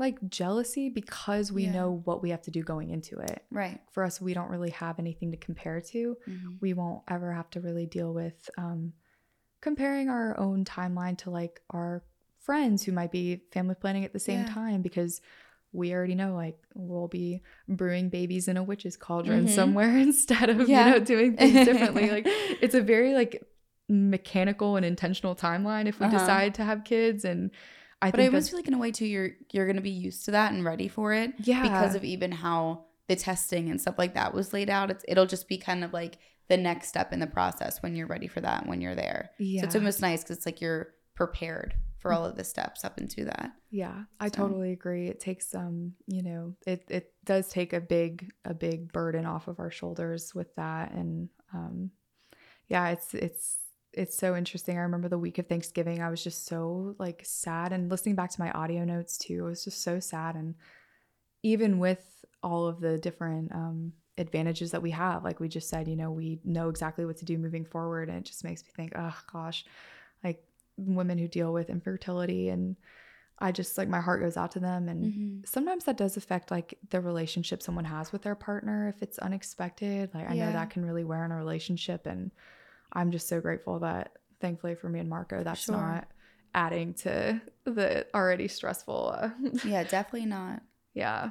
like 0.00 0.18
jealousy 0.30 0.88
because 0.88 1.52
we 1.52 1.64
yeah. 1.64 1.72
know 1.72 2.02
what 2.04 2.22
we 2.22 2.30
have 2.30 2.40
to 2.40 2.50
do 2.50 2.62
going 2.62 2.88
into 2.88 3.18
it. 3.18 3.44
Right. 3.50 3.78
For 3.92 4.02
us, 4.02 4.18
we 4.18 4.32
don't 4.32 4.50
really 4.50 4.70
have 4.70 4.98
anything 4.98 5.30
to 5.30 5.36
compare 5.36 5.82
to. 5.82 6.16
Mm-hmm. 6.26 6.52
We 6.62 6.72
won't 6.72 7.02
ever 7.06 7.32
have 7.34 7.50
to 7.50 7.60
really 7.60 7.84
deal 7.84 8.14
with 8.14 8.48
um, 8.56 8.94
comparing 9.60 10.08
our 10.08 10.36
own 10.40 10.64
timeline 10.64 11.18
to 11.18 11.30
like 11.30 11.60
our 11.68 12.02
friends 12.40 12.82
who 12.82 12.92
might 12.92 13.12
be 13.12 13.42
family 13.52 13.74
planning 13.74 14.06
at 14.06 14.14
the 14.14 14.18
same 14.18 14.40
yeah. 14.40 14.54
time 14.54 14.80
because 14.80 15.20
we 15.72 15.92
already 15.92 16.14
know 16.14 16.34
like 16.34 16.58
we'll 16.74 17.08
be 17.08 17.42
brewing 17.68 18.08
babies 18.08 18.48
in 18.48 18.56
a 18.56 18.62
witch's 18.62 18.96
cauldron 18.96 19.46
mm-hmm. 19.46 19.54
somewhere 19.54 19.96
instead 19.96 20.48
of 20.48 20.68
yeah. 20.68 20.86
you 20.86 20.92
know 20.92 20.98
doing 21.00 21.36
things 21.36 21.66
differently 21.66 22.10
like 22.10 22.24
it's 22.26 22.74
a 22.74 22.80
very 22.80 23.14
like 23.14 23.42
mechanical 23.88 24.76
and 24.76 24.86
intentional 24.86 25.34
timeline 25.34 25.86
if 25.86 25.98
we 25.98 26.06
uh-huh. 26.06 26.18
decide 26.18 26.54
to 26.54 26.64
have 26.64 26.84
kids 26.84 27.24
and 27.24 27.50
I 28.02 28.06
think 28.06 28.12
but 28.12 28.20
I 28.20 28.26
almost 28.26 28.50
feel 28.50 28.58
like 28.58 28.68
in 28.68 28.74
a 28.74 28.78
way 28.78 28.92
too 28.92 29.06
you're 29.06 29.30
you're 29.52 29.66
gonna 29.66 29.80
be 29.80 29.90
used 29.90 30.24
to 30.26 30.30
that 30.30 30.52
and 30.52 30.64
ready 30.64 30.88
for 30.88 31.12
it 31.12 31.32
yeah 31.38 31.62
because 31.62 31.94
of 31.94 32.04
even 32.04 32.32
how 32.32 32.84
the 33.08 33.16
testing 33.16 33.68
and 33.68 33.80
stuff 33.80 33.98
like 33.98 34.14
that 34.14 34.32
was 34.32 34.52
laid 34.52 34.70
out 34.70 34.90
it's 34.90 35.04
it'll 35.08 35.26
just 35.26 35.48
be 35.48 35.58
kind 35.58 35.82
of 35.82 35.92
like 35.92 36.18
the 36.50 36.56
next 36.56 36.88
step 36.88 37.12
in 37.12 37.20
the 37.20 37.26
process 37.26 37.80
when 37.80 37.94
you're 37.94 38.08
ready 38.08 38.26
for 38.26 38.40
that 38.40 38.66
when 38.66 38.80
you're 38.80 38.96
there. 38.96 39.30
Yeah. 39.38 39.60
So 39.60 39.66
it's 39.66 39.76
almost 39.76 40.02
nice 40.02 40.22
because 40.22 40.38
it's 40.38 40.46
like 40.46 40.60
you're 40.60 40.88
prepared 41.14 41.74
for 42.00 42.12
all 42.12 42.24
of 42.24 42.34
the 42.34 42.44
steps 42.44 42.84
up 42.84 42.98
into 42.98 43.26
that. 43.26 43.52
Yeah, 43.70 44.04
I 44.18 44.28
so. 44.28 44.36
totally 44.36 44.72
agree. 44.72 45.08
It 45.08 45.20
takes 45.20 45.54
um, 45.54 45.92
you 46.06 46.22
know, 46.22 46.56
it 46.66 46.84
it 46.88 47.12
does 47.24 47.48
take 47.48 47.72
a 47.72 47.80
big 47.80 48.32
a 48.44 48.54
big 48.54 48.92
burden 48.92 49.26
off 49.26 49.48
of 49.48 49.60
our 49.60 49.70
shoulders 49.70 50.34
with 50.34 50.54
that 50.56 50.92
and 50.92 51.28
um 51.54 51.90
yeah, 52.68 52.88
it's 52.88 53.14
it's 53.14 53.58
it's 53.92 54.16
so 54.16 54.34
interesting. 54.34 54.78
I 54.78 54.82
remember 54.82 55.08
the 55.08 55.18
week 55.18 55.38
of 55.38 55.46
Thanksgiving, 55.46 56.00
I 56.00 56.10
was 56.10 56.24
just 56.24 56.46
so 56.46 56.94
like 56.98 57.22
sad 57.24 57.72
and 57.72 57.90
listening 57.90 58.14
back 58.14 58.30
to 58.30 58.40
my 58.40 58.50
audio 58.52 58.84
notes 58.84 59.18
too. 59.18 59.44
I 59.44 59.48
was 59.48 59.64
just 59.64 59.82
so 59.82 60.00
sad 60.00 60.36
and 60.36 60.54
even 61.42 61.78
with 61.78 62.24
all 62.42 62.66
of 62.66 62.80
the 62.80 62.96
different 62.98 63.52
um 63.52 63.92
advantages 64.20 64.70
that 64.70 64.82
we 64.82 64.90
have. 64.90 65.24
Like 65.24 65.40
we 65.40 65.48
just 65.48 65.68
said, 65.68 65.88
you 65.88 65.96
know, 65.96 66.10
we 66.10 66.40
know 66.44 66.68
exactly 66.68 67.04
what 67.04 67.16
to 67.18 67.24
do 67.24 67.38
moving 67.38 67.64
forward. 67.64 68.08
And 68.08 68.18
it 68.18 68.24
just 68.24 68.44
makes 68.44 68.62
me 68.62 68.70
think, 68.76 68.92
oh 68.96 69.16
gosh, 69.32 69.64
women 70.86 71.18
who 71.18 71.28
deal 71.28 71.52
with 71.52 71.70
infertility 71.70 72.48
and 72.48 72.76
I 73.42 73.52
just 73.52 73.78
like 73.78 73.88
my 73.88 74.00
heart 74.00 74.20
goes 74.20 74.36
out 74.36 74.50
to 74.52 74.60
them. 74.60 74.88
And 74.88 75.04
mm-hmm. 75.04 75.38
sometimes 75.46 75.84
that 75.84 75.96
does 75.96 76.16
affect 76.16 76.50
like 76.50 76.78
the 76.90 77.00
relationship 77.00 77.62
someone 77.62 77.86
has 77.86 78.12
with 78.12 78.22
their 78.22 78.34
partner 78.34 78.88
if 78.94 79.02
it's 79.02 79.18
unexpected. 79.18 80.10
Like 80.14 80.28
I 80.28 80.34
yeah. 80.34 80.46
know 80.46 80.52
that 80.52 80.70
can 80.70 80.84
really 80.84 81.04
wear 81.04 81.24
on 81.24 81.32
a 81.32 81.36
relationship. 81.36 82.06
And 82.06 82.30
I'm 82.92 83.10
just 83.10 83.28
so 83.28 83.40
grateful 83.40 83.78
that 83.80 84.12
thankfully 84.40 84.74
for 84.74 84.90
me 84.90 85.00
and 85.00 85.08
Marco, 85.08 85.42
that's 85.42 85.64
sure. 85.64 85.76
not 85.76 86.08
adding 86.54 86.92
to 86.94 87.40
the 87.64 88.06
already 88.14 88.48
stressful. 88.48 89.14
Uh, 89.16 89.30
yeah, 89.64 89.84
definitely 89.84 90.26
not. 90.26 90.62
Yeah. 90.92 91.30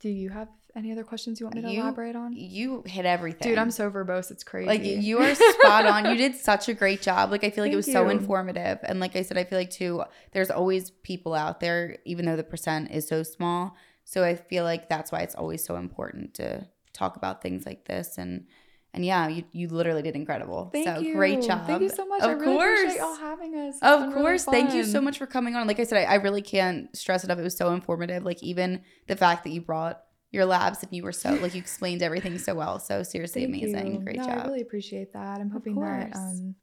Do 0.00 0.08
you 0.08 0.30
have 0.30 0.48
any 0.76 0.92
other 0.92 1.02
questions 1.02 1.40
you 1.40 1.46
want 1.46 1.56
me 1.56 1.62
to 1.62 1.70
you, 1.70 1.80
elaborate 1.80 2.14
on? 2.14 2.32
You 2.34 2.82
hit 2.86 3.04
everything. 3.04 3.48
Dude, 3.48 3.58
I'm 3.58 3.70
so 3.70 3.90
verbose. 3.90 4.30
It's 4.30 4.44
crazy. 4.44 4.68
Like 4.68 4.84
you 4.84 5.18
are 5.18 5.34
spot 5.34 5.86
on. 5.86 6.06
You 6.06 6.16
did 6.16 6.36
such 6.36 6.68
a 6.68 6.74
great 6.74 7.02
job. 7.02 7.30
Like 7.30 7.42
I 7.42 7.50
feel 7.50 7.64
like 7.64 7.70
Thank 7.70 7.74
it 7.74 7.76
was 7.76 7.88
you. 7.88 7.94
so 7.94 8.08
informative. 8.08 8.78
And 8.82 9.00
like 9.00 9.16
I 9.16 9.22
said, 9.22 9.38
I 9.38 9.44
feel 9.44 9.58
like 9.58 9.70
too, 9.70 10.04
there's 10.32 10.50
always 10.50 10.90
people 10.90 11.34
out 11.34 11.60
there, 11.60 11.98
even 12.04 12.26
though 12.26 12.36
the 12.36 12.44
percent 12.44 12.90
is 12.92 13.08
so 13.08 13.22
small. 13.22 13.74
So 14.04 14.24
I 14.24 14.36
feel 14.36 14.64
like 14.64 14.88
that's 14.88 15.10
why 15.10 15.20
it's 15.20 15.34
always 15.34 15.64
so 15.64 15.76
important 15.76 16.34
to 16.34 16.66
talk 16.92 17.16
about 17.16 17.42
things 17.42 17.66
like 17.66 17.84
this 17.86 18.16
and 18.18 18.46
and 18.94 19.04
yeah, 19.04 19.28
you, 19.28 19.44
you 19.52 19.68
literally 19.68 20.02
did 20.02 20.16
incredible. 20.16 20.70
Thank 20.72 20.86
so 20.86 20.98
you. 20.98 21.14
great 21.14 21.42
job. 21.42 21.66
Thank 21.66 21.82
you 21.82 21.90
so 21.90 22.06
much. 22.06 22.22
Of 22.22 22.30
I 22.30 22.32
really 22.32 22.56
course. 22.56 22.80
appreciate 22.80 23.00
y'all 23.00 23.16
having 23.16 23.54
us. 23.54 23.74
It's 23.76 23.82
of 23.82 24.14
course. 24.14 24.46
Really 24.46 24.60
Thank 24.60 24.74
you 24.74 24.84
so 24.84 25.00
much 25.00 25.18
for 25.18 25.26
coming 25.26 25.56
on. 25.56 25.66
Like 25.66 25.78
I 25.78 25.84
said, 25.84 26.08
I, 26.08 26.12
I 26.12 26.14
really 26.16 26.42
can't 26.42 26.94
stress 26.96 27.24
enough. 27.24 27.38
It 27.38 27.42
was 27.42 27.56
so 27.56 27.72
informative. 27.72 28.24
Like 28.24 28.42
even 28.42 28.82
the 29.06 29.16
fact 29.16 29.44
that 29.44 29.50
you 29.50 29.60
brought 29.60 30.02
your 30.30 30.44
labs 30.44 30.82
and 30.82 30.92
you 30.92 31.02
were 31.02 31.12
so 31.12 31.32
like 31.34 31.54
you 31.54 31.60
explained 31.60 32.02
everything 32.02 32.38
so 32.38 32.54
well. 32.54 32.78
So 32.78 33.02
seriously 33.02 33.42
Thank 33.42 33.62
amazing. 33.62 33.94
You. 33.94 34.00
Great 34.00 34.16
no, 34.16 34.24
job. 34.24 34.38
I 34.38 34.46
really 34.46 34.62
appreciate 34.62 35.12
that. 35.12 35.40
I'm 35.40 35.50
hoping 35.50 35.78
that 35.80 36.14
um 36.16 36.54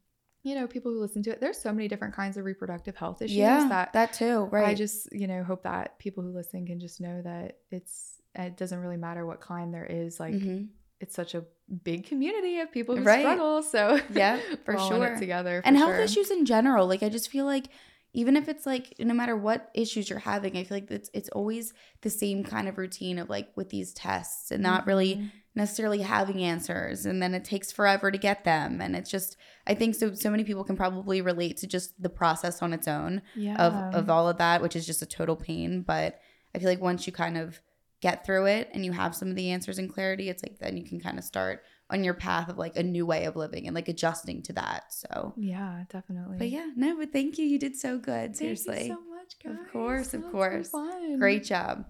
you 0.45 0.53
know, 0.53 0.67
people 0.67 0.91
who 0.91 1.01
listen 1.01 1.23
to 1.23 1.31
it, 1.31 1.41
there's 1.41 1.57
so 1.57 1.73
many 1.73 1.87
different 1.87 2.13
kinds 2.13 2.37
of 2.37 2.45
reproductive 2.45 2.95
health 2.95 3.23
issues 3.23 3.37
yeah, 3.37 3.67
that 3.67 3.93
that 3.93 4.13
too, 4.13 4.47
right. 4.51 4.67
I 4.67 4.73
just, 4.75 5.11
you 5.11 5.25
know, 5.25 5.43
hope 5.43 5.63
that 5.63 5.97
people 5.97 6.23
who 6.23 6.31
listen 6.31 6.67
can 6.67 6.79
just 6.79 7.01
know 7.01 7.19
that 7.23 7.57
it's 7.71 8.21
it 8.35 8.55
doesn't 8.55 8.79
really 8.79 8.97
matter 8.97 9.25
what 9.25 9.41
kind 9.41 9.73
there 9.73 9.87
is, 9.87 10.19
like 10.19 10.35
mm-hmm. 10.35 10.65
It's 10.99 11.15
such 11.15 11.35
a 11.35 11.43
big 11.83 12.05
community 12.05 12.59
of 12.59 12.71
people 12.71 12.95
who 12.95 13.03
right. 13.03 13.21
struggle. 13.21 13.63
So 13.63 13.99
yeah, 14.13 14.39
for 14.63 14.77
sure. 14.77 15.15
together. 15.17 15.61
For 15.61 15.67
and 15.67 15.77
sure. 15.77 15.87
health 15.87 16.03
issues 16.03 16.31
in 16.31 16.45
general. 16.45 16.87
Like 16.87 17.03
I 17.03 17.09
just 17.09 17.29
feel 17.29 17.45
like 17.45 17.67
even 18.15 18.37
if 18.37 18.47
it's 18.47 18.65
like 18.65 18.93
no 18.97 19.13
matter 19.13 19.35
what 19.35 19.69
issues 19.73 20.09
you're 20.09 20.19
having 20.19 20.57
i 20.57 20.63
feel 20.63 20.77
like 20.77 20.89
it's 20.89 21.09
it's 21.13 21.29
always 21.29 21.73
the 22.01 22.09
same 22.09 22.43
kind 22.43 22.67
of 22.67 22.77
routine 22.77 23.19
of 23.19 23.29
like 23.29 23.49
with 23.55 23.69
these 23.69 23.93
tests 23.93 24.51
and 24.51 24.63
not 24.63 24.81
mm-hmm. 24.81 24.89
really 24.89 25.31
necessarily 25.53 26.01
having 26.01 26.41
answers 26.41 27.05
and 27.05 27.21
then 27.21 27.33
it 27.33 27.43
takes 27.43 27.71
forever 27.71 28.09
to 28.11 28.17
get 28.17 28.43
them 28.43 28.81
and 28.81 28.95
it's 28.95 29.11
just 29.11 29.37
i 29.67 29.73
think 29.73 29.93
so 29.93 30.13
so 30.13 30.29
many 30.29 30.43
people 30.43 30.63
can 30.63 30.75
probably 30.75 31.21
relate 31.21 31.57
to 31.57 31.67
just 31.67 32.01
the 32.01 32.09
process 32.09 32.61
on 32.61 32.73
its 32.73 32.87
own 32.87 33.21
yeah. 33.35 33.55
of 33.55 33.73
of 33.95 34.09
all 34.09 34.27
of 34.27 34.37
that 34.37 34.61
which 34.61 34.75
is 34.75 34.85
just 34.85 35.01
a 35.01 35.05
total 35.05 35.35
pain 35.35 35.81
but 35.81 36.19
i 36.53 36.59
feel 36.59 36.69
like 36.69 36.81
once 36.81 37.05
you 37.05 37.13
kind 37.13 37.37
of 37.37 37.61
get 38.01 38.25
through 38.25 38.45
it 38.45 38.69
and 38.73 38.85
you 38.85 38.91
have 38.91 39.15
some 39.15 39.29
of 39.29 39.35
the 39.35 39.51
answers 39.51 39.77
and 39.77 39.91
clarity 39.91 40.29
it's 40.29 40.43
like 40.43 40.59
then 40.59 40.77
you 40.77 40.83
can 40.83 40.99
kind 40.99 41.17
of 41.17 41.23
start 41.23 41.63
on 41.89 42.03
your 42.03 42.13
path 42.13 42.49
of 42.49 42.57
like 42.57 42.75
a 42.77 42.83
new 42.83 43.05
way 43.05 43.25
of 43.25 43.35
living 43.35 43.67
and 43.67 43.75
like 43.75 43.87
adjusting 43.87 44.41
to 44.43 44.53
that. 44.53 44.91
So 44.91 45.33
yeah, 45.37 45.83
definitely. 45.89 46.37
But 46.37 46.49
yeah, 46.49 46.69
no, 46.75 46.97
but 46.97 47.11
thank 47.11 47.37
you. 47.37 47.45
You 47.45 47.59
did 47.59 47.75
so 47.75 47.97
good. 47.97 48.35
Seriously. 48.35 48.87
so 48.87 48.97
much, 49.09 49.35
guys. 49.43 49.53
Of 49.65 49.71
course, 49.71 50.13
of 50.13 50.31
course. 50.31 50.71
Great 51.17 51.43
job. 51.43 51.85